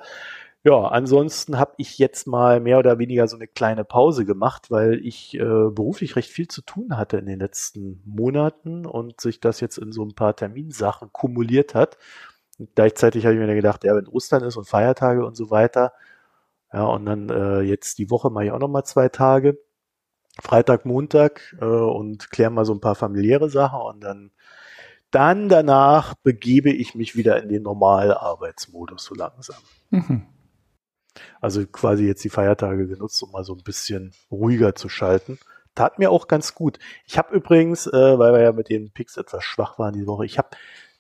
Ja, 0.63 0.87
ansonsten 0.89 1.57
habe 1.57 1.73
ich 1.77 1.97
jetzt 1.97 2.27
mal 2.27 2.59
mehr 2.59 2.77
oder 2.77 2.99
weniger 2.99 3.27
so 3.27 3.37
eine 3.37 3.47
kleine 3.47 3.85
Pause 3.85 4.25
gemacht, 4.25 4.69
weil 4.69 4.99
ich 5.03 5.33
äh, 5.35 5.39
beruflich 5.39 6.15
recht 6.15 6.29
viel 6.29 6.47
zu 6.47 6.61
tun 6.61 6.97
hatte 6.97 7.17
in 7.17 7.25
den 7.25 7.39
letzten 7.39 8.01
Monaten 8.05 8.85
und 8.85 9.21
sich 9.21 9.39
das 9.39 9.61
jetzt 9.61 9.77
in 9.77 9.91
so 9.91 10.03
ein 10.03 10.13
paar 10.13 10.35
Terminsachen 10.35 11.11
kumuliert 11.13 11.73
hat. 11.73 11.97
Und 12.59 12.75
gleichzeitig 12.75 13.25
habe 13.25 13.35
ich 13.35 13.39
mir 13.39 13.47
dann 13.47 13.55
gedacht, 13.55 13.83
ja, 13.83 13.95
wenn 13.95 14.07
Ostern 14.07 14.43
ist 14.43 14.57
und 14.57 14.67
Feiertage 14.67 15.25
und 15.25 15.35
so 15.35 15.49
weiter, 15.51 15.93
ja, 16.73 16.83
und 16.85 17.05
dann 17.05 17.29
äh, 17.29 17.61
jetzt 17.61 17.97
die 17.97 18.09
Woche 18.11 18.29
mache 18.29 18.45
ich 18.45 18.51
auch 18.51 18.59
noch 18.59 18.67
mal 18.67 18.83
zwei 18.83 19.09
Tage 19.09 19.57
Freitag, 20.41 20.85
Montag 20.85 21.55
äh, 21.59 21.65
und 21.65 22.31
kläre 22.31 22.51
mal 22.51 22.65
so 22.65 22.73
ein 22.73 22.81
paar 22.81 22.95
familiäre 22.95 23.49
Sachen 23.49 23.81
und 23.81 24.01
dann, 24.01 24.31
dann 25.11 25.49
danach 25.49 26.15
begebe 26.15 26.72
ich 26.72 26.95
mich 26.95 27.15
wieder 27.15 27.41
in 27.41 27.49
den 27.49 27.64
normalen 27.64 28.11
Arbeitsmodus 28.11 29.05
so 29.05 29.15
langsam. 29.15 29.57
Mhm. 29.89 30.27
Also 31.41 31.65
quasi 31.65 32.05
jetzt 32.05 32.23
die 32.23 32.30
Feiertage 32.30 32.88
genutzt, 32.88 33.22
um 33.23 33.31
mal 33.31 33.43
so 33.43 33.53
ein 33.53 33.64
bisschen 33.64 34.14
ruhiger 34.31 34.76
zu 34.76 34.89
schalten. 34.89 35.39
Tat 35.76 35.99
mir 35.99 36.11
auch 36.11 36.27
ganz 36.27 36.55
gut. 36.55 36.80
Ich 37.05 37.18
habe 37.18 37.35
übrigens, 37.35 37.88
äh, 37.88 38.19
weil 38.19 38.34
wir 38.34 38.41
ja 38.41 38.51
mit 38.51 38.69
den 38.69 38.91
Picks 38.91 39.18
etwas 39.18 39.43
schwach 39.43 39.77
waren 39.77 39.93
diese 39.93 40.07
Woche, 40.07 40.26
ich 40.26 40.38
habe 40.38 40.49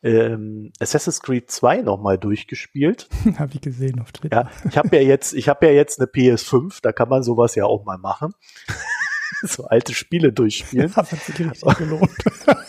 ähm, 0.03 0.71
Assassin's 0.79 1.21
Creed 1.21 1.49
2 1.49 1.81
nochmal 1.81 2.17
durchgespielt. 2.17 3.09
habe 3.39 3.53
ich 3.55 3.61
gesehen 3.61 3.99
auf 3.99 4.11
Twitter. 4.11 4.43
Ja, 4.43 4.69
ich 4.69 4.77
habe 4.77 4.95
ja 4.95 5.01
jetzt, 5.01 5.33
ich 5.33 5.49
habe 5.49 5.65
ja 5.65 5.71
jetzt 5.71 5.99
eine 5.99 6.07
PS5, 6.07 6.79
da 6.81 6.91
kann 6.91 7.09
man 7.09 7.23
sowas 7.23 7.55
ja 7.55 7.65
auch 7.65 7.85
mal 7.85 7.97
machen. 7.97 8.33
so 9.43 9.65
alte 9.65 9.93
Spiele 9.93 10.31
durchspielen. 10.31 10.93
hat 10.95 11.07
sich 11.07 11.39
richtig 11.39 11.77
gelohnt. 11.77 12.11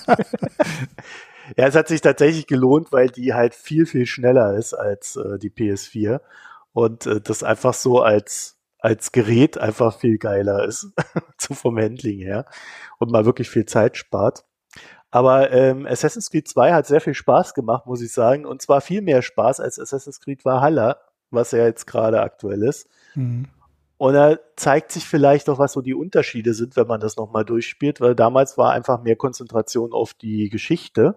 ja, 1.56 1.66
es 1.66 1.74
hat 1.74 1.88
sich 1.88 2.00
tatsächlich 2.00 2.46
gelohnt, 2.46 2.92
weil 2.92 3.08
die 3.08 3.34
halt 3.34 3.54
viel, 3.54 3.86
viel 3.86 4.06
schneller 4.06 4.54
ist 4.56 4.74
als 4.74 5.16
äh, 5.16 5.38
die 5.38 5.50
PS4 5.50 6.20
und 6.72 7.06
äh, 7.06 7.20
das 7.20 7.42
einfach 7.42 7.74
so 7.74 8.00
als 8.00 8.56
als 8.80 9.10
Gerät 9.10 9.58
einfach 9.58 9.98
viel 9.98 10.18
geiler 10.18 10.64
ist, 10.64 10.92
so 11.36 11.54
vom 11.54 11.76
Handling 11.78 12.20
her 12.20 12.44
und 13.00 13.10
mal 13.10 13.24
wirklich 13.24 13.50
viel 13.50 13.66
Zeit 13.66 13.96
spart. 13.96 14.44
Aber 15.10 15.50
ähm, 15.52 15.86
Assassin's 15.86 16.30
Creed 16.30 16.48
2 16.48 16.72
hat 16.72 16.86
sehr 16.86 17.00
viel 17.00 17.14
Spaß 17.14 17.54
gemacht, 17.54 17.86
muss 17.86 18.02
ich 18.02 18.12
sagen. 18.12 18.44
Und 18.44 18.60
zwar 18.60 18.80
viel 18.80 19.00
mehr 19.00 19.22
Spaß 19.22 19.60
als 19.60 19.78
Assassin's 19.78 20.20
Creed 20.20 20.44
Valhalla, 20.44 20.98
was 21.30 21.52
ja 21.52 21.64
jetzt 21.64 21.86
gerade 21.86 22.20
aktuell 22.20 22.62
ist. 22.62 22.88
Mhm. 23.14 23.48
Und 23.98 24.14
da 24.14 24.38
zeigt 24.56 24.92
sich 24.92 25.04
vielleicht 25.04 25.48
auch, 25.50 25.58
was 25.58 25.72
so 25.72 25.82
die 25.82 25.94
Unterschiede 25.94 26.54
sind, 26.54 26.76
wenn 26.76 26.86
man 26.86 27.00
das 27.00 27.16
nochmal 27.16 27.44
durchspielt, 27.44 28.00
weil 28.00 28.14
damals 28.14 28.56
war 28.56 28.72
einfach 28.72 29.02
mehr 29.02 29.16
Konzentration 29.16 29.92
auf 29.92 30.14
die 30.14 30.48
Geschichte. 30.48 31.16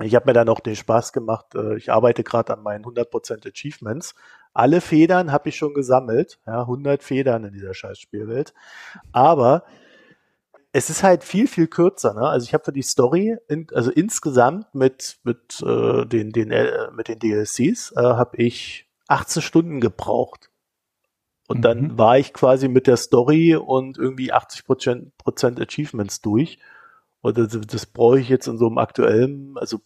Ich 0.00 0.14
habe 0.14 0.26
mir 0.26 0.32
dann 0.32 0.48
auch 0.48 0.60
den 0.60 0.76
Spaß 0.76 1.12
gemacht, 1.12 1.54
äh, 1.54 1.76
ich 1.76 1.92
arbeite 1.92 2.22
gerade 2.24 2.52
an 2.52 2.62
meinen 2.62 2.84
100% 2.84 3.48
Achievements. 3.48 4.14
Alle 4.52 4.80
Federn 4.80 5.32
habe 5.32 5.48
ich 5.48 5.56
schon 5.56 5.74
gesammelt, 5.74 6.38
ja, 6.46 6.60
100 6.62 7.02
Federn 7.02 7.44
in 7.44 7.52
dieser 7.52 7.74
Scheißspielwelt. 7.74 8.54
Aber 9.12 9.64
es 10.70 10.90
ist 10.90 11.02
halt 11.02 11.24
viel, 11.24 11.48
viel 11.48 11.66
kürzer. 11.66 12.14
Ne? 12.14 12.22
Also 12.22 12.44
ich 12.44 12.54
habe 12.54 12.64
für 12.64 12.72
die 12.72 12.82
Story, 12.82 13.36
in, 13.48 13.66
also 13.72 13.90
insgesamt 13.90 14.74
mit, 14.74 15.18
mit, 15.24 15.60
äh, 15.64 16.04
den, 16.06 16.30
den, 16.30 16.50
äh, 16.52 16.90
mit 16.92 17.08
den 17.08 17.18
DLCs, 17.18 17.92
äh, 17.96 18.00
habe 18.00 18.36
ich 18.36 18.88
18 19.08 19.42
Stunden 19.42 19.80
gebraucht. 19.80 20.50
Und 21.46 21.58
mhm. 21.58 21.62
dann 21.62 21.98
war 21.98 22.18
ich 22.18 22.32
quasi 22.32 22.68
mit 22.68 22.86
der 22.86 22.96
Story 22.96 23.54
und 23.56 23.98
irgendwie 23.98 24.32
80 24.32 24.64
Prozent, 24.64 25.60
Achievements 25.60 26.20
durch. 26.20 26.58
Und 27.20 27.38
das, 27.38 27.58
das 27.66 27.86
brauche 27.86 28.20
ich 28.20 28.28
jetzt 28.28 28.46
in 28.46 28.58
so 28.58 28.66
einem 28.66 28.78
aktuellen, 28.78 29.56
also 29.56 29.80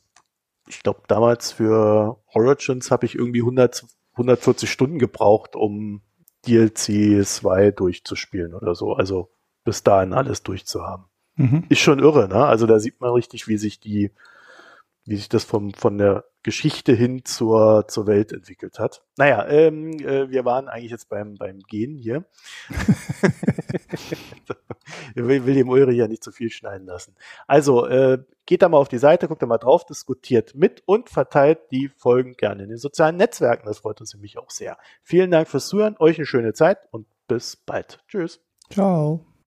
ich 0.66 0.82
glaube 0.82 1.02
damals 1.08 1.52
für 1.52 2.20
Origins 2.34 2.90
habe 2.90 3.06
ich 3.06 3.14
irgendwie 3.14 3.40
100, 3.40 3.84
140 4.12 4.70
Stunden 4.70 4.98
gebraucht, 4.98 5.56
um 5.56 6.02
DLC 6.46 7.24
2 7.24 7.70
durchzuspielen 7.72 8.54
oder 8.54 8.74
so. 8.74 8.92
Also 8.92 9.30
bis 9.64 9.82
dahin 9.82 10.12
alles 10.12 10.42
durchzuhaben. 10.42 11.06
Mhm. 11.36 11.64
Ist 11.68 11.80
schon 11.80 12.00
irre, 12.00 12.28
ne? 12.28 12.44
Also 12.44 12.66
da 12.66 12.78
sieht 12.80 13.00
man 13.00 13.12
richtig, 13.12 13.48
wie 13.48 13.56
sich 13.56 13.80
die, 13.80 14.10
wie 15.08 15.16
sich 15.16 15.30
das 15.30 15.44
vom, 15.44 15.72
von 15.72 15.96
der 15.96 16.24
Geschichte 16.42 16.92
hin 16.92 17.24
zur, 17.24 17.86
zur 17.88 18.06
Welt 18.06 18.30
entwickelt 18.30 18.78
hat. 18.78 19.02
Naja, 19.16 19.46
ähm, 19.48 19.92
äh, 20.00 20.30
wir 20.30 20.44
waren 20.44 20.68
eigentlich 20.68 20.90
jetzt 20.90 21.08
beim, 21.08 21.34
beim 21.34 21.60
Gehen 21.60 21.96
hier. 21.96 22.26
ich 23.90 24.16
will, 25.14 25.46
will 25.46 25.54
dem 25.54 25.70
Ulrich 25.70 25.96
ja 25.96 26.08
nicht 26.08 26.22
zu 26.22 26.30
viel 26.30 26.50
schneiden 26.50 26.86
lassen. 26.86 27.14
Also, 27.46 27.86
äh, 27.86 28.18
geht 28.44 28.60
da 28.60 28.68
mal 28.68 28.76
auf 28.76 28.88
die 28.88 28.98
Seite, 28.98 29.28
guckt 29.28 29.40
da 29.40 29.46
mal 29.46 29.56
drauf, 29.56 29.86
diskutiert 29.86 30.54
mit 30.54 30.82
und 30.84 31.08
verteilt 31.08 31.58
die 31.70 31.88
Folgen 31.88 32.34
gerne 32.34 32.64
in 32.64 32.68
den 32.68 32.78
sozialen 32.78 33.16
Netzwerken. 33.16 33.66
Das 33.66 33.78
freut 33.78 34.00
uns 34.00 34.12
nämlich 34.12 34.36
auch 34.36 34.50
sehr. 34.50 34.76
Vielen 35.02 35.30
Dank 35.30 35.48
fürs 35.48 35.68
Zuhören, 35.68 35.96
euch 35.98 36.18
eine 36.18 36.26
schöne 36.26 36.52
Zeit 36.52 36.86
und 36.90 37.06
bis 37.26 37.56
bald. 37.56 38.04
Tschüss. 38.08 38.40
Ciao. 38.70 39.28